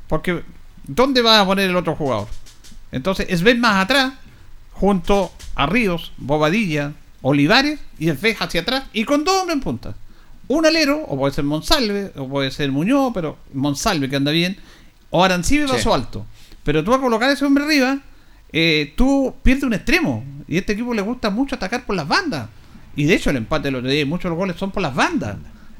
Porque, 0.08 0.42
¿dónde 0.86 1.22
va 1.22 1.40
a 1.40 1.46
poner 1.46 1.70
el 1.70 1.76
otro 1.76 1.96
jugador? 1.96 2.28
Entonces, 2.92 3.26
Svek 3.38 3.58
más 3.58 3.82
atrás, 3.84 4.12
junto 4.72 5.32
a 5.54 5.66
Ríos, 5.66 6.12
Bobadilla, 6.18 6.92
Olivares 7.22 7.80
y 7.98 8.08
el 8.10 8.18
hacia 8.38 8.60
atrás 8.60 8.84
y 8.92 9.04
con 9.04 9.24
dos 9.24 9.34
hombres 9.40 9.54
en 9.54 9.60
punta. 9.62 9.94
Un 10.46 10.66
alero, 10.66 10.98
o 11.08 11.16
puede 11.16 11.32
ser 11.32 11.44
Monsalve, 11.44 12.12
o 12.16 12.28
puede 12.28 12.50
ser 12.50 12.70
Muñoz, 12.70 13.12
pero 13.14 13.38
Monsalve 13.54 14.10
que 14.10 14.16
anda 14.16 14.30
bien, 14.30 14.58
o 15.08 15.24
Arancibia 15.24 15.66
Sí. 15.66 15.72
vaso 15.72 15.94
alto. 15.94 16.26
Pero 16.64 16.84
tú 16.84 16.90
vas 16.90 16.98
a 16.98 17.02
colocar 17.02 17.30
a 17.30 17.32
ese 17.32 17.46
hombre 17.46 17.64
arriba, 17.64 17.98
eh, 18.56 18.92
tú 18.96 19.34
pierdes 19.42 19.64
un 19.64 19.74
extremo. 19.74 20.24
Y 20.46 20.56
a 20.56 20.60
este 20.60 20.74
equipo 20.74 20.94
le 20.94 21.02
gusta 21.02 21.28
mucho 21.30 21.56
atacar 21.56 21.84
por 21.84 21.96
las 21.96 22.06
bandas. 22.06 22.48
Y 22.96 23.04
de 23.04 23.14
hecho 23.14 23.30
el 23.30 23.36
empate 23.36 23.70
lo 23.72 23.82
de 23.82 24.04
muchos 24.04 24.24
de 24.24 24.28
los 24.30 24.38
goles 24.38 24.56
son 24.56 24.70
por 24.70 24.80
las 24.82 24.94
bandas. 24.94 25.36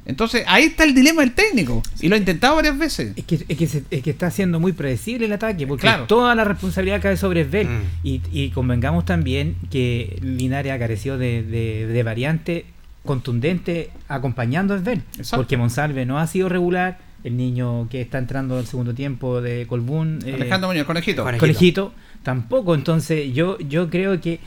Entonces 0.07 0.45
ahí 0.47 0.65
está 0.65 0.85
el 0.85 0.95
dilema 0.95 1.21
del 1.23 1.33
técnico. 1.33 1.83
Y 2.01 2.09
lo 2.09 2.15
ha 2.17 2.19
intentado 2.19 2.57
varias 2.57 2.77
veces. 2.77 3.13
Es 3.17 3.25
que, 3.25 3.37
es, 3.49 3.57
que 3.57 3.67
se- 3.67 3.85
es 3.91 4.03
que 4.03 4.11
está 4.11 4.31
siendo 4.31 4.59
muy 4.61 4.73
predecible 4.73 5.27
el 5.27 5.33
ataque, 5.33 5.67
porque 5.67 5.83
Claro. 5.83 6.05
toda 6.07 6.35
la 6.35 6.45
responsabilidad 6.45 7.01
cae 7.01 7.17
sobre 7.17 7.45
Svel. 7.45 7.69
Mm. 7.69 7.81
Y, 8.03 8.21
y 8.33 8.51
convengamos 8.51 9.05
también 9.07 9.57
que 9.71 10.19
Linares 10.21 10.73
ha 10.73 10.79
carecido 10.79 11.17
de, 11.17 11.43
de, 11.43 11.87
de 11.87 12.03
variante 12.03 12.67
contundente 13.05 13.91
acompañando 14.09 14.75
a 14.75 14.79
Svel. 14.79 15.03
Porque 15.37 15.57
Monsalve 15.57 16.05
no 16.07 16.19
ha 16.19 16.27
sido 16.27 16.49
regular. 16.49 16.99
El 17.23 17.39
niño 17.39 17.89
que 17.89 18.03
está 18.03 18.19
entrando 18.19 18.59
al 18.59 18.67
segundo 18.67 18.93
tiempo 18.93 19.41
de 19.41 19.67
Colbún. 19.67 20.19
eh, 20.27 20.35
Alejandro 20.35 20.69
Muñoz, 20.69 20.85
conejito. 20.85 21.25
Conejito. 21.39 21.95
Tampoco. 22.25 22.75
Entonces, 22.75 23.33
yo, 23.33 23.57
yo 23.61 23.89
creo 23.91 24.21
que 24.21 24.41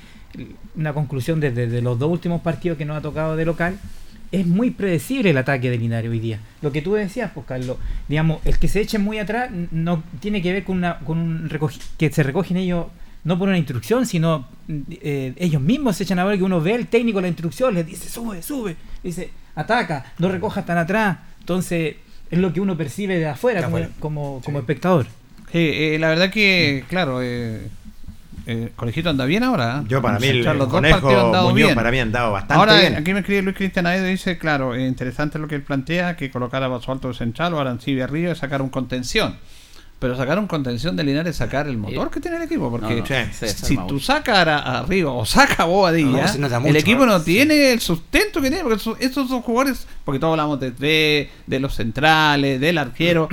una 0.76 0.94
conclusión 0.94 1.40
desde 1.40 1.68
de 1.68 1.82
los 1.82 1.98
dos 1.98 2.12
últimos 2.12 2.42
partidos 2.42 2.78
que 2.78 2.84
nos 2.86 2.98
ha 2.98 3.02
tocado 3.02 3.36
de 3.38 3.46
local 3.46 3.80
es 4.32 4.46
muy 4.46 4.72
predecible 4.72 5.30
el 5.30 5.38
ataque 5.38 5.70
de 5.70 5.78
Linares 5.78 6.12
hoy 6.12 6.20
día. 6.20 6.40
Lo 6.62 6.74
que 6.74 6.82
tú 6.82 6.94
decías, 6.96 7.32
pues 7.34 7.46
Carlos, 7.46 7.78
digamos, 8.10 8.46
el 8.46 8.58
que 8.60 8.68
se 8.68 8.82
eche 8.82 8.98
muy 9.00 9.20
atrás 9.20 9.50
no 9.72 10.04
tiene 10.20 10.42
que 10.42 10.52
ver 10.52 10.64
con 10.66 10.78
una 10.78 11.00
con 11.00 11.18
un 11.18 11.50
recogi- 11.50 11.80
que 11.98 12.12
se 12.12 12.24
recogen 12.24 12.58
ellos 12.58 12.88
no 13.24 13.40
por 13.40 13.48
una 13.48 13.58
instrucción, 13.58 14.06
sino 14.06 14.48
eh, 15.02 15.34
ellos 15.38 15.62
mismos 15.62 15.96
se 15.96 16.04
echan 16.04 16.20
a 16.20 16.26
ver 16.26 16.38
que 16.38 16.44
uno 16.44 16.60
ve 16.62 16.76
el 16.76 16.88
técnico 16.88 17.20
la 17.22 17.28
instrucción, 17.30 17.74
les 17.74 17.86
dice 17.86 18.10
sube, 18.10 18.42
sube, 18.42 18.76
dice 19.04 19.30
ataca, 19.56 20.14
no 20.20 20.28
recojas 20.30 20.66
tan 20.66 20.78
atrás. 20.78 21.18
Entonces, 21.40 21.96
es 22.30 22.40
lo 22.40 22.52
que 22.52 22.60
uno 22.60 22.76
percibe 22.78 23.18
de 23.18 23.28
afuera, 23.28 23.60
De 23.62 23.66
como, 23.66 23.78
afuera. 23.78 23.94
como, 24.00 24.42
como 24.44 24.60
espectador. 24.60 25.08
Sí, 25.52 25.60
eh, 25.60 25.98
la 26.00 26.10
verdad 26.10 26.30
que, 26.30 26.84
claro, 26.90 27.22
eh, 27.22 27.68
eh, 28.48 28.72
Conejito 28.76 29.10
anda 29.10 29.26
bien 29.26 29.44
ahora. 29.44 29.80
¿eh? 29.82 29.86
Yo 29.88 30.02
para 30.02 30.20
mí 30.20 30.28
el, 30.28 30.44
los 30.44 30.58
dos 30.58 30.68
conejo 30.70 31.00
partidos 31.02 31.26
han 31.26 31.32
dado 31.32 31.50
Muñoz 31.50 31.68
bien. 31.68 31.76
para 31.76 31.92
mí 31.92 32.00
han 32.00 32.12
dado 32.12 32.32
bastante 32.32 32.54
Ahora, 32.56 32.80
bien. 32.80 32.96
aquí 32.96 33.14
me 33.14 33.20
escribe 33.20 33.42
Luis 33.42 33.56
Cristian 33.56 33.88
Aedo 33.88 34.08
y 34.08 34.12
dice, 34.12 34.38
claro, 34.38 34.76
eh, 34.76 34.86
interesante 34.88 35.40
lo 35.40 35.48
que 35.48 35.56
él 35.56 35.62
plantea, 35.64 36.16
que 36.18 36.30
colocar 36.32 36.62
a 36.64 36.68
Vaso 36.68 36.92
Alto 36.92 37.08
de 37.10 37.14
central 37.14 37.54
o 37.54 37.60
Arancibia 37.60 38.08
Río 38.08 38.32
es 38.32 38.38
sacar 38.40 38.62
un 38.62 38.70
contención. 38.70 39.36
Pero 40.00 40.16
sacar 40.16 40.38
un 40.38 40.46
contención 40.46 40.96
de 40.96 41.04
Linares 41.04 41.32
es 41.32 41.38
sacar 41.38 41.68
el 41.68 41.76
motor 41.78 42.12
que 42.12 42.20
tiene 42.20 42.38
el 42.38 42.44
equipo, 42.44 42.70
porque 42.70 42.94
No, 42.98 43.00
no, 43.02 43.34
se 43.34 43.48
si 43.48 43.76
tú 43.88 44.00
sacas 44.00 44.48
a, 44.48 44.80
a 44.80 44.84
Río 44.84 45.16
o 45.16 45.26
saca 45.26 45.64
a 45.64 45.66
Bobadilla, 45.66 46.36
No, 46.38 46.58
el 46.68 46.76
equipo 46.76 47.04
¿no? 47.08 47.20
tiene 47.24 47.72
el 47.74 47.80
sustento 47.80 48.40
que 48.40 48.50
tiene, 48.50 48.62
porque 48.64 48.76
eso- 48.78 48.96
esos 49.00 49.28
son 49.28 49.42
jugadores, 49.42 49.88
porque 50.06 50.20
todos 50.20 50.34
hablamos 50.34 50.60
de, 50.60 50.70
de, 50.70 51.32
de 51.48 51.60
los 51.60 51.74
centrales, 51.74 52.62
del 52.62 52.78
arquero, 52.78 53.28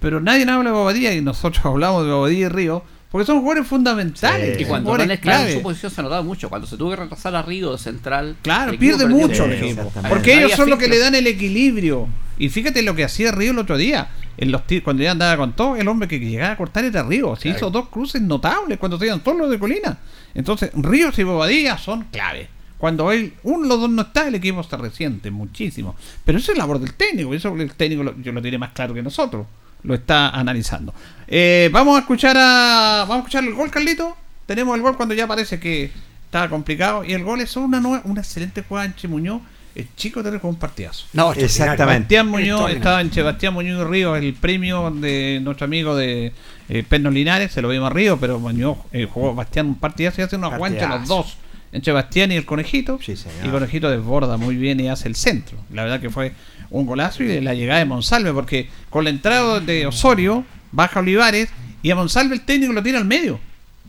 pero 0.00 0.20
nadie 0.20 0.42
habla 0.42 0.70
de 0.70 0.76
Bobadilla 0.76 1.12
y 1.12 1.20
nosotros 1.20 1.64
hablamos 1.64 2.04
de 2.04 2.10
Bobadilla 2.12 2.46
y 2.46 2.48
Río, 2.48 2.82
porque 3.10 3.26
son 3.26 3.40
jugadores 3.40 3.66
fundamentales. 3.66 4.60
Y 4.60 4.64
cuando 4.64 4.96
no 4.96 5.02
en 5.02 5.16
clave. 5.18 5.54
su 5.54 5.62
posición 5.62 5.90
se 5.90 6.02
notaba 6.02 6.22
mucho. 6.22 6.48
Cuando 6.48 6.66
se 6.66 6.76
tuvo 6.76 6.90
que 6.90 6.96
retrasar 6.96 7.34
a 7.34 7.42
Río 7.42 7.72
de 7.72 7.78
central. 7.78 8.36
Claro, 8.42 8.78
pierde 8.78 9.06
mucho 9.06 9.46
el 9.46 9.52
equipo. 9.54 9.92
Porque 10.08 10.34
ellos 10.38 10.52
son 10.52 10.70
los 10.70 10.78
que 10.78 10.88
le 10.88 10.98
dan 10.98 11.14
el 11.16 11.26
equilibrio. 11.26 12.06
Y 12.38 12.48
fíjate 12.48 12.82
lo 12.82 12.94
que 12.94 13.04
hacía 13.04 13.32
Río 13.32 13.50
el 13.50 13.58
otro 13.58 13.76
día. 13.76 14.08
En 14.36 14.52
los 14.52 14.62
cuando 14.84 15.02
ya 15.02 15.10
andaba 15.10 15.36
con 15.36 15.54
todo, 15.54 15.76
el 15.76 15.86
hombre 15.88 16.08
que 16.08 16.18
llegaba 16.20 16.52
a 16.52 16.56
cortar 16.56 16.84
era 16.84 17.02
Río. 17.02 17.34
Se 17.36 17.42
Claro. 17.42 17.56
hizo 17.58 17.70
dos 17.70 17.88
cruces 17.88 18.22
notables 18.22 18.78
cuando 18.78 18.96
se 18.98 19.06
iban 19.06 19.20
todos 19.20 19.36
los 19.36 19.50
de 19.50 19.58
Colina. 19.58 19.98
Entonces, 20.32 20.70
Ríos 20.74 21.18
y 21.18 21.24
Bobadilla 21.24 21.76
son 21.78 22.04
clave. 22.12 22.48
Cuando 22.78 23.10
él, 23.12 23.34
uno 23.42 23.64
de 23.64 23.68
los 23.68 23.80
dos 23.80 23.90
no 23.90 24.02
está, 24.02 24.28
el 24.28 24.36
equipo 24.36 24.62
se 24.62 24.76
resiente 24.76 25.30
muchísimo. 25.30 25.96
Pero 26.24 26.38
eso 26.38 26.52
es 26.52 26.58
labor 26.58 26.78
del 26.78 26.94
técnico. 26.94 27.34
Eso 27.34 27.54
el 27.54 27.72
técnico 27.74 28.04
lo, 28.04 28.16
yo 28.22 28.32
lo 28.32 28.40
tiene 28.40 28.56
más 28.56 28.70
claro 28.70 28.94
que 28.94 29.02
nosotros. 29.02 29.46
Lo 29.82 29.94
está 29.94 30.30
analizando. 30.30 30.94
Eh, 31.26 31.68
vamos 31.72 31.96
a 31.96 32.00
escuchar 32.00 32.36
a. 32.38 33.04
Vamos 33.08 33.16
a 33.16 33.18
escuchar 33.18 33.44
el 33.44 33.54
gol, 33.54 33.70
Carlito. 33.70 34.16
Tenemos 34.46 34.74
el 34.76 34.82
gol 34.82 34.96
cuando 34.96 35.14
ya 35.14 35.26
parece 35.26 35.60
que 35.60 35.90
estaba 36.24 36.48
complicado. 36.48 37.04
Y 37.04 37.12
el 37.12 37.24
gol 37.24 37.40
es 37.40 37.56
una 37.56 37.80
nueva, 37.80 38.02
una 38.04 38.20
excelente 38.20 38.62
jugada 38.62 38.86
en 38.86 38.94
Che 38.94 39.08
Muñoz. 39.08 39.40
El 39.74 39.86
chico 39.94 40.22
tiene 40.22 40.40
con 40.40 40.50
un 40.50 40.56
partidazo. 40.56 41.06
No, 41.12 41.32
Exactamente. 41.32 42.14
Sebastián 42.14 42.26
Muñoz 42.26 42.70
estaba 42.72 43.00
en 43.00 43.12
Sebastián 43.12 43.54
Muñoz 43.54 43.80
y 43.80 43.84
Río, 43.84 44.16
el 44.16 44.34
premio 44.34 44.90
de 44.90 45.38
nuestro 45.40 45.64
amigo 45.64 45.94
de 45.94 46.32
eh, 46.68 46.84
Pernos 46.88 47.14
Linares, 47.14 47.52
se 47.52 47.62
lo 47.62 47.68
vimos 47.68 47.88
a 47.88 47.94
Río, 47.94 48.18
pero 48.18 48.40
Muñoz 48.40 48.78
eh, 48.90 49.08
jugó 49.10 49.32
Bastián 49.32 49.66
un 49.66 49.76
partidazo 49.76 50.20
y 50.20 50.24
hace 50.24 50.36
una 50.36 50.56
guancha 50.56 50.88
los 50.88 51.06
dos. 51.06 51.36
En 51.72 51.84
Sebastián 51.84 52.32
y 52.32 52.36
el 52.36 52.44
conejito. 52.44 52.98
Sí, 53.00 53.16
señor. 53.16 53.46
y 53.46 53.48
Conejito 53.50 53.90
desborda 53.90 54.36
muy 54.36 54.56
bien 54.56 54.80
y 54.80 54.88
hace 54.88 55.08
el 55.08 55.14
centro. 55.14 55.56
La 55.72 55.84
verdad 55.84 56.00
que 56.00 56.10
fue 56.10 56.32
un 56.70 56.86
golazo 56.86 57.22
y 57.22 57.40
la 57.40 57.54
llegada 57.54 57.78
de 57.78 57.84
Monsalve, 57.84 58.32
porque 58.32 58.68
con 58.90 59.04
la 59.04 59.10
entrada 59.10 59.60
de 59.60 59.86
Osorio, 59.86 60.44
baja 60.72 61.00
Olivares 61.00 61.48
y 61.82 61.90
a 61.90 61.94
Monsalve 61.94 62.34
el 62.34 62.42
técnico 62.42 62.72
lo 62.72 62.82
tira 62.82 62.98
al 62.98 63.04
medio. 63.04 63.38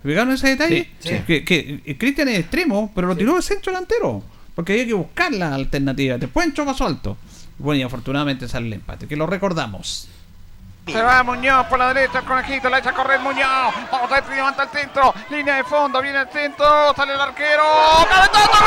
¿Fijaron 0.04 0.34
ese 0.34 0.50
detalle? 0.50 0.90
Sí, 1.00 1.10
sí. 1.10 1.16
Que, 1.28 1.44
que 1.44 1.82
eh, 1.86 1.98
Cristian 1.98 2.28
es 2.30 2.40
extremo, 2.40 2.92
pero 2.96 3.08
lo 3.08 3.16
tiró 3.16 3.36
de 3.36 3.42
centro 3.42 3.72
delantero. 3.72 4.24
Porque 4.56 4.74
había 4.74 4.88
que 4.88 4.94
buscar 4.94 5.32
la 5.32 5.54
alternativa. 5.54 6.18
Después 6.18 6.46
entró 6.46 6.66
paso 6.66 6.86
alto. 6.86 7.18
Bueno, 7.60 7.80
y 7.80 7.84
afortunadamente 7.84 8.48
sale 8.48 8.68
el 8.68 8.74
empate, 8.74 9.08
que 9.08 9.16
lo 9.16 9.28
recordamos. 9.28 10.08
Se 10.88 11.02
va 11.02 11.24
Muñoz 11.24 11.68
por 11.68 11.80
la 11.80 11.94
derecha, 11.94 12.20
el 12.20 12.26
conejito, 12.26 12.70
la 12.70 12.80
echa 12.80 12.90
a 12.90 12.94
correr 12.94 13.20
Muñoz. 13.20 13.74
Vamos 13.92 14.12
a 14.12 14.16
ver 14.16 14.24
si 14.26 14.34
levanta 14.34 14.64
el 14.64 14.70
centro. 14.70 15.14
Línea 15.30 15.56
de 15.58 15.64
fondo, 15.64 16.02
viene 16.02 16.20
el 16.22 16.30
centro, 16.30 16.94
sale 16.96 17.14
el 17.14 17.22
arquero. 17.22 17.64
¡Cabezazo! 18.10 18.66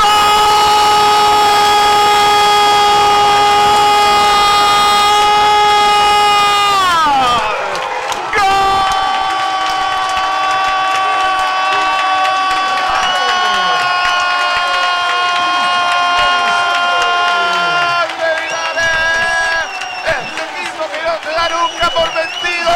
Este 20.07 20.43
equipo 20.45 20.85
que 20.91 21.03
no 21.03 21.15
se 21.23 21.31
da 21.33 21.49
nunca 21.49 21.91
por 21.91 22.09
vencido. 22.15 22.73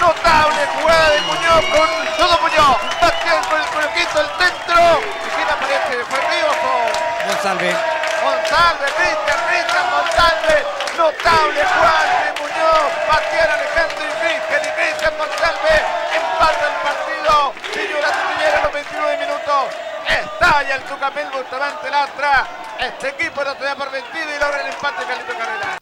Notable 0.00 0.66
jugada 0.78 1.10
de 1.10 1.20
Muñoz 1.22 1.64
con 1.72 1.88
todo 2.16 2.34
Muñoz. 2.42 2.76
Bastián 3.00 3.42
con 3.48 3.58
el 3.60 3.66
conejito 3.68 4.20
el 4.20 4.26
centro. 4.38 4.80
¿Y 5.26 5.28
quién 5.36 5.48
aparece? 5.48 6.04
¿Fue 6.04 6.18
Ríos 6.20 6.56
o 6.62 7.28
González. 7.28 7.41
González? 7.52 7.76
Monsalve, 8.24 8.86
Cristian, 8.96 9.40
Cristian 9.48 9.86
Monsalve. 9.92 10.56
Notable 10.96 11.60
Juan 11.60 12.08
de 12.24 12.30
Muñoz. 12.40 12.88
Bastián 13.08 13.48
Alejandro 13.52 14.04
y 14.08 14.14
Cristian 14.24 14.62
y 14.62 14.70
Cristian 14.72 15.14
Monsalve. 15.18 15.76
Empata 16.16 16.64
el 16.72 16.76
partido. 16.80 17.52
Y 17.68 17.76
señores, 17.76 18.54
a 18.56 18.62
los 18.62 18.72
29 18.72 19.18
minutos. 19.18 19.62
Estalla 20.08 20.74
el 20.76 20.82
Tucapel 20.82 21.26
Bustamante 21.32 21.90
Lastra. 21.90 22.46
Este 22.80 23.08
equipo 23.08 23.44
no 23.44 23.52
se 23.54 23.64
da 23.64 23.76
por 23.76 23.90
vencido 23.90 24.28
y 24.34 24.40
logra 24.40 24.60
el 24.62 24.72
empate 24.72 25.04
Carlito 25.04 25.32
Carrera. 25.36 25.78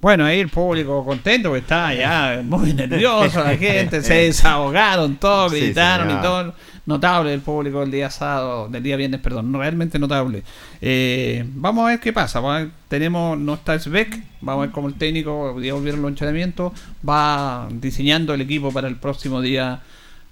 Bueno, 0.00 0.24
ahí 0.24 0.40
el 0.40 0.48
público 0.48 1.04
contento 1.04 1.52
que 1.52 1.58
está 1.60 1.94
ya 1.94 2.40
muy 2.42 2.74
nervioso, 2.74 3.42
la 3.42 3.56
gente 3.56 4.02
se 4.02 4.14
desahogaron 4.14 5.16
todos, 5.16 5.52
gritaron 5.52 6.10
y 6.10 6.20
todo. 6.20 6.54
Notable 6.84 7.32
el 7.32 7.40
público 7.42 7.78
del 7.80 7.92
día 7.92 8.10
sábado, 8.10 8.68
del 8.68 8.82
día 8.82 8.96
viernes, 8.96 9.20
perdón, 9.20 9.52
realmente 9.54 9.98
notable. 10.00 10.42
Eh, 10.80 11.44
vamos 11.54 11.84
a 11.84 11.88
ver 11.90 12.00
qué 12.00 12.12
pasa. 12.12 12.40
vamos 12.40 12.56
a 12.56 12.58
ver, 12.64 12.70
tenemos, 12.88 13.38
no 13.38 13.54
está 13.54 13.78
Svek, 13.78 14.20
vamos 14.40 14.62
a 14.62 14.66
ver 14.66 14.72
cómo 14.72 14.88
el 14.88 14.94
técnico, 14.94 15.60
ya 15.60 15.74
volvieron 15.74 16.02
los 16.02 16.08
entrenamientos, 16.10 16.72
va 17.08 17.68
diseñando 17.70 18.34
el 18.34 18.40
equipo 18.40 18.72
para 18.72 18.88
el 18.88 18.96
próximo 18.96 19.40
día 19.40 19.80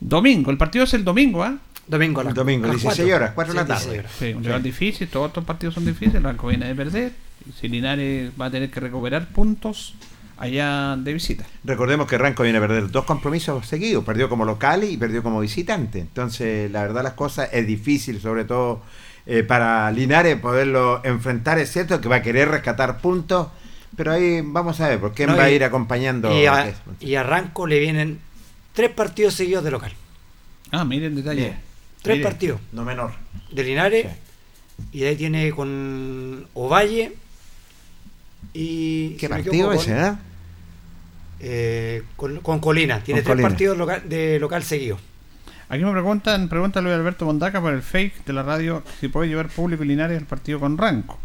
domingo. 0.00 0.50
El 0.50 0.58
partido 0.58 0.84
es 0.84 0.94
el 0.94 1.04
domingo, 1.04 1.44
¿ah? 1.44 1.56
Domingo, 1.86 2.20
a 2.20 2.24
las- 2.24 2.34
Domingo, 2.34 2.64
a 2.64 2.68
las 2.68 2.76
16 2.80 2.98
cuatro. 2.98 3.16
horas, 3.16 3.32
4 3.34 3.52
de 3.54 3.60
la 3.60 3.66
tarde. 3.66 3.80
16 3.84 3.98
horas. 4.00 4.12
Sí, 4.18 4.32
un 4.34 4.44
rival 4.44 4.62
difícil, 4.62 5.08
todos 5.08 5.28
estos 5.28 5.44
partidos 5.44 5.74
son 5.74 5.84
difíciles, 5.86 6.20
Blanco 6.22 6.48
viene 6.48 6.66
de 6.66 6.74
perder. 6.74 7.12
y 7.48 7.52
Si 7.60 7.68
Linares 7.68 8.30
va 8.40 8.46
a 8.46 8.50
tener 8.50 8.70
que 8.70 8.80
recuperar 8.80 9.26
puntos 9.28 9.94
allá 10.40 10.96
de 10.96 11.12
visita. 11.12 11.44
Recordemos 11.64 12.08
que 12.08 12.18
Ranco 12.18 12.42
viene 12.42 12.58
a 12.58 12.62
perder 12.62 12.90
dos 12.90 13.04
compromisos 13.04 13.66
seguidos, 13.66 14.02
perdió 14.04 14.28
como 14.28 14.44
local 14.44 14.84
y 14.84 14.96
perdió 14.96 15.22
como 15.22 15.40
visitante. 15.40 16.00
Entonces, 16.00 16.70
la 16.70 16.82
verdad 16.82 17.02
las 17.02 17.12
cosas 17.12 17.50
es 17.52 17.66
difícil, 17.66 18.20
sobre 18.20 18.44
todo 18.44 18.80
eh, 19.26 19.42
para 19.42 19.92
Linares 19.92 20.40
poderlo 20.40 21.02
enfrentar. 21.04 21.58
Es 21.58 21.70
cierto 21.70 22.00
que 22.00 22.08
va 22.08 22.16
a 22.16 22.22
querer 22.22 22.48
rescatar 22.48 22.98
puntos, 22.98 23.48
pero 23.96 24.12
ahí 24.12 24.40
vamos 24.42 24.80
a 24.80 24.88
ver, 24.88 24.98
por 24.98 25.12
quién 25.12 25.28
No, 25.28 25.36
va 25.36 25.44
a 25.44 25.50
ir 25.50 25.62
acompañando. 25.62 26.32
Y 26.34 26.46
a, 26.46 26.74
y 27.00 27.14
a 27.14 27.22
Ranco 27.22 27.66
le 27.66 27.78
vienen 27.78 28.18
tres 28.72 28.90
partidos 28.90 29.34
seguidos 29.34 29.62
de 29.62 29.70
local. 29.70 29.92
Ah, 30.72 30.84
miren 30.86 31.14
detalle. 31.14 31.40
Bien. 31.40 31.58
Tres 32.00 32.22
partidos. 32.22 32.60
No 32.72 32.84
menor. 32.84 33.12
De 33.52 33.62
Linares. 33.62 34.06
Y 34.90 35.00
de 35.00 35.08
ahí 35.08 35.16
tiene 35.16 35.50
con 35.50 36.46
Ovalle. 36.54 37.12
Y. 38.54 39.16
¿Qué 39.18 39.28
partido 39.28 39.70
ese, 39.74 40.00
eh? 40.00 40.12
Eh, 41.40 42.02
con, 42.16 42.38
con 42.40 42.58
Colina. 42.60 43.00
Tiene 43.00 43.20
Con 43.20 43.24
tres 43.24 43.32
Colina. 43.34 43.48
partidos 43.48 43.78
local- 43.78 44.02
de 44.08 44.38
local 44.40 44.62
seguidos. 44.62 45.00
Aquí 45.68 45.84
me 45.84 45.92
preguntan, 45.92 46.48
pregunta 46.48 46.80
Luis 46.80 46.94
Alberto 46.94 47.24
Mondaca 47.24 47.60
por 47.60 47.72
el 47.72 47.82
fake 47.82 48.24
de 48.24 48.32
la 48.32 48.42
radio 48.42 48.82
si 49.00 49.08
puede 49.08 49.28
llevar 49.28 49.48
público 49.48 49.84
Linares 49.84 50.18
al 50.18 50.26
partido 50.26 50.58
con 50.58 50.76
Ranco. 50.76 51.18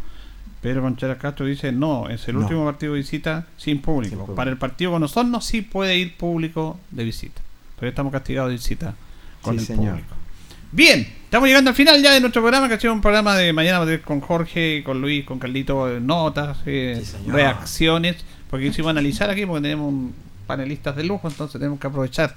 Pero 0.62 0.82
Conchera 0.82 1.18
Castro 1.18 1.46
dice 1.46 1.72
no, 1.72 2.10
es 2.10 2.28
el 2.28 2.36
No. 2.36 2.42
último 2.42 2.66
partido 2.66 2.94
de 2.94 3.00
visita 3.00 3.46
sin 3.58 3.82
público. 3.82 4.10
Sin 4.10 4.20
público. 4.20 4.36
Para 4.36 4.52
el 4.52 4.58
partido 4.58 4.92
con 4.92 5.04
Osorno 5.04 5.42
sí 5.42 5.62
puede 5.62 5.98
ir 5.98 6.16
público 6.18 6.80
de 6.92 7.04
visita. 7.04 7.42
Pero 7.80 7.90
estamos 7.90 8.12
castigados 8.12 8.50
de 8.50 8.56
visita 8.58 8.94
con 9.42 9.56
Sí, 9.56 9.60
el 9.62 9.66
señor. 9.68 9.92
público. 9.94 10.16
Bien, 10.72 11.08
estamos 11.24 11.48
llegando 11.48 11.70
al 11.70 11.76
final 11.76 12.02
ya 12.02 12.12
de 12.14 12.20
nuestro 12.20 12.42
programa, 12.42 12.68
que 12.68 12.74
ha 12.74 12.80
sido 12.80 12.94
un 12.94 13.02
programa 13.02 13.36
de 13.38 13.54
mañana 13.54 13.86
con 14.04 14.20
Jorge, 14.22 14.84
con 14.86 15.02
Luis, 15.02 15.24
con 15.24 15.40
Carlito, 15.40 15.90
eh, 15.90 16.00
notas, 16.02 16.58
eh, 16.66 17.02
reacciones, 17.28 18.18
porque 18.50 18.68
hicimos 18.68 18.92
analizar 18.92 19.30
aquí, 19.30 19.46
porque 19.46 19.62
tenemos 19.62 20.12
panelistas 20.48 20.96
de 20.96 21.04
lujo, 21.04 21.28
entonces 21.28 21.60
tenemos 21.60 21.80
que 21.80 21.88
aprovechar. 21.88 22.36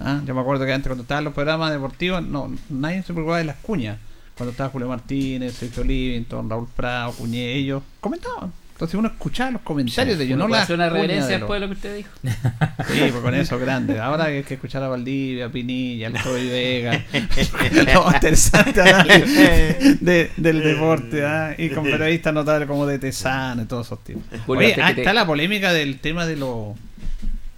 ¿ah? 0.00 0.20
Yo 0.24 0.34
me 0.34 0.40
acuerdo 0.40 0.64
que 0.64 0.72
antes 0.72 0.88
cuando 0.88 1.02
estaban 1.02 1.24
los 1.24 1.34
programas 1.34 1.72
deportivos, 1.72 2.22
no, 2.22 2.50
nadie 2.68 3.02
se 3.02 3.12
preocupaba 3.12 3.38
de 3.38 3.44
las 3.44 3.56
cuñas. 3.56 3.98
Cuando 4.36 4.50
estaba 4.50 4.68
Julio 4.68 4.88
Martínez, 4.88 5.54
Sergio 5.54 5.82
Livington, 5.82 6.50
Raúl 6.50 6.68
Prado, 6.76 7.12
Cuñé, 7.12 7.54
ellos 7.54 7.82
comentaban. 8.00 8.52
Entonces 8.76 8.94
uno 8.96 9.08
escuchaba 9.08 9.52
los 9.52 9.62
comentarios 9.62 10.18
de 10.18 10.24
ellos, 10.24 10.38
no 10.38 10.48
las 10.48 10.64
hacer 10.64 10.76
una 10.76 10.90
reverencia 10.90 11.28
de 11.28 11.38
después 11.38 11.58
de 11.58 11.66
lo 11.66 11.72
que 11.72 11.76
usted 11.78 11.96
dijo. 11.96 12.10
Sí, 12.92 12.98
pues 13.10 13.14
con 13.22 13.34
eso 13.34 13.58
grande. 13.58 13.98
Ahora 13.98 14.24
hay 14.24 14.42
que 14.42 14.52
escuchar 14.54 14.82
a 14.82 14.88
Valdivia, 14.88 15.46
a 15.46 15.48
Pinilla, 15.48 16.08
al 16.08 16.12
Toby 16.12 16.46
Vega, 16.46 17.02
lo 17.94 18.12
interesante 18.12 18.80
análisis 18.82 20.00
de- 20.00 20.30
del 20.36 20.62
deporte, 20.62 21.24
¿ah? 21.24 21.54
y 21.56 21.70
con 21.70 21.84
periodistas 21.84 22.34
notables 22.34 22.68
como 22.68 22.84
de 22.86 22.98
Tesano 22.98 23.62
y 23.62 23.64
todos 23.64 23.86
esos 23.86 24.04
tipos. 24.04 24.22
Oye, 24.46 24.76
ah, 24.82 24.90
está 24.90 25.14
la 25.14 25.24
polémica 25.24 25.72
del 25.72 25.98
tema 25.98 26.26
de 26.26 26.36
los 26.36 26.76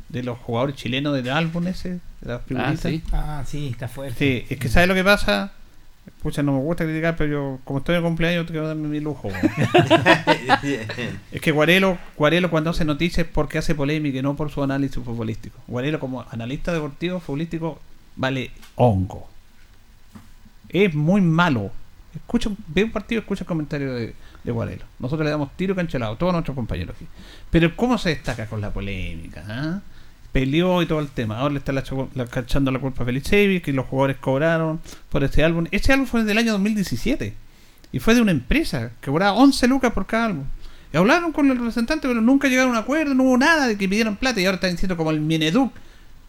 de 0.09 0.23
los 0.23 0.39
jugadores 0.39 0.77
chilenos 0.77 1.15
del 1.15 1.29
álbum 1.31 1.67
ese, 1.67 1.91
de 1.91 2.01
las 2.23 2.43
figuritas. 2.47 2.81
sí. 2.81 3.03
Ah, 3.13 3.43
sí, 3.45 3.69
está 3.73 3.89
fuerte. 3.89 4.15
Sí, 4.19 4.47
es 4.55 4.59
que 4.59 4.69
¿sabes 4.69 4.89
lo 4.89 4.95
que 4.95 5.05
pasa? 5.05 5.53
Pucha, 6.23 6.43
no 6.43 6.53
me 6.53 6.59
gusta 6.59 6.85
criticar, 6.85 7.17
pero 7.17 7.31
yo, 7.31 7.59
como 7.65 7.79
estoy 7.79 7.95
de 7.95 8.03
cumpleaños, 8.03 8.47
tengo 8.47 8.61
que 8.61 8.67
darme 8.67 8.89
mi 8.89 8.99
lujo. 8.99 9.29
es 11.33 11.41
que 11.41 11.53
Guarelo, 11.53 11.97
Guarelo 12.17 12.51
cuando 12.51 12.71
hace 12.71 12.85
noticias 12.85 13.27
es 13.27 13.33
porque 13.33 13.59
hace 13.59 13.77
polémica 13.77 14.19
y 14.19 14.23
no 14.23 14.35
por 14.35 14.51
su 14.51 14.63
análisis 14.63 15.03
futbolístico. 15.03 15.59
Guarelo 15.69 16.01
como 16.01 16.25
analista 16.31 16.73
deportivo, 16.73 17.21
futbolístico, 17.21 17.79
vale 18.17 18.51
hongo. 18.75 19.29
Es 20.69 20.93
muy 20.93 21.21
malo. 21.21 21.71
Escucha, 22.15 22.51
ve 22.67 22.83
un 22.83 22.91
partido, 22.91 23.21
escucha 23.21 23.45
el 23.45 23.49
comentario 23.49 23.95
de, 23.95 24.15
de 24.43 24.53
Guarelo. 24.53 24.87
Nosotros 24.99 25.25
le 25.25 25.31
damos 25.31 25.57
tiro 25.57 25.77
cancelado, 25.77 26.17
todos 26.17 26.33
nuestros 26.33 26.57
compañeros 26.57 26.97
aquí. 26.97 27.07
Pero 27.51 27.77
¿cómo 27.77 27.97
se 27.97 28.09
destaca 28.09 28.47
con 28.47 28.61
la 28.61 28.71
polémica? 28.71 29.45
ah? 29.49 29.81
Peleó 30.33 30.83
y 30.83 30.87
todo 30.87 31.01
el 31.01 31.09
tema. 31.09 31.39
Ahora 31.39 31.55
le 31.55 31.59
está 31.59 31.73
la, 31.73 31.83
la- 32.15 32.29
echando 32.41 32.71
la 32.71 32.79
culpa 32.79 33.03
a 33.03 33.07
Felicevic 33.07 33.65
que 33.65 33.73
los 33.73 33.87
jugadores 33.87 34.17
cobraron 34.19 34.81
por 35.09 35.25
este 35.25 35.43
álbum. 35.43 35.67
Este 35.71 35.93
álbum 35.93 36.07
fue 36.07 36.25
del 36.25 36.39
año 36.39 36.53
2017 36.53 37.35
y 37.93 37.99
fue 37.99 38.15
de 38.15 38.21
una 38.21 38.33
empresa 38.33 38.91
que 39.01 39.11
cobraba 39.11 39.33
11 39.33 39.67
lucas 39.69 39.93
por 39.93 40.07
cada 40.07 40.27
álbum. 40.27 40.45
Y 40.93 40.97
hablaron 40.97 41.33
con 41.33 41.51
el 41.51 41.57
representante, 41.57 42.07
pero 42.09 42.21
nunca 42.21 42.49
llegaron 42.49 42.71
a 42.75 42.79
un 42.79 42.83
acuerdo, 42.83 43.15
no 43.15 43.25
hubo 43.25 43.39
nada 43.39 43.67
de 43.67 43.77
que 43.77 43.89
pidieran 43.89 44.17
plata 44.17 44.41
y 44.41 44.45
ahora 44.47 44.57
están 44.57 44.71
diciendo 44.73 44.97
como 44.97 45.11
el 45.11 45.21
Mineduc. 45.21 45.73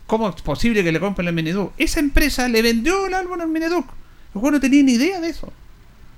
¿Cómo 0.08 0.30
es 0.30 0.42
posible 0.42 0.84
que 0.84 0.92
le 0.92 1.00
compren 1.00 1.28
el 1.28 1.34
Mineduc? 1.34 1.72
Esa 1.78 2.00
empresa 2.00 2.48
le 2.48 2.62
vendió 2.62 3.08
el 3.08 3.14
álbum 3.14 3.40
al 3.40 3.48
Mineduc. 3.48 3.86
Los 3.86 4.34
jugadores 4.34 4.58
no 4.58 4.62
tenían 4.62 4.86
ni 4.88 4.94
idea 4.94 5.20
de 5.22 5.30
eso. 5.30 5.52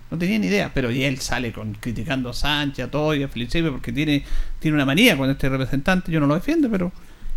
No 0.09 0.17
tenía 0.17 0.39
ni 0.39 0.47
idea, 0.47 0.71
pero 0.73 0.91
y 0.91 1.03
él 1.03 1.19
sale 1.19 1.51
con 1.53 1.73
criticando 1.73 2.29
a 2.29 2.33
Sánchez, 2.33 2.85
a 2.85 2.91
todo 2.91 3.13
y 3.15 3.23
a 3.23 3.27
Felicevic 3.27 3.71
porque 3.71 3.91
tiene, 3.93 4.23
tiene 4.59 4.75
una 4.75 4.85
manía 4.85 5.15
con 5.17 5.29
este 5.29 5.47
representante. 5.49 6.11
Yo 6.11 6.19
no 6.19 6.27
lo 6.27 6.35
defiendo, 6.35 6.69
pero. 6.69 6.91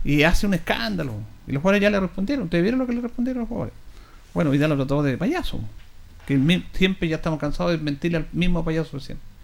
Y 0.05 0.23
hace 0.23 0.47
un 0.47 0.55
escándalo. 0.55 1.15
Y 1.47 1.53
los 1.53 1.63
jugadores 1.63 1.83
ya 1.83 1.91
le 1.91 2.01
respondieron. 2.01 2.45
¿Ustedes 2.45 2.63
vieron 2.63 2.81
lo 2.81 2.87
que 2.87 2.95
le 2.95 3.01
respondieron 3.01 3.41
los 3.41 3.49
jugadores? 3.49 3.75
Bueno, 4.35 4.51
Vidal 4.51 4.71
lo 4.71 4.77
trató 4.77 5.03
de 5.03 5.17
payaso. 5.17 5.61
Que 6.27 6.35
el 6.35 6.65
siempre 6.73 7.09
ya 7.09 7.17
estamos 7.17 7.39
cansados 7.39 7.73
de 7.73 7.79
mentirle 7.79 8.19
al 8.19 8.27
mismo 8.33 8.65
payaso 8.65 8.99
siempre. 9.01 9.35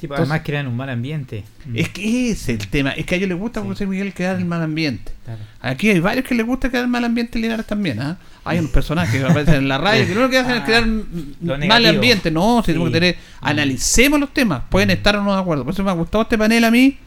Sí, 0.00 0.06
pues, 0.08 0.20
además 0.20 0.42
crean 0.44 0.66
un 0.66 0.76
mal 0.76 0.90
ambiente. 0.90 1.44
Es 1.74 1.88
que 1.88 2.30
ese 2.30 2.52
es 2.52 2.60
el 2.60 2.68
tema. 2.68 2.90
Es 2.90 3.06
que 3.06 3.14
a 3.14 3.18
ellos 3.18 3.30
les 3.30 3.38
gusta 3.38 3.62
José 3.62 3.86
Miguel 3.86 4.12
crear 4.12 4.36
el 4.36 4.44
mal 4.44 4.60
ambiente. 4.60 5.10
Claro. 5.24 5.40
Aquí 5.62 5.88
hay 5.88 6.00
varios 6.00 6.26
que 6.26 6.34
les 6.34 6.44
gusta 6.44 6.68
crear 6.68 6.84
el 6.84 6.90
mal 6.90 7.02
ambiente 7.04 7.38
en 7.38 7.42
Linares 7.42 7.64
también. 7.64 8.00
¿ah? 8.00 8.18
Hay 8.44 8.58
unos 8.58 8.72
personajes 8.72 9.18
que 9.18 9.26
aparecen 9.26 9.54
en 9.54 9.68
la 9.68 9.78
radio 9.78 10.06
que 10.06 10.14
lo 10.14 10.20
único 10.20 10.32
que 10.32 10.38
hacen 10.38 10.56
es 10.58 10.62
crear 10.64 10.86
mm, 10.86 11.36
lo 11.42 11.58
mal 11.58 11.86
ambiente. 11.86 12.30
No, 12.30 12.60
si 12.60 12.66
tenemos 12.72 12.88
Sí. 12.88 12.92
que 12.92 13.00
tener. 13.00 13.16
Analicemos 13.40 14.20
los 14.20 14.34
temas. 14.34 14.64
Pueden 14.68 14.90
estar 14.90 15.16
o 15.16 15.22
no 15.22 15.34
de 15.34 15.40
acuerdo. 15.40 15.64
Por 15.64 15.72
eso 15.72 15.82
me 15.82 15.90
ha 15.90 15.94
gustado 15.94 16.22
este 16.22 16.36
panel 16.36 16.64
a 16.64 16.70
mí. 16.70 16.98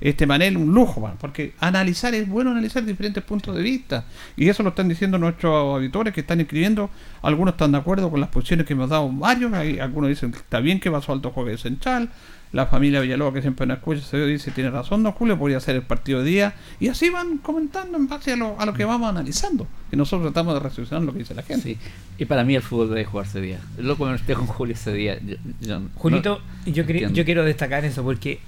Este 0.00 0.26
panel, 0.26 0.56
un 0.56 0.74
lujo, 0.74 1.00
man, 1.00 1.14
porque 1.20 1.54
analizar 1.58 2.14
es 2.14 2.28
bueno 2.28 2.50
analizar 2.50 2.84
diferentes 2.84 3.22
puntos 3.24 3.56
de 3.56 3.62
vista. 3.62 4.04
Y 4.36 4.48
eso 4.48 4.62
lo 4.62 4.68
están 4.70 4.88
diciendo 4.88 5.18
nuestros 5.18 5.52
auditores 5.54 6.12
que 6.12 6.20
están 6.20 6.40
escribiendo. 6.40 6.90
Algunos 7.22 7.54
están 7.54 7.72
de 7.72 7.78
acuerdo 7.78 8.10
con 8.10 8.20
las 8.20 8.28
posiciones 8.28 8.66
que 8.66 8.74
hemos 8.74 8.90
dado 8.90 9.08
varios. 9.10 9.52
Hay, 9.54 9.78
algunos 9.78 10.08
dicen 10.10 10.32
que 10.32 10.38
está 10.38 10.60
bien 10.60 10.80
que 10.80 10.90
pasó 10.90 11.12
alto 11.12 11.30
juegue 11.30 11.56
central. 11.56 12.10
La 12.52 12.66
familia 12.66 13.00
Villalobos, 13.00 13.34
que 13.34 13.42
siempre 13.42 13.66
nos 13.66 13.78
escucha, 13.78 14.00
se 14.02 14.24
dice: 14.24 14.50
Tiene 14.52 14.70
razón, 14.70 15.02
don 15.02 15.12
Julio, 15.12 15.36
podría 15.38 15.58
ser 15.60 15.74
el 15.76 15.82
partido 15.82 16.22
de 16.22 16.30
día. 16.30 16.54
Y 16.78 16.88
así 16.88 17.10
van 17.10 17.38
comentando 17.38 17.98
en 17.98 18.06
base 18.06 18.32
a 18.32 18.36
lo, 18.36 18.58
a 18.60 18.64
lo 18.64 18.72
que 18.72 18.84
vamos 18.84 19.10
analizando. 19.10 19.66
Y 19.90 19.96
nosotros 19.96 20.32
tratamos 20.32 20.54
de 20.54 20.60
reflexionar 20.60 21.04
lo 21.04 21.12
que 21.12 21.18
dice 21.20 21.34
la 21.34 21.42
gente. 21.42 21.62
Sí. 21.62 21.78
Y 22.18 22.24
para 22.26 22.44
mí 22.44 22.54
el 22.54 22.62
fútbol 22.62 22.88
debe 22.90 23.04
jugarse 23.04 23.40
día. 23.40 23.58
Lo 23.78 23.96
comenté 23.98 24.34
con 24.34 24.46
Julio 24.46 24.74
ese 24.74 24.92
día. 24.92 25.18
Yo- 25.20 25.36
yo 25.60 25.80
Julito, 25.96 26.40
no 26.66 26.72
yo, 26.72 26.86
quería- 26.86 27.02
entiendo. 27.02 27.16
yo 27.16 27.24
quiero 27.24 27.44
destacar 27.44 27.84
eso 27.84 28.02
porque 28.04 28.38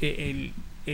eh, 0.00 0.30
el- 0.30 0.52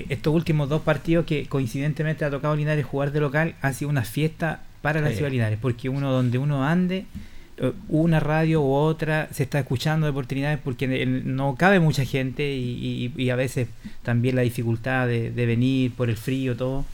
estos 0.09 0.35
últimos 0.35 0.69
dos 0.69 0.83
partidos 0.83 1.25
que 1.27 1.47
coincidentemente 1.47 2.25
ha 2.25 2.31
tocado 2.31 2.55
Linares 2.57 2.85
jugar 2.85 3.13
de 3.13 3.21
local 3.21 3.55
ha 3.63 3.73
sido 3.73 3.89
una 3.91 4.03
fiesta 4.05 4.61
para 4.83 5.01
la 5.01 5.09
Sí. 5.09 5.15
ciudad 5.17 5.29
de 5.31 5.37
Linares, 5.37 5.59
porque 5.61 5.89
uno 5.89 6.13
donde 6.13 6.39
uno 6.39 6.65
ande, 6.65 7.07
eh, 7.59 7.73
una 7.89 8.21
radio 8.21 8.61
u 8.61 8.73
otra 8.73 9.29
se 9.33 9.43
está 9.45 9.59
escuchando 9.59 10.07
de 10.07 10.11
oportunidades 10.11 10.59
porque 10.63 10.85
el- 11.03 11.35
no 11.37 11.55
cabe 11.57 11.81
mucha 11.81 12.05
gente 12.05 12.55
y, 12.55 13.13
y- 13.17 13.23
y 13.23 13.31
a 13.31 13.37
veces 13.37 13.69
también 14.03 14.37
la 14.37 14.43
dificultad 14.43 15.07
de, 15.07 15.31
de 15.31 15.47
venir 15.47 15.93
por 15.93 16.11
el 16.11 16.17
frío, 16.17 16.57
todo, 16.57 16.85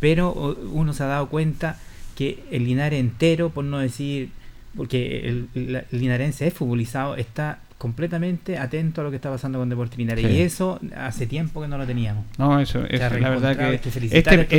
pero 0.00 0.56
uno 0.72 0.92
se 0.92 1.02
ha 1.02 1.06
dado 1.06 1.28
cuenta 1.28 1.78
que 2.16 2.38
el 2.52 2.64
Linares 2.64 3.00
entero, 3.00 3.50
por 3.50 3.64
no 3.64 3.78
decir, 3.78 4.28
porque 4.76 5.28
el, 5.28 5.48
la- 5.72 5.84
el 5.90 6.00
linarense 6.00 6.46
es 6.46 6.54
futbolizado, 6.54 7.16
está 7.16 7.58
completamente 7.78 8.56
atento 8.58 9.00
a 9.00 9.04
lo 9.04 9.10
que 9.10 9.16
está 9.16 9.30
pasando 9.30 9.58
con 9.58 9.68
Deportes 9.68 9.98
Linares. 9.98 10.24
Sí. 10.26 10.32
Y 10.32 10.40
eso 10.40 10.80
hace 10.96 11.26
tiempo 11.26 11.60
que 11.60 11.68
no 11.68 11.76
lo 11.78 11.86
teníamos. 11.86 12.24
No, 12.38 12.58
eso, 12.60 12.78
ha 12.80 12.96
la 13.18 13.30
verdad 13.30 13.56
que 13.56 13.74
este, 13.74 14.00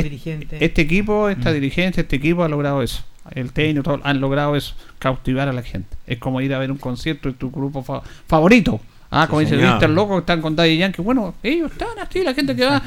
dirigentes. 0.02 0.62
este 0.62 0.82
equipo, 0.82 1.28
esta 1.28 1.50
Mm. 1.50 1.54
dirigencia, 1.54 2.00
este 2.02 2.16
equipo 2.16 2.44
ha 2.44 2.48
logrado 2.48 2.82
eso. 2.82 3.02
El 3.32 3.52
técnico, 3.52 3.82
todo, 3.82 4.00
han 4.04 4.20
logrado 4.20 4.54
eso, 4.54 4.74
cautivar 5.00 5.48
a 5.48 5.52
la 5.52 5.62
gente. 5.62 5.96
Es 6.06 6.18
como 6.18 6.40
ir 6.40 6.54
a 6.54 6.58
ver 6.58 6.70
un 6.70 6.78
concierto 6.78 7.28
de 7.28 7.34
tu 7.34 7.50
grupo 7.50 7.82
fa- 7.82 8.02
favorito. 8.28 8.80
Ah, 9.10 9.26
como 9.28 9.40
Sí, 9.40 9.46
dice 9.46 9.56
señor. 9.56 9.72
Víctor 9.74 9.90
Loco, 9.90 10.14
que 10.14 10.20
están 10.20 10.40
con 10.40 10.54
Daddy 10.54 10.76
Yankee. 10.78 11.02
Bueno, 11.02 11.34
ellos 11.42 11.72
están 11.72 11.88
así, 12.00 12.22
la 12.22 12.34
gente 12.34 12.54
que 12.54 12.64
va. 12.64 12.82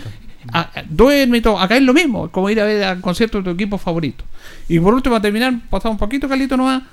a- 0.53 0.59
a- 0.61 0.83
duerme 0.87 1.39
y 1.39 1.41
todo. 1.41 1.59
Acá 1.59 1.75
es 1.75 1.83
lo 1.83 1.93
mismo, 1.93 2.25
es 2.27 2.31
como 2.31 2.49
ir 2.49 2.61
a 2.61 2.63
ver 2.63 2.81
al 2.85 3.01
concierto 3.01 3.39
de 3.39 3.43
tu 3.43 3.49
equipo 3.49 3.77
favorito. 3.77 4.23
Y 4.69 4.79
por 4.79 4.93
último, 4.93 5.17
a 5.17 5.21
terminar, 5.21 5.53
pasamos 5.69 5.95
un 5.95 5.99
poquito, 5.99 6.29
Carlito, 6.29 6.55
nomás. 6.55 6.83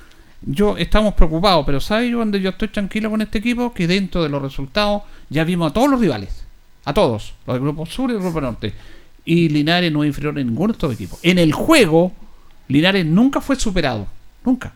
Yo 0.42 0.76
estamos 0.76 1.14
preocupados, 1.14 1.64
pero 1.64 1.80
¿sabes 1.80 2.10
yo 2.10 2.18
donde 2.18 2.40
yo 2.40 2.50
estoy 2.50 2.68
tranquilo 2.68 3.10
con 3.10 3.22
este 3.22 3.38
equipo? 3.38 3.72
Que 3.72 3.86
dentro 3.86 4.22
de 4.22 4.28
los 4.28 4.42
resultados 4.42 5.02
ya 5.28 5.44
vimos 5.44 5.70
a 5.70 5.74
todos 5.74 5.90
los 5.90 6.00
rivales. 6.00 6.44
A 6.84 6.94
todos. 6.94 7.34
Los 7.46 7.54
del 7.54 7.62
grupo 7.62 7.86
sur 7.86 8.10
y 8.10 8.14
el 8.14 8.20
grupo 8.20 8.40
norte. 8.40 8.72
Y 9.24 9.48
Linares 9.48 9.90
no 9.90 10.04
es 10.04 10.08
inferior 10.08 10.38
en 10.38 10.46
ninguno 10.46 10.68
de 10.68 10.76
estos 10.76 10.94
equipos. 10.94 11.18
En 11.22 11.38
el 11.38 11.52
juego, 11.52 12.12
Linares 12.68 13.04
nunca 13.04 13.40
fue 13.40 13.56
superado. 13.56 14.06
Nunca. 14.44 14.72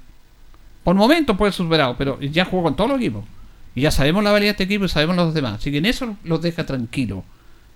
Por 0.82 0.96
momentos 0.96 1.36
puede 1.36 1.52
ser 1.52 1.64
superado, 1.64 1.94
pero 1.96 2.18
ya 2.20 2.44
jugó 2.44 2.64
con 2.64 2.74
todos 2.74 2.90
los 2.90 2.98
equipos. 2.98 3.24
Y 3.74 3.82
ya 3.82 3.90
sabemos 3.90 4.24
la 4.24 4.32
valía 4.32 4.46
de 4.46 4.52
este 4.52 4.64
equipo 4.64 4.86
y 4.86 4.88
sabemos 4.88 5.14
los 5.14 5.34
demás. 5.34 5.54
Así 5.54 5.70
que 5.70 5.78
en 5.78 5.86
eso 5.86 6.16
los 6.24 6.42
deja 6.42 6.66
tranquilo 6.66 7.22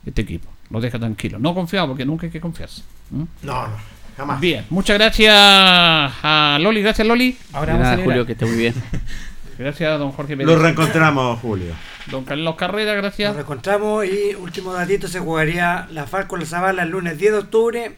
este 0.04 0.22
equipo. 0.22 0.48
Los 0.70 0.82
deja 0.82 0.98
tranquilo. 0.98 1.38
No 1.38 1.54
confiado 1.54 1.88
porque 1.88 2.04
nunca 2.04 2.26
hay 2.26 2.32
que 2.32 2.40
confiarse. 2.40 2.82
No, 3.10 3.28
no, 3.42 3.68
jamás. 4.16 4.40
Bien, 4.40 4.64
muchas 4.70 4.98
gracias 4.98 5.32
a 5.36 6.58
Loli. 6.60 6.82
Gracias, 6.82 7.06
Loli. 7.06 7.36
Ahora 7.52 7.72
vamos 7.74 7.88
a 7.88 7.90
nada. 7.92 8.04
Julio, 8.04 8.26
que 8.26 8.32
esté 8.32 8.46
muy 8.46 8.56
bien. 8.56 8.74
Gracias 9.58 9.88
a 9.88 9.98
don 9.98 10.10
Jorge 10.10 10.34
Lo 10.34 10.44
Pérez. 10.46 10.62
reencontramos, 10.62 11.38
Julio. 11.38 11.74
Don 12.10 12.24
Carlos 12.24 12.56
Carrera, 12.56 12.94
gracias. 12.94 13.32
Nos 13.34 13.42
encontramos 13.44 14.04
y 14.04 14.34
último 14.34 14.72
datito 14.72 15.06
se 15.06 15.20
jugaría 15.20 15.86
la 15.92 16.06
Falco 16.08 16.36
La 16.36 16.44
Zabala 16.44 16.82
el 16.82 16.90
lunes 16.90 17.18
10 17.18 17.32
de 17.32 17.38
octubre 17.38 17.96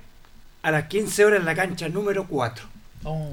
a 0.62 0.70
las 0.70 0.84
15 0.84 1.24
horas 1.24 1.40
en 1.40 1.47
la 1.47 1.55
cancha 1.55 1.88
número 1.88 2.26
4. 2.26 2.66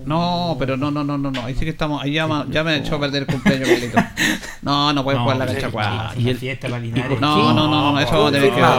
No, 0.05 0.55
pero 0.59 0.77
no, 0.77 0.91
no, 0.91 1.03
no, 1.03 1.17
no, 1.17 1.31
no. 1.31 1.45
Ahí 1.45 1.53
sí 1.55 1.61
que 1.61 1.71
estamos. 1.71 2.01
Ahí 2.03 2.13
ya, 2.13 2.27
me- 2.27 2.45
ya 2.51 2.63
me 2.63 2.77
echó 2.77 2.95
a 2.95 2.99
perder 2.99 3.23
el 3.23 3.27
cumpleaños, 3.27 3.69
Carlito. 3.69 3.99
No, 4.61 4.93
no 4.93 5.03
puedes 5.03 5.17
No, 5.17 5.23
jugar 5.23 5.37
la 5.37 5.45
cancha 5.47 5.69
cuatro. 5.71 6.11
sí, 6.15 6.23
una 6.29 6.35
fiesta 6.39 6.67
para. 6.69 6.81
No, 7.19 7.53
no, 7.53 7.67
no, 7.67 7.91
no, 7.93 7.99
eso 7.99 8.11
vamos 8.11 8.29
a 8.29 8.31
tener 8.31 8.49
que 8.51 8.61
ver. 8.61 8.69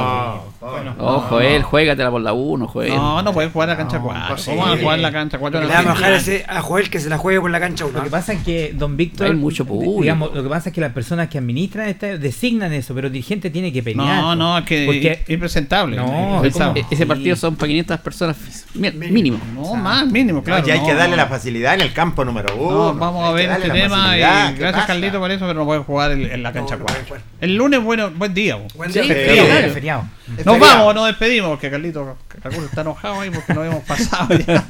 Bueno, 0.61 0.95
Ojo, 0.99 1.41
él, 1.41 1.63
juégatela 1.63 2.11
por 2.11 2.23
la 2.23 2.33
1, 2.33 2.67
Joel. 2.69 2.95
No, 2.95 3.21
no 3.23 3.33
puedes 3.35 3.53
jugar 3.53 3.69
la 3.69 3.77
cancha 3.77 3.99
4. 4.01 4.37
¿Cómo 4.47 4.63
vas 4.63 4.79
a 4.79 4.81
jugar 4.81 4.99
la 4.99 5.13
cancha 5.13 5.39
4? 5.39 5.61
Le 5.61 5.67
vamos 5.67 5.87
a 5.91 5.95
dejar 5.95 6.13
ese- 6.15 6.45
a 6.49 6.63
Joel 6.63 6.89
que 6.89 7.01
se 7.01 7.11
la 7.11 7.19
juegue 7.19 7.39
por 7.39 7.51
la 7.51 7.61
cancha 7.61 7.85
1. 7.85 7.99
Lo 7.99 8.05
que 8.05 8.11
pasa 8.11 8.33
es 8.33 8.43
que 8.43 8.73
Don 8.75 8.97
Víctor, 8.97 9.27
Hay 9.27 9.35
mucho 9.35 9.67
público. 9.67 10.01
digamos, 10.01 10.35
lo 10.35 10.43
que 10.43 10.49
pasa 10.49 10.71
es 10.71 10.75
que 10.75 10.81
las 10.81 10.93
personas 10.95 11.29
que 11.29 11.37
administran 11.37 11.89
esta 11.89 12.07
designan 12.17 12.73
eso, 12.73 12.95
pero 12.95 13.09
el 13.09 13.13
dirigente 13.13 13.51
tiene 13.51 13.75
que 13.75 13.83
pelear. 13.83 14.23
No, 14.23 14.29
po. 14.31 14.37
no, 14.37 14.59
es 14.59 14.65
que 14.65 14.87
Porque- 14.87 15.23
impresentable. 15.29 15.97
No, 15.99 16.37
Impresentable. 16.37 16.81
¿cómo? 16.81 16.93
E- 16.93 16.95
Ese 16.95 17.07
partido 17.07 17.37
son 17.37 17.57
para 17.57 17.69
500 17.69 18.01
personas 18.01 18.37
mínimo. 18.75 19.39
No, 19.55 19.75
más, 19.75 20.07
mínimo, 20.07 20.43
claro. 20.43 20.65
No, 20.85 20.89
hay 20.89 20.93
no, 20.93 20.95
que 20.95 20.95
darle 20.95 21.17
no. 21.17 21.23
la 21.23 21.29
facilidad 21.29 21.75
en 21.75 21.81
el 21.81 21.93
campo 21.93 22.25
número 22.25 22.55
uno. 22.57 22.93
No, 22.93 22.95
vamos 22.95 23.29
a 23.29 23.33
ver 23.33 23.51
este 23.51 23.71
tema 23.71 23.85
y 23.87 23.89
facilidad, 23.89 24.53
¿qué 24.55 24.61
gracias? 24.61 24.87
Carlito 24.87 25.19
por 25.19 25.31
eso, 25.31 25.47
pero 25.47 25.61
no 25.61 25.65
puede 25.67 25.81
jugar 25.81 26.13
en, 26.13 26.31
en 26.31 26.43
la 26.43 26.53
cancha 26.53 26.77
no 26.77 26.85
puede 26.85 26.99
4. 27.01 27.07
jugar. 27.09 27.23
El 27.41 27.55
lunes, 27.57 27.83
bueno, 27.83 28.11
buen 28.11 28.35
día. 28.35 28.57
bo. 28.57 28.67
Buen 28.75 28.93
Sí, 28.93 29.01
día, 29.01 29.15
feriado. 29.15 29.47
Feriado, 29.49 29.75
feriado. 29.75 30.05
Es 30.39 30.47
Nos 30.47 30.59
vamos, 30.59 30.95
nos 30.95 31.07
despedimos, 31.07 31.59
que 31.59 31.71
Carlito 31.71 32.17
Carlito 32.43 32.65
está 32.67 32.81
enojado 32.83 33.21
ahí 33.21 33.31
porque 33.31 33.55
nos 33.55 33.67
hemos 33.67 33.83
pasado 33.85 34.29
ya. 34.35 34.65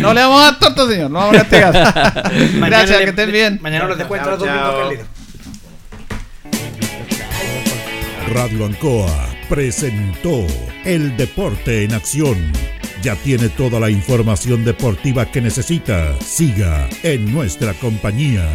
No 0.00 0.12
le 0.14 0.20
vamos 0.20 0.40
a 0.40 0.44
dar 0.44 0.58
torto, 0.58 0.88
señor, 0.90 1.10
no 1.10 1.18
vamos 1.20 1.36
a 1.36 1.38
castigar. 1.40 1.72
Gracias, 2.60 2.98
le- 2.98 3.04
que 3.04 3.10
estén 3.10 3.32
bien. 3.32 3.58
Mañana 3.62 3.86
los 3.86 3.98
descuento 3.98 4.28
a 4.28 4.36
los. 4.36 4.42
Carlito. 4.44 5.04
Radio 8.32 8.64
Ancoa 8.66 9.28
presentó 9.48 10.46
El 10.84 11.16
Deporte 11.16 11.84
en 11.84 11.92
Acción. 11.94 12.52
Ya 13.02 13.16
tiene 13.16 13.48
toda 13.48 13.80
la 13.80 13.90
información 13.90 14.64
deportiva 14.64 15.26
que 15.26 15.40
necesita. 15.40 16.16
Siga 16.20 16.88
en 17.02 17.32
nuestra 17.32 17.74
compañía. 17.74 18.46